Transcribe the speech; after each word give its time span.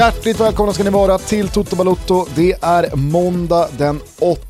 Hjärtligt 0.00 0.40
välkomna 0.40 0.72
ska 0.72 0.84
ni 0.84 0.90
vara 0.90 1.18
till 1.18 1.48
Toto 1.48 1.76
Balotto. 1.76 2.26
Det 2.34 2.54
är 2.62 2.96
måndag 2.96 3.68
den 3.78 4.00
8 4.18 4.49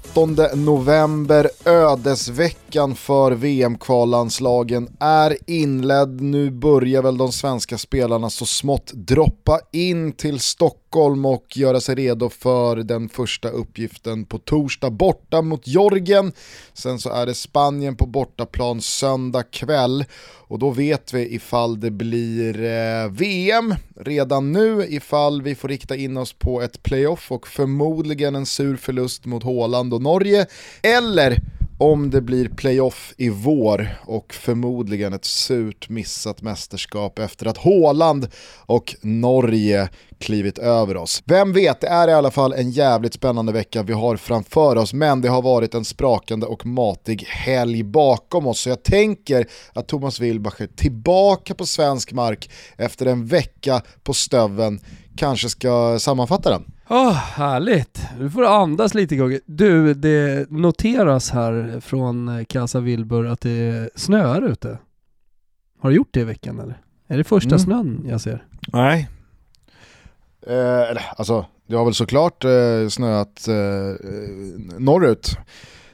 november. 0.54 1.50
Ödesveckan 1.64 2.94
för 2.94 3.32
VM-kvallandslagen 3.32 4.96
är 5.00 5.36
inledd. 5.46 6.20
Nu 6.20 6.50
börjar 6.50 7.02
väl 7.02 7.16
de 7.16 7.32
svenska 7.32 7.78
spelarna 7.78 8.30
så 8.30 8.46
smått 8.46 8.92
droppa 8.92 9.60
in 9.72 10.12
till 10.12 10.40
Stockholm 10.40 11.24
och 11.24 11.56
göra 11.56 11.80
sig 11.80 11.94
redo 11.94 12.28
för 12.28 12.76
den 12.76 13.08
första 13.08 13.48
uppgiften 13.48 14.24
på 14.24 14.38
torsdag 14.38 14.90
borta 14.90 15.42
mot 15.42 15.66
Jorgen. 15.66 16.32
Sen 16.72 16.98
så 16.98 17.10
är 17.10 17.26
det 17.26 17.34
Spanien 17.34 17.96
på 17.96 18.06
bortaplan 18.06 18.80
söndag 18.80 19.42
kväll 19.42 20.04
och 20.50 20.58
då 20.58 20.70
vet 20.70 21.14
vi 21.14 21.34
ifall 21.34 21.80
det 21.80 21.90
blir 21.90 22.64
eh, 22.64 23.10
VM 23.10 23.74
redan 23.96 24.52
nu, 24.52 24.86
ifall 24.88 25.42
vi 25.42 25.54
får 25.54 25.68
rikta 25.68 25.96
in 25.96 26.16
oss 26.16 26.32
på 26.32 26.62
ett 26.62 26.82
playoff 26.82 27.32
och 27.32 27.48
förmodligen 27.48 28.34
en 28.34 28.46
sur 28.46 28.76
förlust 28.76 29.26
mot 29.26 29.42
Håland 29.42 29.94
och 29.94 30.02
Norge, 30.10 30.46
eller 30.82 31.40
om 31.78 32.10
det 32.10 32.20
blir 32.20 32.48
playoff 32.48 33.14
i 33.16 33.28
vår 33.28 33.88
och 34.06 34.34
förmodligen 34.34 35.12
ett 35.12 35.24
surt 35.24 35.88
missat 35.88 36.42
mästerskap 36.42 37.18
efter 37.18 37.46
att 37.46 37.56
Håland 37.56 38.28
och 38.66 38.94
Norge 39.00 39.88
klivit 40.18 40.58
över 40.58 40.96
oss. 40.96 41.22
Vem 41.24 41.52
vet, 41.52 41.80
det 41.80 41.86
är 41.86 42.08
i 42.08 42.12
alla 42.12 42.30
fall 42.30 42.52
en 42.52 42.70
jävligt 42.70 43.14
spännande 43.14 43.52
vecka 43.52 43.82
vi 43.82 43.92
har 43.92 44.16
framför 44.16 44.76
oss, 44.76 44.92
men 44.92 45.20
det 45.20 45.28
har 45.28 45.42
varit 45.42 45.74
en 45.74 45.84
sprakande 45.84 46.46
och 46.46 46.66
matig 46.66 47.22
helg 47.22 47.82
bakom 47.82 48.46
oss. 48.46 48.60
Så 48.60 48.68
jag 48.68 48.82
tänker 48.82 49.46
att 49.72 49.88
Thomas 49.88 50.20
Wilbacher 50.20 50.68
tillbaka 50.76 51.54
på 51.54 51.66
svensk 51.66 52.12
mark 52.12 52.50
efter 52.76 53.06
en 53.06 53.26
vecka 53.26 53.82
på 54.02 54.14
stöven 54.14 54.80
kanske 55.16 55.48
ska 55.48 55.98
sammanfatta 55.98 56.50
den. 56.50 56.64
Åh, 56.92 57.08
oh, 57.08 57.12
härligt. 57.12 58.02
Du 58.18 58.30
får 58.30 58.44
andas 58.44 58.94
lite 58.94 59.16
Gugge. 59.16 59.40
Du, 59.46 59.94
det 59.94 60.50
noteras 60.50 61.30
här 61.30 61.80
från 61.80 62.44
Casa 62.48 62.80
Wilbur 62.80 63.26
att 63.26 63.40
det 63.40 63.90
snöar 63.94 64.42
ute. 64.42 64.78
Har 65.80 65.90
du 65.90 65.96
gjort 65.96 66.08
det 66.10 66.20
i 66.20 66.24
veckan 66.24 66.60
eller? 66.60 66.80
Är 67.08 67.18
det 67.18 67.24
första 67.24 67.48
mm. 67.48 67.58
snön 67.58 68.04
jag 68.08 68.20
ser? 68.20 68.44
Nej. 68.72 69.08
Eh, 70.46 71.02
alltså, 71.16 71.46
det 71.66 71.76
har 71.76 71.84
väl 71.84 71.94
såklart 71.94 72.44
eh, 72.44 72.88
snöat 72.88 73.48
eh, 73.48 73.54
norrut. 74.78 75.38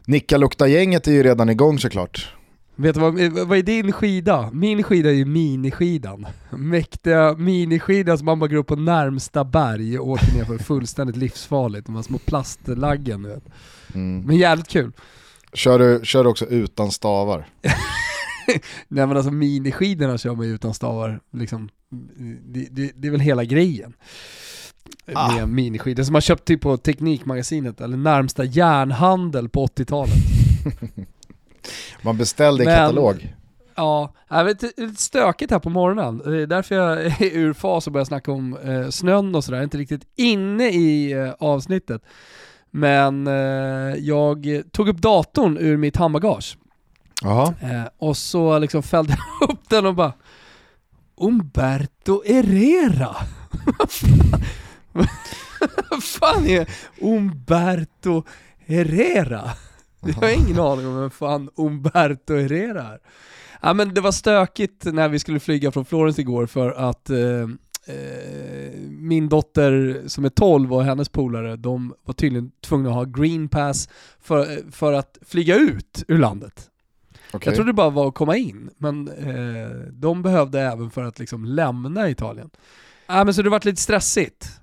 Nicka 0.07 0.37
lukta 0.37 0.69
gänget 0.69 1.07
är 1.07 1.13
ju 1.13 1.23
redan 1.23 1.49
igång 1.49 1.79
såklart. 1.79 2.35
Vet 2.79 2.95
du 2.95 3.01
vad, 3.01 3.15
vad 3.49 3.59
är 3.59 3.63
din 3.63 3.93
skida? 3.93 4.51
Min 4.53 4.83
skida 4.83 5.11
är 5.11 5.15
ju 5.15 5.25
miniskidan. 5.25 6.27
Mäktiga 6.51 7.35
miniskidan 7.39 8.19
som 8.19 8.25
man 8.25 8.39
bara 8.39 8.49
går 8.49 8.57
upp 8.57 8.67
på 8.67 8.77
närmsta 8.77 9.45
berg 9.45 9.99
och 9.99 10.09
åker 10.09 10.35
ner 10.35 10.45
för 10.45 10.59
fullständigt 10.59 11.17
livsfarligt. 11.17 11.87
De 11.87 11.95
här 11.95 12.03
små 12.03 12.19
plastlaggen 12.19 13.23
du 13.23 13.29
vet. 13.29 13.45
Mm. 13.95 14.21
Men 14.27 14.37
jävligt 14.37 14.69
kul. 14.69 14.93
Kör 15.53 15.79
du, 15.79 16.01
kör 16.05 16.25
du 16.25 16.31
också 16.31 16.47
utan 16.47 16.91
stavar? 16.91 17.49
Nej 18.89 19.07
men 19.07 19.17
alltså 19.17 19.33
miniskidorna 19.33 20.19
kör 20.19 20.35
man 20.35 20.47
ju 20.47 20.55
utan 20.55 20.75
stavar. 20.75 21.21
Liksom, 21.33 21.69
det, 22.45 22.69
det, 22.71 22.93
det 22.97 23.09
är 23.09 23.13
väl 23.13 23.21
hela 23.21 23.45
grejen. 23.45 23.93
Ah. 25.15 25.35
Med 25.35 25.49
miniskidor 25.49 26.03
som 26.03 26.13
man 26.13 26.23
köpt 26.23 26.45
typ 26.45 26.61
på 26.61 26.77
Teknikmagasinet 26.77 27.81
eller 27.81 27.97
närmsta 27.97 28.45
järnhandel 28.45 29.49
på 29.49 29.67
80-talet. 29.67 30.15
Man 32.07 32.17
beställde 32.17 32.65
en 32.65 32.77
katalog. 32.77 33.35
Ja, 33.75 34.15
jag 34.29 34.45
vet, 34.45 34.63
lite 34.63 35.03
stökigt 35.03 35.51
här 35.51 35.59
på 35.59 35.71
morgonen. 35.71 36.19
Det 36.19 36.43
är 36.43 36.47
därför 36.47 36.75
jag 36.75 37.07
är 37.07 37.15
ur 37.21 37.53
fas 37.53 37.87
och 37.87 37.93
börjar 37.93 38.05
snacka 38.05 38.33
om 38.33 38.57
eh, 38.57 38.89
snön 38.89 39.35
och 39.35 39.45
sådär. 39.45 39.59
Är 39.59 39.63
inte 39.63 39.79
riktigt 39.79 40.03
inne 40.17 40.69
i 40.69 41.13
eh, 41.13 41.35
avsnittet. 41.39 42.03
Men 42.71 43.27
eh, 43.27 43.95
jag 43.99 44.63
tog 44.73 44.89
upp 44.89 44.99
datorn 44.99 45.59
ur 45.59 45.77
mitt 45.77 45.97
handbagage. 45.97 46.59
Eh, 47.61 47.85
och 47.99 48.17
så 48.17 48.59
liksom 48.59 48.83
fällde 48.83 49.17
jag 49.41 49.51
upp 49.51 49.69
den 49.69 49.87
och 49.87 49.95
bara 49.95 50.13
Umberto 51.21 52.23
Herrera! 52.27 53.17
Vad 55.91 56.03
fan 56.05 56.47
är 56.47 56.69
Umberto 57.01 58.23
Herrera? 58.67 59.51
Jag 60.21 60.29
har 60.29 60.35
ingen 60.35 60.61
aning 60.61 60.87
om 60.87 61.01
vem 61.01 61.11
fan 61.11 61.51
Umberto 61.57 62.35
Herrera 62.35 62.83
är. 62.83 62.99
Ja 63.63 63.75
men 63.75 63.95
det 63.95 64.01
var 64.01 64.13
stökigt 64.13 64.85
när 64.85 65.09
vi 65.09 65.19
skulle 65.19 65.41
flyga 65.41 65.73
från 65.73 65.85
Florens 65.85 66.19
igår 66.19 66.47
för 66.47 66.71
att 66.71 67.11
eh, 67.11 67.19
eh, 67.87 68.81
min 68.89 69.29
dotter 69.29 70.03
som 70.07 70.25
är 70.25 70.29
12 70.29 70.75
och 70.75 70.85
hennes 70.85 71.09
polare, 71.09 71.57
de 71.57 71.95
var 72.05 72.15
tydligen 72.15 72.51
tvungna 72.61 72.89
att 72.89 72.95
ha 72.95 73.05
green 73.05 73.49
pass 73.49 73.89
för, 74.21 74.71
för 74.73 74.93
att 74.93 75.19
flyga 75.27 75.57
ut 75.57 76.05
ur 76.09 76.19
landet. 76.19 76.71
Okay. 77.33 77.51
Jag 77.51 77.55
trodde 77.55 77.69
det 77.69 77.75
bara 77.75 77.91
var 77.91 78.09
att 78.09 78.15
komma 78.15 78.37
in, 78.37 78.71
men 78.79 79.09
eh, 79.09 79.71
de 79.93 80.23
behövde 80.23 80.61
även 80.61 80.91
för 80.91 81.05
att 81.05 81.19
liksom 81.19 81.45
lämna 81.45 82.11
Italien. 82.11 82.51
Ja, 83.07 83.25
men 83.25 83.35
så 83.35 83.43
det 83.43 83.51
var 83.51 83.61
lite 83.65 83.83
stressigt 83.83 84.61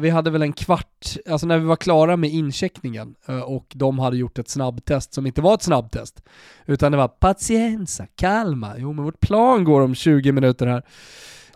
vi 0.00 0.10
hade 0.10 0.30
väl 0.30 0.42
en 0.42 0.52
kvart, 0.52 1.16
alltså 1.30 1.46
när 1.46 1.58
vi 1.58 1.64
var 1.64 1.76
klara 1.76 2.16
med 2.16 2.30
incheckningen 2.30 3.14
eh, 3.26 3.40
och 3.40 3.66
de 3.74 3.98
hade 3.98 4.16
gjort 4.16 4.38
ett 4.38 4.48
snabbtest 4.48 5.14
som 5.14 5.26
inte 5.26 5.40
var 5.40 5.54
ett 5.54 5.62
snabbtest, 5.62 6.22
utan 6.66 6.92
det 6.92 6.98
var 6.98 7.08
patienza, 7.08 8.06
calma, 8.16 8.72
jo 8.76 8.92
men 8.92 9.04
vårt 9.04 9.20
plan 9.20 9.64
går 9.64 9.80
om 9.80 9.94
20 9.94 10.32
minuter 10.32 10.66
här. 10.66 10.82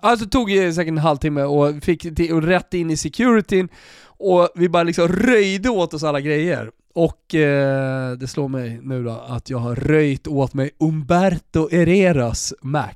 Alltså 0.01 0.27
tog 0.27 0.51
säkert 0.51 0.89
en 0.89 0.99
halvtimme 0.99 1.43
och 1.43 1.85
fick 1.85 2.17
till, 2.17 2.33
och 2.33 2.43
rätt 2.43 2.75
in 2.75 2.91
i 2.91 2.97
securityn 2.97 3.69
och 4.05 4.49
vi 4.55 4.69
bara 4.69 4.83
liksom 4.83 5.09
röjde 5.09 5.69
åt 5.69 5.95
oss 5.95 6.03
alla 6.03 6.21
grejer. 6.21 6.71
Och 6.95 7.35
eh, 7.35 8.13
det 8.13 8.29
slår 8.29 8.49
mig 8.49 8.81
nu 8.83 9.05
då 9.05 9.11
att 9.11 9.51
jag 9.51 9.59
har 9.59 9.75
röjt 9.75 10.27
åt 10.27 10.55
mig 10.55 10.71
Umberto 10.81 11.69
Herreras 11.73 12.55
Mac. 12.61 12.95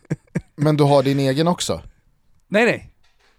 Men 0.56 0.76
du 0.76 0.84
har 0.84 1.02
din 1.02 1.18
egen 1.18 1.48
också? 1.48 1.82
Nej 2.48 2.64
nej, 2.64 2.90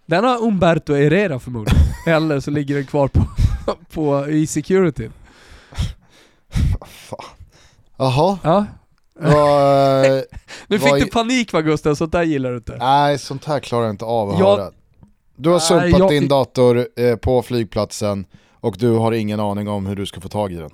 den 0.09 0.23
har 0.23 0.43
Umberto 0.43 0.93
Herrera 0.93 1.39
förmodligen. 1.39 1.79
Eller 2.05 2.39
så 2.39 2.51
ligger 2.51 2.75
den 2.75 2.85
kvar 2.85 3.07
på, 3.07 3.25
på 3.93 4.29
i 4.29 4.47
security. 4.47 5.09
Jaha. 7.97 8.37
Ja. 8.43 8.65
Uh, 9.21 10.21
nu 10.67 10.79
fick 10.79 10.93
du 10.93 11.05
panik 11.05 11.53
va 11.53 11.61
Gusten, 11.61 11.95
sånt 11.95 12.11
där 12.11 12.23
gillar 12.23 12.51
du 12.51 12.57
inte. 12.57 12.77
Nej, 12.77 13.17
sånt 13.17 13.45
här 13.45 13.59
klarar 13.59 13.83
jag 13.83 13.93
inte 13.93 14.05
av 14.05 14.29
att 14.29 14.39
jag, 14.39 14.57
höra. 14.57 14.71
Du 15.35 15.49
har 15.49 15.59
sumpat 15.59 15.99
jag, 15.99 16.09
din 16.09 16.27
dator 16.27 16.87
eh, 16.95 17.15
på 17.15 17.41
flygplatsen 17.41 18.25
och 18.59 18.75
du 18.79 18.91
har 18.91 19.11
ingen 19.11 19.39
aning 19.39 19.67
om 19.67 19.85
hur 19.85 19.95
du 19.95 20.05
ska 20.05 20.21
få 20.21 20.29
tag 20.29 20.51
i 20.51 20.55
den. 20.55 20.71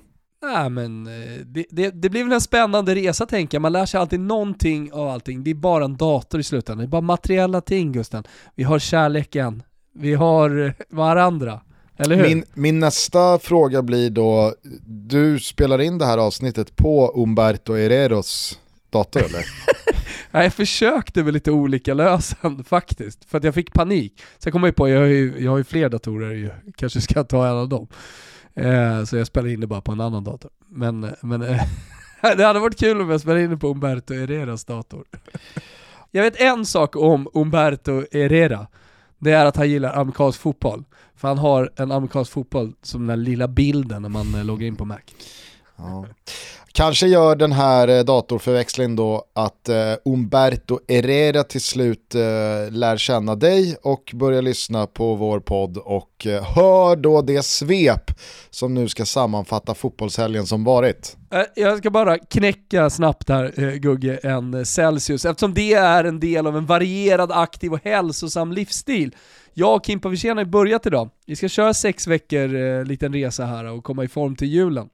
Nej 0.52 0.70
men 0.70 1.06
eh, 1.06 1.40
det, 1.46 1.66
det, 1.70 1.90
det, 1.90 2.10
blir 2.10 2.24
väl 2.24 2.32
en 2.32 2.40
spännande 2.40 2.94
resa 2.94 3.26
tänker 3.26 3.56
jag. 3.56 3.62
Man 3.62 3.72
lär 3.72 3.86
sig 3.86 4.00
alltid 4.00 4.20
någonting 4.20 4.92
av 4.92 5.08
allting. 5.08 5.44
Det 5.44 5.50
är 5.50 5.54
bara 5.54 5.84
en 5.84 5.96
dator 5.96 6.40
i 6.40 6.42
slutändan. 6.42 6.78
Det 6.78 6.84
är 6.84 6.90
bara 6.90 7.00
materiella 7.00 7.60
ting 7.60 7.92
Gusten. 7.92 8.24
Vi 8.54 8.62
har 8.62 8.78
kärleken, 8.78 9.62
vi 9.94 10.14
har 10.14 10.74
varandra. 10.88 11.60
Eller 11.96 12.16
hur? 12.16 12.22
Min, 12.22 12.44
min 12.54 12.80
nästa 12.80 13.38
fråga 13.38 13.82
blir 13.82 14.10
då, 14.10 14.54
du 14.86 15.40
spelar 15.40 15.80
in 15.80 15.98
det 15.98 16.06
här 16.06 16.18
avsnittet 16.18 16.76
på 16.76 17.12
Umberto 17.16 17.74
Herreros 17.74 18.60
dator 18.90 19.24
eller? 19.24 19.44
jag 20.44 20.54
försökte 20.54 21.24
med 21.24 21.34
lite 21.34 21.50
olika 21.50 21.94
lösen 21.94 22.64
faktiskt, 22.64 23.24
för 23.24 23.38
att 23.38 23.44
jag 23.44 23.54
fick 23.54 23.72
panik. 23.72 24.22
Sen 24.38 24.52
kom 24.52 24.64
jag 24.64 24.76
på, 24.76 24.88
jag 24.88 25.00
har 25.00 25.06
ju, 25.06 25.34
jag 25.38 25.50
har 25.50 25.58
ju 25.58 25.64
fler 25.64 25.88
datorer, 25.88 26.60
kanske 26.76 27.00
ska 27.00 27.24
ta 27.24 27.46
en 27.46 27.56
av 27.56 27.68
dem. 27.68 27.88
Eh, 28.56 29.04
så 29.04 29.16
jag 29.16 29.26
spelar 29.26 29.48
in 29.48 29.60
det 29.60 29.66
bara 29.66 29.80
på 29.80 29.92
en 29.92 30.00
annan 30.00 30.24
dator. 30.24 30.50
Men, 30.68 31.14
men 31.20 31.42
eh, 31.42 31.62
det 32.36 32.44
hade 32.44 32.60
varit 32.60 32.78
kul 32.78 33.00
om 33.00 33.10
jag 33.10 33.20
spelade 33.20 33.44
in 33.44 33.50
det 33.50 33.56
på 33.56 33.68
Umberto 33.68 34.14
Herreras 34.14 34.64
dator. 34.64 35.04
jag 36.10 36.22
vet 36.22 36.40
en 36.40 36.66
sak 36.66 36.96
om 36.96 37.28
Umberto 37.34 38.04
Herrera. 38.12 38.66
Det 39.18 39.32
är 39.32 39.46
att 39.46 39.56
han 39.56 39.70
gillar 39.70 40.00
amerikansk 40.00 40.40
fotboll. 40.40 40.84
För 41.16 41.28
han 41.28 41.38
har 41.38 41.72
en 41.76 41.92
amerikansk 41.92 42.32
fotboll 42.32 42.72
som 42.82 43.06
den 43.06 43.18
där 43.18 43.24
lilla 43.24 43.48
bilden 43.48 44.02
när 44.02 44.08
man 44.08 44.34
eh, 44.34 44.44
loggar 44.44 44.66
in 44.66 44.76
på 44.76 44.84
Mac. 44.84 44.98
Ja. 45.76 46.06
Kanske 46.76 47.06
gör 47.06 47.36
den 47.36 47.52
här 47.52 47.88
eh, 47.88 48.04
datorförväxlingen 48.04 48.96
då 48.96 49.24
att 49.34 49.68
eh, 49.68 49.92
Umberto 50.04 50.78
Herrera 50.88 51.42
till 51.42 51.60
slut 51.60 52.14
eh, 52.14 52.20
lär 52.70 52.96
känna 52.96 53.34
dig 53.34 53.76
och 53.82 54.12
börjar 54.14 54.42
lyssna 54.42 54.86
på 54.86 55.14
vår 55.14 55.40
podd 55.40 55.76
och 55.76 56.26
eh, 56.26 56.42
hör 56.44 56.96
då 56.96 57.22
det 57.22 57.42
svep 57.44 58.10
som 58.50 58.74
nu 58.74 58.88
ska 58.88 59.04
sammanfatta 59.04 59.74
fotbollshelgen 59.74 60.46
som 60.46 60.64
varit. 60.64 61.16
Eh, 61.30 61.42
jag 61.54 61.78
ska 61.78 61.90
bara 61.90 62.18
knäcka 62.18 62.90
snabbt 62.90 63.28
här 63.28 63.52
eh, 63.56 63.74
Gugge, 63.74 64.16
en 64.22 64.66
Celsius, 64.66 65.24
eftersom 65.24 65.54
det 65.54 65.74
är 65.74 66.04
en 66.04 66.20
del 66.20 66.46
av 66.46 66.56
en 66.56 66.66
varierad, 66.66 67.32
aktiv 67.32 67.72
och 67.72 67.80
hälsosam 67.84 68.52
livsstil. 68.52 69.14
Jag 69.54 69.76
och 69.76 69.86
Kimpa 69.86 70.08
Wirsén 70.08 70.36
har 70.36 70.44
börjat 70.44 70.86
idag. 70.86 71.10
Vi 71.26 71.36
ska 71.36 71.48
köra 71.48 71.74
sex 71.74 72.06
veckor, 72.06 72.54
eh, 72.54 72.84
liten 72.84 73.12
resa 73.12 73.44
här 73.44 73.64
och 73.64 73.84
komma 73.84 74.04
i 74.04 74.08
form 74.08 74.36
till 74.36 74.48
julen. 74.48 74.88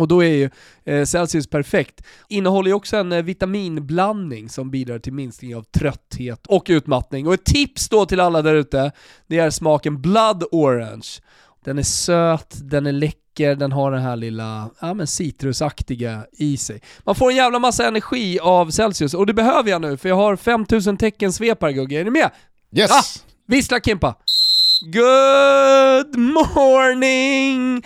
Och 0.00 0.08
då 0.08 0.24
är 0.24 0.32
ju 0.32 0.50
eh, 0.84 1.04
Celsius 1.04 1.46
perfekt. 1.46 2.02
Innehåller 2.28 2.68
ju 2.68 2.74
också 2.74 2.96
en 2.96 3.12
eh, 3.12 3.22
vitaminblandning 3.22 4.48
som 4.48 4.70
bidrar 4.70 4.98
till 4.98 5.12
minskning 5.12 5.56
av 5.56 5.62
trötthet 5.62 6.46
och 6.46 6.66
utmattning. 6.68 7.26
Och 7.26 7.34
ett 7.34 7.44
tips 7.44 7.88
då 7.88 8.06
till 8.06 8.20
alla 8.20 8.42
där 8.42 8.54
ute, 8.54 8.92
det 9.26 9.38
är 9.38 9.50
smaken 9.50 10.02
Blood 10.02 10.44
Orange. 10.52 11.08
Den 11.64 11.78
är 11.78 11.82
söt, 11.82 12.58
den 12.62 12.86
är 12.86 12.92
läcker, 12.92 13.54
den 13.54 13.72
har 13.72 13.92
den 13.92 14.02
här 14.02 14.16
lilla 14.16 14.70
ja, 14.80 14.94
men 14.94 15.06
citrusaktiga 15.06 16.26
i 16.32 16.56
sig. 16.56 16.82
Man 17.04 17.14
får 17.14 17.30
en 17.30 17.36
jävla 17.36 17.58
massa 17.58 17.88
energi 17.88 18.38
av 18.40 18.70
Celsius 18.70 19.14
och 19.14 19.26
det 19.26 19.34
behöver 19.34 19.70
jag 19.70 19.80
nu 19.80 19.96
för 19.96 20.08
jag 20.08 20.16
har 20.16 20.36
5000 20.36 20.96
tecken 20.96 21.32
svepare 21.32 21.72
Gugge. 21.72 22.00
Är 22.00 22.04
ni 22.04 22.10
med? 22.10 22.30
Yes! 22.72 22.90
Ah, 22.90 23.02
vissla 23.46 23.80
Kimpa! 23.80 24.14
Good 24.92 26.16
morning! 26.16 27.82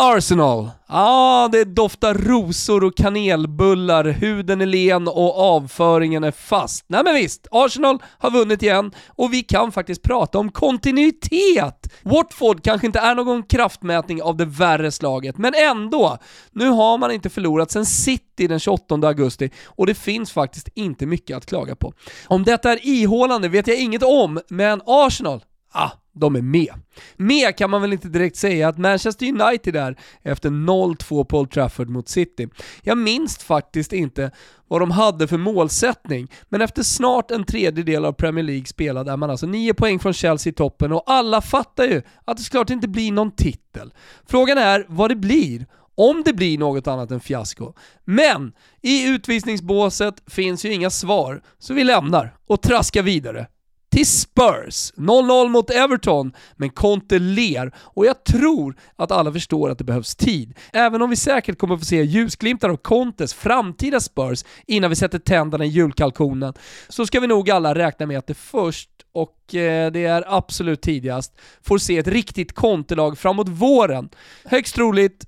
Arsenal. 0.00 0.64
Ja, 0.64 0.74
ah, 0.88 1.48
det 1.48 1.64
doftar 1.64 2.14
rosor 2.14 2.84
och 2.84 2.96
kanelbullar, 2.96 4.04
huden 4.04 4.60
är 4.60 4.66
len 4.66 5.08
och 5.08 5.38
avföringen 5.38 6.24
är 6.24 6.30
fast. 6.30 6.84
Nej 6.88 7.04
men 7.04 7.14
visst, 7.14 7.46
Arsenal 7.50 7.98
har 8.18 8.30
vunnit 8.30 8.62
igen 8.62 8.92
och 9.08 9.32
vi 9.32 9.42
kan 9.42 9.72
faktiskt 9.72 10.02
prata 10.02 10.38
om 10.38 10.52
kontinuitet. 10.52 11.92
Watford 12.02 12.62
kanske 12.64 12.86
inte 12.86 12.98
är 12.98 13.14
någon 13.14 13.42
kraftmätning 13.42 14.22
av 14.22 14.36
det 14.36 14.44
värre 14.44 14.90
slaget, 14.90 15.38
men 15.38 15.54
ändå. 15.54 16.18
Nu 16.52 16.68
har 16.68 16.98
man 16.98 17.10
inte 17.10 17.30
förlorat 17.30 17.70
sen 17.70 17.86
City 17.86 18.46
den 18.46 18.60
28 18.60 18.94
augusti 18.94 19.50
och 19.64 19.86
det 19.86 19.94
finns 19.94 20.32
faktiskt 20.32 20.68
inte 20.74 21.06
mycket 21.06 21.36
att 21.36 21.46
klaga 21.46 21.76
på. 21.76 21.92
Om 22.26 22.44
detta 22.44 22.72
är 22.72 22.86
ihålande 22.86 23.48
vet 23.48 23.66
jag 23.66 23.80
inget 23.80 24.02
om, 24.02 24.40
men 24.48 24.82
Arsenal, 24.86 25.44
ah, 25.72 25.90
de 26.18 26.36
är 26.36 26.42
med. 26.42 26.74
Med 27.16 27.56
kan 27.56 27.70
man 27.70 27.82
väl 27.82 27.92
inte 27.92 28.08
direkt 28.08 28.36
säga 28.36 28.68
att 28.68 28.78
Manchester 28.78 29.26
United 29.26 29.76
är 29.76 29.96
efter 30.22 30.50
0-2 30.50 31.24
på 31.24 31.38
Old 31.38 31.50
Trafford 31.50 31.88
mot 31.88 32.08
City. 32.08 32.48
Jag 32.82 32.98
minns 32.98 33.38
faktiskt 33.38 33.92
inte 33.92 34.30
vad 34.68 34.80
de 34.80 34.90
hade 34.90 35.28
för 35.28 35.38
målsättning, 35.38 36.28
men 36.48 36.62
efter 36.62 36.82
snart 36.82 37.30
en 37.30 37.44
tredjedel 37.44 38.04
av 38.04 38.12
Premier 38.12 38.44
League 38.44 38.66
spelad 38.66 39.08
är 39.08 39.16
man 39.16 39.30
alltså 39.30 39.46
9 39.46 39.74
poäng 39.74 39.98
från 39.98 40.12
Chelsea 40.12 40.50
i 40.50 40.54
toppen 40.54 40.92
och 40.92 41.02
alla 41.06 41.40
fattar 41.40 41.84
ju 41.84 42.02
att 42.24 42.36
det 42.36 42.42
såklart 42.42 42.70
inte 42.70 42.88
blir 42.88 43.12
någon 43.12 43.30
titel. 43.30 43.92
Frågan 44.26 44.58
är 44.58 44.86
vad 44.88 45.10
det 45.10 45.16
blir 45.16 45.66
om 45.98 46.22
det 46.24 46.32
blir 46.32 46.58
något 46.58 46.86
annat 46.86 47.10
än 47.10 47.20
fiasko. 47.20 47.72
Men 48.04 48.52
i 48.82 49.08
utvisningsbåset 49.08 50.22
finns 50.26 50.64
ju 50.64 50.72
inga 50.72 50.90
svar, 50.90 51.42
så 51.58 51.74
vi 51.74 51.84
lämnar 51.84 52.36
och 52.46 52.62
traskar 52.62 53.02
vidare 53.02 53.46
till 53.90 54.06
Spurs. 54.06 54.92
0-0 54.96 55.48
mot 55.48 55.70
Everton, 55.70 56.32
men 56.56 56.70
Conte 56.70 57.18
ler 57.18 57.72
och 57.78 58.06
jag 58.06 58.24
tror 58.24 58.76
att 58.96 59.10
alla 59.10 59.32
förstår 59.32 59.70
att 59.70 59.78
det 59.78 59.84
behövs 59.84 60.16
tid. 60.16 60.54
Även 60.72 61.02
om 61.02 61.10
vi 61.10 61.16
säkert 61.16 61.58
kommer 61.58 61.76
få 61.76 61.84
se 61.84 62.02
ljusglimtar 62.02 62.68
av 62.68 62.76
Contes 62.76 63.34
framtida 63.34 64.00
Spurs 64.00 64.44
innan 64.66 64.90
vi 64.90 64.96
sätter 64.96 65.18
tänderna 65.18 65.64
i 65.64 65.68
julkalkonen, 65.68 66.54
så 66.88 67.06
ska 67.06 67.20
vi 67.20 67.26
nog 67.26 67.50
alla 67.50 67.74
räkna 67.74 68.06
med 68.06 68.18
att 68.18 68.26
det 68.26 68.34
först 68.34 68.90
och 69.12 69.54
eh, 69.54 69.92
det 69.92 70.04
är 70.04 70.24
absolut 70.26 70.82
tidigast, 70.82 71.40
får 71.62 71.78
se 71.78 71.98
ett 71.98 72.06
riktigt 72.08 72.52
Conte-lag 72.52 73.18
framåt 73.18 73.48
våren. 73.48 74.08
Högst 74.44 74.74
troligt 74.74 75.24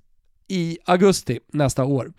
i 0.49 0.79
augusti 0.85 1.39
nästa 1.53 1.85
år. 1.85 2.13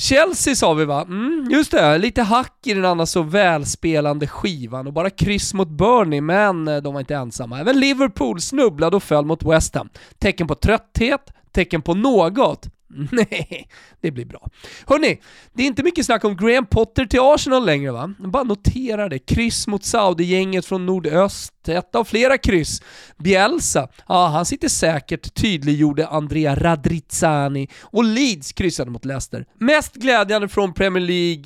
Chelsea 0.00 0.54
sa 0.54 0.74
vi 0.74 0.84
va? 0.84 1.02
Mm, 1.02 1.48
just 1.50 1.70
det, 1.70 1.98
lite 1.98 2.22
hack 2.22 2.66
i 2.66 2.74
den 2.74 2.84
annars 2.84 3.08
så 3.08 3.22
välspelande 3.22 4.26
skivan 4.26 4.86
och 4.86 4.92
bara 4.92 5.10
kryss 5.10 5.54
mot 5.54 5.68
Burnley, 5.68 6.20
men 6.20 6.68
eh, 6.68 6.76
de 6.76 6.94
var 6.94 7.00
inte 7.00 7.14
ensamma. 7.14 7.60
Även 7.60 7.80
Liverpool 7.80 8.40
snubblade 8.40 8.96
och 8.96 9.02
föll 9.02 9.24
mot 9.24 9.42
West 9.42 9.74
Ham. 9.74 9.88
Tecken 10.18 10.46
på 10.46 10.54
trötthet, 10.54 11.20
tecken 11.52 11.82
på 11.82 11.94
något. 11.94 12.68
Nej, 13.12 13.68
det 14.00 14.10
blir 14.10 14.24
bra. 14.24 14.48
Hörni, 14.86 15.20
det 15.52 15.62
är 15.62 15.66
inte 15.66 15.82
mycket 15.82 16.06
snack 16.06 16.24
om 16.24 16.36
Graham 16.36 16.66
Potter 16.66 17.06
till 17.06 17.20
Arsenal 17.22 17.66
längre 17.66 17.92
va? 17.92 18.14
Bara 18.18 18.42
notera 18.42 19.08
det. 19.08 19.18
Kryss 19.18 19.66
mot 19.66 19.84
Saudi-gänget 19.84 20.66
från 20.66 20.86
nordöst. 20.86 21.68
Ett 21.68 21.94
av 21.94 22.04
flera 22.04 22.38
kryss. 22.38 22.82
Bielsa, 23.16 23.88
ja 24.08 24.26
han 24.26 24.46
sitter 24.46 24.68
säkert, 24.68 25.34
tydliggjorde 25.34 26.06
Andrea 26.06 26.54
Radrizzani. 26.54 27.68
Och 27.82 28.04
Leeds 28.04 28.52
kryssade 28.52 28.90
mot 28.90 29.04
Leicester. 29.04 29.46
Mest 29.58 29.94
glädjande 29.94 30.48
från 30.48 30.74
Premier 30.74 31.04
League, 31.04 31.44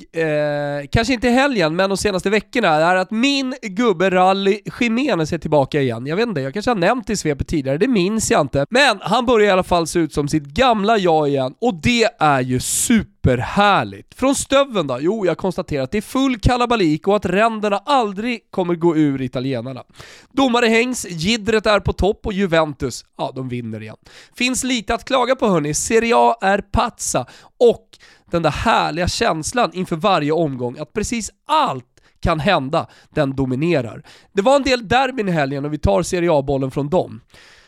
eh, 0.81 0.87
kanske 0.91 1.13
inte 1.13 1.29
helgen, 1.29 1.75
men 1.75 1.89
de 1.89 1.97
senaste 1.97 2.29
veckorna, 2.29 2.67
är 2.67 2.95
att 2.95 3.11
min 3.11 3.55
gubbe 3.61 4.09
Rally 4.09 4.59
Jiménez 4.79 5.33
är 5.33 5.37
tillbaka 5.37 5.81
igen. 5.81 6.05
Jag 6.05 6.15
vet 6.15 6.27
inte, 6.27 6.41
jag 6.41 6.53
kanske 6.53 6.71
har 6.71 6.75
nämnt 6.75 7.07
det 7.07 7.13
i 7.13 7.17
svepet 7.17 7.47
tidigare, 7.47 7.77
det 7.77 7.87
minns 7.87 8.31
jag 8.31 8.41
inte. 8.41 8.65
Men 8.69 8.99
han 9.01 9.25
börjar 9.25 9.47
i 9.47 9.51
alla 9.51 9.63
fall 9.63 9.87
se 9.87 9.99
ut 9.99 10.13
som 10.13 10.27
sitt 10.27 10.43
gamla 10.43 10.97
jag 10.97 11.34
igen 11.35 11.55
och 11.61 11.73
det 11.73 12.09
är 12.19 12.41
ju 12.41 12.59
superhärligt. 12.59 14.13
Från 14.13 14.35
stöven 14.35 14.87
då? 14.87 14.97
Jo, 15.01 15.25
jag 15.25 15.37
konstaterar 15.37 15.83
att 15.83 15.91
det 15.91 15.97
är 15.97 16.01
full 16.01 16.39
kalabalik 16.39 17.07
och 17.07 17.15
att 17.15 17.25
ränderna 17.25 17.77
aldrig 17.77 18.51
kommer 18.51 18.75
gå 18.75 18.97
ur 18.97 19.21
italienarna. 19.21 19.83
Domare 20.31 20.65
hängs, 20.65 21.05
Gidret 21.09 21.65
är 21.65 21.79
på 21.79 21.93
topp 21.93 22.25
och 22.25 22.33
Juventus, 22.33 23.05
ja 23.17 23.31
de 23.35 23.49
vinner 23.49 23.81
igen. 23.81 23.97
Finns 24.35 24.63
lite 24.63 24.93
att 24.93 25.05
klaga 25.05 25.35
på 25.35 25.47
hörni, 25.47 25.73
Serie 25.73 26.13
A 26.15 26.35
är 26.41 26.57
pazza 26.57 27.25
och 27.59 27.89
den 28.31 28.41
där 28.41 28.51
härliga 28.51 29.07
känslan 29.07 29.71
inför 29.73 29.95
varje 29.95 30.31
omgång 30.31 30.77
att 30.79 30.93
precis 30.93 31.31
allt 31.47 31.85
kan 32.19 32.39
hända, 32.39 32.87
den 33.09 33.35
dominerar. 33.35 34.03
Det 34.33 34.41
var 34.41 34.55
en 34.55 34.63
del 34.63 34.87
derbyn 34.87 35.29
i 35.29 35.31
helgen 35.31 35.65
och 35.65 35.73
vi 35.73 35.77
tar 35.77 36.03
Serie 36.03 36.31
A-bollen 36.31 36.71
från 36.71 36.89
dem. 36.89 37.21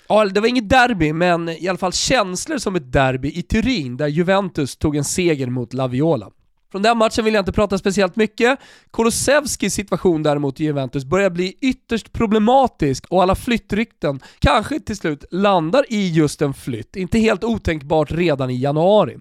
Ja, 0.10 0.26
det 0.26 0.40
var 0.40 0.48
inget 0.48 0.70
derby, 0.70 1.14
men 1.14 1.50
i 1.50 1.68
alla 1.68 1.78
fall 1.78 1.94
känslor 1.94 2.58
som 2.58 2.76
ett 2.76 2.92
derby 2.92 3.32
i 3.32 3.42
Turin, 3.42 3.98
där 3.98 4.08
Juventus 4.08 4.76
tog 4.76 4.96
en 4.96 5.04
seger 5.04 5.48
mot 5.48 5.74
La 5.74 5.88
Viola. 5.88 6.30
Från 6.72 6.82
den 6.82 6.98
matchen 6.98 7.26
vill 7.26 7.34
jag 7.34 7.42
inte 7.42 7.52
prata 7.52 7.78
speciellt 7.78 8.16
mycket. 8.16 8.60
Kolosevskis 8.92 9.74
situation 9.74 10.24
däremot 10.24 10.60
i 10.60 10.64
Juventus 10.64 11.06
börjar 11.06 11.30
bli 11.30 11.58
ytterst 11.62 12.14
problematisk 12.14 13.06
och 13.10 13.24
alla 13.24 13.36
flyttrykten 13.36 14.20
kanske 14.40 14.80
till 14.80 14.98
slut 14.98 15.26
landar 15.32 15.86
i 15.90 16.10
just 16.10 16.42
en 16.42 16.54
flytt. 16.54 16.96
Inte 16.96 17.20
helt 17.20 17.44
otänkbart 17.44 18.12
redan 18.12 18.50
i 18.50 18.62
januari. 18.62 19.18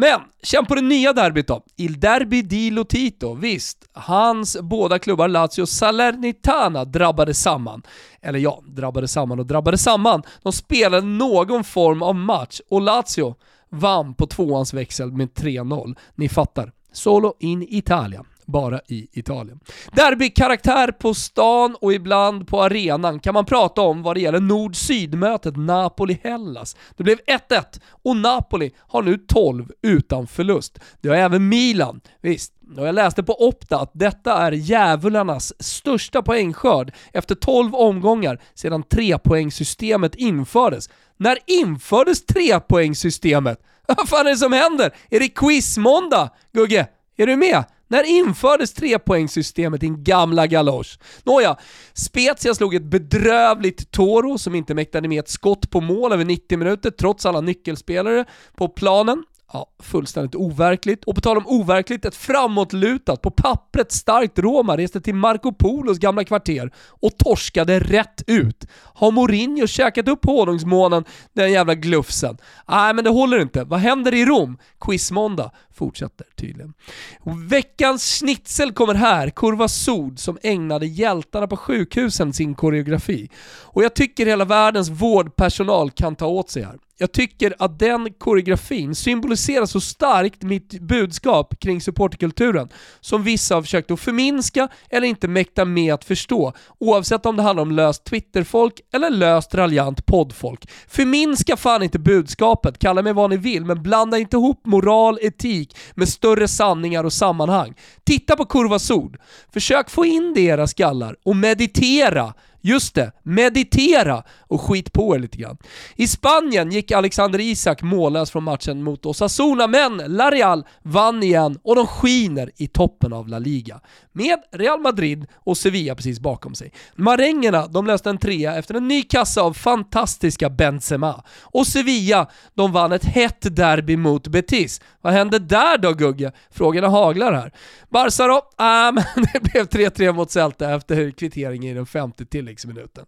Men, 0.00 0.20
känn 0.42 0.66
på 0.66 0.74
det 0.74 0.80
nya 0.80 1.12
derbyt 1.12 1.46
då. 1.46 1.62
Il 1.76 2.00
Derby 2.00 2.42
di 2.42 2.70
Lotito. 2.70 3.34
Visst, 3.34 3.88
hans 3.92 4.56
båda 4.60 4.98
klubbar 4.98 5.28
Lazio 5.28 5.62
och 5.62 5.68
Salernitana 5.68 6.84
drabbade 6.84 7.34
samman. 7.34 7.82
Eller 8.22 8.38
ja, 8.38 8.62
drabbade 8.66 9.08
samman 9.08 9.38
och 9.38 9.46
drabbade 9.46 9.78
samman. 9.78 10.22
De 10.42 10.52
spelade 10.52 11.06
någon 11.06 11.64
form 11.64 12.02
av 12.02 12.14
match 12.14 12.60
och 12.70 12.80
Lazio 12.80 13.34
vann 13.70 14.14
på 14.14 14.26
tvåans 14.26 14.74
växel 14.74 15.12
med 15.12 15.28
3-0. 15.28 15.96
Ni 16.14 16.28
fattar. 16.28 16.72
Solo 16.92 17.34
in 17.38 17.66
Italia 17.68 18.24
bara 18.50 18.80
i 18.86 19.08
Italien. 19.12 19.60
Derbykaraktär 19.92 20.92
på 20.92 21.14
stan 21.14 21.76
och 21.80 21.92
ibland 21.92 22.48
på 22.48 22.62
arenan 22.62 23.20
kan 23.20 23.34
man 23.34 23.44
prata 23.44 23.80
om 23.80 24.02
vad 24.02 24.16
det 24.16 24.20
gäller 24.20 24.40
nord-syd-mötet 24.40 25.56
Napoli-Hellas. 25.56 26.76
Det 26.96 27.02
blev 27.02 27.18
1-1 27.18 27.80
och 28.02 28.16
Napoli 28.16 28.70
har 28.78 29.02
nu 29.02 29.18
12 29.18 29.72
utan 29.82 30.26
förlust. 30.26 30.78
Det 31.00 31.08
har 31.08 31.16
även 31.16 31.48
Milan. 31.48 32.00
Visst, 32.20 32.52
och 32.76 32.86
jag 32.86 32.94
läste 32.94 33.22
på 33.22 33.48
Opta 33.48 33.80
att 33.80 33.90
detta 33.94 34.36
är 34.38 34.52
djävularnas 34.52 35.52
största 35.62 36.22
poängskörd 36.22 36.92
efter 37.12 37.34
12 37.34 37.74
omgångar 37.74 38.40
sedan 38.54 38.82
trepoängssystemet 38.82 40.14
infördes. 40.14 40.90
När 41.16 41.38
infördes 41.46 42.26
trepoängssystemet? 42.26 43.60
Vad 43.96 44.08
fan 44.08 44.26
är 44.26 44.30
det 44.30 44.36
som 44.36 44.52
händer? 44.52 44.94
Är 45.10 45.20
det 45.20 45.28
quizmåndag? 45.28 46.30
Gugge, 46.52 46.86
är 47.16 47.26
du 47.26 47.36
med? 47.36 47.64
När 47.90 48.04
infördes 48.04 48.72
trepoängssystemet 48.72 49.80
din 49.80 50.04
gamla 50.04 50.46
galosch? 50.46 50.98
Nåja, 51.24 51.56
Spezia 51.92 52.54
slog 52.54 52.74
ett 52.74 52.84
bedrövligt 52.84 53.90
Toro 53.90 54.38
som 54.38 54.54
inte 54.54 54.74
mäktade 54.74 55.08
med 55.08 55.20
ett 55.20 55.28
skott 55.28 55.70
på 55.70 55.80
mål 55.80 56.12
över 56.12 56.24
90 56.24 56.58
minuter 56.58 56.90
trots 56.90 57.26
alla 57.26 57.40
nyckelspelare 57.40 58.24
på 58.56 58.68
planen. 58.68 59.24
Ja, 59.52 59.66
fullständigt 59.82 60.34
overkligt. 60.34 61.04
Och 61.04 61.14
på 61.14 61.20
tal 61.20 61.36
om 61.36 61.46
overkligt, 61.46 62.04
ett 62.04 62.14
framåtlutat, 62.14 63.22
på 63.22 63.30
pappret 63.30 63.92
starkt 63.92 64.38
Roma 64.38 64.76
reste 64.76 65.00
till 65.00 65.14
Marco 65.14 65.52
Polos 65.52 65.98
gamla 65.98 66.24
kvarter 66.24 66.70
och 66.88 67.18
torskade 67.18 67.80
rätt 67.80 68.22
ut. 68.26 68.66
Har 68.94 69.10
Mourinho 69.10 69.66
käkat 69.66 70.08
upp 70.08 70.24
honungsmånen, 70.24 71.04
den 71.32 71.52
jävla 71.52 71.74
glufsen? 71.74 72.38
Nej, 72.68 72.94
men 72.94 73.04
det 73.04 73.10
håller 73.10 73.40
inte. 73.40 73.64
Vad 73.64 73.80
händer 73.80 74.14
i 74.14 74.24
Rom? 74.24 74.58
Quizmåndag 74.80 75.50
fortsätter 75.80 76.26
tydligen. 76.36 76.74
Och 77.20 77.52
veckans 77.52 78.18
schnitzel 78.18 78.72
kommer 78.72 78.94
här, 78.94 79.30
Kurva 79.30 79.68
Sod 79.68 80.18
som 80.18 80.38
ägnade 80.42 80.86
hjältarna 80.86 81.46
på 81.46 81.56
sjukhusen 81.56 82.32
sin 82.32 82.54
koreografi. 82.54 83.28
Och 83.62 83.84
jag 83.84 83.94
tycker 83.94 84.26
hela 84.26 84.44
världens 84.44 84.88
vårdpersonal 84.88 85.90
kan 85.90 86.16
ta 86.16 86.26
åt 86.26 86.50
sig 86.50 86.62
här. 86.62 86.78
Jag 87.02 87.12
tycker 87.12 87.54
att 87.58 87.78
den 87.78 88.12
koreografin 88.12 88.94
symboliserar 88.94 89.66
så 89.66 89.80
starkt 89.80 90.42
mitt 90.42 90.80
budskap 90.80 91.60
kring 91.60 91.80
supporterkulturen 91.80 92.68
som 93.00 93.22
vissa 93.22 93.54
har 93.54 93.62
försökt 93.62 93.90
att 93.90 94.00
förminska 94.00 94.68
eller 94.90 95.06
inte 95.06 95.28
mäkta 95.28 95.64
med 95.64 95.94
att 95.94 96.04
förstå, 96.04 96.52
oavsett 96.78 97.26
om 97.26 97.36
det 97.36 97.42
handlar 97.42 97.62
om 97.62 97.70
löst 97.72 98.04
Twitterfolk 98.04 98.80
eller 98.92 99.10
löst 99.10 99.54
raljant 99.54 100.06
poddfolk. 100.06 100.70
Förminska 100.88 101.56
fan 101.56 101.82
inte 101.82 101.98
budskapet, 101.98 102.78
kalla 102.78 103.02
mig 103.02 103.12
vad 103.12 103.30
ni 103.30 103.36
vill, 103.36 103.64
men 103.64 103.82
blanda 103.82 104.18
inte 104.18 104.36
ihop 104.36 104.66
moral, 104.66 105.18
etik 105.22 105.69
med 105.94 106.08
större 106.08 106.48
sanningar 106.48 107.04
och 107.04 107.12
sammanhang. 107.12 107.74
Titta 108.04 108.36
på 108.36 108.44
Kurva 108.44 108.78
Sod. 108.78 109.16
Försök 109.52 109.90
få 109.90 110.04
in 110.04 110.34
det 110.34 110.40
i 110.40 110.46
era 110.46 110.66
skallar 110.66 111.16
och 111.22 111.36
meditera 111.36 112.34
Just 112.60 112.94
det, 112.94 113.12
meditera 113.22 114.22
och 114.40 114.60
skit 114.60 114.92
på 114.92 115.16
er 115.16 115.18
lite 115.18 115.38
grann. 115.38 115.56
I 115.96 116.06
Spanien 116.06 116.70
gick 116.70 116.90
Alexander 116.90 117.40
Isak 117.40 117.82
mållös 117.82 118.30
från 118.30 118.44
matchen 118.44 118.82
mot 118.82 119.06
Osasuna, 119.06 119.66
men 119.66 119.96
La 119.96 120.30
Real 120.30 120.64
vann 120.82 121.22
igen 121.22 121.58
och 121.62 121.76
de 121.76 121.86
skiner 121.86 122.50
i 122.56 122.66
toppen 122.66 123.12
av 123.12 123.28
La 123.28 123.38
Liga. 123.38 123.80
Med 124.12 124.38
Real 124.52 124.80
Madrid 124.80 125.26
och 125.34 125.56
Sevilla 125.56 125.94
precis 125.94 126.20
bakom 126.20 126.54
sig. 126.54 126.72
Marängerna, 126.94 127.66
de 127.66 127.86
löste 127.86 128.10
en 128.10 128.18
trea 128.18 128.56
efter 128.56 128.74
en 128.74 128.88
ny 128.88 129.02
kassa 129.02 129.42
av 129.42 129.52
fantastiska 129.52 130.50
Benzema. 130.50 131.24
Och 131.42 131.66
Sevilla, 131.66 132.30
de 132.54 132.72
vann 132.72 132.92
ett 132.92 133.04
hett 133.04 133.56
derby 133.56 133.96
mot 133.96 134.28
Betis. 134.28 134.80
Vad 135.00 135.12
hände 135.12 135.38
där 135.38 135.78
då 135.78 135.92
Gugge? 135.92 136.32
Frågorna 136.50 136.88
haglar 136.88 137.32
här. 137.32 137.52
Barca 137.88 138.26
då? 138.26 138.42
Ah, 138.56 138.92
men 139.14 139.26
det 139.32 139.40
blev 139.52 139.66
3-3 139.66 140.12
mot 140.12 140.30
Celta 140.30 140.74
efter 140.74 141.10
kvittering 141.10 141.66
i 141.66 141.74
den 141.74 141.86
femte 141.86 142.24
tilläggsminuten. 142.50 143.06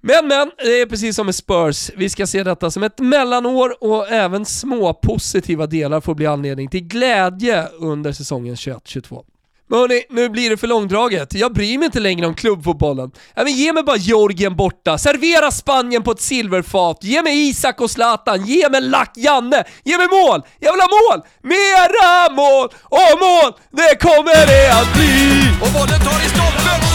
Men 0.00 0.28
men, 0.28 0.50
det 0.58 0.80
är 0.80 0.86
precis 0.86 1.16
som 1.16 1.26
med 1.26 1.34
Spurs. 1.34 1.90
Vi 1.96 2.10
ska 2.10 2.26
se 2.26 2.42
detta 2.42 2.70
som 2.70 2.82
ett 2.82 2.98
mellanår 2.98 3.84
och 3.84 4.08
även 4.08 4.46
små 4.46 4.94
positiva 4.94 5.66
delar 5.66 6.00
får 6.00 6.14
bli 6.14 6.26
anledning 6.26 6.68
till 6.68 6.80
glädje 6.80 7.68
under 7.68 8.12
säsongen 8.12 8.54
21-22. 8.54 9.24
Men 9.70 9.78
hörni, 9.78 10.02
nu 10.10 10.28
blir 10.28 10.50
det 10.50 10.56
för 10.56 10.66
långdraget. 10.66 11.34
Jag 11.34 11.52
bryr 11.52 11.78
mig 11.78 11.86
inte 11.86 12.00
längre 12.00 12.26
om 12.26 12.34
klubbfotbollen. 12.34 13.10
Ja, 13.34 13.44
men 13.44 13.52
ge 13.52 13.72
mig 13.72 13.82
bara 13.82 13.96
Georgien 13.96 14.56
borta, 14.56 14.98
servera 14.98 15.50
Spanien 15.50 16.02
på 16.02 16.12
ett 16.12 16.20
silverfat, 16.20 16.98
ge 17.04 17.22
mig 17.22 17.48
Isak 17.48 17.80
och 17.80 17.90
Zlatan, 17.90 18.46
ge 18.46 18.68
mig 18.68 18.80
Lack 18.80 19.12
Janne, 19.16 19.64
ge 19.84 19.96
mig 19.98 20.08
mål! 20.08 20.42
Jag 20.58 20.72
vill 20.72 20.80
ha 20.80 20.88
mål! 20.88 21.22
Mera 21.42 22.34
mål! 22.34 22.68
Och 22.82 23.18
mål, 23.20 23.52
det 23.70 24.00
kommer 24.00 24.46
det 24.46 24.72
att 24.80 24.94
bli! 24.94 25.22
Och 25.62 25.72
bollen 25.72 26.00
tar 26.00 26.26
i 26.26 26.28
stolpen! 26.28 26.87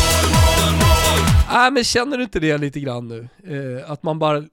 Nej 1.51 1.71
men 1.71 1.83
känner 1.83 2.17
du 2.17 2.23
inte 2.23 2.39
det 2.39 2.57
lite 2.57 2.79
grann 2.79 3.07
nu? 3.07 3.27
Eh, 3.47 3.91
att 3.91 4.03
man 4.03 4.19
bara 4.19 4.43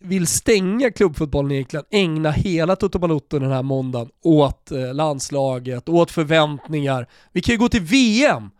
vill 0.00 0.26
stänga 0.26 0.90
klubbfotbollen 0.90 1.52
egentligen, 1.52 1.84
ägna 1.90 2.30
hela 2.30 2.76
Toto 2.76 2.98
Balotto 2.98 3.38
den 3.38 3.52
här 3.52 3.62
måndagen 3.62 4.08
åt 4.22 4.70
eh, 4.70 4.94
landslaget, 4.94 5.88
åt 5.88 6.10
förväntningar. 6.10 7.06
Vi 7.32 7.40
kan 7.40 7.52
ju 7.52 7.58
gå 7.58 7.68
till 7.68 7.82
VM! 7.82 8.50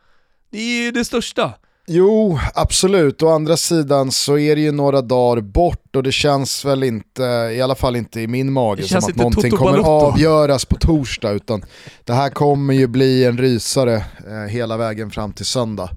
Det 0.51 0.59
är 0.59 0.85
ju 0.85 0.91
det 0.91 1.05
största. 1.05 1.53
Jo, 1.89 2.39
absolut. 2.55 3.23
Å 3.23 3.29
andra 3.29 3.57
sidan 3.57 4.13
så 4.13 4.39
är 4.39 4.57
det 4.57 4.63
ju 4.63 4.73
några 4.73 5.03
dagar 5.03 5.43
bort 5.43 5.97
och 5.97 6.03
det 6.03 6.13
känns 6.13 6.65
väl 6.65 6.83
inte, 6.83 7.23
i 7.55 7.61
alla 7.61 7.75
fall 7.75 7.97
inte 7.97 8.21
i 8.21 8.27
min 8.27 8.53
mage, 8.53 8.83
som 8.83 8.99
att 8.99 9.17
någonting 9.17 9.51
kommer 9.51 9.79
avgöras 9.79 10.65
på 10.65 10.77
torsdag. 10.77 11.31
Utan 11.31 11.65
det 12.05 12.13
här 12.13 12.31
kommer 12.31 12.75
ju 12.75 12.87
bli 12.87 13.25
en 13.25 13.39
rysare 13.39 13.95
eh, 14.27 14.51
hela 14.51 14.77
vägen 14.77 15.11
fram 15.11 15.33
till 15.33 15.47
söndag. 15.47 15.91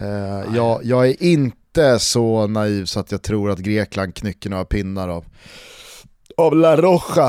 Eh, 0.00 0.56
jag, 0.56 0.80
jag 0.84 1.08
är 1.08 1.22
inte 1.22 1.98
så 1.98 2.46
naiv 2.46 2.84
så 2.84 3.00
att 3.00 3.12
jag 3.12 3.22
tror 3.22 3.50
att 3.50 3.58
Grekland 3.58 4.14
knycker 4.14 4.50
några 4.50 4.64
pinnar 4.64 5.08
av, 5.08 5.24
av 6.36 6.56
La 6.56 6.76
Roja. 6.76 7.26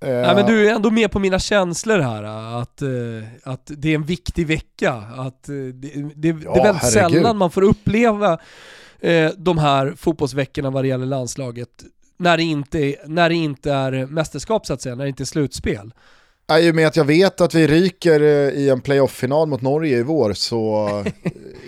Eh, 0.00 0.08
Nej 0.08 0.34
men 0.34 0.46
du 0.46 0.68
är 0.70 0.74
ändå 0.74 0.90
med 0.90 1.10
på 1.12 1.18
mina 1.18 1.38
känslor 1.38 1.98
här, 1.98 2.22
att, 2.62 2.82
eh, 2.82 2.88
att 3.52 3.70
det 3.76 3.88
är 3.90 3.94
en 3.94 4.04
viktig 4.04 4.46
vecka. 4.46 4.92
Att 5.16 5.48
eh, 5.48 5.54
det, 5.54 5.72
det, 5.74 6.12
det 6.14 6.28
är 6.28 6.32
väldigt 6.34 6.82
herregud. 6.82 7.12
sällan 7.12 7.36
man 7.36 7.50
får 7.50 7.62
uppleva 7.62 8.38
de 9.36 9.58
här 9.58 9.94
fotbollsveckorna 9.96 10.70
vad 10.70 10.84
det 10.84 10.88
gäller 10.88 11.06
landslaget 11.06 11.68
när 12.16 12.36
det, 12.36 12.42
inte, 12.42 12.78
är- 12.78 12.96
när 13.08 13.28
det 13.28 13.34
inte 13.34 13.72
är 13.72 14.06
mästerskap 14.06 14.66
så 14.66 14.72
att 14.72 14.82
säga, 14.82 14.94
när 14.94 15.04
det 15.04 15.08
inte 15.08 15.22
är 15.22 15.24
slutspel. 15.24 15.92
Ja, 16.46 16.58
I 16.58 16.70
och 16.70 16.74
med 16.74 16.86
att 16.86 16.96
jag 16.96 17.04
vet 17.04 17.40
att 17.40 17.54
vi 17.54 17.66
ryker 17.66 18.20
eh, 18.20 18.60
i 18.60 18.68
en 18.68 18.80
playoff-final 18.80 19.48
mot 19.48 19.62
Norge 19.62 19.98
i 19.98 20.02
vår 20.02 20.32
så 20.32 20.88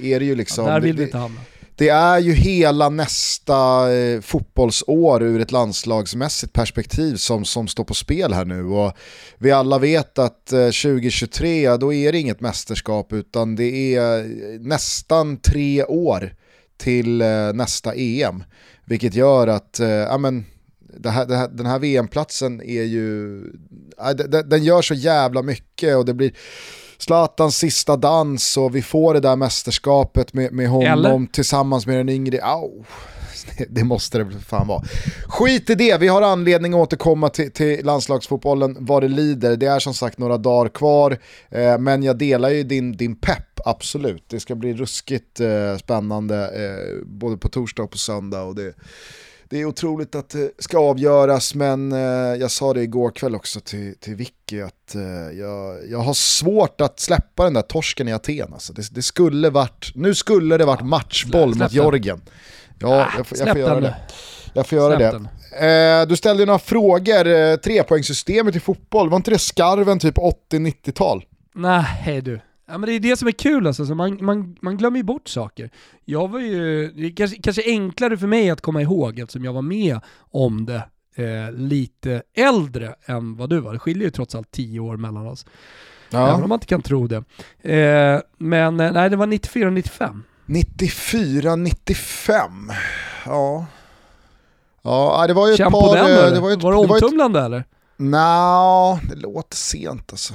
är 0.02 0.20
det 0.20 0.24
ju 0.26 0.34
liksom... 0.34 0.64
Ja, 0.66 0.72
där 0.72 0.80
vill 0.80 0.96
det, 0.96 1.00
vi 1.00 1.06
inte 1.06 1.18
hamna. 1.18 1.40
det 1.76 1.88
är 1.88 2.18
ju 2.18 2.32
hela 2.32 2.88
nästa 2.88 3.92
eh, 3.94 4.20
fotbollsår 4.20 5.22
ur 5.22 5.40
ett 5.40 5.52
landslagsmässigt 5.52 6.52
perspektiv 6.52 7.16
som, 7.16 7.44
som 7.44 7.68
står 7.68 7.84
på 7.84 7.94
spel 7.94 8.32
här 8.32 8.44
nu. 8.44 8.64
Och 8.64 8.92
vi 9.38 9.50
alla 9.52 9.78
vet 9.78 10.18
att 10.18 10.52
eh, 10.52 10.64
2023, 10.64 11.76
då 11.76 11.92
är 11.92 12.12
det 12.12 12.18
inget 12.18 12.40
mästerskap 12.40 13.12
utan 13.12 13.56
det 13.56 13.94
är 13.94 14.18
eh, 14.18 14.24
nästan 14.60 15.36
tre 15.36 15.84
år 15.84 16.34
till 16.76 17.20
eh, 17.20 17.52
nästa 17.54 17.94
EM. 17.94 18.44
Vilket 18.84 19.14
gör 19.14 19.46
att, 19.46 19.80
eh, 19.80 19.88
ja 19.88 20.18
men, 20.18 20.44
här, 21.04 21.28
här, 21.36 21.48
den 21.48 21.66
här 21.66 21.78
VM-platsen 21.78 22.60
är 22.62 22.82
ju, 22.82 23.40
den- 24.46 24.64
gör 24.64 24.82
så 24.82 24.94
jävla 24.94 25.42
mycket 25.42 25.96
och 25.96 26.04
det 26.04 26.14
blir 26.14 26.32
Zlatans 26.98 27.56
sista 27.56 27.96
dans 27.96 28.56
och 28.56 28.76
vi 28.76 28.82
får 28.82 29.14
det 29.14 29.20
där 29.20 29.36
mästerskapet 29.36 30.32
med, 30.32 30.52
med 30.52 30.68
honom 30.68 30.92
Eller? 30.92 31.26
tillsammans 31.32 31.86
med 31.86 31.96
den 31.96 32.08
yngre. 32.08 32.38
Au. 32.42 32.84
Det- 33.68 33.84
måste 33.84 34.18
det 34.18 34.30
fan 34.40 34.66
vara. 34.66 34.82
Skit 35.28 35.70
i 35.70 35.74
det, 35.74 36.00
vi 36.00 36.08
har 36.08 36.22
anledning 36.22 36.72
att 36.74 36.78
återkomma 36.78 37.28
till, 37.28 37.50
till 37.52 37.84
landslagsfotbollen 37.86 38.76
vad 38.80 39.02
det 39.02 39.08
lider. 39.08 39.56
Det 39.56 39.66
är 39.66 39.78
som 39.78 39.94
sagt 39.94 40.18
några 40.18 40.36
dagar 40.38 40.68
kvar, 40.68 41.18
eh, 41.50 41.78
men 41.78 42.02
jag 42.02 42.18
delar 42.18 42.50
ju 42.50 42.62
din, 42.62 42.92
din 42.96 43.16
pepp, 43.16 43.60
absolut. 43.64 44.24
Det 44.28 44.40
ska 44.40 44.54
bli 44.54 44.74
ruskigt 44.74 45.40
eh, 45.40 45.76
spännande 45.78 46.36
eh, 46.44 47.04
både 47.06 47.36
på 47.36 47.48
torsdag 47.48 47.82
och 47.82 47.90
på 47.90 47.98
söndag. 47.98 48.42
Och 48.42 48.54
det, 48.54 48.72
det 49.54 49.60
är 49.60 49.64
otroligt 49.64 50.14
att 50.14 50.28
det 50.30 50.50
ska 50.58 50.78
avgöras, 50.78 51.54
men 51.54 51.92
eh, 51.92 51.98
jag 52.40 52.50
sa 52.50 52.72
det 52.74 52.82
igår 52.82 53.10
kväll 53.10 53.34
också 53.34 53.60
till, 53.60 53.94
till 54.00 54.14
Vicky 54.14 54.60
att 54.60 54.94
eh, 54.94 55.02
jag, 55.38 55.76
jag 55.90 55.98
har 55.98 56.14
svårt 56.14 56.80
att 56.80 57.00
släppa 57.00 57.44
den 57.44 57.54
där 57.54 57.62
torsken 57.62 58.08
i 58.08 58.12
Aten. 58.12 58.52
Alltså. 58.52 58.72
Det, 58.72 58.94
det 58.94 59.02
skulle 59.02 59.50
varit, 59.50 59.92
nu 59.94 60.14
skulle 60.14 60.56
det 60.56 60.64
varit 60.64 60.84
matchboll 60.86 61.54
släpp 61.54 61.62
mot. 61.62 61.72
Georgien. 61.72 62.20
Ja, 62.78 62.88
Ah, 62.88 63.08
jag, 63.16 63.26
får- 63.26 63.38
jag 63.38 63.48
får 63.48 63.58
göra 63.58 63.80
det. 63.80 63.96
Jag 64.54 64.66
får 64.66 64.78
göra 64.78 64.96
Släpp 64.96 65.22
det. 65.60 66.00
Eh, 66.00 66.06
du 66.06 66.16
ställde 66.16 66.46
några 66.46 66.58
frågor, 66.58 67.26
eh, 67.26 67.56
trepoängssystemet 67.56 68.56
i 68.56 68.60
fotboll, 68.60 69.08
var 69.10 69.16
inte 69.16 69.30
det 69.30 69.38
skarven 69.38 69.98
typ 69.98 70.16
80-90-tal? 70.52 71.24
Nej 71.54 72.20
du. 72.20 72.40
Ja, 72.66 72.78
men 72.78 72.88
det 72.88 72.92
är 72.92 73.00
det 73.00 73.16
som 73.16 73.28
är 73.28 73.32
kul 73.32 73.66
alltså, 73.66 73.86
så 73.86 73.94
man, 73.94 74.24
man, 74.24 74.56
man 74.60 74.76
glömmer 74.76 74.96
ju 74.96 75.02
bort 75.02 75.28
saker. 75.28 75.70
Jag 76.04 76.28
var 76.28 76.40
ju, 76.40 76.92
det 76.92 77.06
är 77.06 77.16
kanske, 77.16 77.42
kanske 77.42 77.62
enklare 77.66 78.16
för 78.16 78.26
mig 78.26 78.50
att 78.50 78.60
komma 78.60 78.82
ihåg 78.82 79.18
eftersom 79.18 79.44
jag 79.44 79.52
var 79.52 79.62
med 79.62 80.00
om 80.18 80.66
det 80.66 80.82
eh, 81.14 81.52
lite 81.52 82.22
äldre 82.34 82.94
än 83.06 83.36
vad 83.36 83.50
du 83.50 83.60
var. 83.60 83.72
Det 83.72 83.78
skiljer 83.78 84.04
ju 84.04 84.10
trots 84.10 84.34
allt 84.34 84.50
10 84.50 84.80
år 84.80 84.96
mellan 84.96 85.26
oss. 85.26 85.46
Även 86.10 86.42
om 86.42 86.48
man 86.48 86.56
inte 86.56 86.66
kan 86.66 86.82
tro 86.82 87.06
det. 87.06 87.24
Eh, 87.74 88.20
men 88.38 88.80
eh, 88.80 88.92
nej, 88.92 89.10
det 89.10 89.16
var 89.16 89.26
94-95. 89.26 90.20
94-95, 90.46 92.72
ja. 93.26 93.66
Ja, 94.82 95.24
det 95.26 95.34
var 95.34 95.46
ju 95.46 95.52
ett 95.52 95.58
Känn 95.58 95.72
par... 95.72 95.88
på 95.88 95.94
den 95.94 96.04
eh, 96.04 96.32
det 96.32 96.40
var, 96.40 96.48
ju 96.48 96.54
ett, 96.56 96.62
var 96.62 96.72
det 96.72 96.82
det 96.82 96.88
var 96.88 96.96
ett, 96.96 97.02
omtumlande 97.02 97.40
eller? 97.40 97.64
Nja, 97.96 99.00
det 99.08 99.16
låter 99.16 99.56
sent 99.56 100.12
alltså. 100.12 100.34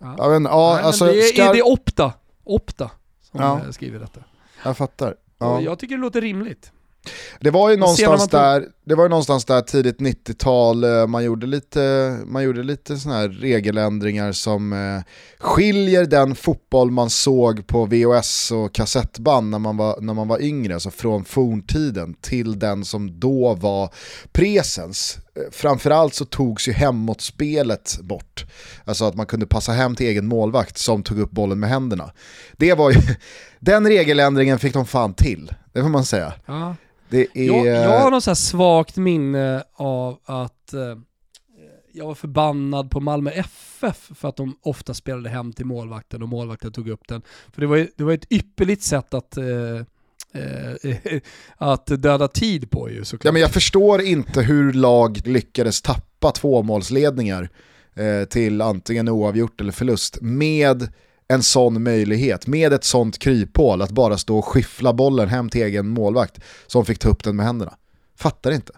Ja. 0.00 0.14
Ja, 0.18 0.28
men, 0.28 0.44
ja, 0.44 0.72
Nej, 0.74 0.84
alltså, 0.84 1.04
det, 1.04 1.38
är, 1.38 1.52
det 1.52 1.58
är 1.58 1.66
Opta. 1.66 2.12
Opta 2.44 2.90
som 3.30 3.40
Ja. 3.40 3.60
eh, 3.64 3.70
skriver 3.70 3.98
detta. 3.98 4.20
Jag 4.64 4.76
fattar. 4.76 5.14
Ja. 5.38 5.60
Jag 5.60 5.78
tycker 5.78 5.94
det 5.96 6.00
låter 6.00 6.20
rimligt. 6.20 6.72
Det 7.40 7.50
var 7.50 7.70
ju 7.70 7.76
någonstans 7.76 8.28
tror. 8.28 8.40
där, 8.40 8.66
det 8.84 8.94
var 8.94 9.04
ju 9.04 9.08
någonstans 9.08 9.44
där 9.44 9.60
tidigt 9.60 9.98
90-tal, 9.98 10.84
eh, 10.84 11.06
man 11.06 11.24
gjorde 11.24 11.46
lite, 11.46 12.16
man 12.26 12.42
gjorde 12.42 12.62
lite 12.62 12.96
såna 12.96 13.14
här 13.14 13.28
regeländringar 13.28 14.32
som 14.32 14.72
eh, 14.72 15.02
skiljer 15.38 16.06
den 16.06 16.34
fotboll 16.34 16.90
man 16.90 17.10
såg 17.10 17.66
på 17.66 17.86
VHS 17.86 18.50
och 18.50 18.74
kassettband 18.74 19.50
när 19.50 19.58
man 19.58 19.76
var, 19.76 20.00
när 20.00 20.14
man 20.14 20.28
var 20.28 20.42
yngre, 20.42 20.74
alltså 20.74 20.90
från 20.90 21.24
forntiden, 21.24 22.14
till 22.20 22.58
den 22.58 22.84
som 22.84 23.20
då 23.20 23.54
var 23.54 23.94
presens. 24.32 25.18
Eh, 25.36 25.42
Framförallt 25.52 26.14
så 26.14 26.24
togs 26.24 26.68
ju 26.68 26.72
hemåtspelet 26.72 27.98
bort. 28.00 28.44
Alltså 28.84 29.04
att 29.04 29.14
man 29.14 29.26
kunde 29.26 29.46
passa 29.46 29.72
hem 29.72 29.96
till 29.96 30.06
egen 30.06 30.26
målvakt 30.26 30.78
som 30.78 31.02
tog 31.02 31.18
upp 31.18 31.30
bollen 31.30 31.60
med 31.60 31.70
händerna. 31.70 32.12
Det 32.56 32.74
var 32.74 32.90
ju, 32.90 32.96
den 33.60 33.88
regeländringen 33.88 34.58
fick 34.58 34.74
de 34.74 34.86
fan 34.86 35.14
till, 35.14 35.52
det 35.72 35.82
får 35.82 35.88
man 35.88 36.04
säga. 36.04 36.32
Det 37.10 37.26
är... 37.34 37.46
Jag, 37.46 37.66
jag 37.66 38.00
har 38.00 38.10
något 38.10 38.24
så 38.24 38.34
svagt 38.34 38.96
minne 38.96 39.64
av 39.76 40.18
att 40.24 40.72
eh, 40.72 40.96
jag 41.92 42.06
var 42.06 42.14
förbannad 42.14 42.90
på 42.90 43.00
Malmö 43.00 43.30
FF 43.30 44.10
för 44.14 44.28
att 44.28 44.36
de 44.36 44.58
ofta 44.62 44.94
spelade 44.94 45.28
hem 45.28 45.52
till 45.52 45.66
målvakten 45.66 46.22
och 46.22 46.28
målvakten 46.28 46.72
tog 46.72 46.88
upp 46.88 47.08
den. 47.08 47.22
För 47.52 47.60
det 47.60 47.66
var, 47.66 47.88
det 47.96 48.04
var 48.04 48.12
ett 48.12 48.32
ypperligt 48.32 48.82
sätt 48.82 49.14
att 49.14 49.36
eh, 49.36 49.44
eh, 50.32 51.20
att 51.56 51.86
döda 51.86 52.28
tid 52.28 52.70
på 52.70 52.90
ju 52.90 53.04
såklart. 53.04 53.24
Ja, 53.24 53.32
men 53.32 53.42
jag 53.42 53.50
förstår 53.50 54.00
inte 54.00 54.42
hur 54.42 54.72
lag 54.72 55.20
lyckades 55.26 55.82
tappa 55.82 56.30
tvåmålsledningar 56.30 57.48
eh, 57.94 58.28
till 58.28 58.60
antingen 58.60 59.08
oavgjort 59.08 59.60
eller 59.60 59.72
förlust 59.72 60.18
med 60.20 60.88
en 61.30 61.42
sån 61.42 61.82
möjlighet, 61.82 62.46
med 62.46 62.72
ett 62.72 62.84
sånt 62.84 63.18
kryphål 63.18 63.82
att 63.82 63.90
bara 63.90 64.18
stå 64.18 64.38
och 64.38 64.44
skiffla 64.44 64.92
bollen 64.92 65.28
hem 65.28 65.48
till 65.48 65.62
egen 65.62 65.88
målvakt 65.88 66.40
som 66.66 66.84
fick 66.84 66.98
ta 66.98 67.08
upp 67.08 67.24
den 67.24 67.36
med 67.36 67.46
händerna. 67.46 67.74
Fattar 68.18 68.50
inte. 68.50 68.72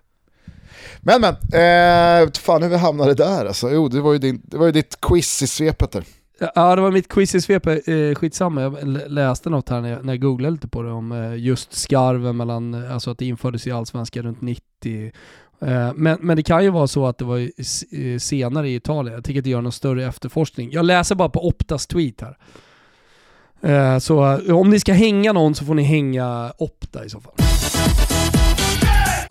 Men 1.00 1.20
men, 1.20 1.34
eh, 1.34 2.30
fan 2.32 2.62
hur 2.62 2.68
vi 2.68 2.76
hamnade 2.76 3.14
där 3.14 3.46
alltså. 3.46 3.70
Jo, 3.70 3.88
det 3.88 4.00
var 4.00 4.12
ju, 4.12 4.18
din, 4.18 4.42
det 4.44 4.56
var 4.56 4.66
ju 4.66 4.72
ditt 4.72 5.00
quiz 5.00 5.42
i 5.42 5.46
svepet 5.46 5.92
där. 5.92 6.04
Ja 6.54 6.76
det 6.76 6.82
var 6.82 6.90
mitt 6.90 7.08
quiz 7.08 7.34
i 7.34 7.40
svepet, 7.40 7.88
eh, 7.88 8.14
skitsamma, 8.14 8.62
jag 8.62 8.86
läste 9.08 9.50
något 9.50 9.68
här 9.68 9.80
när 9.80 9.88
jag, 9.88 10.04
när 10.04 10.12
jag 10.12 10.20
googlade 10.20 10.52
lite 10.52 10.68
på 10.68 10.82
det 10.82 10.90
om 10.90 11.12
eh, 11.12 11.36
just 11.36 11.72
skarven 11.72 12.36
mellan, 12.36 12.74
eh, 12.74 12.94
alltså 12.94 13.10
att 13.10 13.18
det 13.18 13.24
infördes 13.24 13.66
i 13.66 13.70
Allsvenskan 13.70 14.22
runt 14.22 14.40
90 14.40 15.12
Eh, 15.62 15.92
men, 15.94 16.18
men 16.20 16.36
det 16.36 16.42
kan 16.42 16.64
ju 16.64 16.70
vara 16.70 16.86
så 16.86 17.06
att 17.06 17.18
det 17.18 17.24
var 17.24 18.18
senare 18.18 18.68
i 18.68 18.74
Italien, 18.74 19.14
jag 19.14 19.24
tänker 19.24 19.38
inte 19.38 19.50
göra 19.50 19.60
någon 19.60 19.72
större 19.72 20.06
efterforskning. 20.06 20.72
Jag 20.72 20.84
läser 20.84 21.14
bara 21.14 21.28
på 21.28 21.48
Optas 21.48 21.86
tweet 21.86 22.20
här. 22.20 22.36
Eh, 23.62 23.98
så 23.98 24.32
eh, 24.32 24.56
om 24.56 24.70
ni 24.70 24.80
ska 24.80 24.92
hänga 24.92 25.32
någon 25.32 25.54
så 25.54 25.64
får 25.64 25.74
ni 25.74 25.82
hänga 25.82 26.52
Opta 26.58 27.04
i 27.04 27.10
så 27.10 27.20
fall. 27.20 27.34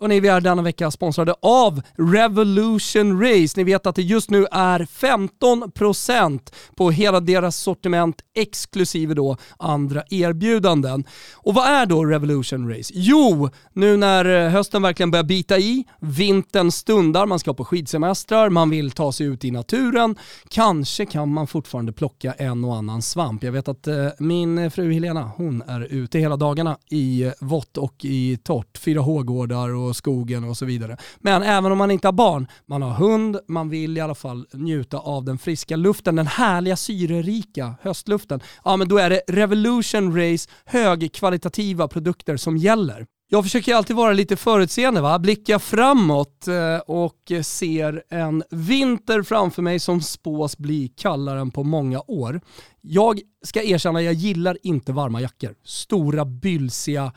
Och 0.02 0.08
ni, 0.08 0.20
vi 0.20 0.28
är 0.28 0.40
denna 0.40 0.62
vecka 0.62 0.90
sponsrade 0.90 1.34
av 1.42 1.82
Revolution 1.96 3.20
Race. 3.22 3.54
Ni 3.56 3.64
vet 3.64 3.86
att 3.86 3.94
det 3.94 4.02
just 4.02 4.30
nu 4.30 4.46
är 4.52 4.80
15% 4.80 6.40
på 6.76 6.90
hela 6.90 7.20
deras 7.20 7.56
sortiment 7.56 8.16
exklusive 8.34 9.14
då 9.14 9.36
andra 9.58 10.02
erbjudanden. 10.10 11.04
Och 11.34 11.54
vad 11.54 11.66
är 11.66 11.86
då 11.86 12.04
Revolution 12.04 12.74
Race? 12.74 12.92
Jo, 12.94 13.48
nu 13.72 13.96
när 13.96 14.24
eh, 14.24 14.50
hösten 14.50 14.82
verkligen 14.82 15.10
börjar 15.10 15.24
bita 15.24 15.58
i, 15.58 15.84
vintern 16.00 16.72
stundar, 16.72 17.26
man 17.26 17.38
ska 17.38 17.54
på 17.54 17.64
skidsemestrar, 17.64 18.50
man 18.50 18.70
vill 18.70 18.90
ta 18.90 19.12
sig 19.12 19.26
ut 19.26 19.44
i 19.44 19.50
naturen, 19.50 20.16
kanske 20.48 21.06
kan 21.06 21.32
man 21.32 21.46
fortfarande 21.46 21.92
plocka 21.92 22.32
en 22.32 22.64
och 22.64 22.76
annan 22.76 23.02
svamp. 23.02 23.44
Jag 23.44 23.52
vet 23.52 23.68
att 23.68 23.86
eh, 23.86 24.06
min 24.18 24.70
fru 24.70 24.92
Helena, 24.92 25.30
hon 25.36 25.62
är 25.62 25.80
ute 25.80 26.18
hela 26.18 26.36
dagarna 26.36 26.78
i 26.90 27.22
eh, 27.22 27.32
vått 27.40 27.76
och 27.76 28.04
i 28.04 28.38
torrt, 28.42 28.78
4H-gårdar 28.78 29.74
och 29.74 29.91
och 29.92 29.96
skogen 29.96 30.44
och 30.44 30.56
så 30.56 30.64
vidare. 30.64 30.96
Men 31.18 31.42
även 31.42 31.72
om 31.72 31.78
man 31.78 31.90
inte 31.90 32.06
har 32.06 32.12
barn, 32.12 32.46
man 32.66 32.82
har 32.82 32.90
hund, 32.90 33.38
man 33.48 33.68
vill 33.68 33.98
i 33.98 34.00
alla 34.00 34.14
fall 34.14 34.46
njuta 34.52 34.98
av 34.98 35.24
den 35.24 35.38
friska 35.38 35.76
luften, 35.76 36.16
den 36.16 36.26
härliga 36.26 36.76
syrerika 36.76 37.74
höstluften. 37.82 38.40
Ja 38.64 38.76
men 38.76 38.88
då 38.88 38.98
är 38.98 39.10
det 39.10 39.22
Revolution 39.28 40.16
Race 40.16 40.50
högkvalitativa 40.64 41.88
produkter 41.88 42.36
som 42.36 42.56
gäller. 42.56 43.06
Jag 43.32 43.44
försöker 43.44 43.74
alltid 43.74 43.96
vara 43.96 44.12
lite 44.12 44.36
förutseende, 44.36 45.00
va? 45.00 45.18
blicka 45.18 45.58
framåt 45.58 46.48
eh, 46.48 46.78
och 46.86 47.32
ser 47.42 48.02
en 48.08 48.42
vinter 48.50 49.22
framför 49.22 49.62
mig 49.62 49.78
som 49.78 50.00
spås 50.00 50.58
bli 50.58 50.88
kallare 50.88 51.40
än 51.40 51.50
på 51.50 51.64
många 51.64 52.00
år. 52.06 52.40
Jag 52.80 53.20
ska 53.44 53.62
erkänna, 53.62 54.02
jag 54.02 54.14
gillar 54.14 54.58
inte 54.62 54.92
varma 54.92 55.20
jackor. 55.20 55.54
Stora, 55.64 56.24
bylsiga, 56.24 57.12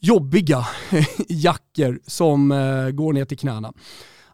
jobbiga 0.00 0.66
jackor 1.28 2.00
som 2.06 2.52
eh, 2.52 2.90
går 2.90 3.12
ner 3.12 3.24
till 3.24 3.38
knäna. 3.38 3.72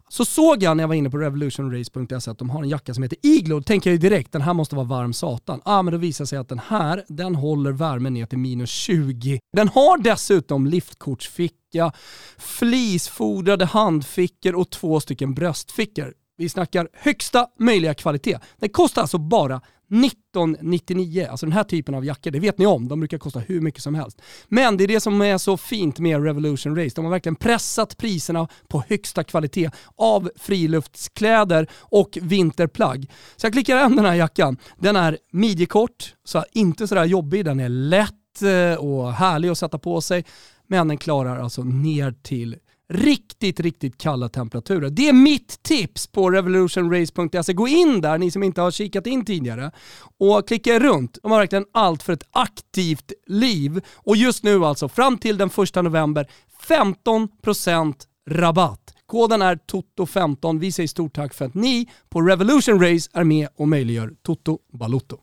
Så 0.08 0.24
såg 0.24 0.62
jag 0.62 0.76
när 0.76 0.82
jag 0.82 0.88
var 0.88 0.94
inne 0.94 1.10
på 1.10 1.18
revolutionrace.se 1.18 2.30
att 2.30 2.38
de 2.38 2.50
har 2.50 2.62
en 2.62 2.68
jacka 2.68 2.94
som 2.94 3.02
heter 3.02 3.18
Igloo. 3.22 3.58
Då 3.58 3.62
tänker 3.62 3.90
jag 3.90 3.92
ju 3.92 4.08
direkt, 4.08 4.32
den 4.32 4.42
här 4.42 4.54
måste 4.54 4.76
vara 4.76 4.86
varm 4.86 5.12
satan. 5.12 5.60
ah, 5.64 5.82
men 5.82 5.92
då 5.92 5.98
visar 5.98 6.24
sig 6.24 6.38
att 6.38 6.48
den 6.48 6.58
här, 6.58 7.04
den 7.08 7.34
håller 7.34 7.72
värmen 7.72 8.14
ner 8.14 8.26
till 8.26 8.38
minus 8.38 8.70
20. 8.70 9.40
Den 9.52 9.68
har 9.68 9.98
dessutom 9.98 10.66
liftkortsficka, 10.66 11.92
flisfodrade 12.38 13.64
handfickor 13.64 14.54
och 14.54 14.70
två 14.70 15.00
stycken 15.00 15.34
bröstfickor. 15.34 16.14
Vi 16.36 16.48
snackar 16.48 16.88
högsta 16.92 17.46
möjliga 17.58 17.94
kvalitet. 17.94 18.38
Den 18.58 18.68
kostar 18.68 19.02
alltså 19.02 19.18
bara 19.18 19.60
1999, 19.90 21.26
alltså 21.30 21.46
den 21.46 21.52
här 21.52 21.64
typen 21.64 21.94
av 21.94 22.04
jackor, 22.04 22.30
det 22.30 22.40
vet 22.40 22.58
ni 22.58 22.66
om, 22.66 22.88
de 22.88 23.00
brukar 23.00 23.18
kosta 23.18 23.38
hur 23.38 23.60
mycket 23.60 23.82
som 23.82 23.94
helst. 23.94 24.22
Men 24.48 24.76
det 24.76 24.84
är 24.84 24.88
det 24.88 25.00
som 25.00 25.22
är 25.22 25.38
så 25.38 25.56
fint 25.56 25.98
med 25.98 26.24
Revolution 26.24 26.76
Race, 26.76 26.92
de 26.96 27.04
har 27.04 27.12
verkligen 27.12 27.36
pressat 27.36 27.96
priserna 27.96 28.48
på 28.68 28.84
högsta 28.88 29.24
kvalitet 29.24 29.70
av 29.96 30.30
friluftskläder 30.36 31.66
och 31.78 32.18
vinterplagg. 32.22 33.10
Så 33.36 33.46
jag 33.46 33.52
klickar 33.52 33.76
hem 33.76 33.96
den 33.96 34.04
här 34.04 34.14
jackan, 34.14 34.56
den 34.78 34.96
är 34.96 35.18
midjekort, 35.32 36.14
så 36.24 36.44
inte 36.52 36.88
sådär 36.88 37.04
jobbig, 37.04 37.44
den 37.44 37.60
är 37.60 37.68
lätt 37.68 38.42
eh, 38.42 38.84
och 38.84 39.12
härlig 39.12 39.48
att 39.48 39.58
sätta 39.58 39.78
på 39.78 40.00
sig, 40.00 40.24
men 40.66 40.88
den 40.88 40.98
klarar 40.98 41.38
alltså 41.38 41.62
ner 41.62 42.14
till 42.22 42.56
riktigt, 42.88 43.60
riktigt 43.60 43.98
kalla 43.98 44.28
temperaturer. 44.28 44.90
Det 44.90 45.08
är 45.08 45.12
mitt 45.12 45.62
tips 45.62 46.06
på 46.06 46.30
revolutionrace.se. 46.30 47.52
Gå 47.52 47.68
in 47.68 48.00
där, 48.00 48.18
ni 48.18 48.30
som 48.30 48.42
inte 48.42 48.60
har 48.60 48.70
kikat 48.70 49.06
in 49.06 49.24
tidigare, 49.24 49.70
och 50.18 50.48
klicka 50.48 50.78
runt. 50.78 51.18
De 51.22 51.30
har 51.30 51.38
verkligen 51.38 51.66
allt 51.72 52.02
för 52.02 52.12
ett 52.12 52.28
aktivt 52.30 53.12
liv. 53.26 53.80
Och 53.94 54.16
just 54.16 54.44
nu 54.44 54.64
alltså, 54.64 54.88
fram 54.88 55.18
till 55.18 55.38
den 55.38 55.50
1 55.62 55.74
november, 55.74 56.30
15% 56.68 57.94
rabatt. 58.30 58.94
Koden 59.06 59.42
är 59.42 59.56
TOTO15. 59.56 60.60
Vi 60.60 60.72
säger 60.72 60.88
stort 60.88 61.14
tack 61.14 61.34
för 61.34 61.44
att 61.44 61.54
ni 61.54 61.90
på 62.08 62.20
Revolution 62.20 62.80
Race 62.80 63.10
är 63.14 63.24
med 63.24 63.48
och 63.56 63.68
möjliggör 63.68 64.14
Toto 64.22 64.58
Balotto. 64.72 65.18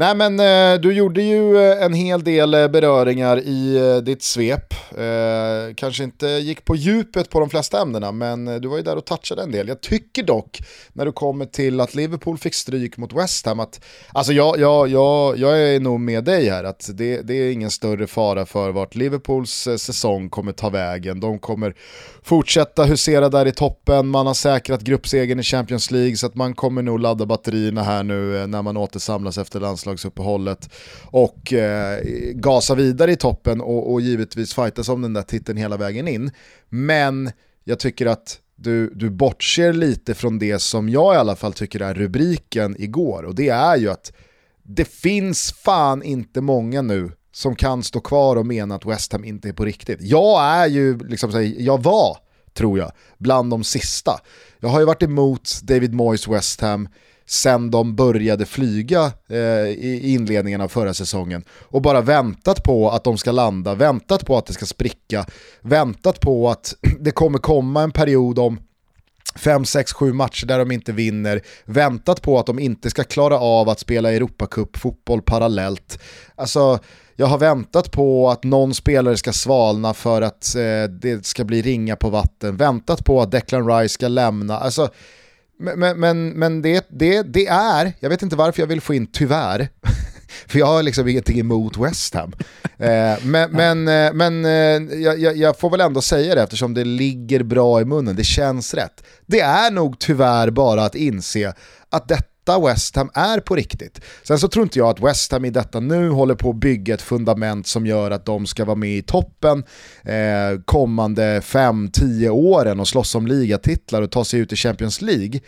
Nej 0.00 0.14
men 0.14 0.40
eh, 0.40 0.80
du 0.80 0.92
gjorde 0.92 1.22
ju 1.22 1.56
eh, 1.56 1.84
en 1.84 1.94
hel 1.94 2.24
del 2.24 2.54
eh, 2.54 2.68
beröringar 2.68 3.40
i 3.40 3.76
eh, 3.76 3.96
ditt 3.96 4.22
svep. 4.22 4.74
Kanske 5.76 6.04
inte 6.04 6.26
gick 6.26 6.64
på 6.64 6.76
djupet 6.76 7.30
på 7.30 7.40
de 7.40 7.50
flesta 7.50 7.82
ämnena 7.82 8.12
men 8.12 8.44
du 8.44 8.68
var 8.68 8.76
ju 8.76 8.82
där 8.82 8.96
och 8.96 9.04
touchade 9.04 9.42
en 9.42 9.52
del. 9.52 9.68
Jag 9.68 9.80
tycker 9.80 10.22
dock 10.22 10.58
när 10.92 11.06
du 11.06 11.12
kommer 11.12 11.46
till 11.46 11.80
att 11.80 11.94
Liverpool 11.94 12.38
fick 12.38 12.54
stryk 12.54 12.96
mot 12.96 13.12
West 13.12 13.46
Ham 13.46 13.60
att 13.60 13.80
alltså 14.12 14.32
jag, 14.32 14.58
jag, 14.58 14.88
jag, 14.88 15.38
jag 15.38 15.62
är 15.62 15.80
nog 15.80 16.00
med 16.00 16.24
dig 16.24 16.48
här 16.48 16.64
att 16.64 16.90
det, 16.94 17.22
det 17.22 17.34
är 17.34 17.52
ingen 17.52 17.70
större 17.70 18.06
fara 18.06 18.46
för 18.46 18.70
vart 18.70 18.94
Liverpools 18.94 19.68
säsong 19.78 20.30
kommer 20.30 20.52
ta 20.52 20.70
vägen. 20.70 21.20
De 21.20 21.38
kommer 21.38 21.74
fortsätta 22.22 22.84
husera 22.84 23.28
där 23.28 23.46
i 23.46 23.52
toppen, 23.52 24.08
man 24.08 24.26
har 24.26 24.34
säkrat 24.34 24.80
gruppsegern 24.80 25.40
i 25.40 25.42
Champions 25.42 25.90
League 25.90 26.16
så 26.16 26.26
att 26.26 26.34
man 26.34 26.54
kommer 26.54 26.82
nog 26.82 27.00
ladda 27.00 27.26
batterierna 27.26 27.82
här 27.82 28.02
nu 28.02 28.46
när 28.46 28.62
man 28.62 28.76
återsamlas 28.76 29.38
efter 29.38 29.60
landslaget 29.60 29.89
landslagsuppehållet 29.90 30.70
och 31.04 31.52
eh, 31.52 32.00
gasa 32.34 32.74
vidare 32.74 33.12
i 33.12 33.16
toppen 33.16 33.60
och, 33.60 33.92
och 33.92 34.00
givetvis 34.00 34.54
fightas 34.54 34.88
om 34.88 35.02
den 35.02 35.12
där 35.12 35.22
titeln 35.22 35.58
hela 35.58 35.76
vägen 35.76 36.08
in. 36.08 36.30
Men 36.68 37.30
jag 37.64 37.78
tycker 37.78 38.06
att 38.06 38.38
du, 38.56 38.90
du 38.94 39.10
bortser 39.10 39.72
lite 39.72 40.14
från 40.14 40.38
det 40.38 40.58
som 40.58 40.88
jag 40.88 41.14
i 41.14 41.16
alla 41.16 41.36
fall 41.36 41.52
tycker 41.52 41.80
är 41.80 41.94
rubriken 41.94 42.76
igår 42.78 43.22
och 43.22 43.34
det 43.34 43.48
är 43.48 43.76
ju 43.76 43.90
att 43.90 44.12
det 44.62 44.84
finns 44.84 45.52
fan 45.52 46.02
inte 46.02 46.40
många 46.40 46.82
nu 46.82 47.12
som 47.32 47.56
kan 47.56 47.82
stå 47.82 48.00
kvar 48.00 48.36
och 48.36 48.46
mena 48.46 48.74
att 48.74 48.86
West 48.86 49.12
Ham 49.12 49.24
inte 49.24 49.48
är 49.48 49.52
på 49.52 49.64
riktigt. 49.64 49.98
Jag 50.02 50.42
är 50.42 50.66
ju, 50.66 50.98
liksom, 50.98 51.54
jag 51.58 51.82
var, 51.82 52.16
tror 52.54 52.78
jag, 52.78 52.92
bland 53.18 53.50
de 53.50 53.64
sista. 53.64 54.20
Jag 54.60 54.68
har 54.68 54.80
ju 54.80 54.86
varit 54.86 55.02
emot 55.02 55.60
David 55.62 55.94
Moyes 55.94 56.28
West 56.28 56.60
Ham, 56.60 56.88
sen 57.30 57.70
de 57.70 57.96
började 57.96 58.46
flyga 58.46 59.12
eh, 59.28 59.68
i 59.68 60.00
inledningen 60.14 60.60
av 60.60 60.68
förra 60.68 60.94
säsongen 60.94 61.44
och 61.50 61.82
bara 61.82 62.00
väntat 62.00 62.62
på 62.62 62.90
att 62.90 63.04
de 63.04 63.18
ska 63.18 63.32
landa, 63.32 63.74
väntat 63.74 64.26
på 64.26 64.36
att 64.36 64.46
det 64.46 64.52
ska 64.52 64.66
spricka, 64.66 65.26
väntat 65.60 66.20
på 66.20 66.50
att 66.50 66.74
det 67.00 67.10
kommer 67.10 67.38
komma 67.38 67.82
en 67.82 67.90
period 67.90 68.38
om 68.38 68.60
5, 69.36 69.64
6, 69.64 69.92
7 69.92 70.12
matcher 70.12 70.46
där 70.46 70.58
de 70.58 70.70
inte 70.70 70.92
vinner, 70.92 71.42
väntat 71.64 72.22
på 72.22 72.38
att 72.38 72.46
de 72.46 72.58
inte 72.58 72.90
ska 72.90 73.04
klara 73.04 73.38
av 73.38 73.68
att 73.68 73.80
spela 73.80 74.12
Europacup 74.12 74.76
fotboll 74.76 75.22
parallellt. 75.22 75.98
Alltså, 76.34 76.78
jag 77.16 77.26
har 77.26 77.38
väntat 77.38 77.90
på 77.90 78.30
att 78.30 78.44
någon 78.44 78.74
spelare 78.74 79.16
ska 79.16 79.32
svalna 79.32 79.94
för 79.94 80.22
att 80.22 80.54
eh, 80.56 80.90
det 81.00 81.26
ska 81.26 81.44
bli 81.44 81.62
ringa 81.62 81.96
på 81.96 82.10
vatten, 82.10 82.56
väntat 82.56 83.04
på 83.04 83.22
att 83.22 83.30
Declan 83.30 83.68
Rice 83.68 83.94
ska 83.94 84.08
lämna. 84.08 84.58
Alltså, 84.58 84.88
men, 85.60 86.00
men, 86.00 86.28
men 86.28 86.62
det, 86.62 86.86
det, 86.88 87.22
det 87.22 87.46
är, 87.46 87.92
jag 88.00 88.10
vet 88.10 88.22
inte 88.22 88.36
varför 88.36 88.62
jag 88.62 88.66
vill 88.66 88.80
få 88.80 88.94
in 88.94 89.06
tyvärr, 89.06 89.68
för 90.48 90.58
jag 90.58 90.66
har 90.66 90.82
liksom 90.82 91.08
ingenting 91.08 91.40
emot 91.40 91.76
West 91.76 92.14
Ham. 92.14 92.32
Eh, 92.78 93.24
men 93.24 93.50
men, 93.50 93.88
eh, 93.88 94.12
men 94.12 94.44
eh, 94.44 94.98
jag, 95.00 95.36
jag, 95.36 95.58
får 95.58 95.70
väl 95.70 95.80
ändå 95.80 96.00
säga 96.00 96.34
det 96.34 96.42
eftersom 96.42 96.74
det 96.74 96.84
ligger 96.84 97.42
bra 97.42 97.80
i 97.80 97.84
munnen, 97.84 98.16
det 98.16 98.24
känns 98.24 98.74
rätt. 98.74 99.04
Det 99.26 99.40
är 99.40 99.70
nog 99.70 99.98
tyvärr 99.98 100.50
bara 100.50 100.84
att 100.84 100.94
inse 100.94 101.54
att 101.90 102.08
det, 102.08 102.18
detta 102.44 102.66
West 102.66 102.96
Ham 102.96 103.10
är 103.14 103.40
på 103.40 103.56
riktigt. 103.56 104.00
Sen 104.22 104.38
så 104.38 104.48
tror 104.48 104.62
inte 104.62 104.78
jag 104.78 104.88
att 104.88 105.00
West 105.00 105.32
Ham 105.32 105.44
i 105.44 105.50
detta 105.50 105.80
nu 105.80 106.10
håller 106.10 106.34
på 106.34 106.50
att 106.50 106.56
bygga 106.56 106.94
ett 106.94 107.02
fundament 107.02 107.66
som 107.66 107.86
gör 107.86 108.10
att 108.10 108.26
de 108.26 108.46
ska 108.46 108.64
vara 108.64 108.76
med 108.76 108.96
i 108.96 109.02
toppen 109.02 109.64
eh, 110.04 110.60
kommande 110.64 111.40
5-10 111.40 112.28
åren 112.28 112.80
och 112.80 112.88
slåss 112.88 113.14
om 113.14 113.26
ligatitlar 113.26 114.02
och 114.02 114.10
ta 114.10 114.24
sig 114.24 114.40
ut 114.40 114.52
i 114.52 114.56
Champions 114.56 115.00
League. 115.00 115.40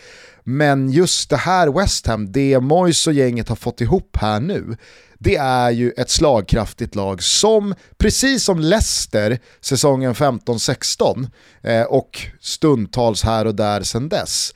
Men 0.45 0.91
just 0.91 1.31
det 1.31 1.37
här 1.37 1.69
West 1.69 2.07
Ham, 2.07 2.33
det 2.33 2.61
Moyes 2.61 3.07
och 3.07 3.13
gänget 3.13 3.49
har 3.49 3.57
fått 3.57 3.81
ihop 3.81 4.17
här 4.21 4.41
nu, 4.41 4.77
det 5.19 5.37
är 5.37 5.71
ju 5.71 5.91
ett 5.91 6.11
slagkraftigt 6.11 6.95
lag 6.95 7.23
som, 7.23 7.75
precis 7.99 8.45
som 8.45 8.59
Leicester 8.59 9.39
säsongen 9.61 10.15
15-16 10.15 11.29
eh, 11.63 11.83
och 11.83 12.21
stundtals 12.41 13.23
här 13.23 13.47
och 13.47 13.55
där 13.55 13.83
sedan 13.83 14.09
dess, 14.09 14.55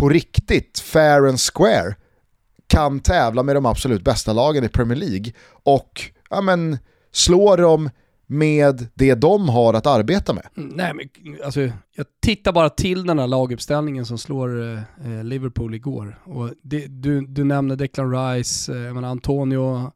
på 0.00 0.08
riktigt, 0.08 0.78
fair 0.78 1.28
and 1.28 1.40
square, 1.40 1.94
kan 2.66 3.00
tävla 3.00 3.42
med 3.42 3.56
de 3.56 3.66
absolut 3.66 4.04
bästa 4.04 4.32
lagen 4.32 4.64
i 4.64 4.68
Premier 4.68 4.98
League 4.98 5.32
och 5.64 6.02
ja, 6.30 6.40
men, 6.40 6.78
slå 7.12 7.56
dem 7.56 7.90
med 8.26 8.88
det 8.94 9.14
de 9.14 9.48
har 9.48 9.74
att 9.74 9.86
arbeta 9.86 10.32
med. 10.32 10.46
Mm, 10.56 10.68
nej 10.68 10.94
men 10.94 11.08
alltså, 11.44 11.60
jag 11.96 12.06
tittar 12.22 12.52
bara 12.52 12.70
till 12.70 13.06
den 13.06 13.18
här 13.18 13.26
laguppställningen 13.26 14.06
som 14.06 14.18
slår 14.18 14.62
eh, 14.62 14.78
eh 14.78 15.24
Liverpool 15.24 15.74
igår. 15.74 16.22
Och 16.24 16.50
det, 16.62 16.86
du, 16.86 17.26
du 17.26 17.44
nämner 17.44 17.76
Declan 17.76 18.12
Rice, 18.12 18.72
eh, 18.88 18.96
Antonio, 18.96 19.92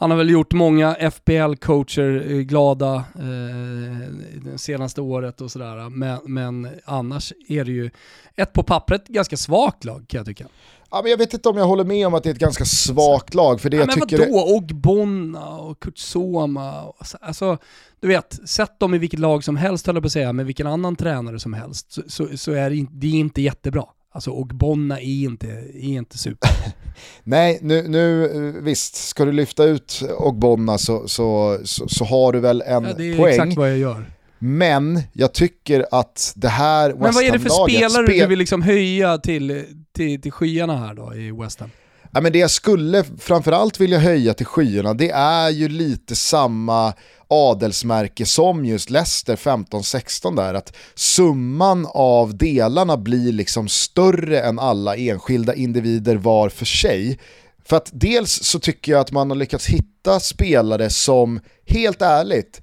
han 0.00 0.10
har 0.10 0.18
väl 0.18 0.30
gjort 0.30 0.52
många 0.52 0.94
FBL-coacher 0.94 2.32
eh, 2.32 2.38
glada 2.38 2.94
eh, 2.94 4.08
det 4.42 4.58
senaste 4.58 5.00
året 5.00 5.40
och 5.40 5.50
sådär. 5.50 5.90
Men, 5.90 6.18
men 6.24 6.68
annars 6.84 7.32
är 7.48 7.64
det 7.64 7.72
ju 7.72 7.90
ett 8.36 8.52
på 8.52 8.62
pappret 8.62 9.08
ganska 9.08 9.36
svagt 9.36 9.84
lag 9.84 10.04
kan 10.08 10.18
jag 10.18 10.26
tycka. 10.26 10.46
Ja, 10.90 11.00
men 11.02 11.10
jag 11.10 11.18
vet 11.18 11.34
inte 11.34 11.48
om 11.48 11.56
jag 11.56 11.66
håller 11.66 11.84
med 11.84 12.06
om 12.06 12.14
att 12.14 12.22
det 12.22 12.30
är 12.30 12.34
ett 12.34 12.40
ganska 12.40 12.64
svagt 12.64 13.34
lag. 13.34 13.60
För 13.60 13.70
det 13.70 13.76
ja, 13.76 13.82
jag 13.82 13.98
men 13.98 14.08
tycker 14.08 14.18
vadå? 14.18 14.46
Det... 14.46 14.54
Ogbonna 14.54 15.48
och 15.58 15.80
Kutsoma. 15.80 16.82
Och, 16.82 16.96
alltså, 17.20 17.58
du 18.00 18.08
vet, 18.08 18.48
sätt 18.48 18.80
dem 18.80 18.94
i 18.94 18.98
vilket 18.98 19.20
lag 19.20 19.44
som 19.44 19.56
helst 19.56 19.86
höll 19.86 19.96
jag 19.96 20.02
på 20.02 20.06
att 20.06 20.12
säga, 20.12 20.32
med 20.32 20.46
vilken 20.46 20.66
annan 20.66 20.96
tränare 20.96 21.38
som 21.38 21.52
helst, 21.52 21.92
så, 21.92 22.02
så, 22.06 22.36
så 22.36 22.52
är 22.52 22.70
det, 22.70 22.86
det 22.90 23.06
är 23.06 23.14
inte 23.14 23.42
jättebra. 23.42 23.84
Alltså 24.12 24.30
Ogbonna 24.30 25.00
är 25.00 25.24
inte, 25.24 25.46
är 25.74 25.84
inte 25.84 26.18
super. 26.18 26.50
Nej, 27.22 27.58
nu, 27.62 27.88
nu 27.88 28.28
visst, 28.62 29.08
ska 29.08 29.24
du 29.24 29.32
lyfta 29.32 29.64
ut 29.64 30.02
Ogbonna 30.18 30.78
så, 30.78 31.08
så, 31.08 31.58
så, 31.64 31.88
så 31.88 32.04
har 32.04 32.32
du 32.32 32.40
väl 32.40 32.62
en 32.66 32.84
ja, 32.84 32.92
det 32.96 33.12
är 33.12 33.16
poäng. 33.16 33.34
exakt 33.34 33.56
vad 33.56 33.70
jag 33.70 33.78
gör. 33.78 34.10
Men 34.38 35.02
jag 35.12 35.32
tycker 35.34 35.86
att 35.90 36.32
det 36.36 36.48
här 36.48 36.88
West 36.88 37.00
Men 37.00 37.14
vad 37.14 37.24
är 37.24 37.32
det 37.32 37.38
för 37.38 37.48
spelare 37.48 38.06
spel... 38.06 38.18
du 38.18 38.26
vill 38.26 38.38
liksom 38.38 38.62
höja 38.62 39.18
till, 39.18 39.64
till, 39.92 40.22
till 40.22 40.32
skyarna 40.32 40.76
här 40.76 40.94
då 40.94 41.14
i 41.14 41.30
West 41.30 41.60
Ham? 41.60 41.70
Ja, 42.12 42.20
men 42.20 42.32
det 42.32 42.38
jag 42.38 42.50
skulle 42.50 43.04
framförallt 43.18 43.80
vilja 43.80 43.98
höja 43.98 44.34
till 44.34 44.46
skyarna 44.46 44.94
det 44.94 45.10
är 45.10 45.50
ju 45.50 45.68
lite 45.68 46.16
samma 46.16 46.92
adelsmärke 47.28 48.26
som 48.26 48.64
just 48.64 48.90
Leicester 48.90 49.36
15-16 49.36 50.36
där, 50.36 50.54
att 50.54 50.76
summan 50.94 51.86
av 51.90 52.36
delarna 52.36 52.96
blir 52.96 53.32
liksom 53.32 53.68
större 53.68 54.40
än 54.40 54.58
alla 54.58 54.96
enskilda 54.96 55.54
individer 55.54 56.16
var 56.16 56.48
för 56.48 56.64
sig. 56.64 57.18
För 57.64 57.76
att 57.76 57.90
dels 57.92 58.42
så 58.42 58.58
tycker 58.58 58.92
jag 58.92 59.00
att 59.00 59.12
man 59.12 59.30
har 59.30 59.36
lyckats 59.36 59.66
hitta 59.66 60.20
spelare 60.20 60.90
som, 60.90 61.40
helt 61.66 62.02
ärligt, 62.02 62.62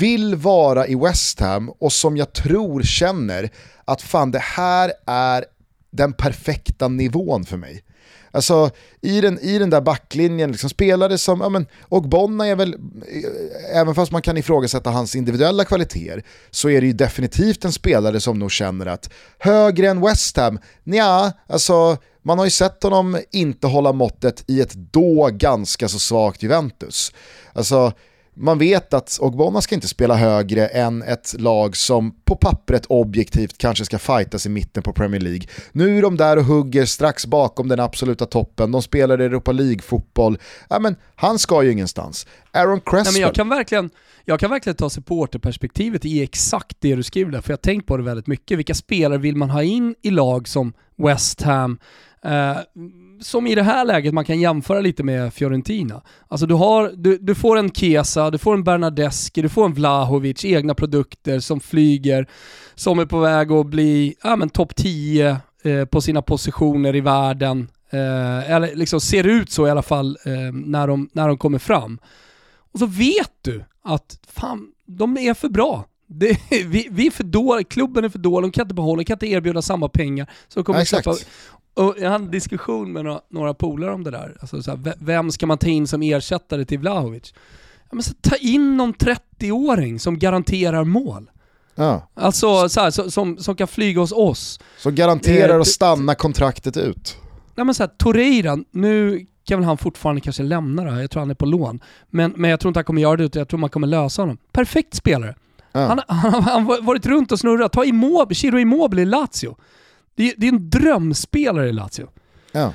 vill 0.00 0.34
vara 0.34 0.86
i 0.86 0.94
West 0.94 1.40
Ham 1.40 1.68
och 1.68 1.92
som 1.92 2.16
jag 2.16 2.32
tror 2.32 2.82
känner 2.82 3.50
att 3.84 4.02
fan 4.02 4.30
det 4.30 4.42
här 4.42 4.92
är 5.06 5.44
den 5.90 6.12
perfekta 6.12 6.88
nivån 6.88 7.44
för 7.44 7.56
mig. 7.56 7.84
Alltså 8.30 8.70
i 9.00 9.20
den, 9.20 9.38
i 9.38 9.58
den 9.58 9.70
där 9.70 9.80
backlinjen, 9.80 10.52
liksom 10.52 10.70
spelare 10.70 11.18
som, 11.18 11.40
ja 11.40 11.48
men, 11.48 11.66
och 11.82 12.08
Bonna 12.08 12.46
är 12.46 12.56
väl, 12.56 12.74
eh, 12.74 13.80
även 13.80 13.94
fast 13.94 14.12
man 14.12 14.22
kan 14.22 14.36
ifrågasätta 14.36 14.90
hans 14.90 15.16
individuella 15.16 15.64
kvaliteter, 15.64 16.22
så 16.50 16.70
är 16.70 16.80
det 16.80 16.86
ju 16.86 16.92
definitivt 16.92 17.64
en 17.64 17.72
spelare 17.72 18.20
som 18.20 18.38
nog 18.38 18.52
känner 18.52 18.86
att 18.86 19.10
högre 19.38 19.88
än 19.88 20.00
West 20.00 20.36
Ham, 20.36 20.58
nja, 20.84 21.32
alltså 21.46 21.96
man 22.22 22.38
har 22.38 22.44
ju 22.44 22.50
sett 22.50 22.82
honom 22.82 23.18
inte 23.30 23.66
hålla 23.66 23.92
måttet 23.92 24.44
i 24.46 24.60
ett 24.60 24.74
då 24.74 25.28
ganska 25.32 25.88
så 25.88 25.98
svagt 25.98 26.42
Juventus. 26.42 27.12
Alltså 27.52 27.92
man 28.40 28.58
vet 28.58 28.94
att 28.94 29.18
Ogbonna 29.20 29.60
ska 29.60 29.74
inte 29.74 29.88
spela 29.88 30.14
högre 30.16 30.66
än 30.66 31.02
ett 31.02 31.34
lag 31.38 31.76
som 31.76 32.14
på 32.24 32.36
pappret 32.36 32.86
objektivt 32.86 33.58
kanske 33.58 33.84
ska 33.84 33.98
fightas 33.98 34.46
i 34.46 34.48
mitten 34.48 34.82
på 34.82 34.92
Premier 34.92 35.20
League. 35.20 35.42
Nu 35.72 35.98
är 35.98 36.02
de 36.02 36.16
där 36.16 36.36
och 36.36 36.44
hugger 36.44 36.84
strax 36.84 37.26
bakom 37.26 37.68
den 37.68 37.80
absoluta 37.80 38.26
toppen, 38.26 38.72
de 38.72 38.82
spelar 38.82 39.18
Europa 39.18 39.52
League-fotboll. 39.52 40.38
Ja, 40.68 40.78
men 40.78 40.96
han 41.14 41.38
ska 41.38 41.62
ju 41.62 41.72
ingenstans. 41.72 42.26
Aaron 42.52 42.80
Cresswell. 42.80 43.04
Nej, 43.04 43.12
men 43.12 43.22
jag, 43.22 43.34
kan 43.34 43.48
verkligen, 43.48 43.90
jag 44.24 44.40
kan 44.40 44.50
verkligen 44.50 44.76
ta 44.76 44.90
supporterperspektivet 44.90 46.04
i 46.04 46.22
exakt 46.22 46.76
det 46.80 46.94
du 46.94 47.02
skriver 47.02 47.32
där, 47.32 47.40
för 47.40 47.50
jag 47.50 47.56
har 47.56 47.62
tänkt 47.62 47.86
på 47.86 47.96
det 47.96 48.02
väldigt 48.02 48.26
mycket. 48.26 48.58
Vilka 48.58 48.74
spelare 48.74 49.18
vill 49.18 49.36
man 49.36 49.50
ha 49.50 49.62
in 49.62 49.94
i 50.02 50.10
lag 50.10 50.48
som 50.48 50.72
West 50.96 51.42
Ham, 51.42 51.78
eh, 52.24 52.56
som 53.20 53.46
i 53.46 53.54
det 53.54 53.62
här 53.62 53.84
läget 53.84 54.14
man 54.14 54.24
kan 54.24 54.40
jämföra 54.40 54.80
lite 54.80 55.02
med 55.02 55.34
Fiorentina. 55.34 56.02
Alltså 56.28 56.46
du, 56.46 56.54
har, 56.54 56.92
du, 56.96 57.18
du 57.18 57.34
får 57.34 57.56
en 57.56 57.70
Kesa, 57.70 58.30
du 58.30 58.38
får 58.38 58.54
en 58.54 58.64
Bernadeschi, 58.64 59.42
du 59.42 59.48
får 59.48 59.64
en 59.64 59.74
Vlahovic, 59.74 60.44
egna 60.44 60.74
produkter 60.74 61.40
som 61.40 61.60
flyger, 61.60 62.26
som 62.74 62.98
är 62.98 63.06
på 63.06 63.18
väg 63.18 63.52
att 63.52 63.66
bli 63.66 64.14
ja, 64.22 64.48
topp 64.52 64.76
10 64.76 65.36
eh, 65.62 65.84
på 65.84 66.00
sina 66.00 66.22
positioner 66.22 66.96
i 66.96 67.00
världen. 67.00 67.68
Eh, 67.90 68.50
eller 68.50 68.74
liksom 68.74 69.00
ser 69.00 69.26
ut 69.26 69.50
så 69.50 69.66
i 69.66 69.70
alla 69.70 69.82
fall 69.82 70.18
eh, 70.24 70.52
när, 70.52 70.86
de, 70.86 71.08
när 71.12 71.28
de 71.28 71.38
kommer 71.38 71.58
fram. 71.58 71.98
Och 72.72 72.78
så 72.78 72.86
vet 72.86 73.32
du 73.42 73.64
att 73.82 74.18
fan, 74.28 74.72
de 74.86 75.18
är 75.18 75.34
för 75.34 75.48
bra. 75.48 75.84
Det, 76.10 76.38
vi, 76.66 76.88
vi, 76.90 77.06
är 77.06 77.10
för 77.10 77.24
dåliga, 77.24 77.64
klubben 77.64 78.04
är 78.04 78.08
för 78.08 78.18
dålig, 78.18 78.44
de 78.44 78.52
kan 78.52 78.62
inte 78.62 78.74
behålla, 78.74 79.00
de 79.00 79.04
kan 79.04 79.14
inte 79.14 79.26
erbjuda 79.26 79.62
samma 79.62 79.88
pengar. 79.88 80.30
Så 80.48 80.60
de 80.60 80.64
kommer 80.64 80.78
ja, 80.78 80.84
släppa, 80.84 81.14
och 81.74 81.94
jag 81.98 82.10
hade 82.10 82.24
en 82.24 82.30
diskussion 82.30 82.92
med 82.92 83.04
några, 83.04 83.20
några 83.28 83.54
polare 83.54 83.92
om 83.92 84.04
det 84.04 84.10
där. 84.10 84.36
Alltså 84.40 84.62
så 84.62 84.70
här, 84.70 84.94
vem 84.98 85.30
ska 85.30 85.46
man 85.46 85.58
ta 85.58 85.66
in 85.66 85.86
som 85.86 86.02
ersättare 86.02 86.64
till 86.64 86.78
Vlahovic? 86.78 87.34
Ja, 87.90 87.94
men 87.94 88.02
så 88.02 88.14
ta 88.20 88.36
in 88.36 88.76
någon 88.76 88.94
30-åring 88.94 90.00
som 90.00 90.18
garanterar 90.18 90.84
mål. 90.84 91.30
Ja. 91.74 92.08
Alltså 92.14 92.68
så 92.68 92.80
här, 92.80 92.90
så, 92.90 93.10
som, 93.10 93.38
som 93.38 93.56
kan 93.56 93.68
flyga 93.68 94.00
hos 94.00 94.12
oss. 94.12 94.60
Som 94.78 94.94
garanterar 94.94 95.54
eh, 95.54 95.60
att 95.60 95.66
stanna 95.66 96.14
kontraktet 96.14 96.76
ut. 96.76 97.16
Nej 97.54 97.64
men 97.64 97.74
såhär, 97.74 97.90
Torreira, 97.96 98.58
nu 98.70 99.26
kan 99.44 99.58
väl 99.58 99.66
han 99.66 99.78
fortfarande 99.78 100.20
kanske 100.20 100.42
lämna 100.42 100.84
det 100.84 100.90
här, 100.90 101.00
jag 101.00 101.10
tror 101.10 101.20
han 101.20 101.30
är 101.30 101.34
på 101.34 101.46
lån. 101.46 101.80
Men, 102.10 102.32
men 102.36 102.50
jag 102.50 102.60
tror 102.60 102.70
inte 102.70 102.78
han 102.78 102.84
kommer 102.84 103.02
göra 103.02 103.16
det, 103.16 103.24
utan 103.24 103.40
jag 103.40 103.48
tror 103.48 103.60
man 103.60 103.70
kommer 103.70 103.86
lösa 103.86 104.22
honom. 104.22 104.38
Perfekt 104.52 104.94
spelare. 104.94 105.34
Ja. 105.72 105.80
Han, 105.80 106.00
han, 106.08 106.42
han 106.42 106.66
har 106.66 106.82
varit 106.82 107.06
runt 107.06 107.32
och 107.32 107.40
snurrat. 107.40 107.72
Ta 107.72 107.84
Immobile, 107.84 108.34
Chiro 108.34 108.58
Immobile 108.58 109.02
i 109.02 109.04
Lazio. 109.04 109.56
Det 110.14 110.28
är, 110.30 110.34
det 110.36 110.46
är 110.48 110.52
en 110.52 110.70
drömspelare 110.70 111.68
i 111.68 111.72
Lazio. 111.72 112.08
Ja. 112.52 112.72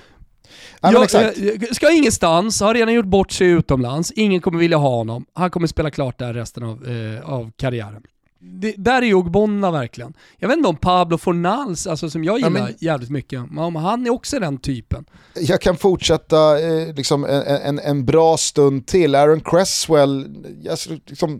Ja, 0.82 0.91
jag, 0.91 1.03
exakt. 1.03 1.75
ska 1.75 1.91
ingenstans, 1.91 2.62
har 2.62 2.73
redan 2.73 2.93
gjort 2.93 3.06
bort 3.06 3.32
sig 3.32 3.47
utomlands, 3.47 4.12
ingen 4.12 4.41
kommer 4.41 4.60
vilja 4.60 4.77
ha 4.77 4.89
honom. 4.89 5.25
Han 5.34 5.51
kommer 5.51 5.67
spela 5.67 5.91
klart 5.91 6.19
där 6.19 6.34
resten 6.34 6.63
av, 6.63 6.88
eh, 6.88 7.29
av 7.29 7.51
karriären. 7.58 8.03
Det, 8.39 8.73
där 8.77 9.01
är 9.01 9.06
ju 9.06 9.13
Ogbonna 9.13 9.71
verkligen. 9.71 10.13
Jag 10.38 10.47
vet 10.47 10.58
inte 10.58 10.69
om 10.69 10.75
Pablo 10.75 11.17
Fornals, 11.17 11.88
alltså 11.88 12.10
som 12.10 12.23
jag 12.23 12.38
gillar 12.38 12.60
ja, 12.60 12.65
men, 12.65 12.75
jävligt 12.79 13.10
mycket, 13.10 13.51
men 13.51 13.75
han 13.75 14.06
är 14.06 14.10
också 14.10 14.39
den 14.39 14.58
typen. 14.58 15.06
Jag 15.36 15.62
kan 15.62 15.77
fortsätta 15.77 16.60
eh, 16.60 16.93
liksom 16.95 17.25
en, 17.25 17.41
en, 17.41 17.79
en, 17.79 18.06
bra 18.06 18.38
stund 18.38 18.88
till. 18.88 19.15
Aaron 19.15 19.41
Cresswell, 19.41 20.45
alltså, 20.69 20.89
liksom, 21.06 21.39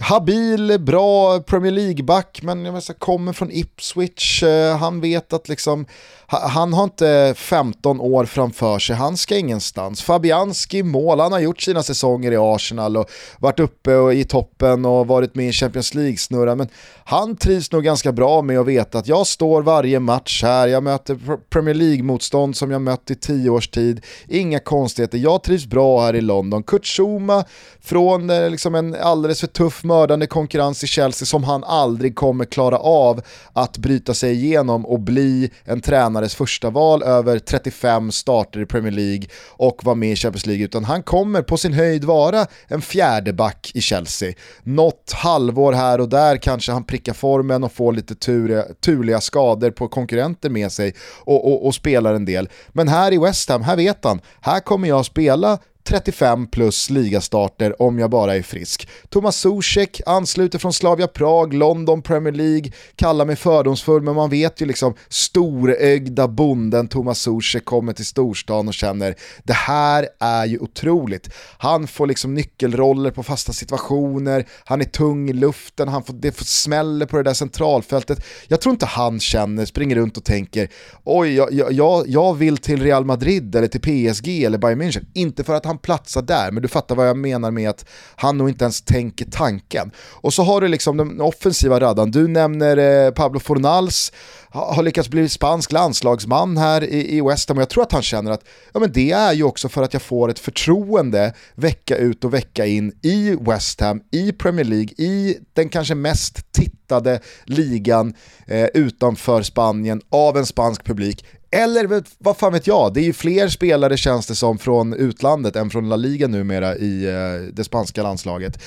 habil, 0.00 0.78
bra 0.80 1.40
Premier 1.40 1.72
League-back, 1.72 2.40
men 2.42 2.64
jag 2.64 2.72
menar, 2.72 2.98
kommer 2.98 3.32
från 3.32 3.50
Ipswich, 3.50 4.42
eh, 4.42 4.76
han 4.76 5.00
vet 5.00 5.32
att 5.32 5.48
liksom, 5.48 5.86
han 6.26 6.72
har 6.72 6.84
inte 6.84 7.34
15 7.36 8.00
år 8.00 8.24
framför 8.24 8.78
sig, 8.78 8.96
han 8.96 9.16
ska 9.16 9.36
ingenstans. 9.36 10.02
Fabianski 10.02 10.82
mål, 10.82 11.20
han 11.20 11.32
har 11.32 11.40
gjort 11.40 11.60
sina 11.60 11.82
säsonger 11.82 12.32
i 12.32 12.36
Arsenal 12.36 12.96
och 12.96 13.10
varit 13.38 13.60
uppe 13.60 13.96
och 13.96 14.14
i 14.14 14.24
toppen 14.24 14.84
och 14.84 15.06
varit 15.06 15.34
med 15.34 15.48
i 15.48 15.52
Champions 15.52 15.94
League-snurran, 15.94 16.58
men 16.58 16.68
han 17.04 17.36
trivs 17.36 17.72
nog 17.72 17.84
ganska 17.84 18.12
bra 18.12 18.42
med 18.42 18.58
att 18.58 18.66
veta 18.66 18.98
att 18.98 19.08
jag 19.08 19.26
står 19.26 19.62
varje 19.62 20.00
match 20.00 20.42
här, 20.42 20.68
jag 20.68 20.82
möter 20.82 21.18
Premier 21.50 21.74
League-motstånd 21.74 22.56
som 22.56 22.70
jag 22.70 22.82
mött 22.82 23.10
i 23.10 23.14
tio 23.14 23.50
års 23.50 23.68
tid, 23.68 24.04
inga 24.28 24.58
konstigheter, 24.58 25.18
jag 25.18 25.42
trivs 25.42 25.66
bra 25.66 26.04
här 26.04 26.16
i 26.16 26.20
London. 26.20 26.62
Kurt 26.62 26.86
Zuma 26.86 27.44
från 27.80 28.30
eh, 28.30 28.50
liksom 28.50 28.74
en 28.74 28.94
alldeles 28.94 29.40
för 29.40 29.46
tuff 29.46 29.84
mördande 29.90 30.26
konkurrens 30.26 30.84
i 30.84 30.86
Chelsea 30.86 31.26
som 31.26 31.44
han 31.44 31.64
aldrig 31.64 32.14
kommer 32.14 32.44
klara 32.44 32.78
av 32.78 33.20
att 33.52 33.78
bryta 33.78 34.14
sig 34.14 34.32
igenom 34.32 34.86
och 34.86 35.00
bli 35.00 35.50
en 35.64 35.80
tränares 35.80 36.34
första 36.34 36.70
val 36.70 37.02
över 37.02 37.38
35 37.38 38.12
starter 38.12 38.60
i 38.60 38.66
Premier 38.66 38.92
League 38.92 39.26
och 39.48 39.84
vara 39.84 39.94
med 39.94 40.12
i 40.12 40.16
Champions 40.16 40.46
League 40.46 40.64
utan 40.64 40.84
han 40.84 41.02
kommer 41.02 41.42
på 41.42 41.56
sin 41.56 41.72
höjd 41.72 42.04
vara 42.04 42.46
en 42.68 42.82
fjärde 42.82 43.32
back 43.32 43.70
i 43.74 43.80
Chelsea. 43.80 44.32
Något 44.62 45.12
halvår 45.12 45.72
här 45.72 46.00
och 46.00 46.08
där 46.08 46.36
kanske 46.36 46.72
han 46.72 46.84
prickar 46.84 47.12
formen 47.12 47.64
och 47.64 47.72
får 47.72 47.92
lite 47.92 48.14
tur, 48.14 48.64
turliga 48.80 49.20
skador 49.20 49.70
på 49.70 49.88
konkurrenter 49.88 50.50
med 50.50 50.72
sig 50.72 50.94
och, 51.24 51.52
och, 51.52 51.66
och 51.66 51.74
spelar 51.74 52.14
en 52.14 52.24
del. 52.24 52.48
Men 52.68 52.88
här 52.88 53.12
i 53.12 53.18
West 53.18 53.48
Ham, 53.48 53.62
här 53.62 53.76
vet 53.76 54.04
han, 54.04 54.20
här 54.40 54.60
kommer 54.60 54.88
jag 54.88 55.06
spela 55.06 55.58
35 55.84 56.46
plus 56.46 56.90
ligastarter 56.90 57.82
om 57.82 57.98
jag 57.98 58.10
bara 58.10 58.36
är 58.36 58.42
frisk. 58.42 58.88
Thomas 59.08 59.36
Zuzek 59.36 60.00
ansluter 60.06 60.58
från 60.58 60.72
Slavia 60.72 61.06
Prag, 61.06 61.54
London 61.54 62.02
Premier 62.02 62.32
League, 62.32 62.72
kallar 62.96 63.24
mig 63.24 63.36
fördomsfull 63.36 64.02
men 64.02 64.14
man 64.14 64.30
vet 64.30 64.60
ju 64.60 64.66
liksom 64.66 64.94
storögda 65.08 66.28
bonden 66.28 66.88
Thomas 66.88 67.20
Zuzek 67.20 67.64
kommer 67.64 67.92
till 67.92 68.06
storstan 68.06 68.68
och 68.68 68.74
känner 68.74 69.14
det 69.44 69.52
här 69.52 70.08
är 70.20 70.46
ju 70.46 70.58
otroligt. 70.58 71.28
Han 71.58 71.86
får 71.86 72.06
liksom 72.06 72.34
nyckelroller 72.34 73.10
på 73.10 73.22
fasta 73.22 73.52
situationer, 73.52 74.46
han 74.64 74.80
är 74.80 74.84
tung 74.84 75.30
i 75.30 75.32
luften, 75.32 75.88
han 75.88 76.02
får, 76.02 76.14
det 76.14 76.32
får 76.32 76.44
smäller 76.44 77.06
på 77.06 77.16
det 77.16 77.22
där 77.22 77.34
centralfältet. 77.34 78.24
Jag 78.48 78.60
tror 78.60 78.72
inte 78.72 78.86
han 78.86 79.20
känner, 79.20 79.64
springer 79.64 79.96
runt 79.96 80.16
och 80.16 80.24
tänker 80.24 80.68
oj, 81.04 81.34
jag, 81.34 81.72
jag, 81.72 82.08
jag 82.08 82.34
vill 82.34 82.56
till 82.56 82.82
Real 82.82 83.04
Madrid 83.04 83.56
eller 83.56 83.68
till 83.68 83.80
PSG 83.80 84.44
eller 84.44 84.58
Bayern 84.58 84.82
München, 84.82 85.06
inte 85.14 85.44
för 85.44 85.54
att 85.54 85.69
han 85.70 85.78
platsar 85.78 86.22
där, 86.22 86.50
men 86.50 86.62
du 86.62 86.68
fattar 86.68 86.94
vad 86.94 87.08
jag 87.08 87.16
menar 87.16 87.50
med 87.50 87.70
att 87.70 87.84
han 88.16 88.38
nog 88.38 88.48
inte 88.48 88.64
ens 88.64 88.82
tänker 88.82 89.24
tanken. 89.30 89.90
Och 90.10 90.34
så 90.34 90.42
har 90.42 90.60
du 90.60 90.68
liksom 90.68 90.96
den 90.96 91.20
offensiva 91.20 91.80
raddan, 91.80 92.10
du 92.10 92.28
nämner 92.28 92.76
eh, 92.76 93.10
Pablo 93.10 93.40
Fornals, 93.40 94.12
har 94.52 94.82
lyckats 94.82 95.08
bli 95.08 95.28
spansk 95.28 95.72
landslagsman 95.72 96.56
här 96.56 96.84
i, 96.84 97.16
i 97.16 97.20
West 97.20 97.48
Ham 97.48 97.58
och 97.58 97.62
jag 97.62 97.70
tror 97.70 97.82
att 97.82 97.92
han 97.92 98.02
känner 98.02 98.30
att 98.30 98.44
ja, 98.72 98.80
men 98.80 98.92
det 98.92 99.12
är 99.12 99.32
ju 99.32 99.44
också 99.44 99.68
för 99.68 99.82
att 99.82 99.92
jag 99.92 100.02
får 100.02 100.28
ett 100.28 100.38
förtroende 100.38 101.34
vecka 101.54 101.96
ut 101.96 102.24
och 102.24 102.34
vecka 102.34 102.66
in 102.66 102.92
i 103.02 103.36
West 103.40 103.80
Ham, 103.80 104.00
i 104.12 104.32
Premier 104.32 104.64
League, 104.64 104.88
i 104.96 105.38
den 105.52 105.68
kanske 105.68 105.94
mest 105.94 106.52
tittade 106.52 107.20
ligan 107.44 108.14
eh, 108.46 108.66
utanför 108.74 109.42
Spanien 109.42 110.00
av 110.10 110.36
en 110.36 110.46
spansk 110.46 110.84
publik. 110.84 111.24
Eller 111.52 112.02
vad 112.18 112.36
fan 112.36 112.52
vet 112.52 112.66
jag, 112.66 112.94
det 112.94 113.00
är 113.00 113.04
ju 113.04 113.12
fler 113.12 113.48
spelare 113.48 113.96
känns 113.96 114.26
det 114.26 114.34
som 114.34 114.58
från 114.58 114.94
utlandet 114.94 115.56
än 115.56 115.70
från 115.70 115.88
La 115.88 115.96
Liga 115.96 116.28
numera 116.28 116.76
i 116.76 117.04
eh, 117.04 117.52
det 117.52 117.64
spanska 117.64 118.02
landslaget. 118.02 118.58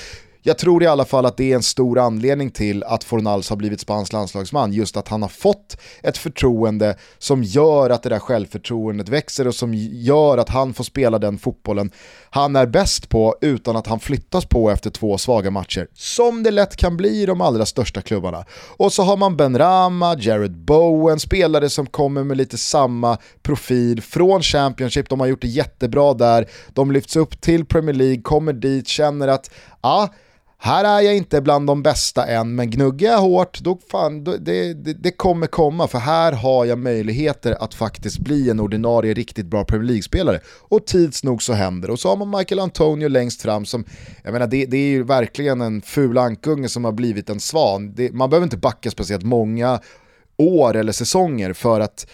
Jag 0.46 0.58
tror 0.58 0.82
i 0.82 0.86
alla 0.86 1.04
fall 1.04 1.26
att 1.26 1.36
det 1.36 1.52
är 1.52 1.56
en 1.56 1.62
stor 1.62 1.98
anledning 1.98 2.50
till 2.50 2.84
att 2.84 3.04
Fornals 3.04 3.50
har 3.50 3.56
blivit 3.56 3.80
spansk 3.80 4.12
landslagsman, 4.12 4.72
just 4.72 4.96
att 4.96 5.08
han 5.08 5.22
har 5.22 5.28
fått 5.28 5.76
ett 6.02 6.18
förtroende 6.18 6.96
som 7.18 7.42
gör 7.42 7.90
att 7.90 8.02
det 8.02 8.08
där 8.08 8.18
självförtroendet 8.18 9.08
växer 9.08 9.46
och 9.46 9.54
som 9.54 9.74
gör 9.74 10.38
att 10.38 10.48
han 10.48 10.74
får 10.74 10.84
spela 10.84 11.18
den 11.18 11.38
fotbollen 11.38 11.90
han 12.34 12.56
är 12.56 12.66
bäst 12.66 13.08
på 13.08 13.36
utan 13.40 13.76
att 13.76 13.86
han 13.86 14.00
flyttas 14.00 14.46
på 14.46 14.70
efter 14.70 14.90
två 14.90 15.18
svaga 15.18 15.50
matcher, 15.50 15.88
som 15.94 16.42
det 16.42 16.50
lätt 16.50 16.76
kan 16.76 16.96
bli 16.96 17.22
i 17.22 17.26
de 17.26 17.40
allra 17.40 17.66
största 17.66 18.00
klubbarna. 18.00 18.44
Och 18.76 18.92
så 18.92 19.02
har 19.02 19.16
man 19.16 19.36
Ben 19.36 19.58
Rama, 19.58 20.16
Jared 20.18 20.56
Bowen, 20.56 21.20
spelare 21.20 21.70
som 21.70 21.86
kommer 21.86 22.24
med 22.24 22.36
lite 22.36 22.58
samma 22.58 23.18
profil 23.42 24.02
från 24.02 24.42
Championship, 24.42 25.08
de 25.08 25.20
har 25.20 25.26
gjort 25.26 25.42
det 25.42 25.48
jättebra 25.48 26.14
där, 26.14 26.48
de 26.72 26.90
lyfts 26.90 27.16
upp 27.16 27.40
till 27.40 27.64
Premier 27.64 27.94
League, 27.94 28.22
kommer 28.22 28.52
dit, 28.52 28.88
känner 28.88 29.28
att 29.28 29.50
ah, 29.80 30.08
här 30.58 30.84
är 30.84 31.00
jag 31.00 31.16
inte 31.16 31.40
bland 31.40 31.66
de 31.66 31.82
bästa 31.82 32.26
än, 32.26 32.54
men 32.54 32.70
gnuggar 32.70 33.10
jag 33.10 33.20
hårt, 33.20 33.60
då 33.60 33.78
fan, 33.90 34.24
då, 34.24 34.36
det, 34.36 34.74
det, 34.74 34.92
det, 34.92 35.10
kommer 35.10 35.46
komma, 35.46 35.88
för 35.88 35.98
här 35.98 36.32
har 36.32 36.64
jag 36.64 36.78
möjligheter 36.78 37.56
att 37.60 37.74
faktiskt 37.74 38.18
bli 38.18 38.50
en 38.50 38.60
ordinarie 38.60 39.14
riktigt 39.14 39.46
bra 39.46 39.64
Premier 39.64 39.86
League-spelare. 39.86 40.40
Och 40.68 40.86
tids 40.86 41.24
nog 41.24 41.42
så 41.42 41.52
händer 41.52 41.90
Och 41.90 42.00
så 42.00 42.08
har 42.08 42.16
man 42.16 42.38
Michael 42.38 42.58
Antonio 42.58 43.08
längst 43.08 43.42
fram 43.42 43.64
som, 43.64 43.84
jag 44.22 44.32
menar 44.32 44.46
det, 44.46 44.66
det 44.66 44.76
är 44.76 44.88
ju 44.88 45.02
verkligen 45.02 45.60
en 45.60 45.82
ful 45.82 46.18
ankunge 46.18 46.68
som 46.68 46.84
har 46.84 46.92
blivit 46.92 47.30
en 47.30 47.40
svan. 47.40 47.94
Det, 47.94 48.12
man 48.12 48.30
behöver 48.30 48.44
inte 48.44 48.56
backa 48.56 48.90
speciellt 48.90 49.24
många 49.24 49.80
år 50.36 50.76
eller 50.76 50.92
säsonger 50.92 51.52
för 51.52 51.80
att 51.80 52.06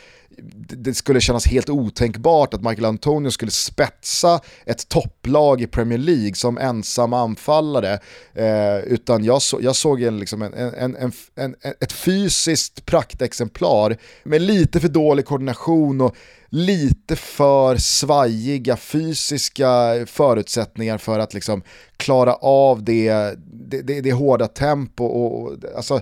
det 0.69 0.95
skulle 0.95 1.21
kännas 1.21 1.47
helt 1.47 1.71
otänkbart 1.71 2.55
att 2.55 2.63
Michael 2.63 2.85
Antonio 2.85 3.31
skulle 3.31 3.51
spetsa 3.51 4.41
ett 4.67 4.89
topplag 4.89 5.61
i 5.61 5.67
Premier 5.67 5.99
League 5.99 6.35
som 6.35 6.59
ensam 6.59 7.13
anfallare. 7.13 7.99
Eh, 8.35 8.79
utan 8.79 9.25
jag, 9.25 9.43
så, 9.43 9.59
jag 9.63 9.77
såg 9.77 10.03
en, 10.03 10.19
liksom 10.19 10.43
en, 10.43 10.53
en, 10.55 10.97
en, 10.97 11.13
en, 11.35 11.55
ett 11.81 11.93
fysiskt 11.93 12.87
praktexemplar 12.87 13.97
med 14.25 14.43
lite 14.43 14.81
för 14.81 14.89
dålig 14.89 15.25
koordination 15.25 16.01
och 16.01 16.17
lite 16.49 17.17
för 17.17 17.77
svajiga 17.77 18.77
fysiska 18.77 19.69
förutsättningar 20.07 20.99
för 20.99 21.19
att 21.19 21.35
liksom 21.35 21.63
klara 21.97 22.35
av 22.35 22.85
det, 22.85 23.13
det, 23.47 23.83
det, 23.83 24.01
det 24.01 24.13
hårda 24.13 24.47
tempo. 24.47 25.05
Och, 25.05 25.43
och, 25.43 25.57
alltså, 25.77 26.01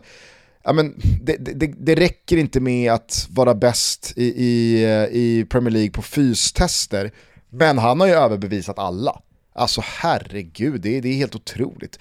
ja, 0.63 0.73
men 0.73 0.95
det, 1.23 1.37
det, 1.37 1.67
det 1.67 1.95
räcker 1.95 2.37
inte 2.37 2.61
med 2.61 2.93
att 2.93 3.27
vara 3.31 3.55
bäst 3.55 4.13
i, 4.17 4.25
i, 4.25 4.85
i 5.13 5.45
Premier 5.45 5.71
League 5.71 5.91
på 5.91 6.03
fystester, 6.03 7.11
men 7.51 7.79
han 7.79 8.01
har 8.01 8.07
ju 8.07 8.13
överbevisat 8.13 8.79
alla. 8.79 9.23
Alltså 9.53 9.83
herregud, 9.85 10.81
det, 10.81 11.01
det 11.01 11.09
är 11.09 11.15
helt 11.15 11.35
otroligt. 11.35 11.99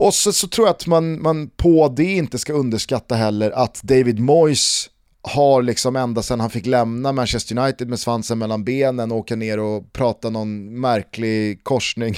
Och 0.00 0.14
så, 0.14 0.32
så 0.32 0.48
tror 0.48 0.66
jag 0.66 0.74
att 0.74 0.86
man, 0.86 1.22
man 1.22 1.48
på 1.48 1.88
det 1.88 2.14
inte 2.14 2.38
ska 2.38 2.52
underskatta 2.52 3.14
heller 3.14 3.50
att 3.50 3.82
David 3.82 4.20
Moyes 4.20 4.90
har 5.22 5.62
liksom 5.62 5.96
ända 5.96 6.22
sedan 6.22 6.40
han 6.40 6.50
fick 6.50 6.66
lämna 6.66 7.12
Manchester 7.12 7.58
United 7.58 7.88
med 7.88 8.00
svansen 8.00 8.38
mellan 8.38 8.64
benen 8.64 9.12
och 9.12 9.18
åka 9.18 9.36
ner 9.36 9.58
och 9.58 9.92
prata 9.92 10.30
någon 10.30 10.80
märklig 10.80 11.64
korsning 11.64 12.14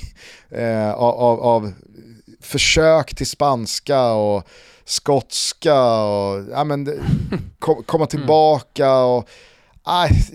eh, 0.50 0.92
av, 0.92 1.40
av, 1.40 1.72
försök 2.40 3.14
till 3.14 3.26
spanska 3.26 4.12
och 4.12 4.48
skotska 4.86 5.82
och 6.04 6.44
ja, 6.50 6.64
men, 6.64 6.88
komma 7.86 8.06
tillbaka. 8.06 8.96
Och, 8.96 9.28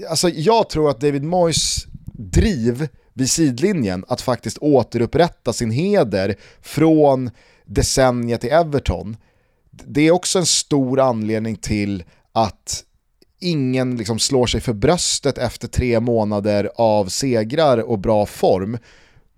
alltså, 0.10 0.30
jag 0.30 0.70
tror 0.70 0.90
att 0.90 1.02
David 1.02 1.24
Moyes 1.24 1.86
driv 2.14 2.88
vid 3.14 3.30
sidlinjen 3.30 4.06
att 4.08 4.22
faktiskt 4.22 4.58
återupprätta 4.58 5.54
sin 5.54 5.72
heder 5.72 6.36
från 6.62 7.30
decenniet 7.66 8.44
i 8.44 8.50
Everton. 8.50 9.18
Det 9.72 10.02
är 10.02 10.12
också 10.12 10.40
en 10.40 10.46
stor 10.46 11.00
anledning 11.00 11.56
till 11.56 12.04
att 12.32 12.84
ingen 13.40 13.98
liksom 13.98 14.20
slår 14.20 14.46
sig 14.46 14.62
för 14.62 14.74
bröstet 14.74 15.38
efter 15.38 15.68
tre 15.68 16.00
månader 16.00 16.70
av 16.76 17.06
segrar 17.06 17.78
och 17.78 18.00
bra 18.00 18.26
form. 18.26 18.78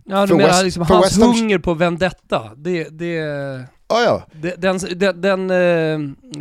Ja, 0.06 0.22
du 0.22 0.28
för 0.28 0.36
menar 0.36 0.50
West, 0.50 0.64
liksom 0.64 0.84
hans 0.84 1.18
hunger 1.18 1.60
på 1.60 1.74
vendetta, 1.74 2.52
det, 2.56 2.84
det... 2.84 3.66
Ah, 3.88 4.02
ja. 4.04 4.28
Den, 4.58 4.80
den, 4.96 5.22
den 5.22 5.52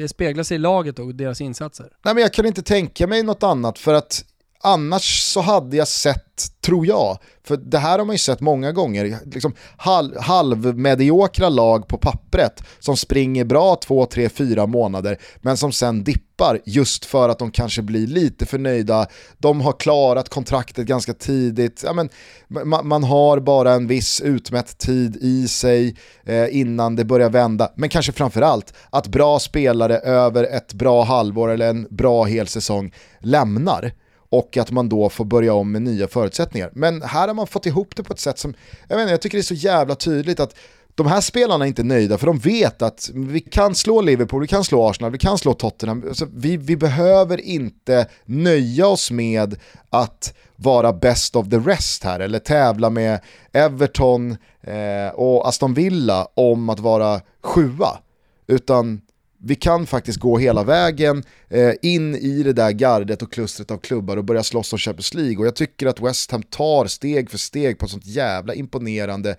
eh, 0.01 0.07
speglar 0.07 0.43
sig 0.45 0.55
i 0.55 0.59
laget 0.59 0.99
och 0.99 1.15
deras 1.15 1.41
insatser. 1.41 1.87
Nej 2.03 2.15
men 2.15 2.23
jag 2.23 2.33
kan 2.33 2.47
inte 2.47 2.63
tänka 2.63 3.07
mig 3.07 3.23
något 3.23 3.43
annat 3.43 3.79
för 3.79 3.95
att 3.95 4.25
annars 4.63 5.21
så 5.23 5.41
hade 5.41 5.77
jag 5.77 5.89
sett, 5.89 6.61
tror 6.61 6.87
jag, 6.87 7.19
för 7.45 7.57
det 7.57 7.79
här 7.79 7.99
har 7.99 8.07
man 8.07 8.15
ju 8.15 8.19
sett 8.19 8.41
många 8.41 8.73
gånger, 8.73 9.19
liksom 9.25 9.55
halv, 9.77 10.19
halvmediokra 10.21 11.49
lag 11.49 11.89
på 11.89 11.99
pappret 11.99 12.63
som 12.79 12.97
springer 12.97 13.45
bra 13.45 13.77
två, 13.77 14.07
tre, 14.07 14.29
fyra 14.29 14.67
månader 14.67 15.19
men 15.41 15.57
som 15.57 15.73
sen 15.73 16.05
dippar 16.05 16.61
just 16.65 17.05
för 17.05 17.29
att 17.29 17.39
de 17.39 17.51
kanske 17.51 17.83
blir 17.83 18.07
lite 18.07 18.47
för 18.47 18.59
nöjda, 18.59 19.07
de 19.39 19.61
har 19.61 19.73
klarat 19.73 20.29
kontraktet 20.29 20.87
ganska 20.87 21.15
tidigt, 21.15 21.83
ja, 21.87 21.93
men, 21.93 22.09
man, 22.49 22.89
man 22.89 23.05
har 23.05 23.41
bara 23.41 23.73
en 23.73 23.87
viss 23.87 24.21
utmätt 24.21 24.79
tid 24.79 25.17
i 25.17 25.49
sig 25.49 25.97
eh, 26.25 26.57
innan 26.57 26.97
det 26.97 27.05
börjar 27.05 27.31
vända, 27.31 27.73
men 27.77 27.89
kanske 27.89 28.13
framförallt 28.13 28.75
att 28.91 29.07
bra 29.07 29.39
spelare 29.39 29.99
över 29.99 30.45
ett 30.45 30.73
bra 30.73 31.05
halvår 31.05 31.51
eller 31.51 31.71
en 31.71 31.87
bra 31.91 32.25
hel 32.25 32.47
säsong 32.47 32.95
lämnar 33.21 33.93
och 34.33 34.57
att 34.57 34.71
man 34.71 34.89
då 34.89 35.09
får 35.09 35.25
börja 35.25 35.55
om 35.55 35.73
med 35.73 35.83
nya 35.83 36.09
förutsättningar. 36.09 36.71
Men 36.73 37.03
här 37.03 37.29
har 37.29 37.35
man 37.35 37.47
fått 37.47 37.67
ihop 37.67 37.97
det 37.97 38.03
på 38.03 38.13
ett 38.13 38.19
sätt 38.19 38.39
som, 38.39 38.55
jag, 38.89 38.97
menar, 38.97 39.11
jag 39.11 39.23
tycker 39.23 39.39
det 39.39 39.41
är 39.41 39.43
så 39.43 39.55
jävla 39.55 39.95
tydligt 39.95 40.41
att 40.41 40.57
de 40.95 41.07
här 41.07 41.21
spelarna 41.21 41.65
är 41.65 41.69
inte 41.69 41.83
nöjda 41.83 42.19
för 42.19 42.27
de 42.27 42.39
vet 42.39 42.83
att 42.83 43.11
vi 43.15 43.41
kan 43.41 43.75
slå 43.75 44.01
Liverpool, 44.01 44.41
vi 44.41 44.49
kan 44.49 44.65
slå 44.65 44.89
Arsenal, 44.89 45.13
vi 45.13 45.19
kan 45.19 45.39
slå 45.39 45.55
Tottenham. 45.55 46.05
Alltså, 46.09 46.27
vi, 46.35 46.57
vi 46.57 46.77
behöver 46.77 47.41
inte 47.41 48.07
nöja 48.25 48.87
oss 48.87 49.11
med 49.11 49.57
att 49.91 50.35
vara 50.57 50.93
best 50.93 51.37
of 51.37 51.51
the 51.51 51.59
rest 51.59 52.05
här 52.05 52.21
eller 52.21 52.39
tävla 52.39 52.91
med 52.91 53.21
Everton 53.53 54.37
eh, 54.61 55.15
och 55.15 55.49
Aston 55.49 55.75
Villa 55.75 56.29
om 56.35 56.69
att 56.69 56.81
vara 56.81 57.21
sjua. 57.43 57.99
Utan 58.47 59.01
vi 59.45 59.55
kan 59.55 59.87
faktiskt 59.87 60.19
gå 60.19 60.39
hela 60.39 60.65
vägen 60.65 61.23
eh, 61.49 61.73
in 61.83 62.15
i 62.15 62.43
det 62.43 62.53
där 62.53 62.71
gardet 62.71 63.23
och 63.23 63.33
klustret 63.33 63.71
av 63.71 63.79
klubbar 63.79 64.17
och 64.17 64.25
börja 64.25 64.43
slåss 64.43 64.73
om 64.73 64.79
Champions 64.79 65.15
League. 65.15 65.39
Och 65.39 65.47
jag 65.47 65.55
tycker 65.55 65.87
att 65.87 66.01
West 66.01 66.31
Ham 66.31 66.43
tar 66.43 66.87
steg 66.87 67.31
för 67.31 67.39
steg 67.39 67.79
på 67.79 67.85
ett 67.85 67.91
sånt 67.91 68.07
jävla 68.07 68.55
imponerande 68.55 69.37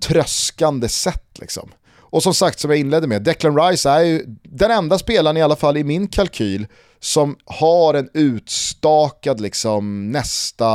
tröskande 0.00 0.88
sätt. 0.88 1.38
Liksom. 1.40 1.70
Och 1.92 2.22
som 2.22 2.34
sagt, 2.34 2.60
som 2.60 2.70
jag 2.70 2.80
inledde 2.80 3.06
med, 3.06 3.22
Declan 3.22 3.56
Rice 3.60 3.90
är 3.90 4.00
ju 4.00 4.24
den 4.42 4.70
enda 4.70 4.98
spelaren 4.98 5.36
i 5.36 5.42
alla 5.42 5.56
fall 5.56 5.76
i 5.76 5.84
min 5.84 6.08
kalkyl 6.08 6.66
som 7.00 7.36
har 7.44 7.94
en 7.94 8.08
utstakad 8.14 9.40
liksom, 9.40 10.12
nästa 10.12 10.68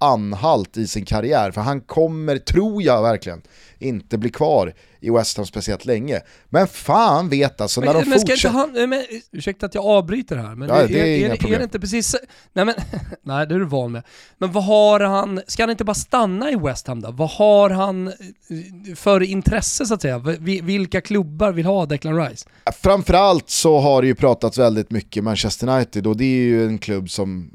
anhalt 0.00 0.76
i 0.76 0.86
sin 0.86 1.04
karriär. 1.04 1.50
För 1.50 1.60
han 1.60 1.80
kommer, 1.80 2.38
tror 2.38 2.82
jag 2.82 3.02
verkligen, 3.02 3.42
inte 3.78 4.18
bli 4.18 4.30
kvar 4.30 4.72
i 5.00 5.10
West 5.10 5.36
Ham 5.36 5.46
speciellt 5.46 5.84
länge. 5.84 6.20
Men 6.48 6.68
fan 6.68 7.28
vet 7.28 7.60
alltså 7.60 7.80
när 7.80 7.86
men, 7.86 8.02
de 8.02 8.10
men 8.10 8.18
fortsätter... 8.18 8.48
Han, 8.48 8.72
men, 8.72 9.04
ursäkta 9.32 9.66
att 9.66 9.74
jag 9.74 9.84
avbryter 9.84 10.36
här, 10.36 10.54
men 10.54 10.68
ja, 10.68 10.74
det, 10.74 11.00
är, 11.00 11.04
är, 11.04 11.30
är, 11.30 11.30
är, 11.30 11.54
är, 11.54 11.58
det 11.58 11.64
inte 11.64 11.80
precis... 11.80 12.16
Nej 12.52 12.64
men, 12.64 12.74
nej 13.22 13.46
det 13.46 13.54
är 13.54 13.58
du 13.58 13.64
van 13.64 13.92
med. 13.92 14.02
Men 14.38 14.52
vad 14.52 14.64
har 14.64 15.00
han, 15.00 15.40
ska 15.46 15.62
han 15.62 15.70
inte 15.70 15.84
bara 15.84 15.94
stanna 15.94 16.50
i 16.50 16.56
West 16.56 16.86
Ham 16.86 17.00
då? 17.00 17.10
Vad 17.10 17.30
har 17.30 17.70
han 17.70 18.08
eh, 18.08 18.14
för 18.94 19.22
intresse 19.22 19.86
så 19.86 19.94
att 19.94 20.02
säga? 20.02 20.18
Vilka 20.62 21.00
klubbar 21.00 21.52
vill 21.52 21.66
ha 21.66 21.86
Declan 21.86 22.28
Rice? 22.28 22.48
Framförallt 22.82 23.50
så 23.50 23.78
har 23.78 24.02
det 24.02 24.08
ju 24.08 24.14
pratats 24.14 24.58
väldigt 24.58 24.90
mycket 24.90 25.24
Manchester 25.24 25.65
United 25.68 26.06
och 26.06 26.16
det 26.16 26.24
är 26.24 26.42
ju 26.42 26.66
en 26.66 26.78
klubb 26.78 27.10
som 27.10 27.50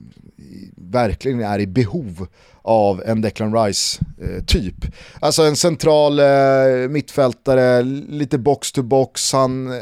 verkligen 0.76 1.40
är 1.40 1.60
i 1.60 1.68
behov 1.68 2.28
av 2.62 3.04
en 3.06 3.22
Declan 3.22 3.56
Rice-typ. 3.56 4.84
Eh, 4.84 4.92
alltså 5.20 5.44
en 5.44 5.56
central 5.56 6.20
eh, 6.20 6.90
mittfältare, 6.90 7.84
lite 8.10 8.38
box-to-box, 8.38 9.34
han 9.34 9.68
eh, 9.68 9.82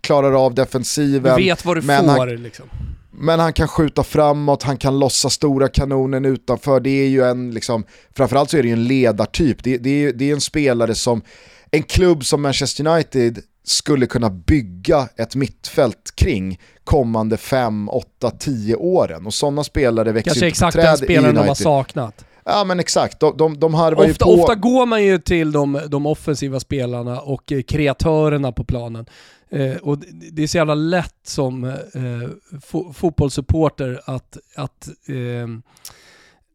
klarar 0.00 0.44
av 0.44 0.54
defensiven. 0.54 1.36
Du 1.36 1.44
vet 1.44 1.64
vad 1.64 1.76
du 1.76 1.82
får 1.82 1.92
han, 1.92 2.42
liksom. 2.42 2.68
Men 3.10 3.40
han 3.40 3.52
kan 3.52 3.68
skjuta 3.68 4.04
framåt, 4.04 4.62
han 4.62 4.76
kan 4.76 4.98
lossa 4.98 5.30
stora 5.30 5.68
kanonen 5.68 6.24
utanför. 6.24 6.80
Det 6.80 6.90
är 6.90 7.08
ju 7.08 7.22
en, 7.24 7.50
liksom, 7.50 7.84
framförallt 8.16 8.50
så 8.50 8.56
är 8.56 8.62
det 8.62 8.68
ju 8.68 8.74
en 8.74 8.84
ledartyp. 8.84 9.62
Det, 9.62 9.78
det, 9.78 10.04
är, 10.04 10.12
det 10.12 10.30
är 10.30 10.34
en 10.34 10.40
spelare 10.40 10.94
som, 10.94 11.22
en 11.70 11.82
klubb 11.82 12.24
som 12.24 12.42
Manchester 12.42 12.86
United 12.86 13.38
skulle 13.68 14.06
kunna 14.06 14.30
bygga 14.30 15.08
ett 15.16 15.34
mittfält 15.34 16.12
kring 16.14 16.60
kommande 16.84 17.36
5, 17.36 17.88
8, 17.88 18.30
10 18.30 18.76
åren. 18.76 19.26
Och 19.26 19.34
sådana 19.34 19.64
spelare 19.64 20.12
växer 20.12 20.30
Kanske 20.30 20.46
exakt 20.46 20.76
den 20.76 20.96
spelaren 20.96 21.34
de 21.34 21.48
har 21.48 21.54
saknat. 21.54 22.24
Ja 22.44 22.64
men 22.64 22.80
exakt, 22.80 23.20
de, 23.20 23.36
de, 23.36 23.60
de 23.60 23.74
harvar 23.74 24.10
ofta, 24.10 24.30
ju 24.30 24.36
på... 24.36 24.42
Ofta 24.42 24.54
går 24.54 24.86
man 24.86 25.04
ju 25.04 25.18
till 25.18 25.52
de, 25.52 25.80
de 25.88 26.06
offensiva 26.06 26.60
spelarna 26.60 27.20
och 27.20 27.52
eh, 27.52 27.62
kreatörerna 27.62 28.52
på 28.52 28.64
planen. 28.64 29.06
Eh, 29.50 29.76
och 29.76 29.98
det 30.32 30.42
är 30.42 30.46
så 30.46 30.56
jävla 30.56 30.74
lätt 30.74 31.16
som 31.22 31.64
eh, 31.64 31.78
fo 32.60 32.92
fotbollssupporter 32.92 34.00
att, 34.04 34.38
att 34.56 34.88
eh, 34.88 35.48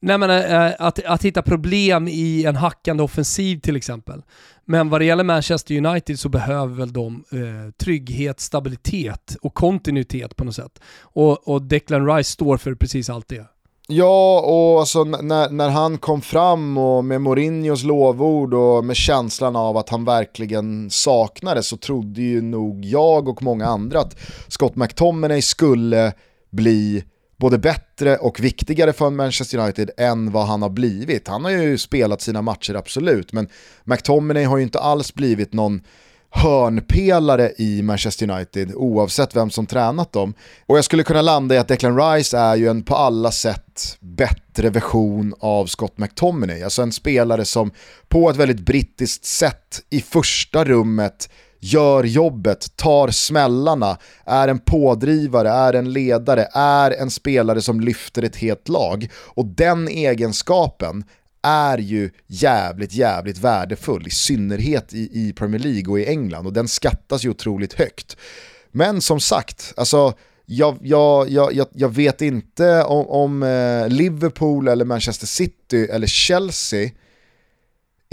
Nej 0.06 0.18
men 0.18 0.30
äh, 0.30 0.72
att, 0.80 1.06
att 1.06 1.26
hitta 1.26 1.42
problem 1.42 2.08
i 2.08 2.46
en 2.46 2.56
hackande 2.56 3.04
offensiv 3.04 3.60
till 3.60 3.76
exempel. 3.76 4.22
Men 4.66 4.89
vad 4.89 5.02
det 5.02 5.06
gäller 5.06 5.24
Manchester 5.24 5.86
United 5.86 6.20
så 6.20 6.30
behöver 6.30 6.76
väl 6.76 6.94
de 6.94 7.24
eh, 7.32 7.72
trygghet, 7.78 8.39
stabilitet 8.39 9.38
och 9.42 9.54
kontinuitet 9.54 10.36
på 10.36 10.44
något 10.44 10.56
sätt. 10.56 10.80
Och, 11.02 11.48
och 11.48 11.62
Declan 11.62 12.08
Rice 12.08 12.32
står 12.32 12.58
för 12.58 12.76
precis 12.76 13.10
allt 13.10 13.28
det. 13.28 13.46
Ja, 13.88 14.39
och 14.39 14.80
alltså, 14.80 15.04
när, 15.04 15.50
när 15.50 15.70
han 15.70 15.98
kom 15.98 16.22
fram 16.22 16.78
och 16.78 17.06
med 17.06 17.22
Mourinhos 17.22 17.84
lovord 17.84 18.54
och 18.54 18.86
med 18.86 18.96
känslan 18.96 19.56
av 19.56 19.78
att 19.78 19.89
han 19.89 20.06
verkligen 20.06 20.89
saknade 20.89 21.63
så 21.63 21.78
trodde 21.78 22.22
ju 22.22 22.42
nog 22.42 22.86
jag 22.86 23.30
och 23.30 23.44
många 23.44 23.66
andra 23.66 24.00
att 24.00 24.18
Scott 24.48 24.76
McTominay 24.76 25.42
skulle 25.42 26.13
bli 26.52 27.04
både 27.38 27.58
bättre 27.58 28.17
och 28.17 28.39
viktigare 28.39 28.93
för 28.93 29.10
Manchester 29.10 29.58
United 29.58 29.89
än 29.98 30.32
vad 30.32 30.48
han 30.48 30.62
har 30.62 30.69
blivit. 30.69 31.28
Han 31.28 31.43
har 31.43 31.52
ju 31.52 31.78
spelat 31.78 32.22
sina 32.22 32.41
matcher 32.41 32.76
absolut, 32.76 33.34
men 33.34 33.48
McTominay 33.84 34.43
har 34.43 34.58
ju 34.58 34.63
inte 34.63 34.80
alls 34.80 35.13
blivit 35.13 35.54
någon 35.54 35.82
hörnpelare 36.36 37.52
i 37.58 37.82
Manchester 37.82 38.30
United 38.30 38.72
oavsett 38.76 39.36
vem 39.36 39.50
som 39.50 39.65
tränat 39.65 40.12
dem. 40.12 40.34
Och 40.65 40.78
jag 40.78 40.86
skulle 40.86 41.04
kunna 41.04 41.22
landa 41.22 41.56
i 41.56 41.58
att 41.58 41.67
Declan 41.67 41.98
Rice 41.98 42.38
är 42.38 42.56
ju 42.56 42.67
en 42.67 42.84
på 42.84 42.96
alla 42.96 43.32
sätt 43.32 43.98
bättre 44.00 44.69
version 44.69 45.34
av 45.39 45.65
Scott 45.65 45.98
McTominay. 45.98 46.63
Alltså 46.63 46.82
en 46.82 46.91
spelare 46.91 47.46
som 47.46 47.72
på 48.08 48.30
ett 48.30 48.36
väldigt 48.36 48.60
brittiskt 48.60 49.26
sätt 49.26 49.82
i 49.89 50.02
första 50.02 50.65
rummet 50.65 51.30
gör 51.63 52.04
jobbet, 52.04 52.78
tar 52.78 53.08
smällarna, 53.08 53.97
är 54.26 54.47
en 54.47 54.60
pådrivare, 54.60 55.49
är 55.49 55.73
en 55.73 55.93
ledare, 55.93 56.47
är 56.54 56.91
en 56.91 57.12
spelare 57.12 57.62
som 57.62 57.80
lyfter 57.80 58.23
ett 58.23 58.36
helt 58.36 58.69
lag. 58.69 59.10
Och 59.15 59.45
den 59.45 59.88
egenskapen 59.88 61.04
är 61.43 61.78
ju 61.78 62.10
jävligt, 62.28 62.93
jävligt 62.93 63.38
värdefull, 63.38 64.08
i 64.08 64.10
synnerhet 64.10 64.93
i, 64.93 65.10
i 65.13 65.34
Premier 65.34 65.62
League 65.62 65.91
och 65.91 65.99
i 65.99 66.06
England 66.06 66.45
och 66.45 66.54
den 66.54 66.67
skattas 66.67 67.26
ju 67.26 67.30
otroligt 67.30 67.73
högt. 67.73 68.17
Men 68.71 69.02
som 69.02 69.19
sagt, 69.19 69.73
alltså 69.78 70.13
jag, 70.45 70.78
jag, 70.82 71.30
jag, 71.30 71.67
jag 71.73 71.89
vet 71.89 72.21
inte 72.21 72.84
om, 72.84 73.08
om 73.08 73.43
eh, 73.43 73.89
Liverpool 73.89 74.67
eller 74.67 74.86
Manchester 74.86 75.28
City 75.28 75.88
eller 75.91 76.08
Chelsea 76.08 76.89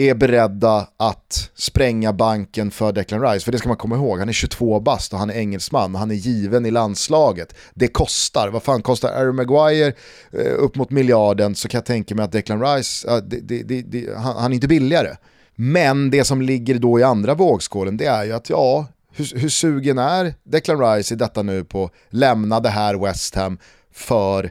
är 0.08 0.14
beredda 0.14 0.88
att 0.96 1.50
spränga 1.54 2.12
banken 2.12 2.70
för 2.70 2.92
Declan 2.92 3.22
Rice. 3.22 3.44
För 3.44 3.52
det 3.52 3.58
ska 3.58 3.68
man 3.68 3.76
komma 3.76 3.96
ihåg, 3.96 4.18
han 4.18 4.28
är 4.28 4.32
22 4.32 4.80
bast 4.80 5.12
och 5.12 5.18
han 5.18 5.30
är 5.30 5.34
engelsman, 5.34 5.94
han 5.94 6.10
är 6.10 6.14
given 6.14 6.66
i 6.66 6.70
landslaget. 6.70 7.54
Det 7.74 7.88
kostar, 7.88 8.48
vad 8.48 8.62
fan 8.62 8.82
kostar 8.82 9.08
Aaron 9.08 9.36
Maguire 9.36 9.92
eh, 10.32 10.54
upp 10.58 10.76
mot 10.76 10.90
miljarden 10.90 11.54
så 11.54 11.68
kan 11.68 11.78
jag 11.78 11.84
tänka 11.84 12.14
mig 12.14 12.24
att 12.24 12.32
Declan 12.32 12.62
Rice, 12.62 13.08
eh, 13.08 13.16
det, 13.16 13.62
det, 13.62 13.82
det, 13.82 14.16
han, 14.16 14.36
han 14.36 14.52
är 14.52 14.54
inte 14.54 14.68
billigare. 14.68 15.16
Men 15.54 16.10
det 16.10 16.24
som 16.24 16.42
ligger 16.42 16.78
då 16.78 17.00
i 17.00 17.02
andra 17.02 17.34
vågskålen 17.34 17.96
det 17.96 18.06
är 18.06 18.24
ju 18.24 18.32
att 18.32 18.50
ja, 18.50 18.86
hur, 19.12 19.38
hur 19.38 19.48
sugen 19.48 19.98
är 19.98 20.34
Declan 20.42 20.80
Rice 20.80 21.14
i 21.14 21.16
detta 21.16 21.42
nu 21.42 21.64
på 21.64 21.84
att 21.84 21.92
lämna 22.10 22.60
det 22.60 22.68
här 22.68 22.94
West 22.94 23.34
Ham 23.34 23.58
för 23.92 24.44
eh, 24.44 24.50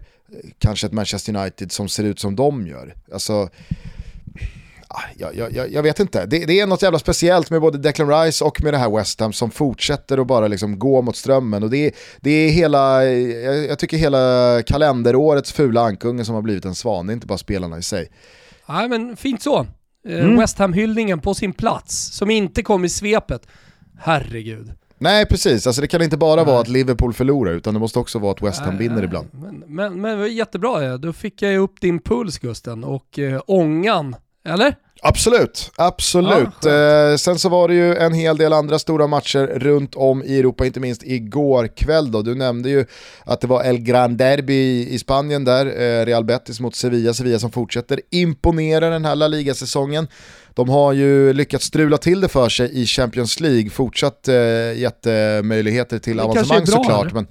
kanske 0.60 0.88
ett 0.88 0.94
Manchester 0.94 1.36
United 1.36 1.72
som 1.72 1.90
ser 1.90 2.04
ut 2.04 2.20
som 2.20 2.36
de 2.36 2.68
gör. 2.68 2.96
Alltså, 3.14 3.50
jag, 5.16 5.52
jag, 5.52 5.72
jag 5.72 5.84
vet 5.84 6.00
inte, 6.00 6.26
det, 6.26 6.46
det, 6.46 6.60
är 6.60 6.68
något 6.68 6.82
jävla 6.82 7.00
speciellt 7.00 7.50
med 7.50 7.62
både 7.62 7.78
Declan 7.78 8.10
Rice 8.24 8.46
och 8.46 8.64
med 8.64 8.74
det 8.74 8.78
här 8.78 8.98
West 8.98 9.20
Ham 9.20 9.34
som 9.34 9.52
fortsätter 9.52 10.18
att 10.18 10.28
bara 10.28 10.48
liksom 10.48 10.80
gå 10.80 11.02
mot 11.02 11.16
strömmen. 11.16 11.64
Och 11.64 11.70
det, 11.70 11.96
det 12.22 12.32
är 12.32 12.50
hela, 12.50 13.04
jag, 13.04 13.66
jag 13.66 13.80
tycker 13.80 13.98
hela 13.98 14.62
kalenderårets 14.66 15.52
fula 15.52 15.82
ankunge 15.82 16.26
som 16.26 16.36
har 16.36 16.42
blivit 16.42 16.66
en 16.66 16.76
svan, 16.76 17.08
det 17.08 17.12
är 17.12 17.14
inte 17.14 17.28
bara 17.28 17.38
spelarna 17.38 17.78
i 17.78 17.82
sig. 17.82 18.12
Nej 18.70 18.90
men 18.90 19.16
fint 19.16 19.42
så. 19.42 19.68
Eh, 20.08 20.20
mm. 20.20 20.38
West 20.38 20.60
Ham-hyllningen 20.60 21.20
på 21.20 21.34
sin 21.34 21.54
plats, 21.54 22.18
som 22.18 22.30
inte 22.30 22.64
kom 22.64 22.86
i 22.86 22.90
svepet. 22.90 23.48
Herregud. 24.00 24.72
Nej 24.98 25.26
precis, 25.26 25.68
alltså 25.68 25.82
det 25.82 25.88
kan 25.88 26.02
inte 26.02 26.18
bara 26.18 26.36
Nej. 26.36 26.46
vara 26.46 26.62
att 26.62 26.68
Liverpool 26.68 27.14
förlorar 27.14 27.52
utan 27.52 27.74
det 27.74 27.80
måste 27.80 28.00
också 28.00 28.20
vara 28.20 28.32
att 28.32 28.42
West 28.42 28.60
Ham 28.60 28.76
Nej, 28.76 28.88
vinner 28.88 29.04
ibland. 29.04 29.28
Men, 29.32 29.64
men, 29.68 30.02
men 30.02 30.36
jättebra, 30.36 30.98
då 30.98 31.14
fick 31.14 31.42
jag 31.42 31.58
upp 31.58 31.82
din 31.82 32.00
puls 32.00 32.40
Gusten 32.40 32.84
och 32.84 33.20
eh, 33.20 33.42
ångan 33.48 34.16
eller? 34.46 34.76
Absolut, 35.02 35.72
absolut. 35.76 36.50
Ja, 36.64 37.12
eh, 37.12 37.16
sen 37.16 37.40
så 37.40 37.50
var 37.50 37.68
det 37.68 37.74
ju 37.74 37.96
en 37.96 38.14
hel 38.14 38.38
del 38.38 38.54
andra 38.54 38.80
stora 38.80 39.08
matcher 39.08 39.48
runt 39.48 39.96
om 39.96 40.24
i 40.24 40.40
Europa, 40.40 40.66
inte 40.66 40.80
minst 40.80 41.04
igår 41.04 41.68
kväll 41.68 42.12
då. 42.12 42.22
Du 42.22 42.36
nämnde 42.36 42.70
ju 42.70 42.86
att 43.26 43.42
det 43.42 43.48
var 43.48 43.64
El 43.64 43.78
Gran 43.78 44.18
Derby 44.18 44.88
i 44.90 45.00
Spanien 45.00 45.46
där, 45.46 45.66
eh, 45.66 46.06
Real 46.06 46.24
Betis 46.26 46.60
mot 46.60 46.76
Sevilla, 46.76 47.14
Sevilla 47.14 47.40
som 47.40 47.52
fortsätter 47.52 48.02
imponera 48.12 48.90
den 48.90 49.06
här 49.06 49.16
La 49.16 49.28
Liga-säsongen. 49.28 50.08
De 50.54 50.70
har 50.70 50.94
ju 50.94 51.34
lyckats 51.34 51.66
strula 51.66 51.98
till 51.98 52.22
det 52.22 52.28
för 52.28 52.50
sig 52.50 52.82
i 52.82 52.86
Champions 52.86 53.40
League, 53.40 53.70
fortsatt 53.70 54.28
eh, 54.28 54.36
jättemöjligheter 54.80 56.00
till 56.00 56.20
avancemang 56.20 56.68
såklart. 56.68 57.14
Men 57.14 57.28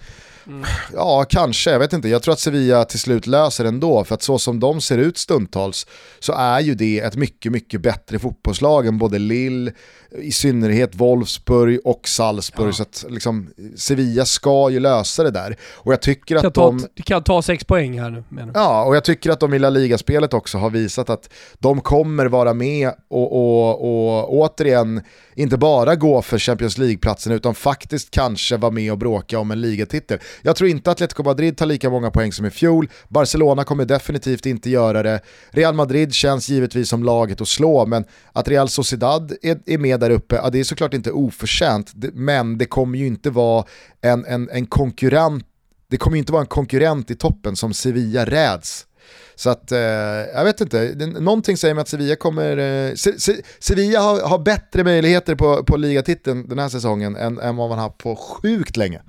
Mm. 0.49 0.65
Ja, 0.93 1.25
kanske. 1.29 1.71
Jag 1.71 1.79
vet 1.79 1.93
inte. 1.93 2.09
Jag 2.09 2.23
tror 2.23 2.33
att 2.33 2.41
Sevilla 2.41 2.85
till 2.85 3.01
slut 3.01 3.27
löser 3.27 3.65
ändå. 3.65 4.05
För 4.05 4.15
att 4.15 4.23
så 4.23 4.39
som 4.39 4.61
de 4.61 4.81
ser 4.81 4.99
ut 4.99 5.19
stundtals 5.19 5.87
så 6.19 6.33
är 6.33 6.61
ju 6.61 6.75
det 6.75 6.99
ett 6.99 7.17
mycket, 7.17 7.53
mycket 7.53 7.81
bättre 7.81 8.19
fotbollslag 8.19 8.87
än 8.87 8.99
både 8.99 9.19
Lille, 9.19 9.73
i 10.11 10.33
synnerhet 10.33 10.95
Wolfsburg 10.95 11.81
och 11.85 12.09
Salzburg. 12.09 12.69
Ja. 12.69 12.73
Så 12.73 12.83
att 12.83 13.05
liksom, 13.09 13.51
Sevilla 13.77 14.25
ska 14.25 14.71
ju 14.71 14.81
lösa 14.81 15.23
det 15.23 15.31
där. 15.31 15.57
Och 15.75 15.93
jag 15.93 16.03
tycker 16.03 16.37
att 16.37 16.55
de... 16.55 16.87
Du 16.95 17.03
kan 17.03 17.23
ta 17.23 17.43
sex 17.43 17.65
poäng 17.65 18.01
här 18.01 18.11
nu 18.11 18.25
menar 18.29 18.53
Ja, 18.55 18.85
och 18.85 18.97
jag 18.97 19.05
tycker 19.05 19.31
att 19.31 19.41
de 19.41 19.55
i 19.55 19.59
La 19.59 19.71
Liga-spelet 19.71 20.35
också 20.35 20.59
har 20.59 20.71
visat 20.71 21.11
att 21.11 21.31
de 21.59 21.81
kommer 21.81 22.27
vara 22.27 22.55
med 22.55 22.91
och, 23.09 23.33
och, 23.33 23.81
och 23.81 24.33
återigen 24.33 25.03
inte 25.35 25.57
bara 25.57 25.97
gå 25.97 26.23
för 26.23 26.39
Champions 26.39 26.79
League-platsen 26.79 27.33
utan 27.33 27.55
faktiskt 27.55 28.11
kanske 28.11 28.57
vara 28.57 28.73
med 28.73 28.93
och 28.93 28.99
bråka 28.99 29.39
om 29.39 29.51
en 29.51 29.61
ligatitel. 29.61 30.19
Jag 30.43 30.57
tror 30.57 30.71
inte 30.71 30.91
att 30.91 30.97
Atletico 30.97 31.23
Madrid 31.23 31.57
tar 31.57 31.67
lika 31.67 31.91
många 31.91 32.11
poäng 32.11 32.33
som 32.33 32.47
i 32.47 32.51
fjol, 32.51 32.89
Barcelona 33.09 33.65
kommer 33.65 33.85
definitivt 33.85 34.47
inte 34.47 34.71
göra 34.71 35.03
det, 35.03 35.21
Real 35.51 35.75
Madrid 35.75 36.15
känns 36.15 36.49
givetvis 36.49 36.89
som 36.89 37.05
laget 37.05 37.41
att 37.41 37.49
slå, 37.49 37.87
men 37.87 38.05
att 38.33 38.49
Real 38.49 38.69
Sociedad 38.69 39.33
är, 39.43 39.59
är 39.67 39.79
med 39.79 40.01
där 40.01 40.11
uppe, 40.11 40.37
ja, 40.37 40.51
det 40.51 40.61
är 40.61 40.65
såklart 40.65 40.95
inte 40.95 41.11
oförtjänt, 41.13 41.93
men 42.15 42.59
det 42.59 42.67
kommer 42.67 42.99
ju 42.99 43.07
inte 43.07 43.31
vara 43.31 43.65
en, 44.01 44.25
en, 44.25 44.51
en 44.51 44.67
konkurrent 44.67 45.45
det 45.91 45.97
kommer 45.97 46.17
ju 46.17 46.19
inte 46.19 46.33
vara 46.33 46.43
en 46.43 46.49
konkurrent 46.49 47.11
i 47.11 47.15
toppen 47.17 47.57
som 47.57 47.75
Sevilla 47.75 48.25
räds 48.25 48.87
Så 49.35 49.51
att, 49.51 49.73
eh, 49.73 49.79
jag 49.79 50.45
vet 50.45 50.61
inte, 50.61 50.95
någonting 51.21 51.57
säger 51.57 51.75
mig 51.75 51.83
att 51.83 51.89
Sevilla 51.89 52.17
kommer, 52.17 52.57
eh, 52.57 52.95
Se 52.95 53.21
Se 53.21 53.43
Sevilla 53.59 54.01
har, 54.01 54.21
har, 54.21 54.39
bättre 54.39 54.85
möjligheter 54.85 55.35
på, 55.35 55.65
på 55.65 55.77
ligatiteln 55.77 56.49
den 56.49 56.59
här 56.59 56.69
säsongen 56.69 57.17
än, 57.17 57.39
än 57.39 57.57
vad 57.57 57.69
man 57.69 57.79
har 57.79 57.91
på 57.91 58.17
sjukt 58.17 58.77
länge. 58.77 59.03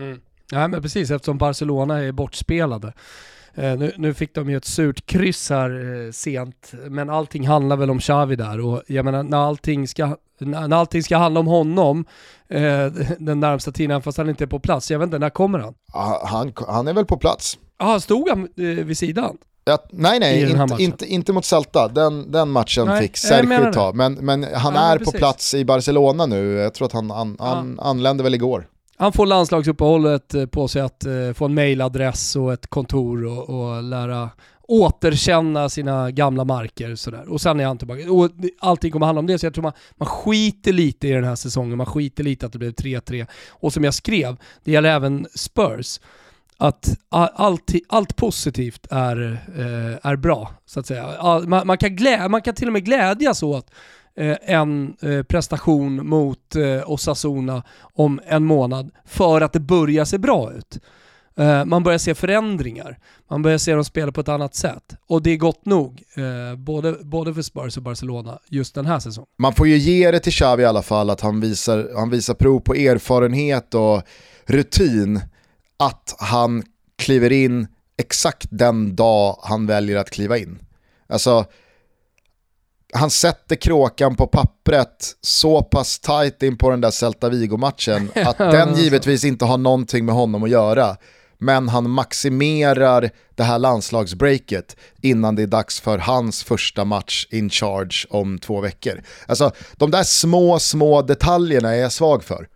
Mm. 0.00 0.20
Ja 0.50 0.68
men 0.68 0.82
precis, 0.82 1.10
eftersom 1.10 1.38
Barcelona 1.38 1.98
är 1.98 2.12
bortspelade. 2.12 2.92
Eh, 3.54 3.76
nu, 3.76 3.92
nu, 3.96 4.14
fick 4.14 4.34
de 4.34 4.50
ju 4.50 4.56
ett 4.56 4.64
surt 4.64 5.06
kryss 5.06 5.50
här 5.50 6.04
eh, 6.06 6.12
sent, 6.12 6.72
men 6.88 7.10
allting 7.10 7.46
handlar 7.46 7.76
väl 7.76 7.90
om 7.90 8.00
Xavi 8.00 8.36
där 8.36 8.60
och 8.60 8.82
jag 8.86 9.04
menar 9.04 9.22
när 9.22 9.38
allting 9.38 9.88
ska, 9.88 10.16
när 10.38 10.76
allting 10.76 11.02
ska 11.02 11.16
handla 11.16 11.40
om 11.40 11.46
honom 11.46 12.04
eh, 12.48 12.86
den 13.18 13.40
närmsta 13.40 13.72
tiden, 13.72 14.02
fast 14.02 14.18
han 14.18 14.28
inte 14.28 14.44
är 14.44 14.48
på 14.48 14.60
plats. 14.60 14.90
Jag 14.90 14.98
vet 14.98 15.06
inte, 15.06 15.18
när 15.18 15.30
kommer 15.30 15.58
han? 15.58 15.74
Han, 16.24 16.52
han 16.68 16.88
är 16.88 16.92
väl 16.92 17.04
på 17.04 17.16
plats. 17.16 17.58
Jaha, 17.78 18.00
stod 18.00 18.28
han 18.28 18.48
eh, 18.56 18.64
vid 18.84 18.98
sidan? 18.98 19.36
Ja, 19.64 19.78
nej 19.90 20.20
nej, 20.20 20.50
inte, 20.50 20.76
inte, 20.78 21.06
inte, 21.06 21.32
mot 21.32 21.44
Celta, 21.44 21.88
den, 21.88 22.32
den 22.32 22.50
matchen 22.50 22.86
nej, 22.86 23.02
fick 23.02 23.16
Sergio 23.16 23.72
ta. 23.72 23.92
Men, 23.92 24.14
men 24.14 24.46
han 24.54 24.74
ja, 24.74 24.80
är 24.80 24.98
på 24.98 25.12
plats 25.12 25.54
i 25.54 25.64
Barcelona 25.64 26.26
nu, 26.26 26.52
jag 26.52 26.74
tror 26.74 26.86
att 26.86 26.92
han, 26.92 27.10
han, 27.10 27.36
ja. 27.38 27.44
han 27.44 27.80
anlände 27.80 28.22
väl 28.22 28.34
igår. 28.34 28.66
Han 28.96 29.12
får 29.12 29.26
landslagsuppehållet 29.26 30.34
eh, 30.34 30.46
på 30.46 30.68
sig 30.68 30.82
att 30.82 31.04
eh, 31.04 31.32
få 31.34 31.44
en 31.44 31.54
mailadress 31.54 32.36
och 32.36 32.52
ett 32.52 32.66
kontor 32.66 33.24
och, 33.24 33.50
och, 33.50 33.82
lära 33.82 34.30
återkänna 34.68 35.68
sina 35.68 36.10
gamla 36.10 36.44
marker 36.44 36.94
sådär. 36.94 37.32
Och 37.32 37.40
sen 37.40 37.60
är 37.60 37.66
han 37.66 37.78
tillbaka. 37.78 38.12
Och 38.12 38.30
allting 38.58 38.92
kommer 38.92 39.06
handla 39.06 39.18
om 39.18 39.26
det, 39.26 39.38
så 39.38 39.46
jag 39.46 39.54
tror 39.54 39.62
man, 39.62 39.72
man 39.96 40.08
skiter 40.08 40.72
lite 40.72 41.08
i 41.08 41.10
den 41.10 41.24
här 41.24 41.34
säsongen, 41.34 41.76
man 41.76 41.86
skiter 41.86 42.24
lite 42.24 42.46
att 42.46 42.52
det 42.52 42.58
blev 42.58 42.72
3-3. 42.72 43.26
Och 43.48 43.72
som 43.72 43.84
jag 43.84 43.94
skrev, 43.94 44.36
det 44.64 44.72
gäller 44.72 44.88
även 44.88 45.26
Spurs, 45.34 46.00
att 46.56 46.98
allt, 47.08 47.72
allt 47.88 48.16
positivt 48.16 48.86
är, 48.90 49.32
eh, 49.56 50.10
är 50.10 50.16
bra, 50.16 50.50
så 50.66 50.80
att 50.80 50.86
säga. 50.86 51.40
Man, 51.46 51.66
man, 51.66 51.78
kan 51.78 51.96
glä, 51.96 52.28
man 52.28 52.42
kan 52.42 52.54
till 52.54 52.66
och 52.66 52.72
med 52.72 52.84
glädjas 52.84 53.42
åt 53.42 53.70
Eh, 54.16 54.36
en 54.42 54.96
eh, 55.02 55.22
prestation 55.22 56.08
mot 56.08 56.56
eh, 56.56 56.90
Osasuna 56.90 57.62
om 57.94 58.20
en 58.26 58.44
månad 58.44 58.90
för 59.04 59.40
att 59.40 59.52
det 59.52 59.60
börjar 59.60 60.04
se 60.04 60.18
bra 60.18 60.52
ut. 60.52 60.78
Man 61.66 61.82
börjar 61.82 61.98
se 61.98 62.14
förändringar, 62.14 62.98
man 63.30 63.42
börjar 63.42 63.58
se 63.58 63.74
dem 63.74 63.84
spela 63.84 64.12
på 64.12 64.20
ett 64.20 64.28
annat 64.28 64.54
sätt. 64.54 64.96
Och 65.06 65.22
det 65.22 65.30
är 65.30 65.36
gott 65.36 65.66
nog, 65.66 66.02
både, 66.56 66.92
både 66.92 67.34
för 67.34 67.42
Spurs 67.42 67.76
och 67.76 67.82
Barcelona, 67.82 68.38
just 68.48 68.74
den 68.74 68.86
här 68.86 68.98
säsongen. 68.98 69.28
Man 69.38 69.54
får 69.54 69.68
ju 69.68 69.76
ge 69.76 70.10
det 70.10 70.20
till 70.20 70.32
Xavi 70.32 70.62
i 70.62 70.66
alla 70.66 70.82
fall, 70.82 71.10
att 71.10 71.20
han 71.20 71.40
visar, 71.40 71.90
han 71.96 72.10
visar 72.10 72.34
prov 72.34 72.60
på 72.60 72.74
erfarenhet 72.74 73.74
och 73.74 74.02
rutin. 74.46 75.20
Att 75.76 76.16
han 76.18 76.62
kliver 76.96 77.32
in 77.32 77.66
exakt 77.96 78.46
den 78.50 78.96
dag 78.96 79.38
han 79.42 79.66
väljer 79.66 79.96
att 79.96 80.10
kliva 80.10 80.38
in. 80.38 80.58
Alltså, 81.08 81.44
han 82.94 83.10
sätter 83.10 83.56
kråkan 83.56 84.16
på 84.16 84.26
pappret 84.26 85.16
så 85.20 85.62
pass 85.62 85.98
tight 85.98 86.42
in 86.42 86.58
på 86.58 86.70
den 86.70 86.80
där 86.80 86.90
Celta 86.90 87.28
Vigo-matchen 87.28 88.10
att 88.26 88.38
den 88.38 88.74
givetvis 88.74 89.24
inte 89.24 89.44
har 89.44 89.58
någonting 89.58 90.04
med 90.04 90.14
honom 90.14 90.42
att 90.42 90.50
göra. 90.50 90.96
Men 91.38 91.68
han 91.68 91.90
maximerar 91.90 93.10
det 93.34 93.42
här 93.42 93.58
landslagsbreaket 93.58 94.76
innan 95.02 95.36
det 95.36 95.42
är 95.42 95.46
dags 95.46 95.80
för 95.80 95.98
hans 95.98 96.44
första 96.44 96.84
match 96.84 97.26
in 97.30 97.50
charge 97.50 98.06
om 98.10 98.38
två 98.38 98.60
veckor. 98.60 99.02
Alltså 99.26 99.50
de 99.72 99.90
där 99.90 100.02
små, 100.02 100.58
små 100.58 101.02
detaljerna 101.02 101.74
är 101.74 101.80
jag 101.80 101.92
svag 101.92 102.24
för. 102.24 102.48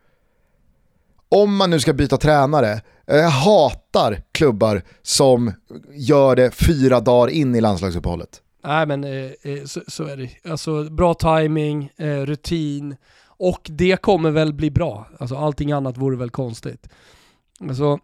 Om 1.28 1.56
man 1.56 1.70
nu 1.70 1.80
ska 1.80 1.92
byta 1.92 2.16
tränare, 2.16 2.80
jag 3.06 3.30
hatar 3.30 4.22
klubbar 4.32 4.82
som 5.02 5.52
gör 5.92 6.36
det 6.36 6.50
fyra 6.50 7.00
dagar 7.00 7.28
in 7.28 7.54
i 7.54 7.60
landslagsuppehållet. 7.60 8.42
Nej 8.68 8.86
men 8.86 9.04
eh, 9.04 9.30
eh, 9.42 9.64
så, 9.64 9.80
så, 9.86 10.04
är 10.04 10.16
det. 10.16 10.50
Alltså 10.50 10.84
bra 10.84 11.14
timing, 11.14 11.90
eh, 11.96 12.20
rutin 12.20 12.96
och 13.26 13.60
det 13.70 14.02
kommer 14.02 14.30
väl 14.30 14.52
bli 14.52 14.70
bra. 14.70 15.06
Alltså 15.18 15.36
allting 15.36 15.72
annat 15.72 15.96
vore 15.96 16.16
väl 16.16 16.30
konstigt. 16.30 16.88
Alltså, 17.60 17.98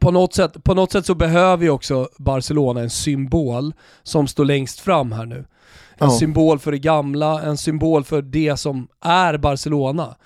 på 0.00 0.10
något, 0.10 0.34
sätt, 0.34 0.64
på 0.64 0.74
något 0.74 0.92
sätt 0.92 1.06
så 1.06 1.14
behöver 1.14 1.64
ju 1.64 1.70
också 1.70 2.08
Barcelona 2.18 2.80
en 2.80 2.90
symbol 2.90 3.74
som 4.02 4.26
står 4.26 4.44
längst 4.44 4.80
fram 4.80 5.12
här 5.12 5.26
nu. 5.26 5.44
En 5.96 6.08
oh. 6.08 6.18
symbol 6.18 6.58
för 6.58 6.72
det 6.72 6.78
gamla, 6.78 7.42
en 7.42 7.56
symbol 7.56 8.04
för 8.04 8.22
det 8.22 8.56
som 8.56 8.88
är 9.00 9.38
Barcelona. 9.38 10.16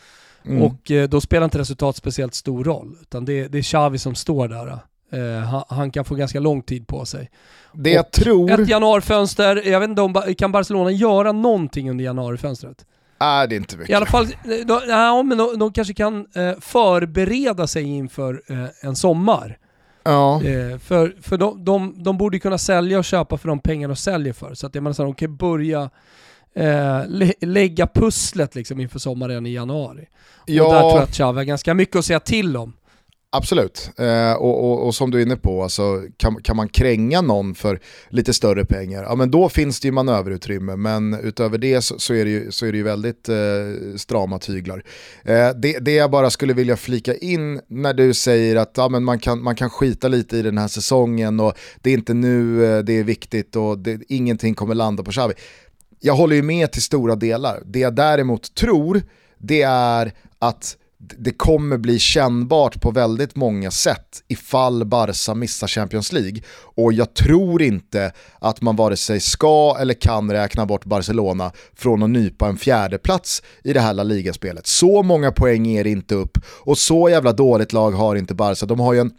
Mm. 0.45 0.63
Och 0.63 0.91
eh, 0.91 1.09
då 1.09 1.21
spelar 1.21 1.45
inte 1.45 1.59
resultat 1.59 1.97
speciellt 1.97 2.35
stor 2.35 2.65
roll, 2.65 2.97
utan 3.03 3.25
det, 3.25 3.49
det 3.49 3.59
är 3.59 3.63
Xavi 3.63 3.99
som 3.99 4.15
står 4.15 4.49
där. 4.49 4.79
Eh, 5.13 5.65
han, 5.69 5.91
kan 5.91 6.05
få 6.05 6.15
ganska 6.15 6.41
lång 6.41 6.63
tid 6.63 6.87
på 6.87 7.05
sig. 7.05 7.31
Det 7.73 7.91
jag 7.91 8.11
tror... 8.11 8.61
Ett 8.61 8.69
januarifönster, 8.69 9.69
jag 9.69 9.81
vet 9.81 9.89
inte 9.89 10.03
om, 10.03 10.35
kan 10.39 10.53
Barcelona 10.53 10.91
göra 10.91 11.33
någonting 11.33 11.91
under 11.91 12.05
januarifönstret? 12.05 12.85
Nej, 13.21 13.49
det 13.49 13.55
är 13.55 13.57
inte 13.57 13.77
mycket. 13.77 13.91
I 13.91 13.95
alla 13.95 14.07
fall, 14.07 14.27
de, 14.67 14.81
ja, 14.89 15.23
men 15.23 15.39
de, 15.39 15.59
de 15.59 15.73
kanske 15.73 15.95
kan 15.95 16.27
eh, 16.35 16.53
förbereda 16.61 17.67
sig 17.67 17.83
inför 17.83 18.43
eh, 18.47 18.67
en 18.81 18.97
sommar. 18.97 19.59
Ja. 20.03 20.45
Eh, 20.45 20.79
för 20.79 21.17
för 21.23 21.37
de, 21.37 21.65
de, 21.65 22.03
de 22.03 22.19
borde 22.19 22.39
kunna 22.39 22.59
sälja 22.59 22.99
och 22.99 23.05
köpa 23.05 23.39
för 23.39 23.49
de 23.49 23.59
pengar 23.59 23.89
de 23.89 23.97
säljer 23.97 24.33
för. 24.33 24.55
Så 24.55 24.67
att 24.67 24.75
jag 24.75 24.83
menar 24.83 24.95
så 24.95 25.03
de 25.03 25.15
kan 25.15 25.37
börja 25.37 25.91
eh, 26.55 27.01
lä 27.07 27.33
lägga 27.41 27.87
pusslet 27.87 28.55
liksom 28.55 28.81
inför 28.81 28.99
sommaren 28.99 29.47
i 29.47 29.53
januari. 29.53 30.09
Ja. 30.47 30.67
Och 30.67 30.73
där 30.73 30.81
tror 30.81 30.93
jag 30.93 31.03
att 31.03 31.13
Xavi 31.13 31.39
har 31.39 31.45
ganska 31.45 31.75
mycket 31.75 31.97
att 31.97 32.05
säga 32.05 32.21
till 32.21 32.57
om. 32.57 32.73
Absolut, 33.33 33.91
eh, 33.99 34.33
och, 34.33 34.65
och, 34.65 34.87
och, 34.87 34.95
som 34.95 35.11
du 35.11 35.19
är 35.19 35.23
inne 35.23 35.37
på, 35.37 35.63
alltså, 35.63 36.03
kan, 36.17 36.43
kan 36.43 36.57
man 36.57 36.69
kränga 36.69 37.21
någon 37.21 37.55
för 37.55 37.81
lite 38.09 38.35
större 38.35 38.65
pengar, 38.65 39.03
ja 39.03 39.15
men 39.15 39.31
då 39.31 39.49
finns 39.49 39.81
det 39.81 39.89
ju 39.89 39.93
manöverutrymme, 39.93 40.77
men 40.77 41.15
utöver 41.15 41.59
det 41.59 41.83
så, 41.83 41.99
så 41.99 42.15
är, 42.15 42.25
det 42.25 42.31
ju, 42.31 42.51
så 42.51 42.67
är 42.67 42.73
det 42.73 42.79
ju 42.79 42.85
väldigt 42.85 43.29
eh, 43.29 43.37
strama 43.97 44.39
tyglar. 44.39 44.85
Eh, 45.25 45.51
det, 45.57 45.79
det 45.79 45.93
jag 45.93 46.11
bara 46.11 46.31
skulle 46.31 46.53
vilja 46.53 46.77
flika 46.77 47.15
in 47.15 47.61
när 47.69 47.95
du 47.95 48.15
säger 48.15 48.57
att 48.57 48.73
ja, 48.77 48.89
men 48.89 49.05
man, 49.05 49.19
kan, 49.19 49.43
man 49.43 49.57
kan 49.57 49.71
skita 49.71 50.09
lite 50.09 50.37
i 50.37 50.43
den 50.43 50.59
här 50.59 50.69
säsongen 50.69 51.41
och 51.41 51.55
det 51.81 51.91
är 51.91 51.95
inte 51.95 52.15
nu 52.15 52.65
eh, 52.65 52.79
det 52.79 52.93
är 52.93 53.05
viktigt 53.05 53.57
och 53.57 53.79
det, 53.79 54.01
ingenting 54.09 54.55
kommer 54.55 54.75
landa 54.75 55.03
på 55.03 55.11
Xavi. 55.11 55.35
Jag 56.01 56.15
håller 56.15 56.37
ju 56.37 56.43
med 56.43 56.73
till 56.73 56.83
stora 56.83 57.17
delar. 57.17 57.63
Det 57.65 57.79
jag 57.79 57.95
däremot 57.95 58.55
tror, 58.55 59.03
det 59.39 59.63
är 59.63 60.13
att 60.39 60.77
det 61.01 61.33
kommer 61.33 61.79
bli 61.79 61.99
kännbart 61.99 62.81
på 62.81 62.91
väldigt 62.91 63.37
många 63.37 63.71
sätt 63.71 64.23
ifall 64.29 64.85
Barca 64.85 65.35
missar 65.35 65.67
Champions 65.67 66.13
League. 66.13 66.43
Och 66.77 66.93
jag 66.93 67.15
tror 67.15 67.63
inte 67.63 68.13
att 68.39 68.63
man 68.63 68.77
vare 68.77 68.97
sig 68.97 69.21
ska 69.21 69.77
eller 69.81 69.95
kan 69.95 70.33
räkna 70.33 70.67
bort 70.67 70.85
Barcelona 70.85 71.53
från 71.75 72.03
att 72.03 72.11
nypa 72.11 72.49
en 72.49 72.57
fjärdeplats 72.57 73.43
i 73.65 73.73
det 73.73 73.81
här 73.81 73.95
La 73.95 74.03
Liga-spelet. 74.03 74.67
Så 74.67 75.03
många 75.03 75.33
poäng 75.33 75.67
är 75.67 75.85
det 75.85 75.91
inte 75.91 76.15
upp 76.15 76.39
och 76.47 76.79
så 76.79 77.09
jävla 77.09 77.33
dåligt 77.33 77.73
lag 77.73 77.91
har 77.91 78.17
inte 78.17 78.35
Barca. 78.35 78.67
De 78.67 78.81
har 78.81 78.93
ju 78.93 79.01
en 79.01 79.11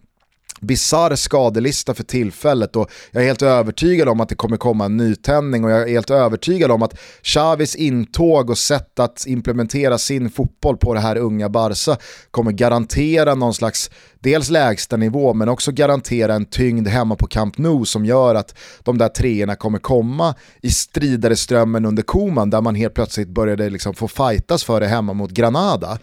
bisarr 0.61 1.15
skadelista 1.15 1.93
för 1.93 2.03
tillfället 2.03 2.75
och 2.75 2.91
jag 3.11 3.23
är 3.23 3.27
helt 3.27 3.41
övertygad 3.41 4.09
om 4.09 4.21
att 4.21 4.29
det 4.29 4.35
kommer 4.35 4.57
komma 4.57 4.85
en 4.85 4.97
nytändning 4.97 5.63
och 5.63 5.71
jag 5.71 5.81
är 5.81 5.87
helt 5.87 6.09
övertygad 6.09 6.71
om 6.71 6.83
att 6.83 6.99
Xavis 7.23 7.75
intåg 7.75 8.49
och 8.49 8.57
sätt 8.57 8.99
att 8.99 9.27
implementera 9.27 9.97
sin 9.97 10.29
fotboll 10.29 10.77
på 10.77 10.93
det 10.93 10.99
här 10.99 11.15
unga 11.15 11.49
Barca 11.49 11.97
kommer 12.31 12.51
garantera 12.51 13.35
någon 13.35 13.53
slags 13.53 13.89
dels 14.19 14.49
lägsta 14.49 14.97
nivå 14.97 15.33
men 15.33 15.49
också 15.49 15.71
garantera 15.71 16.33
en 16.33 16.45
tyngd 16.45 16.87
hemma 16.87 17.15
på 17.15 17.27
Camp 17.27 17.57
Nou 17.57 17.85
som 17.85 18.05
gör 18.05 18.35
att 18.35 18.55
de 18.83 18.97
där 18.97 19.09
treorna 19.09 19.55
kommer 19.55 19.79
komma 19.79 20.35
i 20.61 20.69
stridare 20.71 21.35
strömmen 21.35 21.85
under 21.85 22.03
Koman 22.03 22.49
där 22.49 22.61
man 22.61 22.75
helt 22.75 22.93
plötsligt 22.93 23.27
började 23.27 23.69
liksom 23.69 23.93
få 23.93 24.07
fightas 24.07 24.63
för 24.63 24.79
det 24.79 24.87
hemma 24.87 25.13
mot 25.13 25.31
Granada. 25.31 25.99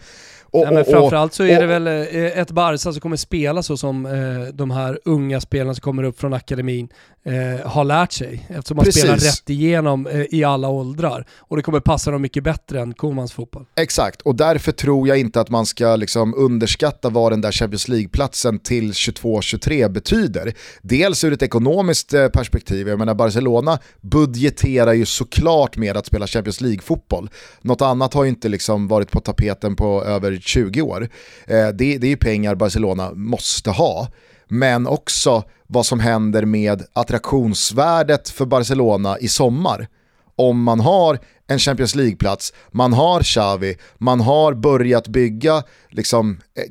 Och, 0.51 0.65
Nej, 0.65 0.73
men 0.73 0.85
framförallt 0.85 1.33
så 1.33 1.43
är 1.43 1.59
det 1.59 1.65
väl 1.65 1.87
eh, 1.87 2.39
ett 2.39 2.51
Barca 2.51 2.77
som 2.77 2.93
kommer 2.93 3.17
spela 3.17 3.63
så 3.63 3.77
som 3.77 4.05
eh, 4.05 4.53
de 4.53 4.71
här 4.71 4.99
unga 5.05 5.41
spelarna 5.41 5.73
som 5.73 5.81
kommer 5.81 6.03
upp 6.03 6.19
från 6.19 6.33
akademin 6.33 6.89
eh, 7.23 7.67
har 7.67 7.83
lärt 7.83 8.11
sig. 8.11 8.47
Eftersom 8.49 8.75
man 8.75 8.85
Precis. 8.85 9.01
spelar 9.01 9.17
rätt 9.17 9.49
igenom 9.49 10.07
i 10.29 10.43
alla 10.43 10.69
åldrar. 10.69 11.25
Och 11.37 11.57
det 11.57 11.63
kommer 11.63 11.79
passa 11.79 12.11
dem 12.11 12.21
mycket 12.21 12.43
bättre 12.43 12.81
än 12.81 12.93
Komans 12.93 13.33
fotboll. 13.33 13.65
Exakt, 13.75 14.21
och 14.21 14.35
därför 14.35 14.71
tror 14.71 15.07
jag 15.07 15.19
inte 15.19 15.41
att 15.41 15.49
man 15.49 15.65
ska 15.65 15.95
liksom 15.95 16.33
underskatta 16.33 17.09
vad 17.09 17.31
den 17.31 17.41
där 17.41 17.51
Champions 17.51 17.87
League-platsen 17.87 18.59
till 18.59 18.91
22-23 18.91 19.89
betyder. 19.89 20.53
Dels 20.81 21.23
ur 21.23 21.33
ett 21.33 21.41
ekonomiskt 21.41 22.11
perspektiv, 22.33 22.87
jag 22.87 22.99
menar 22.99 23.13
Barcelona 23.13 23.79
budgeterar 24.01 24.93
ju 24.93 25.05
såklart 25.05 25.77
med 25.77 25.97
att 25.97 26.05
spela 26.05 26.27
Champions 26.27 26.61
League-fotboll. 26.61 27.29
Något 27.61 27.81
annat 27.81 28.13
har 28.13 28.23
ju 28.23 28.29
inte 28.29 28.49
liksom 28.49 28.87
varit 28.87 29.11
på 29.11 29.19
tapeten 29.19 29.75
på 29.75 30.03
över 30.03 30.38
20 30.41 30.81
år. 30.81 31.09
Eh, 31.47 31.67
det, 31.67 31.97
det 31.97 32.07
är 32.07 32.11
ju 32.11 32.17
pengar 32.17 32.55
Barcelona 32.55 33.11
måste 33.13 33.69
ha 33.69 34.07
men 34.49 34.87
också 34.87 35.43
vad 35.67 35.85
som 35.85 35.99
händer 35.99 36.45
med 36.45 36.83
attraktionsvärdet 36.93 38.29
för 38.29 38.45
Barcelona 38.45 39.19
i 39.19 39.27
sommar. 39.27 39.87
Om 40.35 40.63
man 40.63 40.79
har 40.79 41.19
en 41.47 41.59
Champions 41.59 41.95
League-plats, 41.95 42.53
man 42.71 42.93
har 42.93 43.23
Xavi, 43.23 43.77
man 43.97 44.19
har 44.19 44.53
börjat 44.53 45.07
bygga 45.07 45.63
liksom, 45.89 46.39
eh, 46.55 46.63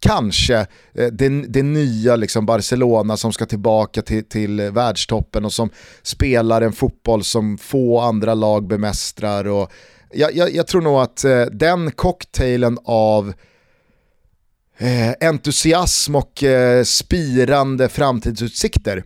kanske 0.00 0.58
eh, 0.94 1.06
det, 1.12 1.28
det 1.28 1.62
nya 1.62 2.16
liksom 2.16 2.46
Barcelona 2.46 3.16
som 3.16 3.32
ska 3.32 3.46
tillbaka 3.46 4.02
till, 4.02 4.24
till 4.24 4.60
eh, 4.60 4.70
världstoppen 4.70 5.44
och 5.44 5.52
som 5.52 5.70
spelar 6.02 6.62
en 6.62 6.72
fotboll 6.72 7.24
som 7.24 7.58
få 7.58 8.00
andra 8.00 8.34
lag 8.34 8.66
bemästrar. 8.66 9.46
Och 9.48 9.72
jag, 10.12 10.36
jag, 10.36 10.54
jag 10.54 10.66
tror 10.66 10.80
nog 10.80 11.00
att 11.00 11.24
eh, 11.24 11.42
den 11.42 11.90
cocktailen 11.90 12.78
av 12.84 13.32
eh, 14.78 15.28
entusiasm 15.28 16.14
och 16.14 16.44
eh, 16.44 16.84
spirande 16.84 17.88
framtidsutsikter 17.88 19.04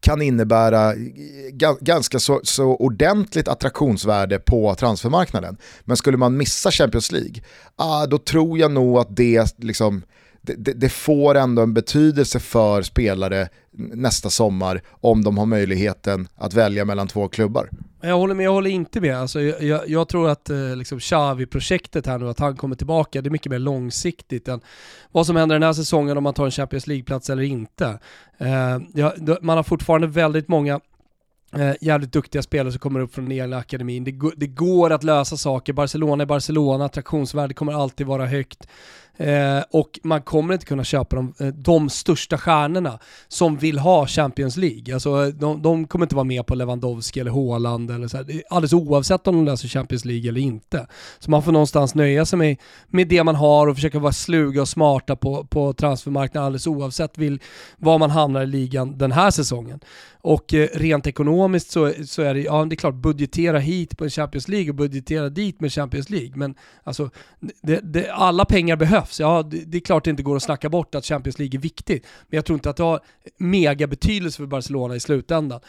kan 0.00 0.22
innebära 0.22 0.92
eh, 0.92 1.76
ganska 1.80 2.18
så, 2.18 2.40
så 2.44 2.64
ordentligt 2.64 3.48
attraktionsvärde 3.48 4.38
på 4.38 4.74
transfermarknaden. 4.74 5.56
Men 5.84 5.96
skulle 5.96 6.16
man 6.16 6.36
missa 6.36 6.70
Champions 6.70 7.12
League, 7.12 7.42
ah, 7.76 8.06
då 8.06 8.18
tror 8.18 8.58
jag 8.58 8.70
nog 8.70 8.98
att 8.98 9.16
det, 9.16 9.54
liksom, 9.58 10.02
det, 10.46 10.72
det, 10.72 10.88
får 10.88 11.34
ändå 11.34 11.62
en 11.62 11.74
betydelse 11.74 12.40
för 12.40 12.82
spelare 12.82 13.48
nästa 13.78 14.30
sommar 14.30 14.82
om 14.90 15.24
de 15.24 15.38
har 15.38 15.46
möjligheten 15.46 16.28
att 16.34 16.54
välja 16.54 16.84
mellan 16.84 17.08
två 17.08 17.28
klubbar. 17.28 17.70
Jag 18.00 18.16
håller 18.16 18.34
med, 18.34 18.46
jag 18.46 18.52
håller 18.52 18.70
inte 18.70 19.00
med. 19.00 19.16
Alltså, 19.16 19.40
jag, 19.40 19.62
jag, 19.62 19.88
jag 19.88 20.08
tror 20.08 20.28
att 20.28 20.50
eh, 20.50 20.76
liksom 20.76 21.00
Xavi-projektet 21.00 22.06
här 22.06 22.18
nu, 22.18 22.28
att 22.28 22.38
han 22.38 22.56
kommer 22.56 22.76
tillbaka, 22.76 23.22
det 23.22 23.28
är 23.28 23.30
mycket 23.30 23.50
mer 23.50 23.58
långsiktigt 23.58 24.48
än 24.48 24.60
vad 25.12 25.26
som 25.26 25.36
händer 25.36 25.54
den 25.54 25.62
här 25.62 25.72
säsongen 25.72 26.16
om 26.16 26.22
man 26.22 26.34
tar 26.34 26.44
en 26.44 26.50
Champions 26.50 26.86
League-plats 26.86 27.30
eller 27.30 27.42
inte. 27.42 27.98
Eh, 28.38 28.78
ja, 28.94 29.14
man 29.40 29.56
har 29.56 29.62
fortfarande 29.62 30.06
väldigt 30.06 30.48
många 30.48 30.80
Eh, 31.52 31.74
jävligt 31.80 32.12
duktiga 32.12 32.42
spelare 32.42 32.72
som 32.72 32.78
kommer 32.78 33.00
upp 33.00 33.14
från 33.14 33.24
den 33.24 33.38
egna 33.38 33.56
akademin. 33.56 34.04
Det, 34.04 34.12
det, 34.36 34.46
går 34.46 34.92
att 34.92 35.04
lösa 35.04 35.36
saker. 35.36 35.72
Barcelona 35.72 36.22
är 36.22 36.26
Barcelona, 36.26 36.84
attraktionsvärdet 36.84 37.56
kommer 37.56 37.72
alltid 37.72 38.06
vara 38.06 38.26
högt. 38.26 38.68
Eh, 39.16 39.62
och 39.70 40.00
man 40.02 40.22
kommer 40.22 40.54
inte 40.54 40.66
kunna 40.66 40.84
köpa 40.84 41.16
de, 41.16 41.34
eh, 41.40 41.46
de 41.46 41.88
största 41.90 42.38
stjärnorna 42.38 42.98
som 43.28 43.56
vill 43.56 43.78
ha 43.78 44.06
Champions 44.06 44.56
League. 44.56 44.94
Alltså, 44.94 45.24
eh, 45.24 45.28
de, 45.28 45.62
de 45.62 45.86
kommer 45.86 46.04
inte 46.04 46.14
vara 46.14 46.24
med 46.24 46.46
på 46.46 46.54
Lewandowski 46.54 47.20
eller 47.20 47.30
Haaland 47.30 47.90
eller 47.90 48.08
så 48.08 48.16
här. 48.16 48.42
alldeles 48.50 48.72
oavsett 48.72 49.26
om 49.26 49.34
de 49.34 49.44
löser 49.44 49.68
Champions 49.68 50.04
League 50.04 50.28
eller 50.28 50.40
inte. 50.40 50.86
Så 51.18 51.30
man 51.30 51.42
får 51.42 51.52
någonstans 51.52 51.94
nöja 51.94 52.26
sig 52.26 52.38
med, 52.38 52.56
med 52.88 53.08
det 53.08 53.24
man 53.24 53.34
har 53.34 53.66
och 53.66 53.74
försöka 53.74 53.98
vara 53.98 54.12
sluga 54.12 54.60
och 54.60 54.68
smarta 54.68 55.16
på, 55.16 55.44
på 55.44 55.72
transfermarknaden 55.72 56.46
alldeles 56.46 56.66
oavsett 56.66 57.18
vill, 57.18 57.40
var 57.76 57.98
man 57.98 58.10
hamnar 58.10 58.42
i 58.42 58.46
ligan 58.46 58.98
den 58.98 59.12
här 59.12 59.30
säsongen. 59.30 59.80
Och 60.26 60.54
eh, 60.54 60.68
rent 60.74 61.06
ekonomiskt 61.06 61.70
så, 61.70 61.92
så 62.04 62.22
är 62.22 62.34
det, 62.34 62.40
ja 62.40 62.64
det 62.64 62.74
är 62.74 62.76
klart, 62.76 62.94
budgetera 62.94 63.58
hit 63.58 63.96
på 63.98 64.04
en 64.04 64.10
Champions 64.10 64.48
League 64.48 64.68
och 64.70 64.74
budgetera 64.74 65.28
dit 65.28 65.60
med 65.60 65.72
Champions 65.72 66.10
League. 66.10 66.32
Men 66.34 66.54
alltså, 66.84 67.10
det, 67.62 67.80
det, 67.82 68.10
alla 68.10 68.44
pengar 68.44 68.76
behövs. 68.76 69.20
Ja, 69.20 69.42
det, 69.42 69.64
det, 69.66 69.78
är 69.78 69.80
klart 69.80 70.04
det 70.04 70.10
inte 70.10 70.22
går 70.22 70.36
att 70.36 70.42
snacka 70.42 70.68
bort 70.68 70.94
att 70.94 71.04
Champions 71.04 71.38
League 71.38 71.58
är 71.58 71.62
viktigt. 71.62 72.06
Men 72.28 72.36
jag 72.36 72.44
tror 72.44 72.56
inte 72.56 72.70
att 72.70 72.76
det 72.76 72.82
har 72.82 73.00
mega 73.38 73.86
betydelse 73.86 74.36
för 74.36 74.46
Barcelona 74.46 74.96
i 74.96 75.00
slutändan 75.00 75.60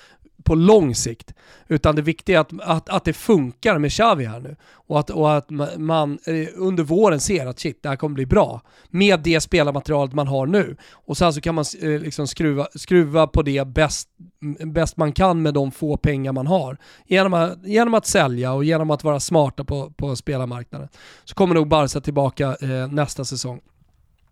på 0.43 0.55
lång 0.55 0.95
sikt. 0.95 1.33
Utan 1.67 1.95
det 1.95 2.01
viktiga 2.01 2.37
är 2.37 2.41
att, 2.41 2.53
att, 2.61 2.89
att 2.89 3.03
det 3.03 3.13
funkar 3.13 3.77
med 3.77 3.91
Xavi 3.91 4.25
här 4.25 4.39
nu. 4.39 4.55
Och 4.87 4.99
att, 4.99 5.09
och 5.09 5.37
att 5.37 5.49
man 5.77 6.19
eh, 6.25 6.47
under 6.55 6.83
våren 6.83 7.19
ser 7.19 7.45
att 7.45 7.59
shit, 7.59 7.83
det 7.83 7.89
här 7.89 7.95
kommer 7.95 8.13
bli 8.13 8.25
bra. 8.25 8.61
Med 8.89 9.19
det 9.19 9.41
spelarmaterialet 9.41 10.13
man 10.13 10.27
har 10.27 10.45
nu. 10.45 10.77
Och 10.91 11.17
sen 11.17 11.33
så 11.33 11.41
kan 11.41 11.55
man 11.55 11.65
eh, 11.81 11.89
liksom 11.89 12.27
skruva, 12.27 12.67
skruva 12.75 13.27
på 13.27 13.41
det 13.41 13.67
bäst, 13.67 14.09
bäst 14.65 14.97
man 14.97 15.11
kan 15.11 15.41
med 15.41 15.53
de 15.53 15.71
få 15.71 15.97
pengar 15.97 16.31
man 16.31 16.47
har. 16.47 16.77
Genom 17.05 17.33
att, 17.33 17.65
genom 17.65 17.93
att 17.93 18.05
sälja 18.05 18.53
och 18.53 18.63
genom 18.63 18.91
att 18.91 19.03
vara 19.03 19.19
smarta 19.19 19.63
på, 19.63 19.91
på 19.91 20.15
spelarmarknaden. 20.15 20.87
Så 21.23 21.35
kommer 21.35 21.55
nog 21.55 21.67
Barca 21.67 22.01
tillbaka 22.01 22.55
eh, 22.61 22.87
nästa 22.91 23.25
säsong. 23.25 23.61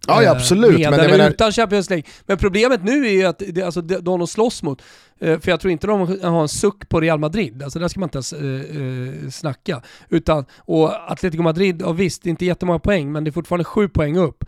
Ja, 0.08 0.24
ja 0.24 0.32
absolut. 0.32 0.80
Med 0.80 0.92
men 0.92 1.00
eller 1.00 1.18
menar... 1.18 1.30
utan 1.30 1.52
Champions 1.52 1.90
League. 1.90 2.04
Men 2.26 2.38
problemet 2.38 2.84
nu 2.84 3.08
är 3.08 3.12
ju 3.12 3.24
att 3.24 3.44
det, 3.48 3.62
alltså, 3.62 3.82
de 3.82 4.02
de 4.02 4.28
slåss 4.28 4.64
mot, 4.64 4.82
eh, 5.20 5.40
för 5.40 5.52
jag 5.52 5.60
tror 5.60 5.72
inte 5.72 5.88
de 5.88 6.20
har 6.22 6.42
en 6.42 6.50
suck 6.50 6.90
på 6.90 7.02
Real 7.02 7.20
Madrid, 7.20 7.64
alltså 7.64 7.80
där 7.80 7.88
ska 7.88 8.00
man 8.00 8.08
inte 8.08 8.18
ens 8.18 8.34
eh, 8.34 9.26
eh, 9.26 9.30
snacka. 9.30 9.82
Utan, 10.10 10.46
och 10.58 11.12
Atletico 11.12 11.44
Madrid, 11.44 11.82
ja, 11.82 11.92
visst, 11.92 12.24
det 12.24 12.28
är 12.28 12.32
inte 12.32 12.46
jättemånga 12.46 12.80
poäng, 12.80 13.12
men 13.12 13.24
det 13.24 13.30
är 13.30 13.32
fortfarande 13.32 13.64
sju 13.64 13.90
poäng 13.90 14.18
upp. 14.18 14.44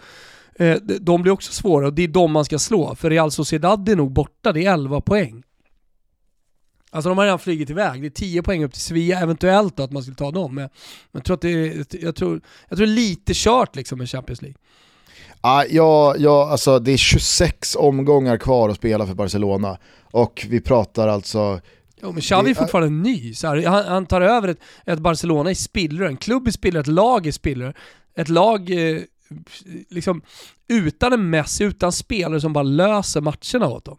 Eh, 0.55 0.75
de 0.99 1.21
blir 1.21 1.31
också 1.31 1.51
svåra 1.53 1.87
och 1.87 1.93
det 1.93 2.03
är 2.03 2.07
de 2.07 2.31
man 2.31 2.45
ska 2.45 2.59
slå, 2.59 2.95
för 2.95 3.09
Real 3.09 3.31
Sociedad 3.31 3.89
är 3.89 3.95
nog 3.95 4.11
borta, 4.11 4.51
det 4.51 4.65
är 4.65 4.73
11 4.73 5.01
poäng. 5.01 5.43
Alltså 6.91 7.09
de 7.09 7.17
har 7.17 7.25
redan 7.25 7.39
flugit 7.39 7.69
iväg, 7.69 8.01
det 8.01 8.07
är 8.07 8.09
10 8.09 8.43
poäng 8.43 8.63
upp 8.63 8.73
till 8.73 8.81
Sevilla, 8.81 9.19
eventuellt 9.19 9.77
då 9.77 9.83
att 9.83 9.91
man 9.91 10.01
skulle 10.01 10.15
ta 10.15 10.31
dem. 10.31 10.55
Men 10.55 10.69
jag 11.11 11.23
tror 11.23 11.33
att 11.33 11.41
det 11.41 11.49
är, 11.49 11.85
jag 12.03 12.15
tror, 12.15 12.41
jag 12.69 12.77
tror 12.77 12.87
lite 12.87 13.33
kört 13.35 13.75
liksom 13.75 13.97
med 13.97 14.09
Champions 14.09 14.41
League. 14.41 14.57
Ah, 15.41 15.63
ja, 15.69 16.15
ja, 16.17 16.49
alltså 16.51 16.79
det 16.79 16.91
är 16.91 16.97
26 16.97 17.75
omgångar 17.75 18.37
kvar 18.37 18.69
att 18.69 18.75
spela 18.75 19.07
för 19.07 19.13
Barcelona 19.13 19.77
och 20.03 20.45
vi 20.49 20.61
pratar 20.61 21.07
alltså 21.07 21.59
Jo 22.01 22.11
men 22.11 22.21
Xavi 22.21 22.49
är 22.49 22.55
fortfarande 22.55 22.89
ny, 22.89 23.33
så 23.33 23.47
här, 23.47 23.65
han, 23.65 23.85
han, 23.85 24.05
tar 24.05 24.21
över 24.21 24.47
ett, 24.47 24.59
ett 24.85 24.99
Barcelona 24.99 25.51
i 25.51 25.55
spillror, 25.55 26.07
en 26.07 26.17
klubb 26.17 26.47
i 26.47 26.51
spillror, 26.51 26.79
ett 26.81 26.87
lag 26.87 27.27
i 27.27 27.31
spillror. 27.31 27.73
Ett 28.15 28.29
lag 28.29 28.69
eh, 28.69 29.01
liksom 29.89 30.21
utan 30.67 31.13
en 31.13 31.29
Messi, 31.29 31.63
utan 31.63 31.91
spelare 31.91 32.41
som 32.41 32.53
bara 32.53 32.63
löser 32.63 33.21
matcherna 33.21 33.67
åt 33.67 33.85
dem. 33.85 33.97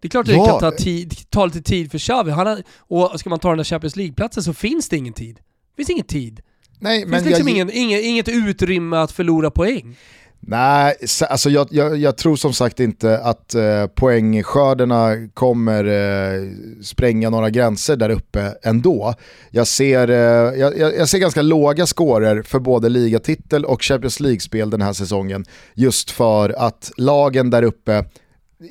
Det 0.00 0.08
är 0.08 0.10
klart 0.10 0.28
att 0.28 0.34
ja. 0.34 0.44
det 0.44 0.50
kan 0.50 0.60
ta, 0.60 0.70
tid, 0.70 1.14
ta 1.30 1.46
lite 1.46 1.62
tid 1.62 1.90
för 1.90 1.98
Xavi, 1.98 2.30
han 2.30 2.46
har, 2.46 2.62
och 2.78 3.20
ska 3.20 3.30
man 3.30 3.38
ta 3.38 3.48
den 3.48 3.56
där 3.56 3.64
Champions 3.64 3.96
League-platsen 3.96 4.42
så 4.42 4.54
finns 4.54 4.88
det 4.88 4.96
ingen 4.96 5.12
tid. 5.12 5.36
Det 5.36 5.76
finns 5.76 5.90
ingen 5.90 6.06
tid. 6.06 6.40
Nej, 6.80 7.04
det 7.04 7.10
finns 7.10 7.24
liksom 7.24 7.48
jag... 7.48 7.54
ingen, 7.54 7.70
inget, 7.70 8.04
inget 8.04 8.28
utrymme 8.28 8.96
att 8.96 9.12
förlora 9.12 9.50
poäng. 9.50 9.96
Nej, 10.40 10.94
alltså 11.28 11.50
jag, 11.50 11.68
jag, 11.70 11.96
jag, 11.96 12.16
tror 12.16 12.36
som 12.36 12.52
sagt 12.52 12.80
inte 12.80 13.18
att 13.18 13.54
eh, 13.54 13.86
poängskörderna 13.86 15.28
kommer 15.34 15.84
eh, 15.84 16.50
spränga 16.82 17.30
några 17.30 17.50
gränser 17.50 17.96
där 17.96 18.10
uppe 18.10 18.54
ändå. 18.62 19.14
Jag 19.50 19.66
ser, 19.66 20.10
eh, 20.10 20.60
jag, 20.60 20.78
jag, 20.78 21.08
ser 21.08 21.18
ganska 21.18 21.42
låga 21.42 21.86
scorer 21.86 22.42
för 22.42 22.58
både 22.58 22.88
ligatitel 22.88 23.64
och 23.64 23.82
Champions 23.82 24.20
League-spel 24.20 24.70
den 24.70 24.82
här 24.82 24.92
säsongen. 24.92 25.44
Just 25.74 26.10
för 26.10 26.50
att 26.50 26.92
lagen 26.96 27.50
där 27.50 27.62
uppe, 27.62 28.04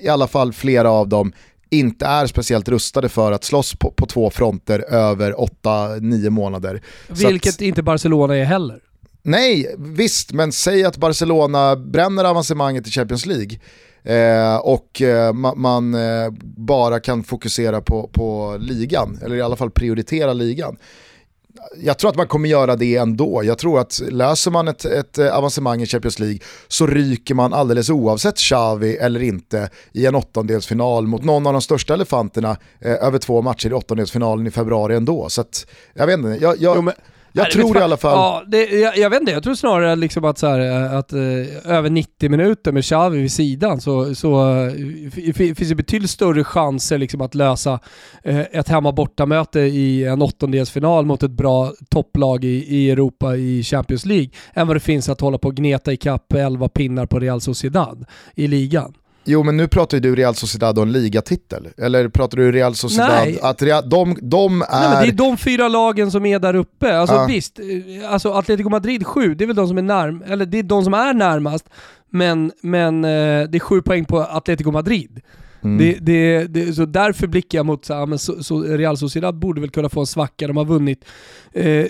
i 0.01 0.07
alla 0.07 0.27
fall 0.27 0.53
flera 0.53 0.91
av 0.91 1.07
dem, 1.07 1.33
inte 1.69 2.05
är 2.05 2.27
speciellt 2.27 2.69
rustade 2.69 3.09
för 3.09 3.31
att 3.31 3.43
slåss 3.43 3.75
på, 3.75 3.91
på 3.91 4.05
två 4.05 4.29
fronter 4.29 4.79
över 4.89 5.33
8-9 5.33 6.29
månader. 6.29 6.81
Vilket 7.07 7.55
att, 7.55 7.61
inte 7.61 7.83
Barcelona 7.83 8.37
är 8.37 8.43
heller. 8.43 8.79
Nej, 9.21 9.75
visst, 9.77 10.33
men 10.33 10.51
säg 10.51 10.83
att 10.83 10.97
Barcelona 10.97 11.75
bränner 11.75 12.23
avancemanget 12.23 12.87
i 12.87 12.91
Champions 12.91 13.25
League 13.25 13.59
eh, 14.03 14.57
och 14.57 15.01
eh, 15.01 15.33
ma 15.33 15.55
man 15.55 15.93
eh, 15.93 16.29
bara 16.57 16.99
kan 16.99 17.23
fokusera 17.23 17.81
på, 17.81 18.09
på 18.13 18.57
ligan, 18.59 19.19
eller 19.23 19.35
i 19.35 19.41
alla 19.41 19.55
fall 19.55 19.71
prioritera 19.71 20.33
ligan 20.33 20.77
jag 21.75 21.97
tror 21.97 22.09
att 22.09 22.15
man 22.15 22.27
kommer 22.27 22.49
göra 22.49 22.75
det 22.75 22.95
ändå. 22.95 23.43
Jag 23.43 23.57
tror 23.57 23.79
att 23.79 24.01
löser 24.09 24.51
man 24.51 24.67
ett, 24.67 24.85
ett 24.85 25.17
eh, 25.17 25.37
avancemang 25.37 25.81
i 25.81 25.85
Champions 25.85 26.19
League 26.19 26.39
så 26.67 26.87
ryker 26.87 27.35
man 27.35 27.53
alldeles 27.53 27.89
oavsett 27.89 28.37
Xavi 28.37 28.97
eller 28.97 29.23
inte 29.23 29.69
i 29.91 30.05
en 30.05 30.15
åttondelsfinal 30.15 31.07
mot 31.07 31.23
någon 31.23 31.47
av 31.47 31.53
de 31.53 31.61
största 31.61 31.93
elefanterna 31.93 32.57
eh, 32.79 32.91
över 32.91 33.17
två 33.17 33.41
matcher 33.41 33.69
i 33.69 33.73
åttondelsfinalen 33.73 34.47
i 34.47 34.51
februari 34.51 34.95
ändå. 34.95 35.29
Så 35.29 35.41
att, 35.41 35.67
jag 35.93 36.07
vet 36.07 36.17
inte, 36.17 36.37
jag, 36.41 36.57
jag, 36.59 36.75
jo, 36.75 36.81
men, 36.81 36.93
jag 37.31 37.43
Nej, 37.43 37.51
tror 37.51 37.77
i 37.77 37.81
alla 37.81 37.97
fall... 37.97 38.11
Ja, 38.11 38.43
det, 38.47 38.65
jag, 38.65 38.97
jag, 38.97 39.09
vet 39.09 39.19
inte, 39.19 39.31
jag 39.31 39.43
tror 39.43 39.55
snarare 39.55 39.95
liksom 39.95 40.25
att, 40.25 40.37
så 40.37 40.47
här, 40.47 40.59
eh, 40.59 40.97
att 40.97 41.13
uh, 41.13 41.21
över 41.65 41.89
90 41.89 42.29
minuter 42.29 42.71
med 42.71 42.83
Xavi 42.83 43.21
vid 43.21 43.31
sidan 43.31 43.81
så, 43.81 44.15
så 44.15 44.55
uh, 44.55 44.71
finns 45.33 45.69
det 45.69 45.75
betydligt 45.75 46.09
större 46.09 46.43
chanser 46.43 46.97
liksom 46.97 47.21
att 47.21 47.35
lösa 47.35 47.79
uh, 48.27 48.39
ett 48.51 48.67
hemma-borta-möte 48.69 49.59
i 49.59 50.05
en 50.05 50.21
åttondelsfinal 50.21 51.05
mot 51.05 51.23
ett 51.23 51.31
bra 51.31 51.71
topplag 51.89 52.43
i, 52.43 52.77
i 52.77 52.91
Europa 52.91 53.35
i 53.35 53.63
Champions 53.63 54.05
League 54.05 54.29
än 54.53 54.67
vad 54.67 54.75
det 54.75 54.79
finns 54.79 55.09
att 55.09 55.21
hålla 55.21 55.37
på 55.37 55.47
och 55.47 55.55
gneta 55.55 55.93
ikapp 55.93 56.33
11 56.33 56.69
pinnar 56.69 57.05
på 57.05 57.19
Real 57.19 57.41
Sociedad 57.41 58.05
i 58.35 58.47
ligan. 58.47 58.93
Jo 59.29 59.43
men 59.43 59.57
nu 59.57 59.67
pratar 59.67 59.97
ju 59.97 60.01
du 60.01 60.15
Real 60.15 60.35
Sociedad 60.35 60.77
en 60.77 60.91
ligatitel. 60.91 61.67
Eller 61.77 62.09
pratar 62.09 62.37
du 62.37 62.51
Real 62.51 62.75
Sociedad, 62.75 63.09
Nej. 63.09 63.39
att 63.41 63.61
Real, 63.61 63.89
de, 63.89 64.17
de 64.21 64.61
är... 64.61 64.65
Nej, 64.71 64.89
men 64.89 65.01
det 65.01 65.07
är 65.07 65.29
de 65.29 65.37
fyra 65.37 65.67
lagen 65.67 66.11
som 66.11 66.25
är 66.25 66.39
där 66.39 66.55
uppe. 66.55 66.97
Alltså 66.97 67.15
ja. 67.15 67.25
visst, 67.25 67.59
eh, 67.59 68.11
alltså 68.11 68.33
Atletico 68.33 68.69
Madrid 68.69 69.07
7, 69.07 69.35
det 69.35 69.43
är 69.43 69.45
väl 69.45 69.55
de 69.55 69.67
som 69.67 69.77
är 69.77 69.81
närm 69.81 70.23
eller 70.27 70.45
det 70.45 70.59
är 70.59 70.63
de 70.63 70.83
som 70.83 70.93
är 70.93 71.13
närmast. 71.13 71.65
Men, 72.09 72.51
men 72.61 73.05
eh, 73.05 73.09
det 73.49 73.57
är 73.57 73.59
sju 73.59 73.81
poäng 73.81 74.05
på 74.05 74.19
Atletico 74.19 74.71
Madrid. 74.71 75.21
Mm. 75.63 75.77
Det, 75.77 75.97
det, 76.01 76.47
det, 76.47 76.73
så 76.73 76.85
därför 76.85 77.27
blickar 77.27 77.59
jag 77.59 77.65
mot 77.65 77.85
så, 77.85 78.05
men 78.05 78.19
så, 78.19 78.43
så 78.43 78.61
Real 78.61 78.97
Sociedad 78.97 79.39
borde 79.39 79.61
väl 79.61 79.69
kunna 79.69 79.89
få 79.89 79.99
en 79.99 80.05
svacka. 80.05 80.47
De 80.47 80.57
har 80.57 80.65
vunnit, 80.65 81.05
eh, 81.53 81.85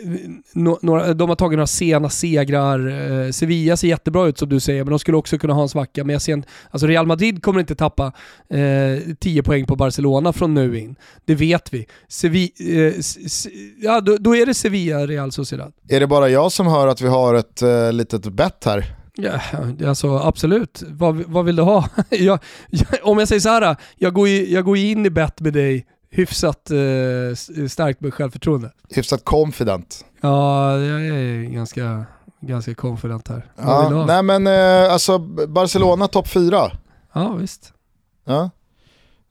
no, 0.53 0.79
några, 0.81 1.13
de 1.13 1.29
har 1.29 1.35
tagit 1.35 1.57
några 1.57 1.67
sena 1.67 2.09
segrar. 2.09 2.87
Eh, 3.25 3.31
Sevilla 3.31 3.77
ser 3.77 3.87
jättebra 3.87 4.27
ut 4.27 4.37
som 4.37 4.49
du 4.49 4.59
säger, 4.59 4.83
men 4.83 4.91
de 4.91 4.99
skulle 4.99 5.17
också 5.17 5.37
kunna 5.37 5.53
ha 5.53 5.61
en 5.61 5.69
svacka. 5.69 6.03
Men 6.03 6.13
jag 6.13 6.21
ser 6.21 6.33
en, 6.33 6.43
alltså 6.69 6.87
Real 6.87 7.07
Madrid 7.07 7.43
kommer 7.43 7.59
inte 7.59 7.75
tappa 7.75 8.11
eh, 8.49 9.13
10 9.19 9.43
poäng 9.43 9.65
på 9.65 9.75
Barcelona 9.75 10.33
från 10.33 10.53
nu 10.53 10.79
in. 10.79 10.95
Det 11.25 11.35
vet 11.35 11.73
vi. 11.73 11.85
Sevi, 12.07 12.51
eh, 12.59 12.93
ja, 13.81 14.01
då, 14.01 14.17
då, 14.19 14.35
är 14.35 14.45
det 14.45 14.53
Sevilla, 14.53 15.07
Real 15.07 15.31
Sociedad. 15.31 15.73
Är 15.89 15.99
det 15.99 16.07
bara 16.07 16.29
jag 16.29 16.51
som 16.51 16.67
hör 16.67 16.87
att 16.87 17.01
vi 17.01 17.07
har 17.07 17.35
ett 17.35 17.61
eh, 17.61 17.93
litet 17.93 18.25
bett 18.33 18.63
här? 18.65 18.96
Ja, 19.17 19.41
alltså 19.87 20.17
absolut. 20.17 20.83
Vad, 20.87 21.15
vad 21.15 21.45
vill 21.45 21.55
du 21.55 21.61
ha? 21.63 21.89
jag, 22.09 22.39
jag, 22.69 22.87
om 23.03 23.19
jag 23.19 23.27
säger 23.27 23.39
så 23.39 23.49
här, 23.49 23.75
jag 23.95 24.13
går, 24.13 24.27
ju, 24.27 24.49
jag 24.49 24.65
går 24.65 24.77
in 24.77 25.05
i 25.05 25.09
bett 25.09 25.41
med 25.41 25.53
dig 25.53 25.85
hyfsat 26.09 26.71
eh, 26.71 27.67
starkt 27.67 28.01
med 28.01 28.13
självförtroende. 28.13 28.71
Hyfsat 28.89 29.25
confident. 29.25 30.05
Ja, 30.21 30.77
jag 30.77 31.07
är 31.07 31.43
ganska, 31.43 32.05
ganska 32.41 32.75
confident 32.75 33.27
här. 33.27 33.45
Ja, 33.55 34.05
nej 34.07 34.23
men 34.23 34.47
eh, 34.47 34.93
alltså 34.93 35.19
Barcelona 35.47 36.07
topp 36.07 36.27
fyra. 36.27 36.71
Ja, 37.13 37.33
visst. 37.33 37.73
Ja. 38.25 38.49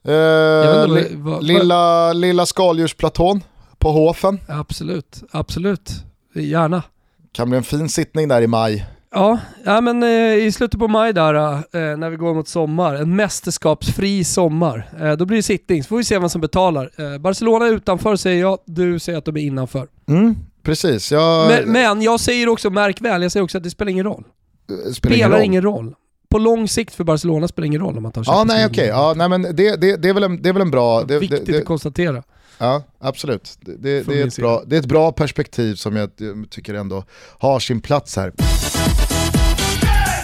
Eh, 0.03 0.87
li, 0.87 1.07
vad, 1.15 1.43
lilla, 1.43 2.13
lilla 2.13 2.45
skaldjursplatån 2.45 3.43
på 3.77 3.91
Hofen. 3.91 4.39
Absolut, 4.47 5.23
absolut. 5.31 5.91
Gärna. 6.33 6.83
Kan 7.31 7.49
bli 7.49 7.57
en 7.57 7.63
fin 7.63 7.89
sittning 7.89 8.27
där 8.27 8.41
i 8.41 8.47
maj. 8.47 8.85
Ja, 9.11 9.39
ja 9.63 9.81
men 9.81 10.03
eh, 10.03 10.35
i 10.35 10.51
slutet 10.51 10.79
på 10.79 10.87
maj 10.87 11.13
där, 11.13 11.33
eh, 11.33 11.97
när 11.97 12.09
vi 12.09 12.15
går 12.15 12.33
mot 12.33 12.47
sommar, 12.47 12.95
en 12.95 13.15
mästerskapsfri 13.15 14.23
sommar, 14.23 14.89
eh, 14.99 15.11
då 15.11 15.25
blir 15.25 15.37
det 15.37 15.43
sittning, 15.43 15.83
så 15.83 15.87
får 15.87 15.97
vi 15.97 16.03
se 16.03 16.19
vem 16.19 16.29
som 16.29 16.41
betalar. 16.41 17.17
Barcelona 17.19 17.67
är 17.67 17.71
utanför 17.71 18.15
säger 18.15 18.41
jag, 18.41 18.59
du 18.65 18.99
säger 18.99 19.17
att 19.17 19.25
de 19.25 19.37
är 19.37 19.41
innanför. 19.41 19.87
Mm, 20.07 20.35
precis. 20.63 21.11
Jag... 21.11 21.47
Men, 21.47 21.71
men, 21.71 22.01
jag 22.01 22.19
säger 22.19 22.49
också, 22.49 22.69
märk 22.69 23.01
väl, 23.01 23.21
jag 23.21 23.31
säger 23.31 23.43
också 23.43 23.57
att 23.57 23.63
det 23.63 23.69
spelar 23.69 23.91
ingen 23.91 24.05
roll. 24.05 24.23
Spelar, 24.67 24.91
spelar 24.91 25.15
ingen, 25.15 25.31
roll. 25.31 25.41
ingen 25.41 25.61
roll. 25.61 25.95
På 26.29 26.37
lång 26.37 26.67
sikt 26.67 26.95
för 26.95 27.03
Barcelona 27.03 27.47
spelar 27.47 27.65
ingen 27.65 27.81
roll 27.81 27.97
om 27.97 28.03
man 28.03 28.11
tar 28.11 28.23
Ja, 28.27 28.43
nej 28.47 28.65
okej. 28.65 28.71
Okay. 28.71 28.87
Ja, 28.87 29.13
nej, 29.17 29.29
men 29.29 29.41
det, 29.41 29.51
det, 29.53 29.95
det, 29.97 30.09
är 30.09 30.13
väl 30.13 30.23
en, 30.23 30.41
det 30.41 30.49
är 30.49 30.53
väl 30.53 30.61
en 30.61 30.71
bra... 30.71 31.03
Det, 31.03 31.19
Viktigt 31.19 31.45
det, 31.45 31.57
att 31.57 31.65
konstatera. 31.65 32.23
Ja, 32.57 32.83
absolut. 32.99 33.57
Det, 33.61 33.75
det, 33.75 34.07
det 34.07 34.21
är 34.21 34.27
ett 34.27 34.37
bra, 34.37 34.63
det 34.65 34.75
är 34.75 34.79
ett 34.79 34.85
bra 34.85 35.11
perspektiv 35.11 35.75
som 35.75 35.95
jag 35.95 36.09
tycker 36.49 36.73
ändå 36.73 37.03
har 37.39 37.59
sin 37.59 37.81
plats 37.81 38.15
här. 38.15 38.33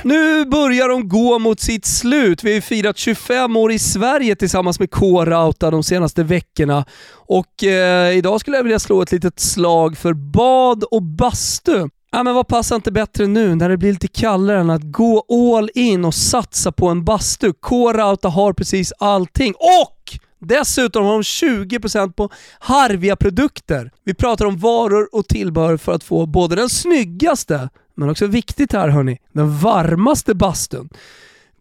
Nu 0.04 0.46
börjar 0.46 0.90
de 0.90 1.10
gå 1.10 1.40
mot 1.40 1.60
sitt 1.60 1.86
slut. 1.86 2.44
Vi 2.44 2.50
har 2.50 2.56
ju 2.56 2.62
firat 2.62 2.98
25 2.98 3.58
år 3.58 3.72
i 3.72 3.80
Sverige 3.80 4.36
tillsammans 4.36 4.80
med 4.80 4.92
K-Rauta 4.92 5.72
de 5.72 5.84
senaste 5.84 6.24
veckorna. 6.24 6.86
Och 7.12 7.64
eh, 7.64 8.18
idag 8.18 8.40
skulle 8.40 8.58
jag 8.58 8.64
vilja 8.64 8.80
slå 8.80 9.02
ett 9.02 9.12
litet 9.12 9.40
slag 9.40 9.98
för 9.98 10.14
bad 10.14 10.84
och 10.84 11.04
bastu. 11.04 11.90
Ja, 12.12 12.24
men 12.24 12.36
vad 12.36 12.48
passar 12.48 12.76
inte 12.76 12.92
bättre 12.92 13.28
nu 13.28 13.56
när 13.56 13.70
det 13.70 13.78
blir 13.78 13.92
lite 13.92 14.08
kallare 14.08 14.60
än 14.60 14.70
att 14.70 14.84
gå 14.84 15.26
all 15.56 15.70
in 15.76 16.06
och 16.06 16.14
satsa 16.16 16.72
på 16.72 16.88
en 16.88 17.06
bastu? 17.06 17.54
K-Rauta 17.62 18.30
har 18.30 18.54
precis 18.54 18.94
allting. 19.00 19.54
Och 19.54 20.20
Dessutom 20.46 21.06
har 21.06 21.14
de 21.14 21.22
20% 21.22 22.14
på 22.14 22.30
Harvia 22.60 23.16
produkter. 23.16 23.92
Vi 24.06 24.14
pratar 24.14 24.46
om 24.46 24.58
varor 24.58 25.10
och 25.12 25.28
tillbehör 25.28 25.78
för 25.78 25.92
att 25.92 26.04
få 26.04 26.26
både 26.26 26.56
den 26.56 26.70
snyggaste, 26.70 27.70
men 27.96 28.10
också 28.10 28.28
viktigt 28.28 28.74
här 28.74 28.90
hörni, 28.90 29.20
den 29.32 29.58
varmaste 29.58 30.36
bastun. 30.36 30.90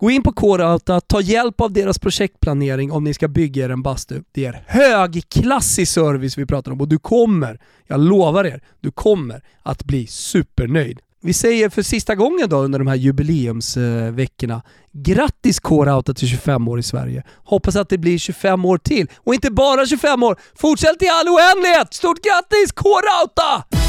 Gå 0.02 0.10
in 0.10 0.22
på 0.22 0.32
K-Rauta, 0.32 1.00
ta 1.00 1.20
hjälp 1.20 1.60
av 1.60 1.72
deras 1.72 1.98
projektplanering 1.98 2.92
om 2.92 3.04
ni 3.04 3.14
ska 3.14 3.28
bygga 3.28 3.64
er 3.64 3.70
en 3.70 3.82
bastu. 3.82 4.22
Det 4.32 4.44
är 4.44 4.64
högklassig 4.66 5.88
service 5.88 6.38
vi 6.38 6.46
pratar 6.46 6.72
om 6.72 6.80
och 6.80 6.88
du 6.88 6.98
kommer, 6.98 7.60
jag 7.86 8.00
lovar 8.00 8.44
er, 8.44 8.62
du 8.80 8.90
kommer 8.90 9.42
att 9.62 9.84
bli 9.84 10.06
supernöjd. 10.06 11.00
Vi 11.24 11.32
säger 11.32 11.68
för 11.68 11.82
sista 11.82 12.14
gången 12.14 12.48
då 12.48 12.56
under 12.56 12.78
de 12.78 12.88
här 12.88 12.94
jubileumsveckorna, 12.94 14.62
grattis 14.92 15.60
K-Rauta 15.60 16.14
till 16.14 16.28
25 16.28 16.68
år 16.68 16.78
i 16.78 16.82
Sverige. 16.82 17.22
Hoppas 17.44 17.76
att 17.76 17.88
det 17.88 17.98
blir 17.98 18.18
25 18.18 18.64
år 18.64 18.78
till. 18.78 19.06
Och 19.16 19.34
inte 19.34 19.50
bara 19.50 19.86
25 19.86 20.22
år, 20.22 20.38
fortsätt 20.54 21.02
i 21.02 21.08
all 21.08 21.28
oändlighet! 21.28 21.94
Stort 21.94 22.18
grattis 22.22 22.72
K-Rauta! 22.72 23.81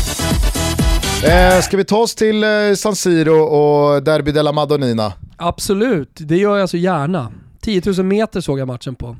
Eh, 1.25 1.61
ska 1.61 1.77
vi 1.77 1.85
ta 1.85 1.97
oss 1.97 2.15
till 2.15 2.43
eh, 2.43 2.49
San 2.75 2.95
Siro 2.95 3.39
och 3.39 4.03
Derby 4.03 4.31
della 4.31 4.51
Madonnina? 4.51 5.13
Absolut, 5.37 6.09
det 6.13 6.37
gör 6.37 6.57
jag 6.57 6.69
så 6.69 6.77
gärna. 6.77 7.31
10 7.61 7.81
000 7.85 8.05
meter 8.05 8.41
såg 8.41 8.59
jag 8.59 8.67
matchen 8.67 8.95
på. 8.95 9.17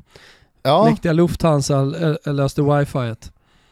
Ja. 0.62 0.84
Mäktiga 0.84 1.12
Lufthansa 1.12 1.82
löste 2.24 2.62
wifi. 2.62 3.14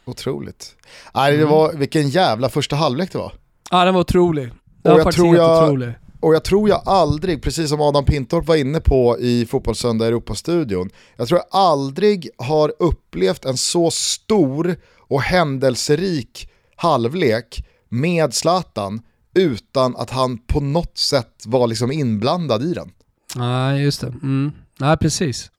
Otroligt. 0.05 0.75
Nej, 1.15 1.37
det 1.37 1.45
var, 1.45 1.73
vilken 1.73 2.09
jävla 2.09 2.49
första 2.49 2.77
halvlek 2.77 3.13
det 3.13 3.19
var. 3.19 3.33
Ja 3.71 3.85
den 3.85 3.95
var 3.95 4.01
otrolig. 4.01 4.53
Den 4.83 4.93
och 4.93 4.99
var 4.99 5.05
jag 5.05 5.15
tror 5.15 5.37
jag, 5.37 5.63
otrolig. 5.63 5.95
Och 6.21 6.35
jag 6.35 6.45
tror 6.45 6.69
jag 6.69 6.83
aldrig, 6.87 7.43
precis 7.43 7.69
som 7.69 7.81
Adam 7.81 8.05
Pintorp 8.05 8.47
var 8.47 8.57
inne 8.57 8.81
på 8.81 9.19
i 9.19 9.47
Fotbollssöndag 9.47 10.07
Europastudion, 10.07 10.91
jag 11.17 11.29
tror 11.29 11.41
jag 11.41 11.61
aldrig 11.61 12.29
har 12.39 12.73
upplevt 12.79 13.45
en 13.45 13.57
så 13.57 13.91
stor 13.91 14.77
och 14.99 15.23
händelserik 15.23 16.49
halvlek 16.77 17.65
med 17.93 18.35
Zlatan 18.35 19.03
utan 19.35 19.97
att 19.97 20.11
han 20.11 20.39
på 20.39 20.61
något 20.61 20.99
sätt 20.99 21.43
var 21.47 21.67
liksom 21.67 21.93
inblandad 21.93 22.63
i 22.63 22.75
den. 22.75 22.91
Nej, 23.37 23.83
just 23.83 24.01
det. 24.01 24.07
Mm. 24.07 24.53
Nej, 24.79 24.97
precis. 24.97 25.51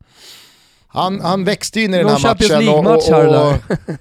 Han, 0.87 1.21
han 1.21 1.43
växte 1.43 1.81
in 1.81 1.93
i 1.93 1.97
den 1.97 2.07
här 2.07 2.19
matchen 2.21 2.69
och, 2.69 2.85
och, 2.85 3.49
och, 3.49 3.97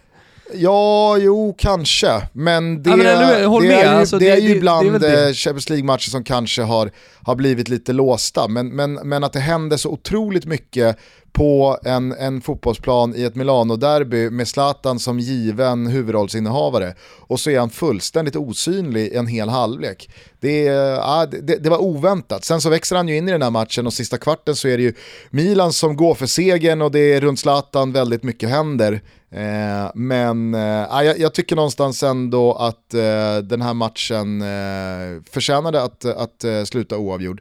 Ja, 0.55 1.19
jo 1.19 1.55
kanske. 1.59 2.29
Men 2.33 2.83
det, 2.83 2.91
ja, 2.91 2.97
men 2.97 3.07
nu, 3.07 3.69
det, 3.69 3.75
är, 3.75 3.83
ju, 3.83 3.89
alltså, 3.89 4.19
det, 4.19 4.25
det 4.25 4.31
är 4.31 4.41
ju 4.41 4.57
ibland 4.57 5.01
det, 5.01 5.29
eh, 5.29 5.33
Champions 5.33 5.71
League-matcher 5.71 6.11
som 6.11 6.25
kanske 6.25 6.63
har, 6.63 6.91
har 7.23 7.35
blivit 7.35 7.69
lite 7.69 7.93
låsta. 7.93 8.49
Men, 8.49 8.69
men, 8.69 8.95
men 8.95 9.25
att 9.25 9.33
det 9.33 9.41
händer 9.41 9.77
så 9.77 9.91
otroligt 9.91 10.45
mycket 10.45 10.99
på 11.33 11.79
en, 11.85 12.13
en 12.13 12.41
fotbollsplan 12.41 13.15
i 13.17 13.25
ett 13.25 13.35
Milano-derby 13.35 14.31
med 14.31 14.49
Zlatan 14.49 14.99
som 14.99 15.19
given 15.21 15.87
huvudrollsinnehavare 15.87 16.95
och 17.21 17.41
så 17.41 17.51
är 17.51 17.59
han 17.59 17.71
fullständigt 17.71 18.37
osynlig 18.37 19.15
en 19.15 19.27
hel 19.27 19.49
halvlek. 19.49 20.11
Det, 20.41 20.63
ja, 20.65 21.27
det, 21.27 21.57
det, 21.57 21.71
var 21.71 21.83
oväntat. 21.83 22.45
Sen 22.45 22.61
så 22.61 22.71
växer 22.71 22.97
han 22.97 23.09
ju 23.09 23.17
in 23.17 23.29
i 23.29 23.33
den 23.33 23.43
här 23.43 23.51
matchen 23.51 23.87
och 23.87 23.93
sista 23.93 24.19
kvarten 24.19 24.57
så 24.57 24.69
är 24.69 24.77
det 24.77 24.83
ju 24.83 24.95
Milan 25.31 25.73
som 25.73 25.97
går 25.97 26.15
för 26.15 26.27
segern 26.27 26.83
och 26.83 26.91
det 26.91 27.15
är 27.15 27.21
runt 27.21 27.41
Zlatan 27.41 27.93
väldigt 27.93 28.23
mycket 28.23 28.49
händer. 28.49 29.03
Eh, 29.31 29.91
men 29.95 30.55
eh, 30.55 31.05
jag, 31.05 31.19
jag, 31.19 31.35
tycker 31.35 31.57
någonstans 31.57 32.03
ändå 32.03 32.55
att 32.55 32.95
eh, 32.95 33.37
den 33.37 33.63
här 33.63 33.75
matchen 33.75 34.43
eh, 34.43 35.23
förtjänade 35.31 35.83
att, 35.83 36.05
att 36.05 36.45
eh, 36.45 36.65
sluta 36.65 36.99
oavgjord. 36.99 37.41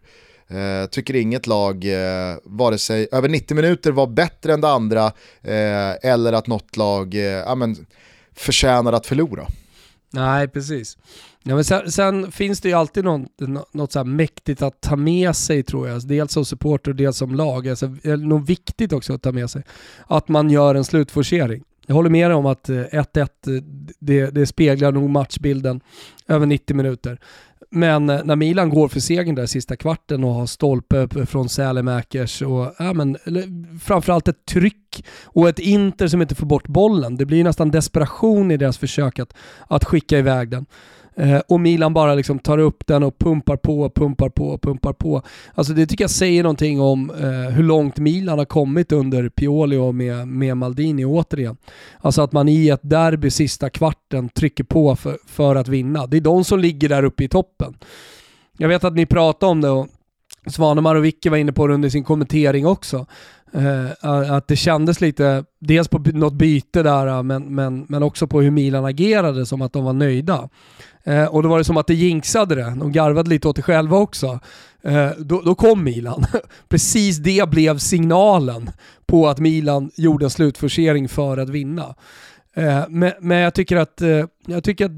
Eh, 0.51 0.85
tycker 0.89 1.15
inget 1.15 1.47
lag, 1.47 1.85
eh, 1.85 2.37
vare 2.43 2.77
sig 2.77 3.07
över 3.11 3.29
90 3.29 3.55
minuter 3.55 3.91
var 3.91 4.07
bättre 4.07 4.53
än 4.53 4.61
det 4.61 4.69
andra 4.69 5.05
eh, 5.41 6.11
eller 6.11 6.33
att 6.33 6.47
något 6.47 6.77
lag 6.77 7.15
eh, 7.15 7.21
ja, 7.21 7.55
men, 7.55 7.75
förtjänar 8.35 8.93
att 8.93 9.05
förlora. 9.05 9.47
Nej, 10.13 10.47
precis. 10.47 10.97
Ja, 11.43 11.55
men 11.55 11.63
sen, 11.63 11.91
sen, 11.91 12.31
finns 12.31 12.61
det 12.61 12.69
ju 12.69 12.75
alltid 12.75 13.03
något, 13.03 13.29
något 13.73 13.91
så 13.91 14.03
mäktigt 14.03 14.61
att 14.61 14.81
ta 14.81 14.95
med 14.95 15.35
sig 15.35 15.63
tror 15.63 15.87
jag. 15.87 16.07
Dels 16.07 16.31
som 16.31 16.45
supporter 16.45 16.91
och 16.91 16.95
dels 16.97 17.17
som 17.17 17.35
lag. 17.35 17.67
Alltså, 17.67 17.87
det 17.87 18.09
är 18.09 18.17
nog 18.17 18.45
viktigt 18.45 18.93
också 18.93 19.13
att 19.13 19.21
ta 19.21 19.31
med 19.31 19.49
sig. 19.49 19.63
Att 20.07 20.27
man 20.27 20.49
gör 20.49 20.75
en 20.75 20.83
slutforcering. 20.83 21.63
Jag 21.85 21.95
håller 21.95 22.09
med 22.09 22.29
dig 22.29 22.35
om 22.35 22.45
att 22.45 22.69
eh, 22.69 22.75
1-1, 22.75 23.19
eh, 23.21 23.27
det, 23.99 24.29
det 24.29 24.45
speglar 24.45 24.91
nog 24.91 25.09
matchbilden 25.09 25.81
över 26.27 26.45
90 26.45 26.75
minuter. 26.75 27.19
Men 27.71 28.09
eh, 28.09 28.23
när 28.23 28.35
Milan 28.35 28.69
går 28.69 28.87
för 28.87 28.99
segern 28.99 29.35
där 29.35 29.45
sista 29.45 29.75
kvarten 29.75 30.23
och 30.23 30.33
har 30.33 30.45
stolpe 30.45 31.25
från 31.25 31.49
Sälemäkers 31.49 32.41
och 32.41 32.75
ja, 32.79 32.93
men, 32.93 33.17
framförallt 33.83 34.27
ett 34.27 34.45
tryck 34.45 35.05
och 35.23 35.49
ett 35.49 35.59
Inter 35.59 36.07
som 36.07 36.21
inte 36.21 36.35
får 36.35 36.45
bort 36.45 36.67
bollen. 36.67 37.17
Det 37.17 37.25
blir 37.25 37.43
nästan 37.43 37.71
desperation 37.71 38.51
i 38.51 38.57
deras 38.57 38.77
försök 38.77 39.19
att, 39.19 39.33
att 39.67 39.85
skicka 39.85 40.17
iväg 40.17 40.49
den. 40.49 40.65
Eh, 41.21 41.41
och 41.47 41.59
Milan 41.59 41.93
bara 41.93 42.15
liksom 42.15 42.39
tar 42.39 42.57
upp 42.57 42.87
den 42.87 43.03
och 43.03 43.17
pumpar 43.17 43.57
på, 43.57 43.89
pumpar 43.89 44.29
på, 44.29 44.57
pumpar 44.57 44.93
på. 44.93 45.21
Alltså 45.53 45.73
det 45.73 45.85
tycker 45.85 46.03
jag 46.03 46.11
säger 46.11 46.43
någonting 46.43 46.81
om 46.81 47.09
eh, 47.09 47.53
hur 47.53 47.63
långt 47.63 47.97
Milan 47.97 48.37
har 48.37 48.45
kommit 48.45 48.91
under 48.91 49.29
Pioli 49.29 49.77
och 49.77 49.95
med, 49.95 50.27
med 50.27 50.57
Maldini 50.57 51.05
återigen. 51.05 51.57
Alltså 51.99 52.21
att 52.21 52.31
man 52.31 52.49
i 52.49 52.69
ett 52.69 52.79
derby 52.83 53.29
sista 53.29 53.69
kvarten 53.69 54.29
trycker 54.29 54.63
på 54.63 54.95
för, 54.95 55.17
för 55.27 55.55
att 55.55 55.67
vinna. 55.67 56.07
Det 56.07 56.17
är 56.17 56.21
de 56.21 56.43
som 56.43 56.59
ligger 56.59 56.89
där 56.89 57.03
uppe 57.03 57.23
i 57.23 57.27
toppen. 57.27 57.73
Jag 58.57 58.67
vet 58.67 58.83
att 58.83 58.95
ni 58.95 59.05
pratade 59.05 59.51
om 59.51 59.61
det 59.61 59.69
och 59.69 59.87
Svanemar 60.45 60.95
och 60.95 61.05
Vicky 61.05 61.29
var 61.29 61.37
inne 61.37 61.51
på 61.51 61.67
det 61.67 61.73
under 61.73 61.89
sin 61.89 62.03
kommentering 62.03 62.67
också. 62.67 63.05
Uh, 63.55 64.31
att 64.31 64.47
det 64.47 64.55
kändes 64.55 65.01
lite, 65.01 65.43
dels 65.59 65.87
på 65.87 65.97
något 65.97 66.33
byte 66.33 66.83
där, 66.83 67.07
eh, 67.07 67.23
men, 67.23 67.55
men, 67.55 67.85
men 67.89 68.03
också 68.03 68.27
på 68.27 68.41
hur 68.41 68.51
Milan 68.51 68.85
agerade, 68.85 69.45
som 69.45 69.61
att 69.61 69.73
de 69.73 69.83
var 69.83 69.93
nöjda. 69.93 70.49
Uh, 71.07 71.25
och 71.25 71.43
då 71.43 71.49
var 71.49 71.57
det 71.57 71.63
som 71.63 71.77
att 71.77 71.87
det 71.87 71.93
jinxade 71.93 72.55
det, 72.55 72.73
de 72.79 72.91
garvade 72.91 73.29
lite 73.29 73.47
åt 73.47 73.55
det 73.55 73.61
själva 73.61 73.97
också. 73.97 74.39
Uh, 74.87 75.09
då, 75.17 75.41
då, 75.41 75.55
kom 75.55 75.83
Milan. 75.83 76.25
Precis 76.69 77.17
det 77.17 77.49
blev 77.49 77.77
signalen 77.77 78.69
på 79.05 79.27
att 79.27 79.39
Milan 79.39 79.91
gjorde 79.95 80.25
en 80.25 80.29
slutforcering 80.29 81.09
för 81.09 81.37
att 81.37 81.49
vinna. 81.49 81.95
Men, 82.89 83.11
men, 83.19 83.37
jag 83.37 83.53
tycker 83.53 83.77
att, 83.77 84.01
jag 84.45 84.63
tycker 84.63 84.85
att 84.85 84.91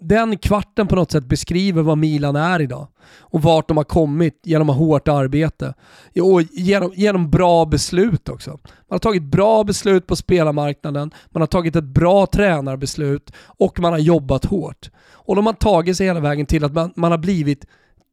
den 0.00 0.38
kvarten 0.38 0.86
på 0.86 0.96
något 0.96 1.10
sätt 1.10 1.24
beskriver 1.24 1.82
vad 1.82 1.98
Milan 1.98 2.36
är 2.36 2.60
idag 2.60 2.88
och 3.18 3.42
vart 3.42 3.68
de 3.68 3.76
har 3.76 3.84
kommit 3.84 4.40
genom 4.44 4.68
hårt 4.68 5.08
arbete. 5.08 5.74
Och 6.22 6.42
genom, 6.42 6.92
genom 6.94 7.30
bra 7.30 7.64
beslut 7.66 8.28
också. 8.28 8.50
Man 8.50 8.60
har 8.88 8.98
tagit 8.98 9.22
bra 9.22 9.64
beslut 9.64 10.06
på 10.06 10.16
spelarmarknaden, 10.16 11.10
man 11.30 11.42
har 11.42 11.46
tagit 11.46 11.76
ett 11.76 11.84
bra 11.84 12.26
tränarbeslut 12.26 13.32
och 13.46 13.80
man 13.80 13.92
har 13.92 13.98
jobbat 13.98 14.44
hårt. 14.44 14.90
Och 15.12 15.36
de 15.36 15.46
har 15.46 15.52
tagit 15.52 15.96
sig 15.96 16.06
hela 16.06 16.20
vägen 16.20 16.46
till 16.46 16.64
att 16.64 16.72
man, 16.72 16.92
man 16.96 17.10
har 17.10 17.18
blivit 17.18 17.66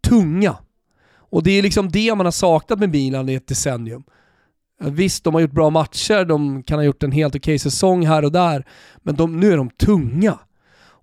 tunga. 0.07 0.55
Och 1.29 1.43
det 1.43 1.51
är 1.51 1.61
liksom 1.61 1.89
det 1.89 2.15
man 2.15 2.25
har 2.25 2.31
saknat 2.31 2.79
med 2.79 2.89
Milan 2.89 3.29
i 3.29 3.33
ett 3.33 3.47
decennium. 3.47 4.03
Visst, 4.79 5.23
de 5.23 5.33
har 5.33 5.41
gjort 5.41 5.51
bra 5.51 5.69
matcher, 5.69 6.25
de 6.25 6.63
kan 6.63 6.79
ha 6.79 6.83
gjort 6.83 7.03
en 7.03 7.11
helt 7.11 7.35
okej 7.35 7.39
okay 7.39 7.59
säsong 7.59 8.05
här 8.05 8.25
och 8.25 8.31
där, 8.31 8.65
men 8.97 9.15
de, 9.15 9.39
nu 9.39 9.53
är 9.53 9.57
de 9.57 9.69
tunga. 9.69 10.39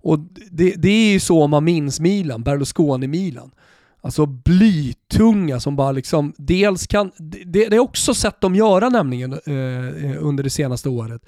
Och 0.05 0.19
det, 0.51 0.75
det 0.77 0.89
är 0.89 1.11
ju 1.11 1.19
så 1.19 1.47
man 1.47 1.63
minns 1.63 1.99
Milan, 1.99 2.43
Berlusconi-Milan. 2.43 3.51
Alltså 4.01 4.25
blytunga 4.25 5.59
som 5.59 5.75
bara 5.75 5.91
liksom, 5.91 6.33
dels 6.37 6.87
kan, 6.87 7.11
det, 7.17 7.43
det 7.45 7.75
är 7.75 7.79
också 7.79 8.13
sett 8.13 8.41
dem 8.41 8.55
göra 8.55 8.89
nämligen 8.89 9.33
eh, 9.33 10.23
under 10.25 10.43
det 10.43 10.49
senaste 10.49 10.89
året. 10.89 11.21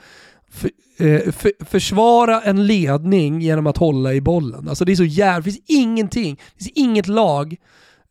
För, 0.51 0.69
eh, 0.97 1.31
för, 1.31 1.65
försvara 1.65 2.41
en 2.41 2.67
ledning 2.67 3.41
genom 3.41 3.67
att 3.67 3.77
hålla 3.77 4.13
i 4.13 4.21
bollen. 4.21 4.69
Alltså 4.69 4.85
det 4.85 4.91
är 4.91 4.95
så 4.95 5.03
jävla, 5.03 5.37
det 5.37 5.43
finns 5.43 5.63
ingenting, 5.67 6.35
det 6.35 6.63
finns 6.63 6.77
inget 6.77 7.07
lag 7.07 7.55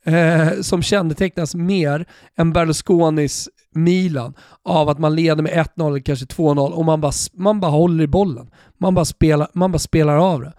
eh, 0.04 0.60
som 0.60 0.82
kännetecknas 0.82 1.54
mer 1.54 2.06
än 2.36 2.52
Berlusconis 2.52 3.48
Milan 3.76 4.34
av 4.62 4.88
att 4.88 4.98
man 4.98 5.14
leder 5.14 5.42
med 5.42 5.52
1-0 5.52 5.88
eller 5.88 6.00
kanske 6.00 6.26
2-0 6.26 6.70
och 6.70 6.84
man 6.84 7.00
bara, 7.00 7.12
man 7.32 7.60
bara 7.60 7.70
håller 7.70 8.04
i 8.04 8.06
bollen. 8.06 8.50
Man 8.78 8.94
bara, 8.94 9.04
spelar, 9.04 9.48
man 9.52 9.72
bara 9.72 9.78
spelar 9.78 10.16
av 10.16 10.40
det. 10.40 10.52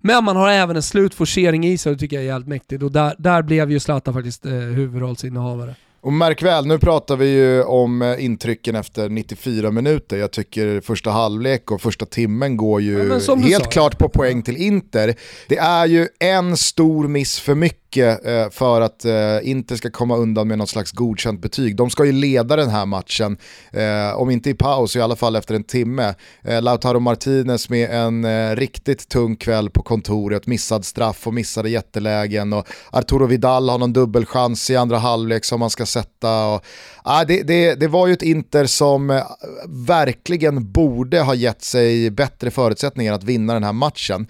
Men 0.00 0.24
man 0.24 0.36
har 0.36 0.50
även 0.50 0.76
en 0.76 0.82
slutforcering 0.82 1.66
i 1.66 1.78
sig 1.78 1.90
och 1.90 1.96
det 1.96 2.00
tycker 2.00 2.16
jag 2.16 2.22
är 2.22 2.28
jävligt 2.28 2.48
mäktigt 2.48 2.82
och 2.82 2.92
där, 2.92 3.14
där 3.18 3.42
blev 3.42 3.70
ju 3.70 3.80
Zlatan 3.80 4.14
faktiskt 4.14 4.46
eh, 4.46 4.52
huvudrollsinnehavare. 4.52 5.74
Och 6.02 6.12
märk 6.12 6.42
väl, 6.42 6.66
nu 6.66 6.78
pratar 6.78 7.16
vi 7.16 7.28
ju 7.28 7.62
om 7.62 8.02
eh, 8.02 8.24
intrycken 8.24 8.76
efter 8.76 9.08
94 9.08 9.70
minuter. 9.70 10.16
Jag 10.16 10.30
tycker 10.30 10.80
första 10.80 11.10
halvlek 11.10 11.70
och 11.70 11.80
första 11.80 12.06
timmen 12.06 12.56
går 12.56 12.80
ju 12.80 13.20
ja, 13.26 13.36
helt 13.36 13.64
sa, 13.64 13.70
klart 13.70 13.98
på 13.98 14.08
poäng 14.08 14.42
till 14.42 14.56
Inter. 14.56 15.14
Det 15.48 15.58
är 15.58 15.86
ju 15.86 16.08
en 16.20 16.56
stor 16.56 17.08
miss 17.08 17.40
för 17.40 17.54
mycket 17.54 17.79
mycket 17.90 18.26
eh, 18.26 18.50
för 18.50 18.80
att 18.80 19.04
eh, 19.04 19.50
Inter 19.50 19.76
ska 19.76 19.90
komma 19.90 20.16
undan 20.16 20.48
med 20.48 20.58
något 20.58 20.68
slags 20.68 20.92
godkänt 20.92 21.40
betyg. 21.40 21.76
De 21.76 21.90
ska 21.90 22.04
ju 22.04 22.12
leda 22.12 22.56
den 22.56 22.70
här 22.70 22.86
matchen, 22.86 23.36
eh, 23.72 24.16
om 24.16 24.30
inte 24.30 24.50
i 24.50 24.54
paus 24.54 24.96
i 24.96 25.00
alla 25.00 25.16
fall 25.16 25.36
efter 25.36 25.54
en 25.54 25.64
timme. 25.64 26.14
Eh, 26.42 26.62
Lautaro 26.62 27.00
Martinez 27.00 27.70
med 27.70 27.90
en 27.90 28.24
eh, 28.24 28.56
riktigt 28.56 29.08
tung 29.08 29.36
kväll 29.36 29.70
på 29.70 29.82
kontoret, 29.82 30.46
missad 30.46 30.84
straff 30.84 31.26
och 31.26 31.34
missade 31.34 31.70
jättelägen 31.70 32.52
och 32.52 32.66
Arturo 32.90 33.26
Vidal 33.26 33.68
har 33.68 33.78
någon 33.78 33.92
dubbelchans 33.92 34.70
i 34.70 34.76
andra 34.76 34.98
halvlek 34.98 35.44
som 35.44 35.60
man 35.60 35.70
ska 35.70 35.86
sätta. 35.86 36.46
Och, 36.46 36.64
ah, 37.04 37.24
det, 37.24 37.42
det, 37.42 37.74
det 37.74 37.88
var 37.88 38.06
ju 38.06 38.12
ett 38.12 38.22
Inter 38.22 38.66
som 38.66 39.10
eh, 39.10 39.22
verkligen 39.68 40.72
borde 40.72 41.20
ha 41.20 41.34
gett 41.34 41.62
sig 41.62 42.10
bättre 42.10 42.50
förutsättningar 42.50 43.12
att 43.12 43.24
vinna 43.24 43.54
den 43.54 43.64
här 43.64 43.72
matchen. 43.72 44.26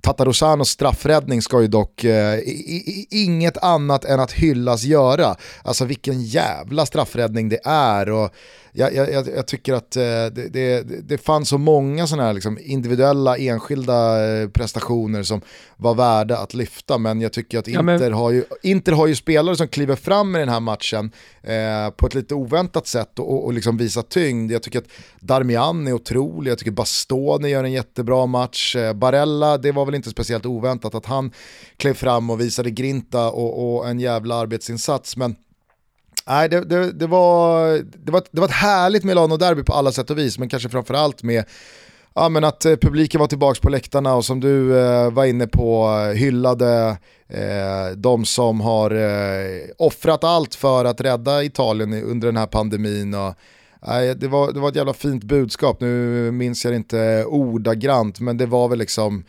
Tatarosanos 0.00 0.68
straffräddning 0.68 1.42
ska 1.42 1.60
ju 1.60 1.66
dock 1.66 2.04
inget 3.10 3.56
annat 3.56 4.04
än 4.04 4.20
att 4.20 4.32
hyllas 4.32 4.84
göra. 4.84 5.36
Alltså 5.62 5.84
vilken 5.84 6.22
jävla 6.22 6.86
straffräddning 6.86 7.48
det 7.48 7.60
är. 7.64 8.10
Och 8.10 8.34
jag, 8.74 8.94
jag, 8.94 9.28
jag 9.36 9.46
tycker 9.46 9.74
att 9.74 9.96
eh, 9.96 10.02
det, 10.02 10.48
det, 10.52 10.82
det 11.08 11.18
fanns 11.18 11.48
så 11.48 11.58
många 11.58 12.06
sådana 12.06 12.26
här 12.26 12.32
liksom 12.32 12.58
individuella, 12.62 13.36
enskilda 13.36 14.26
eh, 14.26 14.48
prestationer 14.48 15.22
som 15.22 15.40
var 15.76 15.94
värda 15.94 16.38
att 16.38 16.54
lyfta. 16.54 16.98
Men 16.98 17.20
jag 17.20 17.32
tycker 17.32 17.58
att 17.58 17.68
Inter, 17.68 17.78
ja, 17.78 17.98
men... 17.98 18.12
har, 18.12 18.30
ju, 18.30 18.44
Inter 18.62 18.92
har 18.92 19.06
ju 19.06 19.14
spelare 19.14 19.56
som 19.56 19.68
kliver 19.68 19.96
fram 19.96 20.36
i 20.36 20.38
den 20.38 20.48
här 20.48 20.60
matchen 20.60 21.12
eh, 21.42 21.90
på 21.96 22.06
ett 22.06 22.14
lite 22.14 22.34
oväntat 22.34 22.86
sätt 22.86 23.18
och, 23.18 23.44
och, 23.44 23.52
liksom 23.52 23.76
visar 23.76 24.02
tyngd. 24.02 24.52
Jag 24.52 24.62
tycker 24.62 24.78
att 24.78 24.88
Darmian 25.20 25.88
är 25.88 25.92
otrolig, 25.92 26.50
jag 26.50 26.58
tycker 26.58 26.70
Bastoni 26.70 27.48
gör 27.48 27.64
en 27.64 27.72
jättebra 27.72 28.26
match. 28.26 28.76
Eh, 28.76 28.92
Barella, 28.92 29.58
det 29.58 29.72
var 29.72 29.84
väl 29.84 29.94
inte 29.94 30.10
speciellt 30.10 30.46
oväntat 30.46 30.94
att 30.94 31.06
han 31.06 31.30
klev 31.76 31.94
fram 31.94 32.30
och 32.30 32.40
visade 32.40 32.70
grinta 32.74 33.30
och, 33.30 33.76
och 33.76 33.88
en 33.88 34.00
jävla 34.00 34.34
arbetsinsats. 34.34 35.16
Men 35.16 35.36
Nej, 36.26 36.48
det, 36.48 36.64
det, 36.64 36.92
det, 36.92 37.06
var, 37.06 37.68
det, 38.04 38.12
var, 38.12 38.22
det 38.30 38.40
var 38.40 38.48
ett 38.48 38.54
härligt 38.54 39.04
Milano-derby 39.04 39.62
på 39.62 39.72
alla 39.72 39.92
sätt 39.92 40.10
och 40.10 40.18
vis, 40.18 40.38
men 40.38 40.48
kanske 40.48 40.68
framförallt 40.68 41.22
med 41.22 41.44
ja, 42.14 42.28
men 42.28 42.44
att 42.44 42.64
eh, 42.64 42.76
publiken 42.76 43.20
var 43.20 43.26
tillbaka 43.26 43.60
på 43.62 43.68
läktarna 43.68 44.14
och 44.14 44.24
som 44.24 44.40
du 44.40 44.78
eh, 44.78 45.10
var 45.10 45.24
inne 45.24 45.46
på 45.46 45.98
eh, 46.08 46.18
hyllade 46.18 46.96
eh, 47.28 47.96
de 47.96 48.24
som 48.24 48.60
har 48.60 48.90
eh, 48.90 49.62
offrat 49.78 50.24
allt 50.24 50.54
för 50.54 50.84
att 50.84 51.00
rädda 51.00 51.44
Italien 51.44 51.92
under 51.92 52.28
den 52.28 52.36
här 52.36 52.46
pandemin. 52.46 53.14
Och, 53.14 53.34
nej, 53.86 54.14
det, 54.14 54.28
var, 54.28 54.52
det 54.52 54.60
var 54.60 54.68
ett 54.68 54.76
jävla 54.76 54.94
fint 54.94 55.24
budskap, 55.24 55.80
nu 55.80 56.30
minns 56.30 56.64
jag 56.64 56.74
inte 56.74 57.24
ordagrant, 57.24 58.20
men 58.20 58.36
det 58.36 58.46
var 58.46 58.68
väl 58.68 58.78
liksom 58.78 59.24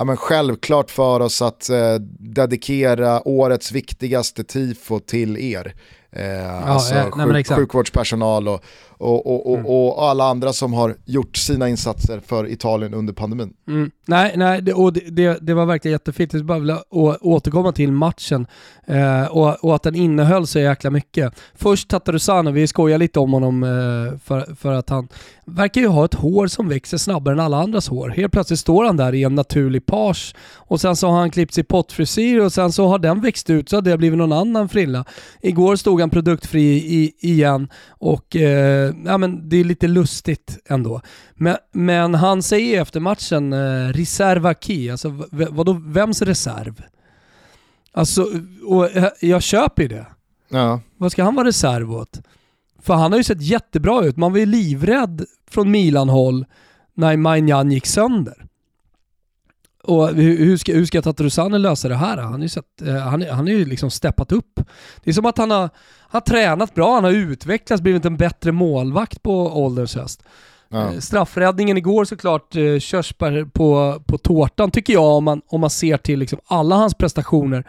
ja, 0.00 0.04
men 0.04 0.16
självklart 0.16 0.90
för 0.90 1.20
oss 1.20 1.42
att 1.42 1.68
eh, 1.68 1.94
dedikera 2.18 3.28
årets 3.28 3.72
viktigaste 3.72 4.44
tifo 4.44 5.00
till 5.00 5.36
er. 5.36 5.74
Eh, 6.12 6.24
ja, 6.26 6.50
alltså 6.50 6.94
eh, 6.94 7.10
sjuk, 7.10 7.48
sjukvårdspersonal 7.48 8.48
och, 8.48 8.64
och, 8.98 9.50
och, 9.50 9.58
mm. 9.58 9.66
och, 9.66 10.04
alla 10.04 10.24
andra 10.24 10.52
som 10.52 10.72
har 10.72 10.94
gjort 11.04 11.36
sina 11.36 11.68
insatser 11.68 12.20
för 12.26 12.48
Italien 12.48 12.94
under 12.94 13.12
pandemin. 13.12 13.52
Mm. 13.68 13.90
Nej, 14.06 14.34
nej 14.36 14.62
det, 14.62 14.72
och 14.72 14.92
det, 14.92 15.38
det, 15.40 15.54
var 15.54 15.66
verkligen 15.66 15.92
jättefint. 15.92 16.32
Jag 16.32 16.44
bara 16.44 16.58
vill 16.58 16.76
återkomma 17.20 17.72
till 17.72 17.92
matchen 17.92 18.46
eh, 18.86 19.24
och, 19.24 19.64
och, 19.64 19.74
att 19.74 19.82
den 19.82 19.94
innehöll 19.94 20.46
så 20.46 20.58
jäkla 20.58 20.90
mycket. 20.90 21.34
Först 21.54 21.88
Tatarusano, 21.88 22.50
vi 22.50 22.66
skojar 22.66 22.98
lite 22.98 23.20
om 23.20 23.32
honom 23.32 23.62
eh, 23.62 24.18
för, 24.24 24.54
för 24.54 24.72
att 24.72 24.90
han 24.90 25.08
verkar 25.44 25.80
ju 25.80 25.86
ha 25.86 26.04
ett 26.04 26.14
hår 26.14 26.46
som 26.46 26.68
växer 26.68 26.98
snabbare 26.98 27.34
än 27.34 27.40
alla 27.40 27.62
andras 27.62 27.88
hår. 27.88 28.08
Helt 28.08 28.32
plötsligt 28.32 28.60
står 28.60 28.84
han 28.84 28.96
där 28.96 29.14
i 29.14 29.22
en 29.22 29.34
naturlig 29.34 29.86
page 29.86 30.34
och 30.54 30.80
sen 30.80 30.96
så 30.96 31.08
har 31.08 31.18
han 31.18 31.30
klippt 31.30 31.54
sig 31.54 31.64
pottfrisyr 31.64 32.40
och 32.40 32.52
sen 32.52 32.72
så 32.72 32.86
har 32.86 32.98
den 32.98 33.20
växt 33.20 33.50
ut 33.50 33.68
så 33.68 33.76
har 33.76 33.82
det 33.82 33.96
blivit 33.96 34.18
någon 34.18 34.32
annan 34.32 34.68
frilla. 34.68 35.04
Igår 35.40 35.76
stod 35.76 35.99
han 36.00 36.10
produktfri 36.10 36.62
i, 36.62 37.12
igen 37.20 37.68
och 37.88 38.36
eh, 38.36 38.94
ja, 39.04 39.18
men 39.18 39.48
det 39.48 39.56
är 39.56 39.64
lite 39.64 39.88
lustigt 39.88 40.58
ändå. 40.66 41.00
Men, 41.34 41.56
men 41.72 42.14
han 42.14 42.42
säger 42.42 42.82
efter 42.82 43.00
matchen, 43.00 43.52
eh, 43.52 43.88
reserva 43.92 44.54
key, 44.54 44.90
alltså 44.90 45.24
vadå, 45.30 45.72
vems 45.72 46.22
reserv? 46.22 46.82
Alltså, 47.92 48.26
och 48.66 48.88
jag 49.20 49.42
köper 49.42 49.82
ju 49.82 49.88
det. 49.88 50.06
Ja. 50.48 50.80
Vad 50.96 51.12
ska 51.12 51.24
han 51.24 51.34
vara 51.34 51.48
reserv 51.48 51.92
åt? 51.92 52.20
För 52.82 52.94
han 52.94 53.12
har 53.12 53.18
ju 53.18 53.24
sett 53.24 53.42
jättebra 53.42 54.04
ut. 54.04 54.16
Man 54.16 54.32
var 54.32 54.38
ju 54.38 54.46
livrädd 54.46 55.24
från 55.50 55.70
Milan-håll 55.70 56.44
när 56.94 57.16
Maignan 57.16 57.72
gick 57.72 57.86
sönder. 57.86 58.46
Och 59.82 60.08
hur 60.08 60.56
ska, 60.56 60.72
hur 60.72 60.84
ska 60.84 61.02
Tatarusane 61.02 61.58
lösa 61.58 61.88
det 61.88 61.96
här? 61.96 62.16
Han 62.16 62.32
har 62.32 62.38
ju, 62.38 62.48
sett, 62.48 62.82
eh, 62.82 62.96
han, 62.96 63.22
han 63.30 63.48
är 63.48 63.52
ju 63.52 63.64
liksom 63.64 63.90
steppat 63.90 64.32
upp. 64.32 64.60
Det 65.04 65.10
är 65.10 65.14
som 65.14 65.26
att 65.26 65.38
han 65.38 65.50
har, 65.50 65.70
har 66.08 66.20
tränat 66.20 66.74
bra, 66.74 66.94
han 66.94 67.04
har 67.04 67.10
utvecklats, 67.10 67.82
blivit 67.82 68.04
en 68.04 68.16
bättre 68.16 68.52
målvakt 68.52 69.22
på 69.22 69.64
ålderns 69.64 69.96
höst. 69.96 70.22
Ja. 70.68 70.92
Eh, 70.92 70.98
straffräddningen 70.98 71.76
igår 71.76 72.04
såklart, 72.04 72.56
eh, 72.56 72.78
körsbär 72.78 73.44
på, 73.44 74.00
på 74.06 74.18
tårtan 74.18 74.70
tycker 74.70 74.92
jag 74.92 75.04
om 75.04 75.24
man, 75.24 75.42
om 75.46 75.60
man 75.60 75.70
ser 75.70 75.96
till 75.96 76.18
liksom 76.18 76.38
alla 76.46 76.76
hans 76.76 76.94
prestationer 76.94 77.64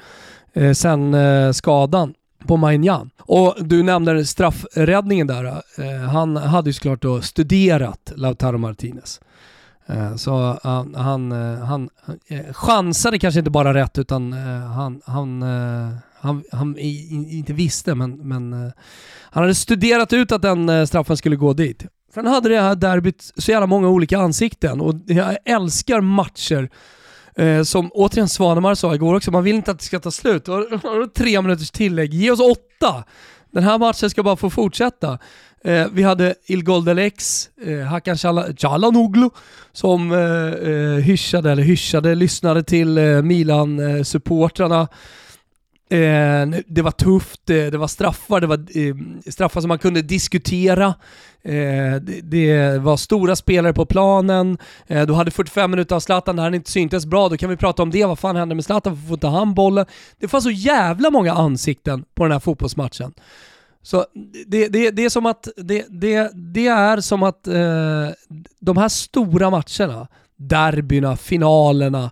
eh, 0.54 0.72
sen 0.72 1.14
eh, 1.14 1.52
skadan 1.52 2.14
på 2.48 2.58
Maignan. 2.58 3.10
Och 3.20 3.56
du 3.60 3.84
nämnde 3.84 4.26
straffräddningen 4.26 5.28
där. 5.28 5.46
Eh, 5.46 6.10
han 6.12 6.38
hade 6.38 6.70
ju 6.70 6.74
såklart 6.74 7.02
då 7.02 7.22
studerat 7.22 8.12
Lautaro 8.16 8.58
Martinez. 8.58 9.20
Eh, 9.86 10.16
så 10.16 10.60
eh, 10.64 10.86
han, 10.96 11.32
eh, 11.32 11.66
han, 11.66 11.90
han 12.06 12.20
chansade 12.54 13.20
kanske 13.20 13.40
inte 13.40 13.52
bara 13.52 13.74
rätt 13.74 13.98
utan 13.98 14.34
han, 14.34 15.02
han, 15.06 15.42
han, 16.20 16.44
han 16.52 16.78
inte 16.78 17.54
visste 17.54 17.96
men, 17.96 18.28
men 18.28 18.72
han 19.22 19.44
hade 19.44 19.56
studerat 19.56 20.14
ut 20.14 20.32
att 20.32 20.42
den 20.42 20.88
straffen 20.88 21.18
skulle 21.18 21.36
gå 21.36 21.54
dit. 21.54 21.86
Sen 22.14 22.28
hade 22.28 22.50
det 22.50 22.62
här 22.62 22.76
derbyt 22.76 23.32
så 23.38 23.52
jävla 23.52 23.68
många 23.68 23.90
olika 23.90 24.18
ansikten 24.20 24.82
och 24.82 24.96
jag 25.06 25.38
älskar 25.46 26.02
matcher 26.02 26.70
Eh, 27.36 27.64
som 27.64 27.92
återigen 27.94 28.30
Svanemar 28.30 28.76
sa 28.76 28.96
igår 28.96 29.16
också, 29.16 29.32
man 29.32 29.44
vill 29.44 29.56
inte 29.56 29.72
att 29.72 29.80
det 29.80 29.86
ska 29.86 30.00
ta 30.00 30.12
slut. 30.12 30.48
Och, 30.48 30.66
tre 31.16 31.42
minuters 31.42 31.72
tillägg, 31.72 32.14
ge 32.14 32.32
oss 32.32 32.40
åtta! 32.40 33.04
Den 33.52 33.64
här 33.64 33.78
matchen 33.78 34.10
ska 34.10 34.24
bara 34.24 34.36
få 34.36 34.50
fortsätta. 34.50 35.20
Eh, 35.64 35.88
vi 35.92 36.04
hade 36.04 36.36
Ilgoldelex, 36.46 37.50
eh, 37.66 37.80
Hakan 37.80 38.18
Çalhanoğlu 38.58 39.30
som 39.72 40.12
eh, 40.12 40.20
eh, 40.20 41.04
hyschade, 41.04 41.52
eller 41.52 41.64
hyschade, 41.64 42.16
lyssnade 42.16 42.64
till 42.64 42.98
eh, 42.98 43.22
Milan-supportrarna. 43.22 44.88
Eh, 45.90 46.48
det 46.68 46.82
var 46.82 46.92
tufft, 46.92 47.50
eh, 47.50 47.56
det 47.56 47.78
var 47.78 47.88
straffar, 47.88 48.42
det 48.42 48.48
var 48.48 48.58
eh, 48.58 48.96
straffar 49.32 49.62
som 49.62 49.68
man 49.68 49.80
kunde 49.80 50.02
diskutera. 50.02 50.86
Eh, 51.44 51.96
det, 52.02 52.22
det, 52.22 52.80
var 52.82 52.98
stora 52.98 53.36
spelare 53.36 53.74
på 53.74 53.86
planen, 53.86 54.58
eh, 54.88 55.06
du 55.06 55.14
hade 55.14 55.32
45 55.32 55.72
minuter 55.72 55.96
av 55.96 56.00
Zlatan 56.00 56.36
där 56.36 56.44
han 56.44 56.54
inte 56.54 56.72
syntes 56.72 57.06
bra, 57.06 57.30
då 57.30 57.38
kan 57.38 57.50
vi 57.50 57.58
prata 57.58 57.84
om 57.84 57.92
det. 57.92 58.06
Vad 58.06 58.20
fan 58.20 58.36
hände 58.36 58.56
med 58.56 58.66
Zlatan? 58.66 58.94
Varför 58.94 59.08
får 59.08 59.14
inte 59.14 59.28
han 59.28 59.54
bollen? 59.54 59.86
Det 60.20 60.28
fanns 60.28 60.44
så 60.44 60.52
jävla 60.52 61.10
många 61.10 61.34
ansikten 61.34 62.04
på 62.16 62.24
den 62.24 62.32
här 62.32 62.40
fotbollsmatchen. 62.40 63.14
Så 63.84 64.06
det, 64.48 64.68
det, 64.68 64.92
det 64.92 65.06
är 65.06 65.10
som 65.10 65.26
att, 65.26 65.48
det, 65.58 65.86
det, 65.90 66.32
det 66.34 66.68
är 66.68 67.02
som 67.02 67.24
att 67.24 67.48
eh, 67.48 68.10
de 68.60 68.78
här 68.78 68.90
stora 68.90 69.50
matcherna, 69.50 70.08
derbyna, 70.36 71.18
finalerna, 71.18 72.12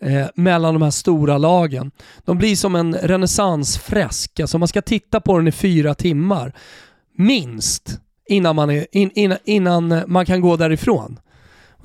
eh, 0.00 0.26
mellan 0.34 0.74
de 0.74 0.82
här 0.82 0.90
stora 0.90 1.38
lagen. 1.38 1.90
De 2.24 2.38
blir 2.38 2.56
som 2.56 2.74
en 2.74 2.94
renässansfresk, 2.94 4.40
alltså 4.40 4.58
man 4.58 4.68
ska 4.68 4.82
titta 4.82 5.20
på 5.20 5.38
den 5.38 5.48
i 5.48 5.52
fyra 5.52 5.94
timmar, 5.94 6.52
minst, 7.16 8.00
innan 8.28 8.56
man, 8.56 8.70
är, 8.70 8.86
in, 8.92 9.10
in, 9.14 9.36
innan 9.44 10.02
man 10.06 10.26
kan 10.26 10.40
gå 10.40 10.56
därifrån. 10.56 11.18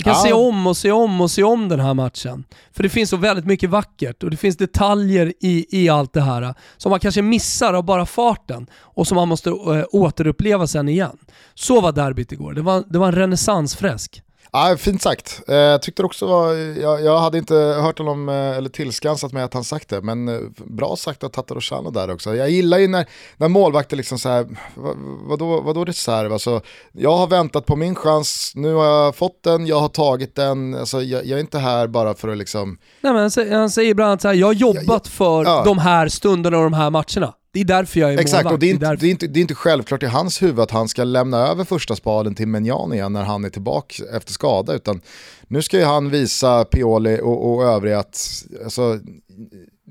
Man 0.06 0.14
kan 0.14 0.24
ja. 0.24 0.30
se 0.30 0.34
om 0.34 0.68
och 0.68 0.78
se 0.78 0.92
om 0.92 1.22
och 1.22 1.32
se 1.32 1.44
om 1.44 1.70
den 1.70 1.80
här 1.80 1.94
matchen. 1.94 2.44
För 2.72 2.84
det 2.84 2.90
finns 2.90 3.10
så 3.10 3.18
väldigt 3.18 3.46
mycket 3.46 3.70
vackert 3.70 4.24
och 4.24 4.32
det 4.32 4.38
finns 4.38 4.58
detaljer 4.58 5.34
i, 5.40 5.66
i 5.70 5.90
allt 5.90 6.14
det 6.14 6.22
här 6.22 6.54
som 6.78 6.90
man 6.90 7.00
kanske 7.00 7.22
missar 7.22 7.74
av 7.74 7.84
bara 7.84 8.06
farten 8.06 8.68
och 8.76 9.08
som 9.08 9.16
man 9.16 9.28
måste 9.28 9.50
äh, 9.50 9.84
återuppleva 9.92 10.68
sen 10.68 10.90
igen. 10.90 11.18
Så 11.54 11.82
var 11.82 11.92
derbyt 11.92 12.32
igår. 12.32 12.54
Det 12.54 12.62
var, 12.62 12.84
det 12.90 13.00
var 13.00 13.08
en 13.08 13.16
renässansfräsk. 13.16 14.24
Ja, 14.52 14.76
fint 14.78 15.02
sagt. 15.02 15.42
Jag 15.48 15.74
eh, 15.74 15.80
tyckte 15.80 16.04
också 16.04 16.28
var, 16.28 16.54
jag, 16.54 17.04
jag, 17.04 17.20
hade 17.20 17.38
inte 17.38 17.56
hört 17.56 17.98
honom 17.98 18.30
eh, 18.30 18.36
eller 18.36 18.70
tillskansat 18.70 19.32
mig 19.32 19.44
att 19.44 19.54
han 19.54 19.64
sagt 19.64 19.90
det, 19.90 20.02
men 20.02 20.28
eh, 20.28 20.40
bra 20.58 20.96
sagt 20.96 21.24
av 21.24 21.30
Tatarosano 21.30 21.92
där 21.92 22.12
också. 22.12 22.36
Jag 22.36 22.50
gillar 22.50 22.78
ju 22.78 22.88
när, 22.88 23.06
när 23.38 23.48
målvakter 23.48 23.98
liksom 23.98 24.20
så 24.20 24.30
här, 24.30 24.48
vad, 24.76 24.96
vadå, 25.24 25.62
vadå 25.62 25.86
reserv? 25.86 26.34
Alltså, 26.34 26.62
jag 26.92 27.18
har 27.18 27.28
väntat 27.28 27.66
på 27.66 27.76
min 27.76 27.96
chans, 27.96 28.52
nu 28.56 28.74
har 28.74 28.86
jag 28.86 29.16
fått 29.16 29.44
den, 29.44 29.68
jag 29.68 29.80
har 29.80 29.90
tagit 29.90 30.36
den, 30.36 30.76
alltså, 30.76 31.02
jag, 31.02 31.26
jag 31.26 31.38
är 31.38 31.42
inte 31.42 31.60
här 31.60 31.88
bara 31.88 32.14
för 32.14 32.28
att 32.28 32.38
liksom... 32.38 32.78
Nej 33.02 33.14
men 33.14 33.22
han 33.22 33.32
säger, 33.32 33.58
han 33.58 33.70
säger 33.70 33.94
bland 33.94 34.10
annat 34.10 34.22
så 34.22 34.28
här, 34.28 34.36
jag 34.36 34.48
har 34.48 34.54
jobbat 34.54 34.88
jag, 34.88 35.08
för 35.08 35.44
ja. 35.44 35.64
de 35.66 35.78
här 35.78 36.08
stunderna 36.08 36.58
och 36.58 36.64
de 36.64 36.74
här 36.74 36.90
matcherna. 36.90 37.34
Det 37.52 37.60
är 37.60 37.66
därför 37.66 38.00
jag 38.00 38.14
är 38.14 38.18
Exakt, 38.18 38.34
målvakt. 38.44 38.54
och 38.54 38.60
det 38.60 38.66
är, 38.66 38.74
inte, 38.74 38.96
det, 38.96 39.08
är 39.08 39.12
inte, 39.12 39.28
det 39.28 39.40
är 39.40 39.42
inte 39.42 39.56
självklart 39.56 40.04
i 40.04 40.06
hans 40.06 40.42
huvud 40.42 40.60
att 40.60 40.72
han 40.72 40.90
ska 40.90 41.04
lämna 41.04 41.38
över 41.38 41.64
första 41.64 41.96
spalen 41.96 42.36
till 42.36 42.48
Menjan 42.48 42.94
igen 42.94 43.14
när 43.14 43.24
han 43.24 43.46
är 43.46 43.50
tillbaka 43.50 44.04
efter 44.16 44.34
skada, 44.34 44.74
utan 44.74 45.02
nu 45.48 45.62
ska 45.62 45.78
ju 45.78 45.84
han 45.84 46.10
visa 46.10 46.66
Pioli 46.66 47.20
och, 47.22 47.54
och 47.54 47.64
övriga 47.64 48.00
att 48.00 48.44
alltså, 48.64 49.00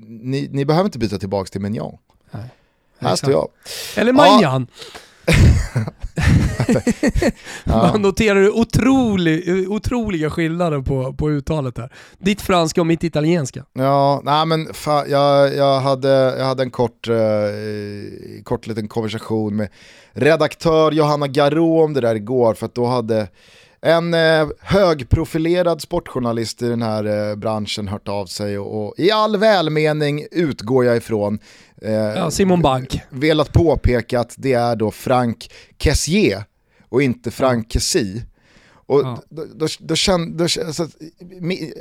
ni, 0.07 0.49
ni 0.51 0.65
behöver 0.65 0.85
inte 0.85 0.99
byta 0.99 1.17
tillbaka 1.19 1.49
till 1.49 1.61
Menjan. 1.61 1.97
Här 2.99 3.15
står 3.15 3.31
jag. 3.31 3.47
Eller 3.95 4.13
Manjan. 4.13 4.67
Ja. 5.25 5.83
Man 7.63 8.01
noterar 8.01 8.49
otrolig, 8.49 9.69
otroliga 9.69 10.29
skillnader 10.29 10.81
på, 10.81 11.13
på 11.13 11.29
uttalet 11.29 11.77
här. 11.77 11.93
Ditt 12.17 12.41
franska 12.41 12.81
och 12.81 12.87
mitt 12.87 13.03
italienska. 13.03 13.65
Ja, 13.73 14.21
nej 14.23 14.45
men 14.45 14.73
fa, 14.73 15.07
jag, 15.07 15.55
jag, 15.55 15.79
hade, 15.79 16.09
jag 16.09 16.45
hade 16.45 16.63
en 16.63 16.71
kort, 16.71 17.07
eh, 17.07 17.15
kort 18.43 18.67
liten 18.67 18.87
konversation 18.87 19.55
med 19.55 19.69
redaktör 20.13 20.91
Johanna 20.91 21.27
Garå 21.27 21.83
om 21.83 21.93
det 21.93 22.01
där 22.01 22.15
igår, 22.15 22.53
för 22.53 22.65
att 22.65 22.75
då 22.75 22.85
hade 22.85 23.27
en 23.81 24.13
eh, 24.13 24.47
högprofilerad 24.61 25.81
sportjournalist 25.81 26.61
i 26.61 26.67
den 26.67 26.81
här 26.81 27.29
eh, 27.29 27.35
branschen 27.35 27.87
hört 27.87 28.07
av 28.07 28.25
sig 28.25 28.59
och, 28.59 28.85
och, 28.85 28.93
i 28.97 29.11
all 29.11 29.37
välmening 29.37 30.25
utgår 30.31 30.85
jag 30.85 30.97
ifrån 30.97 31.39
eh, 31.81 31.93
ja, 31.93 32.31
Simon 32.31 32.61
Bank. 32.61 33.01
velat 33.09 33.53
påpeka 33.53 34.19
att 34.19 34.33
det 34.37 34.53
är 34.53 34.75
då 34.75 34.91
Frank 34.91 35.51
Kessier 35.77 36.43
och 36.89 37.01
inte 37.01 37.31
Frank 37.31 37.71
Kessie. 37.71 38.25
Och 38.89 39.01
ja. 39.01 39.23
då, 39.29 39.45
då, 39.55 39.67
då, 39.79 39.95
känn, 39.95 40.37
då 40.37 40.43
alltså, 40.43 40.87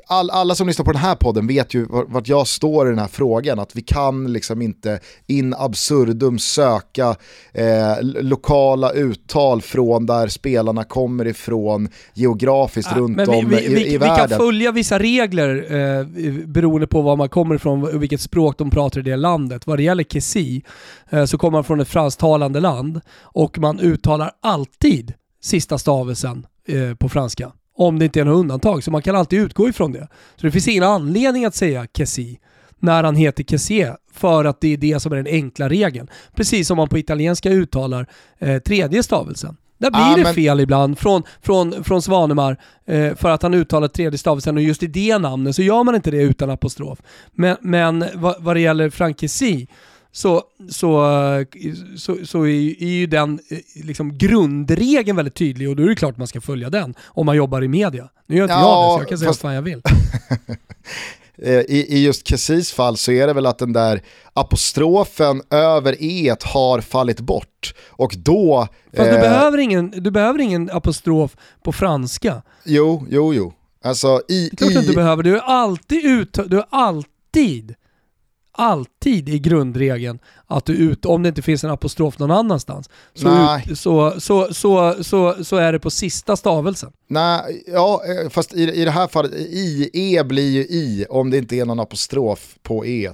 all, 0.06 0.30
alla 0.30 0.54
som 0.54 0.66
lyssnar 0.66 0.84
på 0.84 0.92
den 0.92 1.00
här 1.00 1.14
podden 1.14 1.46
vet 1.46 1.74
ju 1.74 1.86
vart 1.88 2.28
jag 2.28 2.46
står 2.46 2.86
i 2.86 2.90
den 2.90 2.98
här 2.98 3.08
frågan, 3.08 3.58
att 3.58 3.76
vi 3.76 3.82
kan 3.82 4.32
liksom 4.32 4.62
inte 4.62 5.00
in 5.26 5.54
absurdum 5.54 6.38
söka 6.38 7.16
eh, 7.52 8.02
lokala 8.02 8.92
uttal 8.92 9.62
från 9.62 10.06
där 10.06 10.28
spelarna 10.28 10.84
kommer 10.84 11.26
ifrån 11.26 11.88
geografiskt 12.14 12.90
ja, 12.94 12.98
runt 12.98 13.28
om 13.28 13.48
vi, 13.48 13.56
vi, 13.56 13.86
i, 13.86 13.94
i 13.94 13.98
världen. 13.98 14.22
Vi 14.22 14.28
kan 14.28 14.38
följa 14.38 14.72
vissa 14.72 14.98
regler 14.98 15.74
eh, 15.74 16.06
beroende 16.46 16.86
på 16.86 17.02
var 17.02 17.16
man 17.16 17.28
kommer 17.28 17.54
ifrån 17.54 17.82
och 17.82 18.02
vilket 18.02 18.20
språk 18.20 18.58
de 18.58 18.70
pratar 18.70 19.00
i 19.00 19.02
det 19.02 19.16
landet. 19.16 19.66
Vad 19.66 19.78
det 19.78 19.82
gäller 19.82 20.04
Kessie 20.04 20.62
eh, 21.10 21.24
så 21.24 21.38
kommer 21.38 21.58
man 21.58 21.64
från 21.64 21.80
ett 21.80 21.88
fransktalande 21.88 22.60
land 22.60 23.00
och 23.22 23.58
man 23.58 23.80
uttalar 23.80 24.30
alltid 24.42 25.14
sista 25.42 25.78
stavelsen 25.78 26.46
Eh, 26.68 26.94
på 26.94 27.08
franska. 27.08 27.52
Om 27.76 27.98
det 27.98 28.04
inte 28.04 28.20
är 28.20 28.24
något 28.24 28.40
undantag, 28.40 28.84
så 28.84 28.90
man 28.90 29.02
kan 29.02 29.16
alltid 29.16 29.40
utgå 29.40 29.68
ifrån 29.68 29.92
det. 29.92 30.08
Så 30.36 30.46
det 30.46 30.50
finns 30.50 30.68
ingen 30.68 30.82
anledning 30.82 31.44
att 31.44 31.54
säga 31.54 31.86
Kessi 31.96 32.38
när 32.78 33.04
han 33.04 33.16
heter 33.16 33.44
Kessier, 33.44 33.96
för 34.12 34.44
att 34.44 34.60
det 34.60 34.72
är 34.72 34.76
det 34.76 35.00
som 35.00 35.12
är 35.12 35.16
den 35.16 35.26
enkla 35.26 35.68
regeln. 35.68 36.08
Precis 36.34 36.68
som 36.68 36.76
man 36.76 36.88
på 36.88 36.98
italienska 36.98 37.50
uttalar 37.50 38.06
eh, 38.38 38.58
tredje 38.58 39.02
stavelsen. 39.02 39.56
Där 39.78 39.90
blir 39.90 40.00
ah, 40.00 40.16
det 40.16 40.22
men... 40.22 40.34
fel 40.34 40.60
ibland 40.60 40.98
från, 40.98 41.22
från, 41.42 41.84
från 41.84 42.02
Svanemar 42.02 42.56
eh, 42.86 43.14
för 43.14 43.30
att 43.30 43.42
han 43.42 43.54
uttalar 43.54 43.88
tredje 43.88 44.18
stavelsen 44.18 44.56
och 44.56 44.62
just 44.62 44.82
i 44.82 44.86
det 44.86 45.18
namnet 45.18 45.56
så 45.56 45.62
gör 45.62 45.84
man 45.84 45.94
inte 45.94 46.10
det 46.10 46.22
utan 46.22 46.50
apostrof. 46.50 46.98
Men, 47.32 47.56
men 47.60 48.04
vad, 48.14 48.42
vad 48.42 48.56
det 48.56 48.60
gäller 48.60 48.90
Frank 48.90 49.20
Kessie 49.20 49.66
så, 50.12 50.42
så, 50.70 51.44
så, 51.96 52.16
så 52.26 52.46
är, 52.46 52.84
ju 52.84 53.06
den 53.06 53.40
eh, 53.50 53.58
liksom 53.84 54.18
grundregeln 54.18 55.16
väldigt 55.16 55.34
tydlig 55.34 55.68
och 55.68 55.76
då 55.76 55.82
är 55.82 55.88
det 55.88 55.96
klart 55.96 56.16
man 56.16 56.26
ska 56.26 56.40
följa 56.40 56.70
den 56.70 56.94
om 57.04 57.26
man 57.26 57.36
jobbar 57.36 57.64
i 57.64 57.68
media. 57.68 58.08
Nu 58.26 58.36
gör 58.36 58.44
inte 58.44 58.54
ja, 58.54 58.92
jag 58.92 58.92
det 58.92 58.96
så 58.96 59.02
jag 59.02 59.08
kan 59.08 59.18
säga 59.18 59.28
fast... 59.28 59.42
vad 59.42 59.50
fan 59.50 59.54
jag 59.54 59.62
vill. 59.62 59.82
Eh, 61.42 61.60
I, 61.60 61.86
I 61.88 62.04
just 62.04 62.28
Kessis 62.28 62.72
fall 62.72 62.96
så 62.96 63.12
är 63.12 63.26
det 63.26 63.32
väl 63.32 63.46
att 63.46 63.58
den 63.58 63.72
där 63.72 64.02
apostrofen 64.32 65.42
över 65.50 66.02
e 66.02 66.36
har 66.44 66.80
fallit 66.80 67.20
bort. 67.20 67.74
Och 67.88 68.14
då... 68.18 68.68
Fast 68.96 69.08
eh... 69.08 69.14
du, 69.14 69.20
behöver 69.20 69.58
ingen, 69.58 69.90
du 69.90 70.10
behöver 70.10 70.38
ingen 70.38 70.70
apostrof 70.70 71.36
på 71.62 71.72
franska. 71.72 72.42
Jo, 72.64 73.06
jo, 73.10 73.34
jo. 73.34 73.52
Alltså 73.84 74.22
i... 74.28 74.50
Det 74.52 74.64
är 74.64 74.70
klart 74.70 74.84
i... 74.84 74.86
du 74.86 74.94
behöver, 74.94 75.22
du 75.22 75.36
är 75.36 75.40
alltid 75.40 76.04
ut, 76.04 76.38
du 76.46 76.58
är 76.58 76.66
alltid 76.70 77.74
alltid 78.58 79.28
i 79.28 79.38
grundregeln 79.38 80.18
att 80.46 80.64
du 80.64 80.76
ut, 80.76 81.04
om 81.04 81.22
det 81.22 81.28
inte 81.28 81.42
finns 81.42 81.64
en 81.64 81.70
apostrof 81.70 82.18
någon 82.18 82.30
annanstans, 82.30 82.90
så, 83.14 83.28
ut, 83.28 83.78
så, 83.78 84.20
så, 84.20 84.54
så, 84.54 85.04
så, 85.04 85.44
så 85.44 85.56
är 85.56 85.72
det 85.72 85.78
på 85.78 85.90
sista 85.90 86.36
stavelsen. 86.36 86.92
Nej, 87.08 87.64
ja, 87.66 88.02
eh, 88.04 88.30
fast 88.30 88.54
i, 88.54 88.62
i 88.62 88.84
det 88.84 88.90
här 88.90 89.08
fallet, 89.08 89.32
i, 89.32 89.90
e 89.92 90.24
blir 90.24 90.50
ju 90.50 90.60
i 90.60 91.06
om 91.10 91.30
det 91.30 91.38
inte 91.38 91.56
är 91.56 91.64
någon 91.64 91.80
apostrof 91.80 92.54
på 92.62 92.86
e 92.86 93.12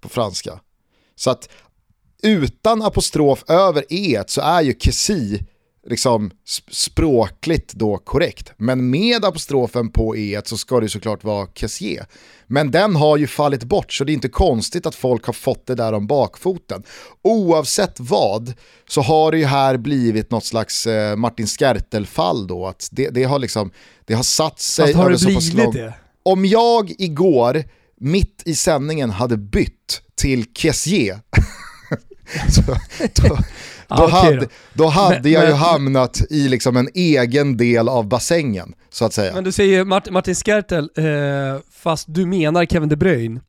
på 0.00 0.08
franska. 0.08 0.60
Så 1.16 1.30
att 1.30 1.48
utan 2.22 2.82
apostrof 2.82 3.44
över 3.48 3.84
e 3.88 4.24
så 4.26 4.40
är 4.40 4.62
ju 4.62 4.74
kesi 4.78 5.44
liksom 5.86 6.30
språkligt 6.70 7.72
då 7.72 7.98
korrekt. 7.98 8.52
Men 8.56 8.90
med 8.90 9.24
apostrofen 9.24 9.90
på 9.90 10.16
e 10.16 10.40
så 10.44 10.56
ska 10.56 10.80
det 10.80 10.88
såklart 10.88 11.24
vara 11.24 11.48
Kessier. 11.54 12.06
Men 12.46 12.70
den 12.70 12.96
har 12.96 13.16
ju 13.16 13.26
fallit 13.26 13.64
bort 13.64 13.92
så 13.92 14.04
det 14.04 14.12
är 14.12 14.14
inte 14.14 14.28
konstigt 14.28 14.86
att 14.86 14.94
folk 14.94 15.26
har 15.26 15.32
fått 15.32 15.66
det 15.66 15.74
där 15.74 15.92
om 15.92 16.06
bakfoten. 16.06 16.82
Oavsett 17.22 18.00
vad 18.00 18.54
så 18.88 19.00
har 19.00 19.32
det 19.32 19.38
ju 19.38 19.44
här 19.44 19.76
blivit 19.76 20.30
något 20.30 20.44
slags 20.44 20.86
eh, 20.86 21.16
Martin 21.16 21.46
Skertel-fall 21.46 22.46
då. 22.46 22.66
Att 22.66 22.88
det, 22.92 23.10
det, 23.10 23.24
har 23.24 23.38
liksom, 23.38 23.70
det 24.04 24.14
har 24.14 24.22
satt 24.22 24.60
sig 24.60 24.86
Fast 24.86 24.96
har 24.96 25.10
det 25.10 25.24
blivit 25.24 25.54
lång... 25.54 25.72
det? 25.72 25.94
Om 26.22 26.44
jag 26.44 26.92
igår 26.98 27.64
mitt 28.00 28.42
i 28.44 28.54
sändningen 28.54 29.10
hade 29.10 29.36
bytt 29.36 30.02
till 30.14 30.44
Kessier 30.54 31.20
så, 32.50 32.62
då, 33.22 33.38
då, 33.88 33.94
ah, 33.94 34.08
hade, 34.08 34.36
då. 34.36 34.46
då 34.72 34.86
hade 34.86 35.20
men, 35.22 35.32
jag 35.32 35.40
men, 35.40 35.50
ju 35.50 35.56
hamnat 35.56 36.22
i 36.30 36.48
liksom 36.48 36.76
en 36.76 36.88
egen 36.94 37.56
del 37.56 37.88
av 37.88 38.08
bassängen, 38.08 38.74
så 38.90 39.04
att 39.04 39.12
säga. 39.12 39.34
Men 39.34 39.44
du 39.44 39.52
säger 39.52 39.84
Martin, 40.10 40.34
Skertel, 40.34 40.90
eh, 40.96 41.04
fast 41.72 42.06
du 42.08 42.26
menar 42.26 42.64
Kevin 42.64 42.88
De 42.88 42.96
Bruyne 42.96 43.40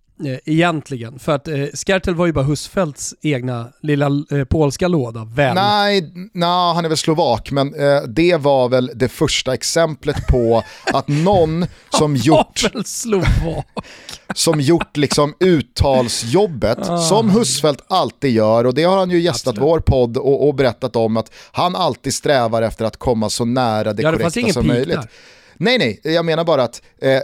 egentligen. 0.45 1.20
För 1.20 1.32
att 1.32 1.47
eh, 1.47 1.66
Skertel 1.74 2.16
var 2.16 2.26
ju 2.26 2.34
bara 2.34 2.45
Husfeldts 2.45 3.16
egna 3.22 3.68
lilla 3.82 4.05
eh, 4.32 4.43
polska 4.49 4.88
låda, 4.88 5.26
väl? 5.26 5.55
Nej, 5.55 6.11
nej, 6.34 6.74
han 6.74 6.86
är 6.86 6.89
väl 6.89 6.97
slovak, 6.97 7.51
men 7.51 7.76
eh, 7.76 8.01
det 8.01 8.38
var 8.38 8.70
väl 8.70 8.91
det 8.95 9.09
första 9.09 9.53
exemplet 9.53 10.28
på 10.28 10.63
att 10.93 11.07
någon 11.07 11.66
som 11.89 12.16
gjort... 12.16 12.63
Som 14.36 14.61
gjort 14.61 14.97
liksom 14.97 15.34
uttalsjobbet, 15.39 16.89
ah. 16.89 16.97
som 16.97 17.30
Husfeldt 17.30 17.84
alltid 17.88 18.32
gör, 18.32 18.66
och 18.66 18.74
det 18.74 18.84
har 18.84 18.97
han 18.97 19.09
ju 19.09 19.20
gästat 19.20 19.51
Absolut. 19.51 19.70
vår 19.70 19.80
podd 19.80 20.18
och, 20.18 20.47
och, 20.47 20.55
berättat 20.55 20.95
om 20.95 21.18
att 21.18 21.32
han 21.51 21.76
alltid 21.76 22.13
strävar 22.13 22.61
efter 22.61 22.86
att 22.86 22.97
komma 22.97 23.30
så 23.30 23.45
nära 23.45 23.93
det 23.93 24.03
ja, 24.03 24.11
korrekta 24.11 24.41
det 24.41 24.53
som 24.53 24.68
möjligt. 24.68 24.95
Där. 24.95 25.09
Nej, 25.57 25.78
nej, 25.78 25.99
jag 26.03 26.26
menar 26.26 26.43
bara 26.43 26.63
att 26.63 26.82
eh, 27.01 27.11
eh, 27.11 27.22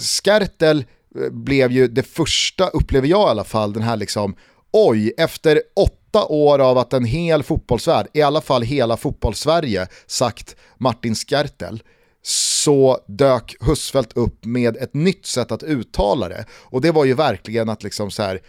Skertel 0.00 0.78
eh, 0.78 0.84
blev 1.30 1.72
ju 1.72 1.88
det 1.88 2.02
första, 2.02 2.68
upplever 2.68 3.08
jag 3.08 3.28
i 3.28 3.30
alla 3.30 3.44
fall, 3.44 3.72
den 3.72 3.82
här 3.82 3.96
liksom, 3.96 4.36
oj, 4.72 5.12
efter 5.18 5.62
åtta 5.76 6.24
år 6.24 6.58
av 6.58 6.78
att 6.78 6.92
en 6.92 7.04
hel 7.04 7.42
fotbollsvärld, 7.42 8.06
i 8.12 8.22
alla 8.22 8.40
fall 8.40 8.62
hela 8.62 8.96
fotbollssverige, 8.96 9.86
sagt 10.06 10.56
Martin 10.78 11.14
Skertel, 11.14 11.82
så 12.22 12.98
dök 13.06 13.56
Husfeldt 13.60 14.12
upp 14.12 14.44
med 14.44 14.76
ett 14.76 14.94
nytt 14.94 15.26
sätt 15.26 15.52
att 15.52 15.62
uttala 15.62 16.28
det. 16.28 16.44
Och 16.50 16.80
det 16.80 16.90
var 16.90 17.04
ju 17.04 17.14
verkligen 17.14 17.68
att 17.68 17.82
liksom 17.82 18.10
så 18.10 18.22
här, 18.22 18.40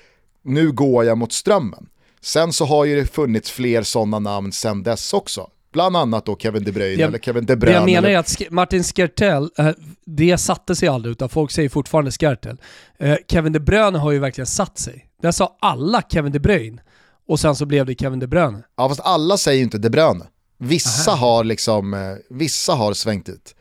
nu 0.44 0.72
går 0.72 1.06
jag 1.06 1.18
mot 1.18 1.34
strömmen. 1.34 1.90
Sen 2.22 2.54
så 2.54 2.66
har 2.66 2.86
ju 2.86 2.96
det 2.96 3.08
funnits 3.08 3.52
fler 3.52 3.84
sådana 3.84 4.20
namn 4.20 4.52
sen 4.52 4.84
dess 4.84 5.14
också 5.14 5.50
bland 5.74 5.98
annat 5.98 6.26
då 6.26 6.38
Kevin 6.38 6.64
De 6.64 6.72
Bruyne 6.72 7.02
Jag- 7.02 7.08
eller 7.08 7.20
Kevin 7.20 7.46
De 7.46 7.54
Det 7.54 7.58
Bruyne. 7.58 7.78
jag 7.78 7.86
menar 7.86 8.10
är 8.10 8.18
att 8.18 8.26
Sk- 8.28 8.48
Martin 8.52 8.84
Skertel, 8.84 9.50
eh, 9.58 9.70
det 10.06 10.38
satte 10.38 10.76
sig 10.76 10.90
aldrig 10.90 11.12
utan 11.12 11.30
folk 11.30 11.52
säger 11.52 11.70
fortfarande 11.70 12.12
Skertel. 12.12 12.58
Eh, 13.00 13.16
Kevin 13.28 13.54
De 13.54 13.60
Bruyne 13.60 13.98
har 13.98 14.12
ju 14.12 14.20
verkligen 14.20 14.46
satt 14.48 14.78
sig. 14.80 15.06
Där 15.22 15.32
sa 15.32 15.58
alla 15.62 16.02
Kevin 16.10 16.32
De 16.32 16.40
Bruyne 16.40 16.82
och 17.28 17.40
sen 17.40 17.56
så 17.56 17.66
blev 17.66 17.86
det 17.86 17.96
Kevin 18.00 18.20
De 18.20 18.28
Bruyne. 18.28 18.64
Ja 18.78 18.90
fast 18.90 19.02
alla 19.04 19.38
säger 19.38 19.58
ju 19.58 19.64
inte 19.64 19.78
De 19.78 19.90
Bruyne. 19.90 20.26
Vissa 20.60 21.12
har 21.12 21.44
liksom, 21.44 21.94
eh, 21.94 22.00
vissa 22.30 22.74
har 22.74 22.94
svängt 22.94 23.30
ut. 23.30 23.56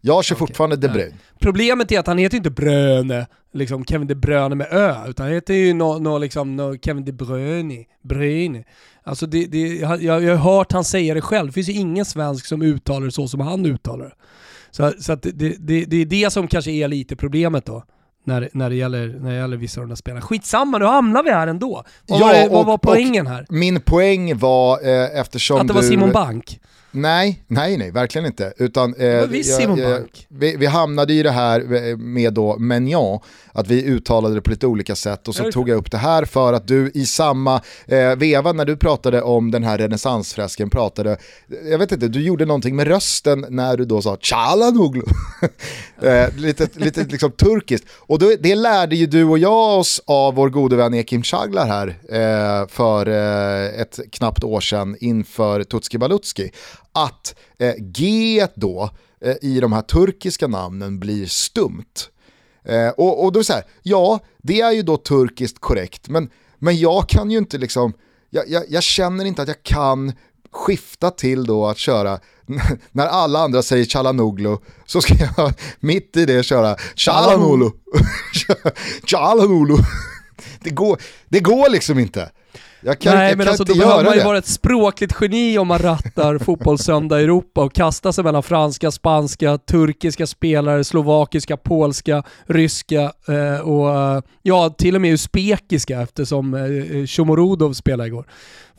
Jag 0.00 0.24
kör 0.24 0.36
fortfarande 0.36 0.76
De. 0.76 0.88
Bruyne. 0.88 1.14
Problemet 1.40 1.92
är 1.92 1.98
att 2.00 2.06
han 2.06 2.18
heter 2.18 2.36
inte 2.36 2.50
Bröne, 2.50 3.26
liksom 3.52 3.84
Kevin 3.84 4.08
De 4.08 4.14
Bruyne 4.14 4.54
med 4.54 4.66
Ö, 4.70 4.94
utan 5.08 5.26
han 5.26 5.34
heter 5.34 5.54
ju 5.54 5.74
nå 5.74 5.98
nå 5.98 6.18
liksom, 6.18 6.56
nå 6.56 6.76
Kevin 6.82 7.04
De 7.04 7.12
Bruyne, 7.12 7.84
Bruyne. 8.02 8.64
Alltså 9.02 9.26
det, 9.26 9.46
det, 9.46 9.58
jag, 9.58 10.02
jag 10.02 10.36
har 10.36 10.52
hört 10.56 10.72
han 10.72 10.84
säga 10.84 11.14
det 11.14 11.20
själv, 11.20 11.46
det 11.46 11.52
finns 11.52 11.68
ju 11.68 11.72
ingen 11.72 12.04
svensk 12.04 12.46
som 12.46 12.62
uttalar 12.62 13.06
det 13.06 13.12
så 13.12 13.28
som 13.28 13.40
han 13.40 13.66
uttalar 13.66 14.04
det. 14.04 14.12
Så, 14.70 14.92
så 15.00 15.14
det, 15.14 15.32
det, 15.58 15.84
det 15.84 15.96
är 15.96 16.04
det 16.06 16.30
som 16.32 16.48
kanske 16.48 16.70
är 16.70 16.88
lite 16.88 17.16
problemet 17.16 17.66
då. 17.66 17.84
När, 18.24 18.48
när, 18.52 18.70
det 18.70 18.76
gäller, 18.76 19.08
när 19.20 19.30
det 19.30 19.36
gäller 19.36 19.56
vissa 19.56 19.80
av 19.80 19.86
de 19.86 19.88
där 19.88 19.96
spelarna. 19.96 20.20
Skitsamma, 20.22 20.78
nu 20.78 20.84
hamnar 20.84 21.22
vi 21.22 21.30
här 21.30 21.46
ändå. 21.46 21.84
Vad, 22.06 22.20
Ja, 22.20 22.26
var, 22.26 22.32
det, 22.32 22.48
vad 22.48 22.60
och- 22.60 22.66
var 22.66 22.78
poängen 22.78 23.26
här? 23.26 23.46
Min 23.48 23.80
poäng 23.80 24.38
var 24.38 24.88
eh, 24.88 25.20
eftersom 25.20 25.60
Att 25.60 25.66
det 25.66 25.72
var 25.72 25.80
du... 25.82 25.88
Simon 25.88 26.12
Bank? 26.12 26.60
Nej, 26.90 27.42
nej, 27.46 27.76
nej, 27.76 27.90
verkligen 27.90 28.26
inte. 28.26 28.52
Utan, 28.56 28.94
eh, 28.94 29.26
visst 29.26 29.56
Simon 29.56 29.82
Bank. 29.82 30.26
vi, 30.28 30.56
vi 30.56 30.66
hamnade 30.66 31.12
i 31.12 31.22
det 31.22 31.30
här 31.30 31.88
eh, 31.90 31.96
med 31.96 32.34
då 32.34 32.58
Menjan, 32.58 33.18
att 33.52 33.68
vi 33.68 33.84
uttalade 33.84 34.34
det 34.34 34.40
på 34.40 34.50
lite 34.50 34.66
olika 34.66 34.94
sätt 34.94 35.28
och 35.28 35.34
så 35.34 35.44
Ja, 35.44 35.52
tog 35.52 35.68
jag 35.68 35.76
upp 35.76 35.90
det 35.90 35.98
här 35.98 36.24
för 36.24 36.52
att 36.52 36.68
du 36.68 36.90
i 36.94 37.06
samma 37.06 37.60
eh, 37.86 38.16
veva 38.16 38.52
när 38.52 38.64
du 38.64 38.76
pratade 38.76 39.22
om 39.22 39.50
den 39.50 39.64
här 39.64 39.78
renässansfresken 39.78 40.70
pratade, 40.70 41.16
jag 41.70 41.78
vet 41.78 41.92
inte, 41.92 42.08
du 42.08 42.22
gjorde 42.22 42.44
någonting 42.44 42.76
med 42.76 42.86
rösten 42.86 43.46
när 43.48 43.76
du 43.76 43.84
då 43.84 44.02
sa 44.02 44.16
Çalhanoğlu. 44.16 45.02
eh, 46.02 46.36
lite 46.36 46.68
lite 46.74 47.04
liksom 47.04 47.30
turkiskt. 47.30 47.86
Och 47.92 48.18
då, 48.18 48.32
det 48.40 48.54
lärde 48.54 48.96
ju 48.96 49.06
du 49.06 49.24
och 49.24 49.38
jag 49.38 49.78
oss 49.78 50.02
av 50.06 50.34
vår 50.34 50.48
gode 50.50 50.76
vän 50.76 50.94
Ekim 50.94 51.22
Çağlar 51.22 51.66
här 51.66 51.88
eh, 51.88 52.68
för 52.68 53.06
eh, 53.08 53.80
ett 53.80 54.00
knappt 54.12 54.44
år 54.44 54.60
sedan 54.60 54.96
inför 55.00 55.64
Tutski 55.64 55.98
Balutski. 55.98 56.50
Att 56.92 57.34
eh, 57.58 57.74
G 57.78 58.46
då 58.54 58.90
eh, 59.20 59.36
i 59.42 59.60
de 59.60 59.72
här 59.72 59.82
turkiska 59.82 60.46
namnen 60.46 61.00
blir 61.00 61.26
stumt. 61.26 62.10
Eh, 62.64 62.88
och, 62.88 63.24
och 63.24 63.32
då 63.32 63.38
är 63.38 63.40
det 63.40 63.44
så 63.44 63.52
här, 63.52 63.64
ja, 63.82 64.20
det 64.42 64.60
är 64.60 64.72
ju 64.72 64.82
då 64.82 64.96
turkiskt 64.96 65.58
korrekt, 65.58 66.08
men, 66.08 66.30
men 66.58 66.78
jag 66.78 67.08
kan 67.08 67.30
ju 67.30 67.38
inte 67.38 67.58
liksom, 67.58 67.92
jag, 68.30 68.48
jag, 68.48 68.64
jag 68.68 68.82
känner 68.82 69.24
inte 69.24 69.42
att 69.42 69.48
jag 69.48 69.62
kan 69.62 70.12
skifta 70.52 71.10
till 71.10 71.46
då 71.46 71.66
att 71.66 71.78
köra, 71.78 72.18
när 72.92 73.06
alla 73.06 73.38
andra 73.38 73.62
säger 73.62 73.84
Chalanoglu, 73.84 74.56
så 74.86 75.00
ska 75.00 75.14
jag 75.14 75.52
mitt 75.80 76.16
i 76.16 76.26
det 76.26 76.42
köra 76.42 76.76
Chalanoglu. 76.96 77.70
Chalanoglu. 79.06 79.76
Det 80.62 80.70
går, 80.70 81.00
det 81.28 81.40
går 81.40 81.70
liksom 81.70 81.98
inte. 81.98 82.30
Jag 82.82 82.98
kan, 82.98 83.14
Nej 83.16 83.28
jag 83.28 83.36
men 83.38 83.46
kan 83.46 83.50
alltså 83.52 83.62
inte 83.62 83.72
då 83.72 83.78
behöver 83.78 84.04
man 84.04 84.12
ju 84.14 84.18
det. 84.18 84.24
vara 84.26 84.38
ett 84.38 84.46
språkligt 84.46 85.14
geni 85.20 85.58
om 85.58 85.68
man 85.68 85.78
rattar 85.78 86.38
fotbollssöndag 86.44 87.20
i 87.20 87.24
Europa 87.24 87.62
och 87.64 87.72
kastar 87.72 88.12
sig 88.12 88.24
mellan 88.24 88.42
franska, 88.42 88.90
spanska, 88.90 89.58
turkiska 89.58 90.26
spelare, 90.26 90.84
slovakiska, 90.84 91.56
polska, 91.56 92.22
ryska 92.46 93.12
eh, 93.28 93.60
och 93.60 93.94
eh, 94.16 94.22
ja, 94.42 94.70
till 94.78 94.94
och 94.94 95.00
med 95.00 95.12
usbekiska 95.12 96.00
eftersom 96.00 96.54
eh, 96.54 97.06
Shomorodov 97.06 97.72
spelade 97.72 98.06
igår. 98.08 98.24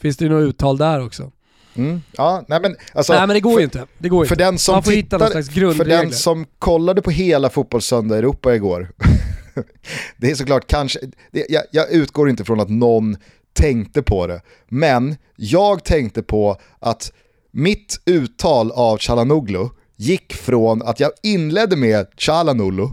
Finns 0.01 0.17
det 0.17 0.25
ju 0.25 0.31
något 0.31 0.49
uttal 0.49 0.77
där 0.77 1.05
också? 1.05 1.31
Mm. 1.75 2.01
Ja, 2.11 2.45
nej 2.47 2.59
men, 2.61 2.75
alltså, 2.93 3.13
Nej 3.13 3.27
men 3.27 3.33
det 3.33 3.39
går 3.39 3.51
för- 3.51 3.59
ju 3.59 3.63
inte. 3.63 3.85
Det 3.97 4.09
går 4.09 4.25
För 4.25 4.35
inte. 4.35 4.43
den, 4.43 4.57
som 4.57 4.73
Man 4.75 4.83
får 4.83 4.91
hitta 4.91 5.17
någon 5.17 5.31
slags 5.31 5.49
för 5.49 5.59
grundregler. 5.59 5.97
den 6.03 6.11
som 6.11 6.45
kollade 6.59 7.01
på 7.01 7.11
hela 7.11 7.49
fotbollssöndag 7.49 8.17
Europa 8.17 8.55
igår, 8.55 8.91
det 10.17 10.31
är 10.31 10.35
såklart 10.35 10.67
kanske, 10.67 10.99
det, 11.31 11.45
jag, 11.49 11.63
jag 11.71 11.91
utgår 11.91 12.29
inte 12.29 12.43
från 12.43 12.59
att 12.59 12.69
någon 12.69 13.17
tänkte 13.53 14.01
på 14.01 14.27
det, 14.27 14.41
men 14.69 15.15
jag 15.35 15.83
tänkte 15.83 16.23
på 16.23 16.57
att 16.79 17.11
mitt 17.51 17.99
uttal 18.05 18.71
av 18.71 18.97
Çalhanoğlu 18.97 19.69
gick 19.97 20.33
från 20.33 20.81
att 20.81 20.99
jag 20.99 21.11
inledde 21.23 21.75
med 21.75 22.07
Çalhanoğlu 22.17 22.87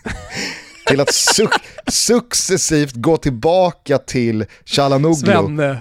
till 0.88 1.00
att 1.00 1.08
suc- 1.10 1.60
successivt 1.86 2.94
gå 2.94 3.16
tillbaka 3.16 3.98
till 3.98 4.44
Çalhanoğlu 4.64 5.14
Svenne, 5.14 5.80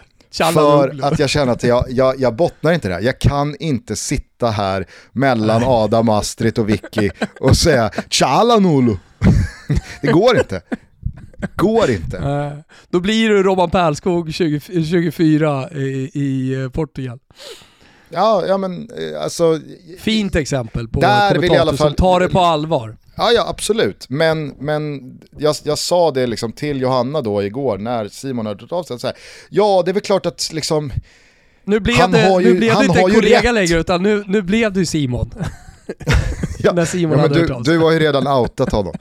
för 0.54 1.00
att 1.04 1.20
jag 1.20 1.30
känner 1.30 1.52
att 1.52 1.64
jag, 1.64 1.86
jag, 1.90 2.20
jag 2.20 2.36
bottnar 2.36 2.72
inte 2.74 2.88
där. 2.90 3.00
Jag 3.00 3.20
kan 3.20 3.56
inte 3.60 3.96
sitta 3.96 4.50
här 4.50 4.86
mellan 5.12 5.64
Adam, 5.66 6.10
Astrid 6.10 6.60
och 6.60 6.70
Vicky 6.70 7.10
och 7.40 7.58
säga 7.58 7.92
Çalhanoğlu. 8.10 8.98
Det 10.02 10.12
går 10.12 10.38
inte. 10.38 10.62
Går 11.56 11.90
inte. 11.90 12.52
Då 12.90 13.00
blir 13.00 13.30
du 13.30 13.44
Robban 13.44 13.70
Pärlskog 13.70 14.34
20, 14.34 14.60
24 14.86 15.70
i, 15.72 16.12
i 16.14 16.54
eh, 16.64 16.70
Portugal. 16.70 17.20
Ja, 18.10 18.44
ja 18.48 18.58
men 18.58 18.90
eh, 18.98 19.24
alltså, 19.24 19.60
Fint 20.00 20.36
exempel 20.36 20.88
på 20.88 21.00
Där 21.00 21.36
vill 21.38 21.44
jag 21.52 21.56
i 21.56 21.60
alla 21.60 21.66
kommentator 21.72 21.78
som 21.78 21.88
fall- 21.88 21.96
tar 21.96 22.20
det 22.20 22.30
på 22.30 22.40
allvar. 22.40 22.98
ja 23.16 23.32
ja 23.32 23.46
absolut. 23.50 24.06
Men, 24.10 24.48
men 24.48 25.02
jag, 25.38 25.56
jag 25.64 25.78
sa 25.78 26.12
det 26.12 26.28
liksom 26.28 26.52
till 26.52 26.82
Johanna 26.82 27.22
då 27.22 27.44
igår 27.44 27.78
när 27.78 28.08
Simon 28.08 28.46
hade 28.46 28.64
hört 28.64 28.72
av 28.72 28.84
sig. 28.84 29.00
Så 29.00 29.08
här, 29.08 29.16
ja, 29.50 29.82
det 29.86 29.92
är 29.92 29.94
väl 29.94 30.02
klart 30.04 30.26
att 30.26 30.50
liksom, 30.54 30.92
Nu 31.64 31.80
blev 31.80 31.96
Han 31.98 32.12
det, 32.12 32.22
har 32.30 32.40
ju- 32.40 32.54
nu 32.54 32.60
blev 32.60 32.72
han 32.74 32.82
det 32.82 32.88
inte 32.88 33.00
en 33.00 33.12
kollega 33.14 33.52
längre 33.52 33.80
utan 33.80 34.04
nu, 34.04 34.24
nu 34.28 34.42
blev 34.42 34.74
du 34.74 34.86
Simon. 34.86 35.32
ja, 36.60 36.72
När 36.74 36.86
Simon 36.86 37.18
ja, 37.18 37.22
hade 37.22 37.40
hört 37.40 37.48
du, 37.48 37.54
av 37.54 37.64
sig. 37.64 37.74
du 37.74 37.80
har 37.80 37.92
ju 37.92 38.00
redan 38.00 38.28
outat 38.28 38.72
honom. 38.72 38.94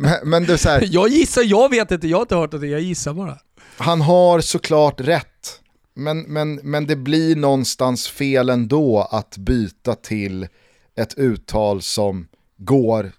Men, 0.00 0.14
men 0.22 0.50
är 0.50 0.56
så 0.56 0.68
här, 0.68 0.84
Jag 0.90 1.08
gissar, 1.08 1.42
jag 1.42 1.70
vet 1.70 1.90
inte, 1.90 2.08
jag 2.08 2.16
har 2.16 2.22
inte 2.22 2.36
hört 2.36 2.50
det, 2.50 2.66
jag 2.66 2.80
gissar 2.80 3.14
bara. 3.14 3.38
han 3.76 4.00
har 4.00 4.40
såklart 4.40 5.00
rätt. 5.00 5.60
Men, 5.94 6.20
men, 6.20 6.54
men 6.54 6.86
det 6.86 6.96
blir 6.96 7.36
någonstans 7.36 8.08
fel 8.08 8.48
ändå 8.48 9.08
att 9.10 9.36
byta 9.36 9.94
till 9.94 10.46
ett 10.96 11.14
uttal 11.14 11.82
som 11.82 12.28
går 12.56 13.12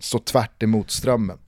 så 0.00 0.18
tvärt 0.18 0.62
emot 0.62 0.90
strömmen. 0.90 1.38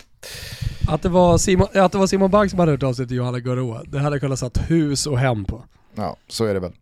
Att 0.89 1.03
det 1.03 1.09
var 1.09 1.39
Simon, 1.39 1.69
att 1.75 1.93
det 1.93 1.99
var 1.99 2.07
Simon 2.07 2.31
Bank 2.31 2.51
som 2.51 2.59
hade 2.59 2.73
hört 2.73 2.83
av 2.83 2.93
sig 2.93 3.09
till 3.09 3.17
Johanna 3.17 3.41
Garoa, 3.41 3.83
det 3.85 3.99
hade 3.99 4.17
jag 4.17 4.21
kunnat 4.21 4.39
satt 4.39 4.71
hus 4.71 5.07
och 5.07 5.19
hem 5.19 5.45
på. 5.45 5.65
Ja, 5.95 6.17
så 6.29 6.45
är 6.45 6.55
det 6.55 6.61
väl. 6.61 6.73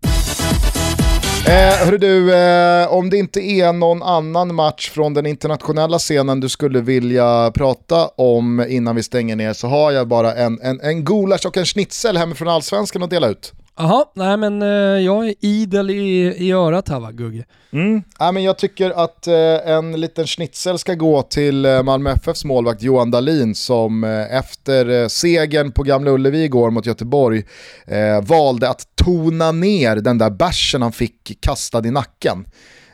Eh, 1.49 1.84
hörru 1.84 1.99
du, 1.99 2.34
eh, 2.34 2.92
om 2.92 3.11
det 3.11 3.16
inte 3.16 3.40
är 3.40 3.72
någon 3.72 4.03
annan 4.03 4.55
match 4.55 4.90
från 4.90 5.14
den 5.14 5.26
internationella 5.26 5.99
scenen 5.99 6.40
du 6.40 6.49
skulle 6.49 6.80
vilja 6.80 7.51
prata 7.55 8.09
om 8.09 8.66
innan 8.68 8.96
vi 8.96 9.03
stänger 9.03 9.36
ner 9.36 9.53
så 9.53 9.66
har 9.68 9.92
jag 9.92 10.09
bara 10.09 10.34
en, 10.34 10.61
en, 10.61 10.80
en 10.80 11.05
gulasch 11.05 11.46
och 11.46 11.57
en 11.57 11.64
schnitzel 11.64 12.16
hemifrån 12.16 12.49
allsvenskan 12.49 13.03
att 13.03 13.11
dela 13.11 13.28
ut. 13.28 13.53
Jaha, 13.80 14.04
nej 14.14 14.36
men 14.36 14.62
eh, 14.62 14.68
jag 15.04 15.28
är 15.28 15.34
idel 15.40 15.90
i, 15.90 16.34
i 16.38 16.52
örat 16.52 16.88
här 16.88 17.00
va, 17.00 17.10
Gugge. 17.12 17.44
Ja, 18.18 18.32
men 18.32 18.42
jag 18.42 18.58
tycker 18.58 18.90
att 18.90 19.26
eh, 19.26 19.34
en 19.72 20.00
liten 20.00 20.26
schnitzel 20.26 20.78
ska 20.78 20.94
gå 20.94 21.22
till 21.22 21.64
eh, 21.64 21.82
Malmö 21.82 22.10
FFs 22.12 22.44
målvakt 22.44 22.82
Johan 22.82 23.10
Dahlin 23.10 23.54
som 23.54 24.04
efter 24.30 25.08
segern 25.08 25.72
på 25.72 25.82
Gamla 25.82 26.10
Ullevi 26.10 26.44
igår 26.44 26.70
mot 26.70 26.86
Göteborg 26.86 27.44
eh, 27.86 28.22
valde 28.22 28.68
att 28.68 28.86
tona 28.94 29.52
ner 29.52 29.96
den 29.96 30.18
där 30.18 30.30
bärsen 30.30 30.82
han 30.82 30.92
fick 30.92 31.38
kastad 31.40 31.86
i 31.86 31.90
nacken. 31.90 32.46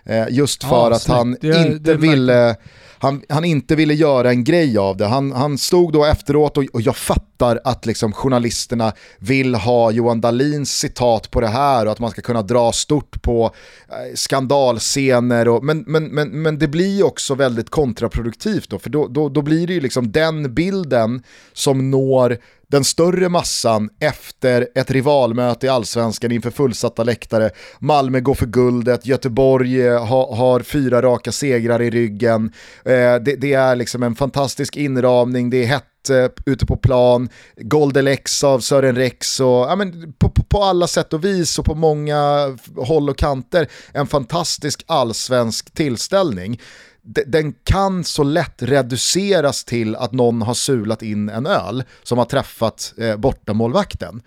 Eh, 0.06 0.24
just 0.30 0.64
för 0.64 0.90
Ja, 0.90 0.96
att 0.96 1.06
han 1.06 1.36
Det 1.40 1.48
inte 1.48 1.78
det 1.78 1.94
ville 1.94 2.56
han, 3.04 3.22
han 3.28 3.44
inte 3.44 3.76
ville 3.76 3.94
göra 3.94 4.30
en 4.30 4.44
grej 4.44 4.78
av 4.78 4.96
det. 4.96 5.06
Han, 5.06 5.32
han 5.32 5.58
stod 5.58 5.92
då 5.92 6.04
efteråt 6.04 6.56
och, 6.56 6.64
och 6.72 6.80
jag 6.80 6.96
fattar 6.96 7.60
att 7.64 7.86
liksom 7.86 8.12
journalisterna 8.12 8.92
vill 9.18 9.54
ha 9.54 9.90
Johan 9.90 10.20
Dahlins 10.20 10.78
citat 10.78 11.30
på 11.30 11.40
det 11.40 11.48
här 11.48 11.86
och 11.86 11.92
att 11.92 11.98
man 11.98 12.10
ska 12.10 12.22
kunna 12.22 12.42
dra 12.42 12.72
stort 12.72 13.22
på 13.22 13.50
eh, 13.88 14.14
skandalscener. 14.14 15.48
Och, 15.48 15.64
men, 15.64 15.84
men, 15.86 16.04
men, 16.04 16.42
men 16.42 16.58
det 16.58 16.68
blir 16.68 17.06
också 17.06 17.34
väldigt 17.34 17.70
kontraproduktivt 17.70 18.70
då, 18.70 18.78
för 18.78 18.90
då, 18.90 19.08
då, 19.08 19.28
då 19.28 19.42
blir 19.42 19.66
det 19.66 19.72
ju 19.72 19.80
liksom 19.80 20.12
den 20.12 20.54
bilden 20.54 21.22
som 21.52 21.90
når 21.90 22.38
den 22.74 22.84
större 22.84 23.28
massan 23.28 23.90
efter 24.00 24.68
ett 24.74 24.90
rivalmöte 24.90 25.66
i 25.66 25.68
allsvenskan 25.68 26.32
inför 26.32 26.50
fullsatta 26.50 27.04
läktare. 27.04 27.50
Malmö 27.78 28.20
går 28.20 28.34
för 28.34 28.46
guldet, 28.46 29.06
Göteborg 29.06 29.86
eh, 29.86 30.06
ha, 30.06 30.36
har 30.36 30.60
fyra 30.60 31.02
raka 31.02 31.32
segrar 31.32 31.82
i 31.82 31.90
ryggen. 31.90 32.52
Eh, 32.84 33.14
det, 33.14 33.36
det 33.36 33.52
är 33.52 33.76
liksom 33.76 34.02
en 34.02 34.14
fantastisk 34.14 34.76
inramning, 34.76 35.50
det 35.50 35.62
är 35.62 35.66
hett 35.66 36.10
eh, 36.10 36.52
ute 36.52 36.66
på 36.66 36.76
plan, 36.76 37.28
Golden 37.56 38.06
X 38.06 38.44
av 38.44 38.60
Sören 38.60 38.96
Rex 38.96 39.40
och 39.40 39.46
ja, 39.46 39.76
men 39.76 40.12
på, 40.12 40.28
på, 40.28 40.42
på 40.42 40.62
alla 40.62 40.86
sätt 40.86 41.12
och 41.12 41.24
vis 41.24 41.58
och 41.58 41.64
på 41.64 41.74
många 41.74 42.56
håll 42.76 43.10
och 43.10 43.18
kanter 43.18 43.68
en 43.92 44.06
fantastisk 44.06 44.84
allsvensk 44.86 45.74
tillställning 45.74 46.60
den 47.04 47.52
kan 47.52 48.04
så 48.04 48.22
lätt 48.22 48.62
reduceras 48.62 49.64
till 49.64 49.96
att 49.96 50.12
någon 50.12 50.42
har 50.42 50.54
sulat 50.54 51.02
in 51.02 51.28
en 51.28 51.46
öl 51.46 51.84
som 52.02 52.18
har 52.18 52.24
träffat 52.24 52.94
eh, 52.98 53.16
bortamålvakten. 53.16 54.22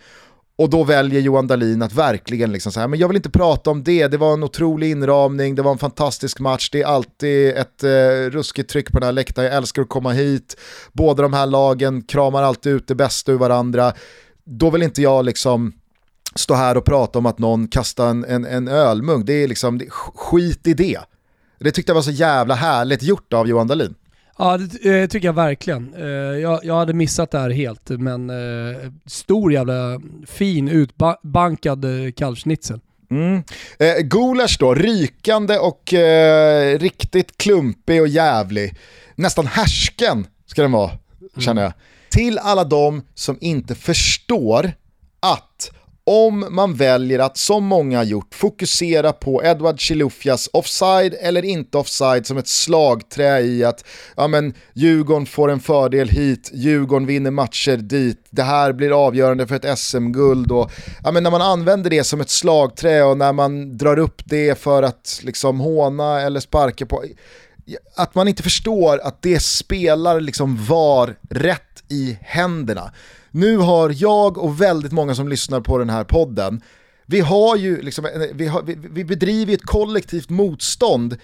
Och 0.58 0.70
då 0.70 0.84
väljer 0.84 1.22
Johan 1.22 1.48
Dahlin 1.48 1.82
att 1.82 1.94
verkligen 1.94 2.52
liksom 2.52 2.72
säga, 2.72 2.88
men 2.88 3.00
jag 3.00 3.08
vill 3.08 3.18
inte 3.18 3.30
prata 3.30 3.70
om 3.70 3.84
det, 3.84 4.08
det 4.08 4.18
var 4.18 4.34
en 4.34 4.44
otrolig 4.44 4.92
inramning, 4.92 5.56
det 5.56 5.62
var 5.62 5.72
en 5.72 5.78
fantastisk 5.78 6.40
match, 6.40 6.70
det 6.70 6.82
är 6.82 6.86
alltid 6.86 7.50
ett 7.50 7.84
eh, 7.84 7.90
ruskigt 8.32 8.70
tryck 8.70 8.92
på 8.92 9.00
den 9.00 9.06
här 9.06 9.14
läktaren, 9.14 9.48
jag 9.48 9.56
älskar 9.56 9.82
att 9.82 9.90
komma 9.90 10.12
hit, 10.12 10.58
båda 10.92 11.24
de 11.24 11.34
här 11.34 11.46
lagen 11.46 12.02
kramar 12.02 12.44
alltid 12.44 12.74
ut 12.74 12.88
det 12.88 12.96
bästa 12.96 13.32
ur 13.32 13.38
varandra. 13.38 13.94
Då 14.44 14.70
vill 14.70 14.84
inte 14.84 15.02
jag 15.02 15.26
liksom 15.26 15.74
stå 16.36 16.54
här 16.54 16.78
och 16.78 16.86
prata 16.86 17.20
om 17.20 17.26
att 17.26 17.40
någon 17.40 17.68
kastar 17.68 18.10
en, 18.10 18.26
en, 18.26 18.46
en 18.46 18.68
ölmugg, 18.68 19.26
det 19.26 19.44
är 19.44 19.48
liksom, 19.48 19.78
det, 19.78 19.90
skit 19.90 20.68
i 20.68 20.74
det. 20.74 21.00
Det 21.60 21.72
tyckte 21.72 21.90
jag 21.90 21.96
var 21.96 22.02
så 22.02 22.12
jävla 22.12 22.56
härligt 22.56 23.04
gjort 23.04 23.34
av 23.34 23.48
Johan 23.48 23.68
Dahlin. 23.68 23.96
Ja 24.38 24.58
det 24.58 25.02
eh, 25.02 25.08
tycker 25.08 25.28
jag 25.28 25.34
verkligen. 25.34 25.94
Eh, 25.94 26.06
jag, 26.40 26.66
jag 26.66 26.76
hade 26.76 26.94
missat 26.94 27.32
det 27.32 27.40
här 27.40 27.50
helt 27.50 27.90
men 27.90 28.30
eh, 28.30 28.92
stor 29.06 29.54
jävla 29.54 30.02
fin 30.28 30.68
utbankad 30.68 31.86
kalvschnitzel. 32.16 32.80
Mm. 33.12 33.44
Eh, 33.80 33.98
gulasch 33.98 34.58
då, 34.60 34.76
rykande 34.76 35.58
och 35.58 35.94
eh, 35.94 36.80
riktigt 36.80 37.38
klumpig 37.38 38.02
och 38.02 38.08
jävlig. 38.08 38.76
Nästan 39.16 39.48
härsken 39.48 40.28
ska 40.46 40.62
den 40.62 40.72
vara, 40.72 40.90
mm. 40.90 41.30
känner 41.38 41.62
jag. 41.62 41.74
Till 42.10 42.38
alla 42.38 42.64
de 42.64 43.02
som 43.14 43.38
inte 43.42 43.76
förstår 43.76 44.72
att 45.20 45.72
om 46.10 46.46
man 46.50 46.74
väljer 46.74 47.20
att, 47.20 47.38
som 47.38 47.66
många 47.66 47.98
har 47.98 48.04
gjort, 48.04 48.36
fokusera 48.36 49.14
på 49.14 49.44
Edward 49.44 49.80
Chilufyas 49.80 50.50
offside 50.54 51.16
eller 51.22 51.46
inte 51.46 51.78
offside 51.78 52.26
som 52.26 52.38
ett 52.38 52.48
slagträ 52.48 53.40
i 53.40 53.64
att 53.64 53.86
ja, 54.16 54.28
men, 54.28 54.54
Djurgården 54.74 55.26
får 55.26 55.52
en 55.52 55.60
fördel 55.60 56.10
hit, 56.10 56.52
Djurgården 56.54 57.08
vinner 57.08 57.32
matcher 57.32 57.78
dit, 57.78 58.28
det 58.30 58.44
här 58.44 58.74
blir 58.74 59.06
avgörande 59.06 59.48
för 59.48 59.56
ett 59.56 59.80
SM-guld. 59.80 60.52
Och, 60.52 60.72
ja, 61.04 61.12
men 61.12 61.24
när 61.24 61.32
man 61.32 61.42
använder 61.42 61.90
det 61.90 62.04
som 62.04 62.22
ett 62.22 62.30
slagträ 62.30 63.04
och 63.04 63.18
när 63.18 63.34
man 63.34 63.78
drar 63.78 64.00
upp 64.00 64.22
det 64.26 64.60
för 64.60 64.84
att 64.84 65.20
liksom 65.24 65.60
håna 65.60 66.22
eller 66.22 66.40
sparka 66.40 66.86
på, 66.86 67.04
att 67.96 68.16
man 68.16 68.28
inte 68.28 68.44
förstår 68.44 69.00
att 69.04 69.22
det 69.22 69.40
spelar 69.40 70.22
liksom 70.22 70.66
var 70.66 71.16
rätt 71.30 71.84
i 71.90 72.18
händerna. 72.22 72.92
Nu 73.38 73.58
har 73.58 73.94
jag 73.96 74.38
och 74.38 74.62
väldigt 74.62 74.92
många 74.92 75.16
som 75.16 75.28
lyssnar 75.28 75.62
på 75.62 75.78
den 75.78 75.90
här 75.90 76.04
podden, 76.04 76.62
vi 77.06 77.20
har 77.20 77.56
ju 77.56 77.82
liksom, 77.82 78.06
eh, 78.06 78.12
vi, 78.34 78.48
har, 78.48 78.62
vi, 78.62 78.76
vi 78.76 79.06
bedriver 79.06 79.54
ett 79.54 79.66
kollektivt 79.66 80.30
motstånd 80.30 81.18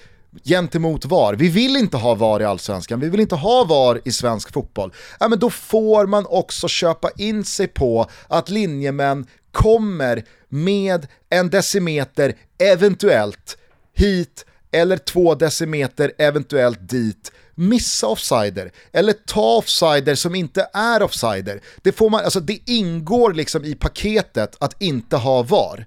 gentemot 0.43 1.05
VAR. 1.05 1.33
Vi 1.33 1.49
vill 1.49 1.75
inte 1.75 1.97
ha 1.97 2.15
VAR 2.15 2.41
i 2.41 2.45
allsvenskan, 2.45 2.99
vi 2.99 3.09
vill 3.09 3.19
inte 3.19 3.35
ha 3.35 3.63
VAR 3.63 4.01
i 4.05 4.11
svensk 4.11 4.53
fotboll. 4.53 4.93
Ja, 5.19 5.27
men 5.27 5.39
då 5.39 5.49
får 5.49 6.07
man 6.07 6.25
också 6.25 6.67
köpa 6.67 7.09
in 7.17 7.43
sig 7.43 7.67
på 7.67 8.09
att 8.27 8.49
linjemän 8.49 9.25
kommer 9.51 10.23
med 10.49 11.07
en 11.29 11.49
decimeter 11.49 12.35
eventuellt 12.57 13.57
hit 13.93 14.45
eller 14.71 14.97
två 14.97 15.35
decimeter 15.35 16.11
eventuellt 16.17 16.89
dit 16.89 17.31
missa 17.55 18.07
offsider 18.07 18.71
eller 18.91 19.13
ta 19.13 19.57
offsider 19.57 20.15
som 20.15 20.35
inte 20.35 20.67
är 20.73 21.03
offsider. 21.03 21.61
Det, 21.81 21.91
får 21.91 22.09
man, 22.09 22.23
alltså 22.23 22.39
det 22.39 22.59
ingår 22.65 23.33
liksom 23.33 23.65
i 23.65 23.75
paketet 23.75 24.55
att 24.59 24.81
inte 24.81 25.17
ha 25.17 25.43
VAR. 25.43 25.85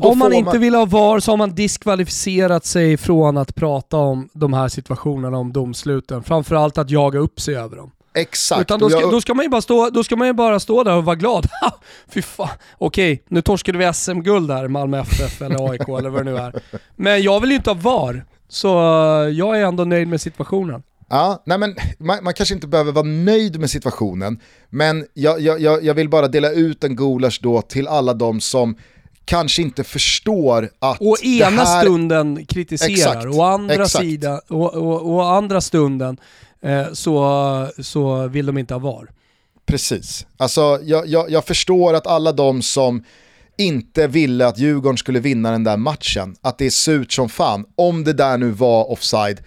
om 0.00 0.18
man 0.18 0.32
inte 0.32 0.50
man... 0.50 0.60
vill 0.60 0.74
ha 0.74 0.84
VAR 0.84 1.20
så 1.20 1.32
har 1.32 1.36
man 1.36 1.54
diskvalificerat 1.54 2.64
sig 2.64 2.96
från 2.96 3.36
att 3.36 3.54
prata 3.54 3.96
om 3.96 4.28
de 4.32 4.52
här 4.52 4.68
situationerna, 4.68 5.38
om 5.38 5.52
domsluten. 5.52 6.22
Framförallt 6.22 6.78
att 6.78 6.90
jaga 6.90 7.18
upp 7.18 7.40
sig 7.40 7.56
över 7.56 7.76
dem. 7.76 7.90
Exakt. 8.14 8.60
Utan 8.60 8.80
då 8.80 8.90
ska, 8.90 9.00
då, 9.00 9.20
ska 9.20 9.34
man 9.34 9.44
ju 9.44 9.48
bara 9.48 9.62
stå, 9.62 9.90
då 9.90 10.04
ska 10.04 10.16
man 10.16 10.26
ju 10.26 10.32
bara 10.32 10.60
stå 10.60 10.82
där 10.82 10.96
och 10.96 11.04
vara 11.04 11.16
glad. 11.16 11.46
Fy 12.08 12.22
fan. 12.22 12.48
Okej, 12.78 13.22
nu 13.28 13.42
torskade 13.42 13.78
vi 13.78 13.92
SM-guld 13.92 14.48
där, 14.48 14.68
Malmö 14.68 15.00
FF 15.00 15.42
eller 15.42 15.70
AIK 15.70 15.88
eller 15.98 16.10
vad 16.10 16.26
det 16.26 16.32
nu 16.32 16.36
är. 16.36 16.62
Men 16.96 17.22
jag 17.22 17.40
vill 17.40 17.50
ju 17.50 17.56
inte 17.56 17.70
ha 17.70 17.74
VAR, 17.74 18.24
så 18.48 18.68
jag 19.32 19.60
är 19.60 19.64
ändå 19.64 19.84
nöjd 19.84 20.08
med 20.08 20.20
situationen. 20.20 20.82
Ja, 21.14 21.42
nej 21.46 21.58
men, 21.58 21.76
man, 21.98 22.24
man, 22.24 22.34
kanske 22.34 22.54
inte 22.54 22.66
behöver 22.66 22.92
vara 22.92 23.06
nöjd 23.06 23.60
med 23.60 23.70
situationen, 23.70 24.40
men 24.70 25.06
jag, 25.14 25.40
jag, 25.40 25.84
jag 25.84 25.94
vill 25.94 26.08
bara 26.08 26.28
dela 26.28 26.50
ut 26.50 26.84
en 26.84 26.96
gulasch 26.96 27.40
då 27.42 27.62
till 27.62 27.88
alla 27.88 28.14
de 28.14 28.40
som 28.40 28.76
kanske 29.24 29.62
inte 29.62 29.84
förstår 29.84 30.70
att 30.78 31.00
Å 31.00 31.16
ena 31.22 31.64
här... 31.64 31.80
stunden 31.80 32.46
kritiserar, 32.46 32.90
exakt, 32.90 33.26
å 33.26 33.42
andra, 33.42 33.86
sida, 33.86 34.40
och, 34.48 34.74
och, 34.74 35.14
och 35.14 35.32
andra 35.32 35.60
stunden 35.60 36.16
eh, 36.62 36.92
så, 36.92 37.68
så 37.78 38.26
vill 38.28 38.46
de 38.46 38.58
inte 38.58 38.74
ha 38.74 38.78
VAR. 38.78 39.10
Precis. 39.66 40.26
Alltså, 40.36 40.80
jag, 40.82 41.06
jag, 41.06 41.30
jag 41.30 41.44
förstår 41.44 41.94
att 41.94 42.06
alla 42.06 42.32
de 42.32 42.62
som 42.62 43.04
inte 43.58 44.06
ville 44.06 44.46
att 44.46 44.58
Djurgården 44.58 44.98
skulle 44.98 45.20
vinna 45.20 45.50
den 45.50 45.64
där 45.64 45.76
matchen, 45.76 46.36
att 46.40 46.58
det 46.58 46.66
är 46.66 46.70
surt 46.70 47.12
som 47.12 47.28
fan, 47.28 47.64
om 47.76 48.04
det 48.04 48.12
där 48.12 48.38
nu 48.38 48.50
var 48.50 48.90
offside, 48.90 49.40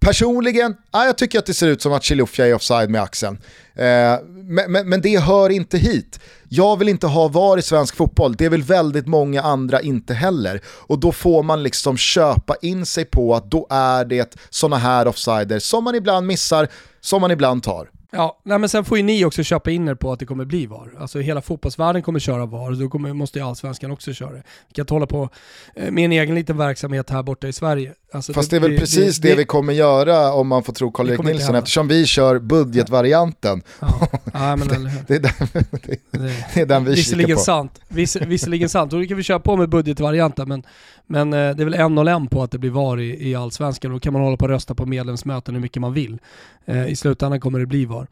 Personligen, 0.00 0.76
ja, 0.92 1.04
jag 1.04 1.18
tycker 1.18 1.38
att 1.38 1.46
det 1.46 1.54
ser 1.54 1.68
ut 1.68 1.82
som 1.82 1.92
att 1.92 2.04
Chilufya 2.04 2.46
är 2.46 2.54
offside 2.54 2.90
med 2.90 3.02
axeln. 3.02 3.38
Eh, 3.74 3.84
men, 4.26 4.72
men, 4.72 4.88
men, 4.88 5.00
det 5.00 5.18
hör 5.18 5.50
inte 5.50 5.78
hit. 5.78 6.20
Jag 6.48 6.78
vill 6.78 6.88
inte 6.88 7.06
ha 7.06 7.28
VAR 7.28 7.58
i 7.58 7.62
svensk 7.62 7.96
fotboll, 7.96 8.34
det 8.36 8.48
vill 8.48 8.62
väldigt 8.62 9.06
många 9.06 9.42
andra 9.42 9.80
inte 9.80 10.14
heller. 10.14 10.60
Och 10.66 10.98
då 10.98 11.12
får 11.12 11.42
man 11.42 11.62
liksom 11.62 11.96
köpa 11.96 12.56
in 12.62 12.86
sig 12.86 13.04
på 13.04 13.34
att 13.34 13.50
då 13.50 13.66
är 13.70 14.04
det 14.04 14.36
sådana 14.50 14.76
här 14.76 15.08
offsider 15.08 15.58
som 15.58 15.84
man 15.84 15.94
ibland 15.94 16.26
missar, 16.26 16.68
som 17.00 17.20
man 17.20 17.30
ibland 17.30 17.62
tar. 17.62 17.88
Ja, 18.16 18.38
nej 18.42 18.58
men 18.58 18.68
sen 18.68 18.84
får 18.84 18.98
ju 18.98 19.04
ni 19.04 19.24
också 19.24 19.42
köpa 19.42 19.70
in 19.70 19.88
er 19.88 19.94
på 19.94 20.12
att 20.12 20.18
det 20.18 20.26
kommer 20.26 20.44
bli 20.44 20.66
VAR. 20.66 20.90
Alltså 20.98 21.18
hela 21.18 21.42
fotbollsvärlden 21.42 22.02
kommer 22.02 22.18
köra 22.18 22.46
VAR, 22.46 22.70
då 22.70 22.88
kommer, 22.88 23.12
måste 23.12 23.38
ju 23.38 23.44
allsvenskan 23.44 23.90
också 23.90 24.12
köra 24.12 24.30
det. 24.30 24.42
Vi 24.68 24.74
kan 24.74 24.82
inte 24.82 24.94
hålla 24.94 25.06
på 25.06 25.28
eh, 25.74 25.90
med 25.90 26.04
en 26.04 26.12
egen 26.12 26.34
liten 26.34 26.56
verksamhet 26.56 27.10
här 27.10 27.22
borta 27.22 27.48
i 27.48 27.52
Sverige. 27.52 27.94
Alltså 28.12 28.32
Fast 28.32 28.50
det, 28.50 28.58
det 28.58 28.66
är 28.66 28.70
väl 28.70 28.78
precis 28.78 29.18
det, 29.18 29.28
det, 29.28 29.34
vi 29.34 29.44
kommer 29.44 29.72
göra 29.72 30.32
om 30.32 30.48
man 30.48 30.62
får 30.62 30.72
tro 30.72 30.92
Karl-Erik 30.92 31.22
Nilsson 31.22 31.54
eftersom 31.54 31.88
vi 31.88 32.06
kör 32.06 32.38
budgetvarianten. 32.38 33.62
Ja. 33.80 34.08
Ja, 34.32 34.56
men, 34.56 34.68
det, 35.06 35.14
är 35.14 35.20
den, 35.20 35.32
det, 36.54 36.60
är 36.60 36.66
den 36.66 36.84
vi 36.84 36.94
visserligen 36.94 37.28
kikar 37.28 37.34
på. 37.34 37.40
Sant, 37.40 37.80
viss, 37.88 38.16
visserligen 38.16 38.68
sant, 38.68 38.92
och 38.92 39.00
det 39.00 39.06
kan 39.06 39.16
vi 39.16 39.22
köra 39.22 39.40
på 39.40 39.56
med 39.56 39.68
budgetvarianten 39.68 40.48
men, 40.48 40.62
men 41.06 41.32
eh, 41.32 41.56
det 41.56 41.62
är 41.62 41.64
väl 41.64 41.74
en 41.74 41.98
och 41.98 42.10
en 42.10 42.26
på 42.26 42.42
att 42.42 42.50
det 42.50 42.58
blir 42.58 42.70
VAR 42.70 43.00
i, 43.00 43.30
i 43.30 43.34
allsvenskan. 43.34 43.92
Då 43.92 44.00
kan 44.00 44.12
man 44.12 44.22
hålla 44.22 44.36
på 44.36 44.44
och 44.44 44.48
rösta 44.48 44.74
på 44.74 44.86
medlemsmöten 44.86 45.54
hur 45.54 45.62
mycket 45.62 45.80
man 45.80 45.92
vill. 45.92 46.18
Eh, 46.64 46.88
I 46.88 46.96
slutändan 46.96 47.40
kommer 47.40 47.58
det 47.58 47.66
bli 47.66 47.84
VAR. 47.84 48.05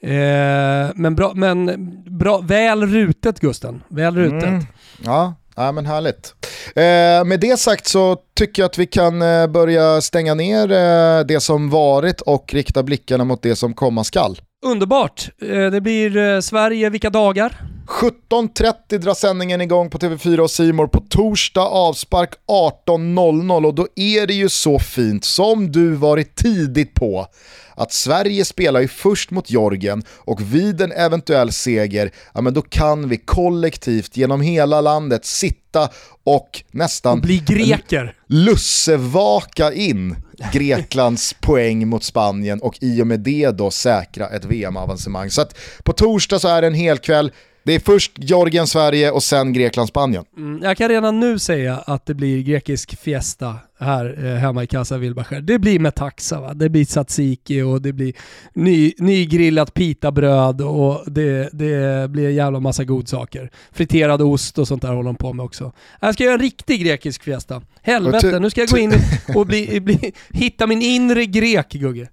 Eh, 0.00 0.90
men 0.94 1.14
bra, 1.14 1.32
men 1.34 1.90
bra, 2.18 2.38
väl 2.38 2.86
rutet 2.86 3.40
Gusten. 3.40 3.82
Väl 3.88 4.16
rutet. 4.16 4.48
Mm. 4.48 4.64
Ja, 5.04 5.34
Ja 5.58 5.72
men 5.72 5.86
härligt. 5.86 6.34
Eh, 6.74 7.24
med 7.24 7.40
det 7.40 7.58
sagt 7.58 7.86
så 7.86 8.16
tycker 8.38 8.62
jag 8.62 8.68
att 8.68 8.78
vi 8.78 8.86
kan 8.86 9.22
eh, 9.22 9.46
börja 9.46 10.00
stänga 10.00 10.34
ner 10.34 10.72
eh, 10.72 11.26
det 11.26 11.40
som 11.40 11.70
varit 11.70 12.20
och 12.20 12.54
rikta 12.54 12.82
blickarna 12.82 13.24
mot 13.24 13.42
det 13.42 13.56
som 13.56 13.74
komma 13.74 14.04
skall. 14.04 14.40
Underbart. 14.66 15.28
Eh, 15.42 15.70
det 15.70 15.80
blir 15.80 16.16
eh, 16.16 16.40
Sverige 16.40 16.90
vilka 16.90 17.10
dagar? 17.10 17.56
17.30 17.86 18.98
drar 18.98 19.14
sändningen 19.14 19.60
igång 19.60 19.90
på 19.90 19.98
TV4 19.98 20.38
och 20.38 20.50
Simor 20.50 20.86
på 20.86 21.00
torsdag, 21.00 21.62
avspark 21.62 22.30
18.00 22.48 23.66
och 23.66 23.74
då 23.74 23.88
är 23.96 24.26
det 24.26 24.34
ju 24.34 24.48
så 24.48 24.78
fint 24.78 25.24
som 25.24 25.72
du 25.72 25.90
varit 25.94 26.36
tidigt 26.36 26.94
på 26.94 27.26
att 27.74 27.92
Sverige 27.92 28.44
spelar 28.44 28.80
ju 28.80 28.88
först 28.88 29.30
mot 29.30 29.50
Jorgen 29.50 30.02
och 30.08 30.54
vid 30.54 30.80
en 30.80 30.92
eventuell 30.92 31.52
seger, 31.52 32.10
ja 32.34 32.40
men 32.40 32.54
då 32.54 32.62
kan 32.62 33.08
vi 33.08 33.16
kollektivt 33.16 34.16
genom 34.16 34.40
hela 34.40 34.80
landet 34.80 35.24
sitta 35.24 35.88
och 36.24 36.62
nästan... 36.70 37.20
Bli 37.20 37.38
greker! 37.46 38.16
Lussevaka 38.26 39.72
in 39.72 40.16
Greklands 40.52 41.32
poäng 41.40 41.88
mot 41.88 42.04
Spanien 42.04 42.60
och 42.60 42.78
i 42.80 43.02
och 43.02 43.06
med 43.06 43.20
det 43.20 43.50
då 43.50 43.70
säkra 43.70 44.28
ett 44.28 44.44
VM-avancemang. 44.44 45.30
Så 45.30 45.42
att 45.42 45.58
på 45.84 45.92
torsdag 45.92 46.38
så 46.38 46.48
är 46.48 46.60
det 46.60 46.66
en 46.66 46.74
hel 46.74 46.98
kväll. 46.98 47.32
Det 47.66 47.74
är 47.74 47.80
först 47.80 48.12
Georgien, 48.16 48.66
Sverige 48.66 49.10
och 49.10 49.22
sen 49.22 49.52
Grekland, 49.52 49.88
Spanien. 49.88 50.24
Mm, 50.36 50.62
jag 50.62 50.76
kan 50.76 50.88
redan 50.88 51.20
nu 51.20 51.38
säga 51.38 51.76
att 51.76 52.06
det 52.06 52.14
blir 52.14 52.42
grekisk 52.42 52.98
fiesta 52.98 53.56
här 53.78 54.24
eh, 54.24 54.34
hemma 54.34 54.62
i 54.62 54.66
Casa 54.66 54.98
Wilbacher. 54.98 55.40
Det 55.40 55.58
blir 55.58 55.78
metaxa, 55.78 56.40
va? 56.40 56.54
det 56.54 56.68
blir 56.68 56.84
tzatziki 56.84 57.62
och 57.62 57.82
det 57.82 57.92
blir 57.92 58.12
ny, 58.54 58.92
nygrillat 58.98 59.74
pitabröd 59.74 60.60
och 60.60 61.02
det, 61.06 61.48
det 61.52 62.10
blir 62.10 62.26
en 62.26 62.34
jävla 62.34 62.60
massa 62.60 62.84
godsaker. 62.84 63.50
Friterad 63.72 64.22
ost 64.22 64.58
och 64.58 64.68
sånt 64.68 64.82
där 64.82 64.88
håller 64.88 65.08
de 65.08 65.16
på 65.16 65.32
med 65.32 65.44
också. 65.44 65.72
Jag 66.00 66.14
ska 66.14 66.24
göra 66.24 66.34
en 66.34 66.40
riktig 66.40 66.80
grekisk 66.80 67.22
fiesta. 67.22 67.62
Helvete, 67.82 68.40
nu 68.40 68.50
ska 68.50 68.60
jag 68.60 68.68
gå 68.68 68.78
in 68.78 68.92
och 69.34 69.46
bli, 69.46 69.80
bli, 69.80 70.12
hitta 70.30 70.66
min 70.66 70.82
inre 70.82 71.26
grek 71.26 71.72
Gugge. 71.72 72.08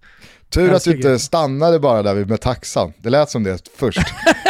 Tur 0.50 0.74
att 0.74 0.84
du 0.84 0.92
inte 0.92 1.20
stannade 1.20 1.80
bara 1.80 2.04
där 2.04 2.14
vid 2.14 2.30
metaxan. 2.30 2.94
Det 2.98 3.10
lät 3.10 3.30
som 3.30 3.44
det 3.44 3.70
först. 3.78 4.00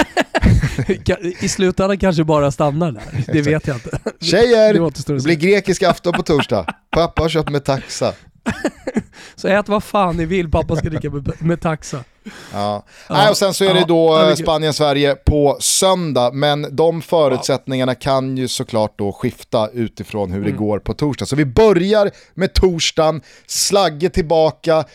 I 1.39 1.49
slutändan 1.49 1.97
kanske 1.97 2.23
bara 2.23 2.51
stannar 2.51 2.91
där, 2.91 3.23
det 3.33 3.41
vet 3.41 3.67
jag 3.67 3.75
inte. 3.75 3.99
Tjejer, 4.21 4.73
det, 5.07 5.23
blir 5.23 5.35
grekisk 5.35 5.83
afton 5.83 6.13
på 6.13 6.23
torsdag. 6.23 6.65
Pappa 6.91 7.21
har 7.21 7.29
köpt 7.29 7.49
med 7.49 7.65
taxa. 7.65 8.13
så 9.35 9.47
ät 9.47 9.69
vad 9.69 9.83
fan 9.83 10.17
ni 10.17 10.25
vill, 10.25 10.51
pappa 10.51 10.75
ska 10.75 10.89
dricka 10.89 11.09
med, 11.09 11.41
med 11.41 11.61
taxa. 11.61 12.03
Ja. 12.23 12.33
ja. 12.53 12.83
Nej, 13.09 13.29
och 13.29 13.37
sen 13.37 13.53
så 13.53 13.65
är 13.65 13.73
det 13.73 13.85
då 13.87 14.19
ja, 14.29 14.35
Spanien-Sverige 14.35 15.15
på 15.15 15.57
söndag, 15.59 16.31
men 16.33 16.75
de 16.75 17.01
förutsättningarna 17.01 17.95
kan 17.95 18.37
ju 18.37 18.47
såklart 18.47 18.93
då 18.97 19.11
skifta 19.11 19.69
utifrån 19.69 20.31
hur 20.31 20.39
mm. 20.39 20.51
det 20.51 20.57
går 20.57 20.79
på 20.79 20.93
torsdag. 20.93 21.25
Så 21.25 21.35
vi 21.35 21.45
börjar 21.45 22.11
med 22.33 22.53
torsdagen, 22.53 23.21
Slagge 23.47 24.09
tillbaka, 24.09 24.85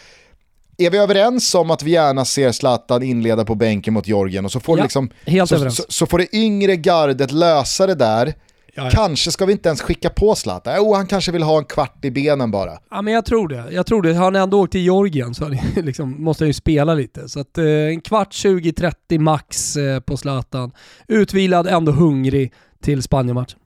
är 0.78 0.90
vi 0.90 0.98
överens 0.98 1.54
om 1.54 1.70
att 1.70 1.82
vi 1.82 1.90
gärna 1.90 2.24
ser 2.24 2.52
Zlatan 2.52 3.02
inleda 3.02 3.44
på 3.44 3.54
bänken 3.54 3.94
mot 3.94 4.06
Georgien 4.06 4.44
och 4.44 4.52
så 4.52 4.60
får, 4.60 4.78
ja, 4.78 4.84
liksom, 4.84 5.10
så, 5.46 5.70
så, 5.70 5.84
så, 5.88 6.06
får 6.06 6.18
det 6.18 6.36
yngre 6.36 6.76
gardet 6.76 7.32
lösa 7.32 7.86
det 7.86 7.94
där 7.94 8.34
Ja, 8.78 8.90
Kanske 8.90 9.30
ska 9.30 9.46
vi 9.46 9.52
inte 9.52 9.68
ens 9.68 9.80
skicka 9.80 10.10
på 10.10 10.34
Zlatan. 10.34 10.74
Jo, 10.76 10.94
han 10.94 11.06
kanske 11.06 11.32
vill 11.32 11.42
ha 11.42 11.58
en 11.58 11.64
kvart 11.64 12.04
i 12.04 12.10
benen 12.10 12.50
bara. 12.50 12.78
Ja, 12.90 13.02
men 13.02 13.14
jag 13.14 13.24
tror 13.24 13.48
det. 13.48 13.64
Jag 13.70 13.86
tror 13.86 14.02
det. 14.02 14.14
Har 14.14 14.24
han 14.24 14.36
ändå 14.36 14.60
åkt 14.60 14.72
till 14.72 14.80
Georgien 14.80 15.34
så 15.34 15.48
liksom, 15.76 16.24
måste 16.24 16.44
han 16.44 16.48
ju 16.48 16.54
spela 16.54 16.94
lite. 16.94 17.28
Så 17.28 17.40
att, 17.40 17.58
eh, 17.58 17.64
en 17.64 18.00
kvart, 18.00 18.32
20-30 18.32 19.18
max 19.18 19.76
eh, 19.76 20.00
på 20.00 20.16
Zlatan. 20.16 20.72
Utvilad, 21.08 21.66
ändå 21.66 21.92
hungrig 21.92 22.52
till 22.82 23.02
Spanien-matchen? 23.02 23.58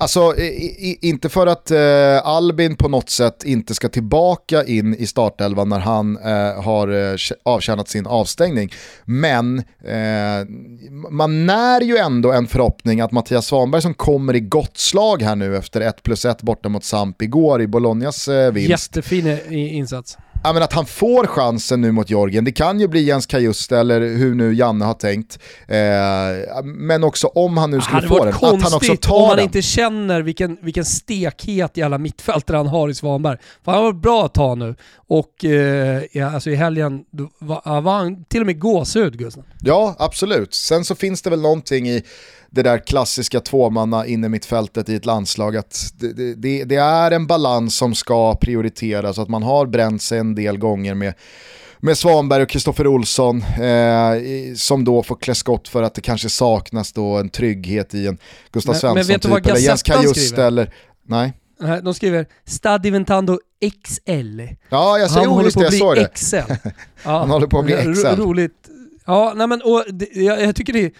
Alltså, 0.00 0.36
i, 0.36 0.98
inte 1.02 1.28
för 1.28 1.46
att 1.46 1.70
eh, 1.70 2.26
Albin 2.26 2.76
på 2.76 2.88
något 2.88 3.10
sätt 3.10 3.44
inte 3.44 3.74
ska 3.74 3.88
tillbaka 3.88 4.64
in 4.64 4.94
i 4.94 5.06
startelvan 5.06 5.68
när 5.68 5.78
han 5.78 6.16
eh, 6.16 6.62
har 6.62 7.12
eh, 7.12 7.16
avtjänat 7.42 7.88
sin 7.88 8.06
avstängning. 8.06 8.72
Men 9.04 9.58
eh, 9.84 10.46
man 11.10 11.46
när 11.46 11.80
ju 11.80 11.96
ändå 11.96 12.32
en 12.32 12.46
förhoppning 12.46 13.00
att 13.00 13.12
Mattias 13.12 13.46
Svanberg 13.46 13.82
som 13.82 13.94
kommer 13.94 14.36
i 14.36 14.40
gott 14.40 14.76
slag 14.78 15.22
här 15.22 15.36
nu 15.36 15.56
efter 15.56 15.80
1 15.80 16.02
plus 16.02 16.24
1 16.24 16.42
borta 16.42 16.68
mot 16.68 16.84
Samp 16.84 17.22
igår 17.22 17.62
i 17.62 17.66
Bolognas 17.66 18.28
eh, 18.28 18.52
vinst. 18.52 18.70
Jättefin 18.70 19.38
insats 19.52 20.18
ja, 20.44 20.52
men 20.52 20.62
att 20.62 20.72
han 20.72 20.86
får 20.86 21.26
chansen 21.26 21.80
nu 21.80 21.92
mot 21.92 22.10
Jorgen. 22.10 22.44
Det 22.44 22.52
kan 22.52 22.80
ju 22.80 22.88
bli 22.88 23.02
Jens 23.02 23.26
Kajuste 23.26 23.78
eller 23.78 24.00
hur 24.00 24.34
nu 24.34 24.54
Janne 24.54 24.84
har 24.84 24.94
tänkt. 24.94 25.38
Eh, 25.66 26.62
men 26.64 27.04
också 27.04 27.26
om 27.26 27.56
han 27.56 27.70
nu 27.70 27.80
skulle 27.80 28.08
få 28.08 28.24
den, 28.24 28.34
att 28.34 28.40
han 28.42 28.74
också 28.74 28.96
tar 28.96 29.36
den 29.36 29.44
känner 29.88 30.22
vilken, 30.22 30.58
vilken 30.62 30.84
stekhet 30.84 31.76
jävla 31.76 31.98
mittfältare 31.98 32.56
han 32.56 32.66
har 32.66 32.88
i 32.88 32.94
Svanberg. 32.94 33.38
För 33.64 33.72
han 33.72 33.84
har 33.84 33.92
varit 33.92 34.02
bra 34.02 34.26
att 34.26 34.34
ta 34.34 34.54
nu. 34.54 34.74
Och 34.96 35.44
eh, 35.44 36.02
ja, 36.12 36.30
alltså 36.30 36.50
i 36.50 36.54
helgen 36.54 37.04
var, 37.38 37.80
var 37.80 37.92
han 37.92 38.24
till 38.24 38.40
och 38.40 38.46
med 38.46 38.58
gåshud 38.58 39.18
Gustav. 39.18 39.44
Ja, 39.60 39.96
absolut. 39.98 40.54
Sen 40.54 40.84
så 40.84 40.94
finns 40.94 41.22
det 41.22 41.30
väl 41.30 41.40
någonting 41.40 41.88
i 41.88 42.02
det 42.50 42.62
där 42.62 42.78
klassiska 42.78 43.40
tvåmanna 43.40 44.06
inne 44.06 44.28
mittfältet 44.28 44.88
i 44.88 44.94
ett 44.94 45.06
landslag. 45.06 45.56
Att 45.56 45.92
det, 46.00 46.34
det, 46.34 46.64
det, 46.64 46.76
är 46.76 47.10
en 47.10 47.26
balans 47.26 47.76
som 47.76 47.94
ska 47.94 48.36
prioriteras, 48.36 49.18
att 49.18 49.28
man 49.28 49.42
har 49.42 49.66
bränt 49.66 50.02
sig 50.02 50.18
en 50.18 50.34
del 50.34 50.58
gånger 50.58 50.94
med 50.94 51.14
med 51.80 51.98
Svanberg 51.98 52.42
och 52.42 52.48
Kristoffer 52.48 52.86
Olsson 52.86 53.42
eh, 53.42 54.54
som 54.56 54.84
då 54.84 55.02
får 55.02 55.16
klä 55.16 55.34
skott 55.34 55.68
för 55.68 55.82
att 55.82 55.94
det 55.94 56.00
kanske 56.00 56.28
saknas 56.28 56.92
då 56.92 57.16
en 57.16 57.28
trygghet 57.28 57.94
i 57.94 58.06
en 58.06 58.18
Gustav 58.52 58.74
Svensson 58.74 59.20
typ 59.20 59.46
eller 59.46 59.56
Jens 59.56 59.82
Kajuste 59.82 60.44
eller... 60.44 60.74
Nej. 61.06 61.32
De 61.82 61.94
skriver 61.94 62.26
“Stad 62.44 62.82
Diventando 62.82 63.38
XL”. 63.84 64.40
Ja, 64.68 64.98
jag 64.98 65.10
ser 65.10 65.20
Han 65.20 65.28
håller 65.28 65.50
på 65.50 65.60
att 65.60 65.96
bli 65.96 66.06
XL. 66.14 66.36
Ja, 67.04 67.18
Han 67.18 67.30
håller 67.30 67.46
på 67.46 67.58
att 67.58 67.64
bli 67.64 67.94
XL. 67.94 68.06
Roligt. 68.06 68.68
Ja, 69.06 69.32
nej 69.36 69.46
men 69.46 69.62
och 69.62 69.84
det, 69.92 70.08
jag, 70.12 70.42
jag 70.42 70.56
tycker 70.56 70.72
det 70.72 70.92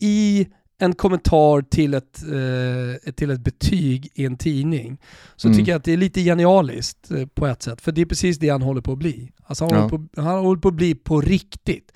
i 0.00 0.46
en 0.78 0.94
kommentar 0.94 1.62
till 1.62 1.94
ett, 1.94 2.22
eh, 2.22 3.12
till 3.12 3.30
ett 3.30 3.40
betyg 3.40 4.10
i 4.14 4.24
en 4.24 4.36
tidning 4.36 4.98
så 5.36 5.48
mm. 5.48 5.58
tycker 5.58 5.72
jag 5.72 5.78
att 5.78 5.84
det 5.84 5.92
är 5.92 5.96
lite 5.96 6.20
genialiskt 6.20 7.10
eh, 7.10 7.26
på 7.26 7.46
ett 7.46 7.62
sätt. 7.62 7.80
För 7.80 7.92
det 7.92 8.00
är 8.00 8.06
precis 8.06 8.38
det 8.38 8.48
han 8.48 8.62
håller 8.62 8.80
på 8.80 8.92
att 8.92 8.98
bli. 8.98 9.32
Alltså 9.46 9.64
han, 9.64 9.74
ja. 9.74 9.80
håller, 9.80 9.98
på, 9.98 10.22
han 10.22 10.44
håller 10.44 10.60
på 10.60 10.68
att 10.68 10.74
bli 10.74 10.94
på 10.94 11.20
riktigt. 11.20 11.92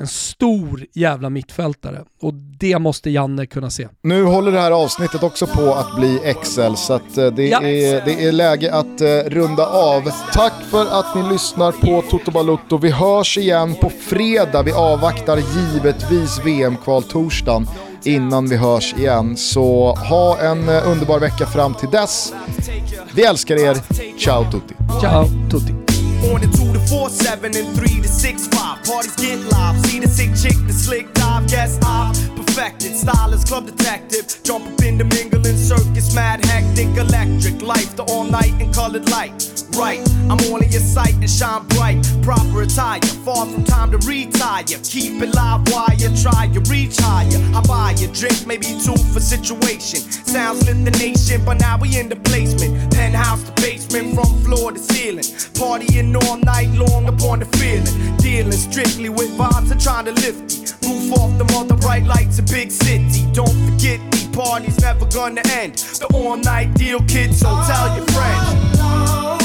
En 0.00 0.06
stor 0.06 0.86
jävla 0.92 1.30
mittfältare 1.30 2.04
och 2.20 2.34
det 2.34 2.78
måste 2.78 3.10
Janne 3.10 3.46
kunna 3.46 3.70
se. 3.70 3.88
Nu 4.02 4.22
håller 4.22 4.52
det 4.52 4.60
här 4.60 4.70
avsnittet 4.70 5.22
också 5.22 5.46
på 5.46 5.74
att 5.74 5.96
bli 5.96 6.20
Excel 6.24 6.76
så 6.76 6.92
att 6.92 7.18
eh, 7.18 7.26
det, 7.26 7.48
ja. 7.48 7.62
är, 7.62 8.04
det 8.04 8.24
är 8.24 8.32
läge 8.32 8.74
att 8.74 9.02
uh, 9.02 9.30
runda 9.30 9.66
av. 9.66 10.02
Tack 10.32 10.52
för 10.70 10.86
att 10.86 11.14
ni 11.16 11.32
lyssnar 11.32 11.72
på 11.72 12.02
Toto 12.10 12.30
Balutto. 12.30 12.76
Vi 12.78 12.90
hörs 12.90 13.38
igen 13.38 13.74
på 13.74 13.90
fredag. 13.90 14.62
Vi 14.62 14.72
avvaktar 14.72 15.36
givetvis 15.36 16.40
VM-kval 16.44 17.02
torsdagen 17.02 17.66
innan 18.04 18.48
vi 18.48 18.56
hörs 18.56 18.94
igen. 18.98 19.36
Så 19.36 19.94
ha 20.08 20.38
en 20.38 20.68
eh, 20.68 20.90
underbar 20.90 21.20
vecka 21.20 21.46
fram 21.46 21.74
till 21.74 21.90
dess. 21.90 22.32
Vi 23.14 23.22
älskar 23.22 23.56
er. 23.56 23.76
Ciao 24.18 24.44
tutti. 24.50 24.74
Ciao 25.00 25.28
tutti. 25.50 25.72
On 26.34 26.40
the 26.40 26.46
2 26.46 26.72
to 26.74 26.80
4 26.80 27.08
7 27.10 27.46
and 27.46 27.76
3 27.76 28.02
to 28.02 28.08
6 28.08 28.48
5. 28.48 28.60
Parties 28.86 29.16
get 29.16 29.38
live. 29.38 29.86
See 29.86 30.00
the 30.00 30.08
sick 30.08 30.34
chick, 30.42 30.66
the 30.66 30.72
slick 30.72 31.06
dive. 31.14 31.44
Yes, 31.48 31.78
I've 31.78 32.37
perfected. 32.48 32.96
Stylist, 32.96 33.46
club 33.46 33.66
detective. 33.66 34.24
Jump 34.42 34.66
up 34.66 34.80
in 34.82 34.98
the 34.98 35.04
mingling 35.04 35.56
circus. 35.56 36.14
Mad, 36.14 36.44
hectic, 36.44 36.88
electric. 36.96 37.62
Life, 37.62 37.96
the 37.96 38.04
all 38.04 38.24
night 38.24 38.52
and 38.60 38.72
colored 38.74 39.08
light. 39.10 39.32
Right, 39.76 40.00
I'm 40.30 40.40
on 40.52 40.64
in 40.64 40.70
your 40.70 40.80
sight 40.80 41.14
and 41.14 41.30
shine 41.30 41.66
bright. 41.68 42.02
Proper 42.22 42.62
attire, 42.62 43.00
far 43.24 43.46
from 43.46 43.64
time 43.64 43.90
to 43.92 43.98
retire. 43.98 44.64
Keep 44.64 45.22
it 45.22 45.34
live 45.34 45.68
while 45.70 45.94
you 45.96 46.10
try, 46.16 46.44
you 46.52 46.60
reach 46.68 46.96
higher. 46.98 47.38
I 47.54 47.60
buy 47.62 47.92
a 47.92 48.08
drink, 48.12 48.46
maybe 48.46 48.66
two 48.84 48.96
for 49.12 49.20
situation. 49.20 50.00
Sounds 50.00 50.66
lit 50.66 50.84
the 50.84 50.90
nation, 50.98 51.44
but 51.44 51.60
now 51.60 51.78
we 51.78 51.98
in 51.98 52.08
the 52.08 52.16
placement. 52.16 52.92
Penthouse 52.92 53.44
to 53.44 53.52
basement, 53.60 54.14
from 54.14 54.42
floor 54.42 54.72
to 54.72 54.78
ceiling. 54.78 55.28
Partying 55.58 56.16
all 56.24 56.38
night 56.38 56.70
long 56.70 57.08
upon 57.08 57.40
the 57.40 57.46
feeling. 57.58 58.16
Dealing 58.16 58.52
strictly 58.52 59.08
with 59.08 59.30
vibes 59.38 59.70
and 59.70 59.80
trying 59.80 60.06
to 60.06 60.12
lift 60.12 60.40
me. 60.42 60.67
Roof 60.88 61.12
off 61.12 61.36
the 61.36 61.44
mother 61.52 61.76
bright 61.76 62.04
lights 62.04 62.38
in 62.38 62.46
big 62.46 62.70
city. 62.70 63.30
Don't 63.32 63.52
forget 63.68 64.00
the 64.10 64.30
parties 64.32 64.80
never 64.80 65.04
gonna 65.06 65.42
end. 65.50 65.74
The 65.74 66.06
all 66.14 66.36
night 66.38 66.72
deal, 66.74 67.00
kids, 67.00 67.40
so 67.40 67.48
tell 67.66 67.94
your 67.94 68.06
friends. 68.06 68.78
Oh, 68.80 69.37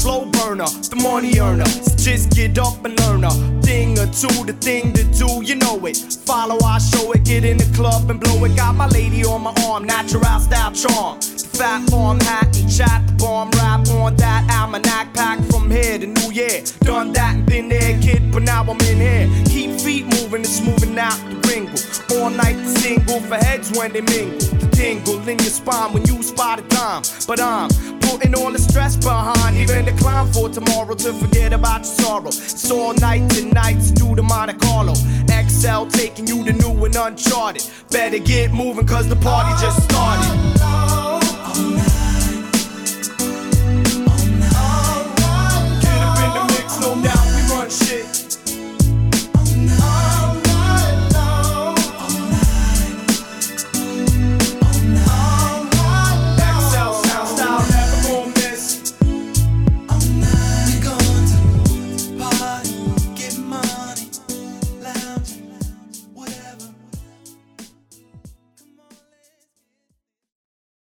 slow 0.00 0.24
burner, 0.24 0.64
the 0.88 0.96
money 0.96 1.38
earner. 1.38 1.66
So 1.66 1.94
just 1.96 2.30
get 2.30 2.58
up 2.58 2.82
and 2.86 2.98
learn 3.00 3.22
a 3.24 3.30
thing 3.60 3.98
or 3.98 4.06
two, 4.06 4.44
the 4.48 4.54
thing 4.54 4.94
to 4.94 5.04
do, 5.04 5.42
you 5.44 5.56
know 5.56 5.76
it. 5.84 5.98
Follow, 6.24 6.58
I 6.64 6.78
show 6.78 7.12
it, 7.12 7.24
get 7.24 7.44
in 7.44 7.58
the 7.58 7.70
club 7.76 8.10
and 8.10 8.18
blow 8.18 8.42
it. 8.46 8.56
Got 8.56 8.76
my 8.76 8.86
lady 8.86 9.24
on 9.24 9.42
my 9.42 9.52
arm, 9.66 9.84
natural 9.84 10.40
style 10.40 10.72
charm. 10.72 11.20
Fat 11.20 11.86
farm 11.90 12.18
hat 12.20 12.56
and 12.56 12.72
chat, 12.72 13.06
the 13.06 13.12
bomb 13.18 13.50
rap 13.50 13.86
on 13.88 14.16
that 14.16 14.50
almanac 14.50 15.12
pack 15.12 15.38
from 15.50 15.70
here 15.70 15.98
to 15.98 16.06
New 16.06 16.32
Year. 16.32 16.62
Done 16.80 17.12
that 17.12 17.34
and 17.36 17.44
been 17.44 17.68
there, 17.68 18.00
kid, 18.00 18.32
but 18.32 18.42
now 18.42 18.62
I'm 18.62 18.80
in 18.88 18.96
here. 18.96 19.28
Keep 19.46 19.80
feet 19.80 20.06
moving, 20.06 20.40
it's 20.40 20.62
moving 20.62 20.98
out 20.98 21.18
the 21.28 21.36
ringle. 21.48 21.78
All 22.16 22.30
night 22.30 22.56
the 22.56 22.70
single 22.80 23.20
for 23.20 23.36
heads 23.36 23.70
when 23.76 23.92
they 23.92 24.00
mingle. 24.00 24.38
The 24.60 24.68
tingle 24.74 25.28
in 25.28 25.38
your 25.38 25.54
spine 25.60 25.92
when 25.92 26.06
you 26.06 26.22
spot 26.22 26.58
a 26.58 26.62
dime. 26.62 27.02
But 27.26 27.40
I'm 27.40 27.68
putting 28.10 28.34
all 28.34 28.50
the 28.50 28.58
stress 28.58 28.96
behind, 28.96 29.56
even 29.56 29.84
the 29.84 29.92
climb 29.92 30.26
for 30.32 30.48
tomorrow 30.48 30.94
to 30.94 31.12
forget 31.12 31.52
about 31.52 31.78
your 31.78 31.94
sorrow. 31.94 32.28
It's 32.28 32.70
all 32.70 32.92
night 32.94 33.22
and 33.38 33.54
nights 33.54 33.90
do 33.92 34.14
the 34.14 34.22
Monte 34.22 34.54
Carlo. 34.54 34.94
XL 35.30 35.86
taking 35.86 36.26
you 36.26 36.44
to 36.44 36.52
new 36.52 36.84
and 36.84 36.96
uncharted. 36.96 37.64
Better 37.90 38.18
get 38.18 38.52
moving 38.52 38.86
cause 38.86 39.08
the 39.08 39.16
party 39.16 39.50
just 39.62 39.82
started. 39.84 40.26
Oh, 40.60 41.19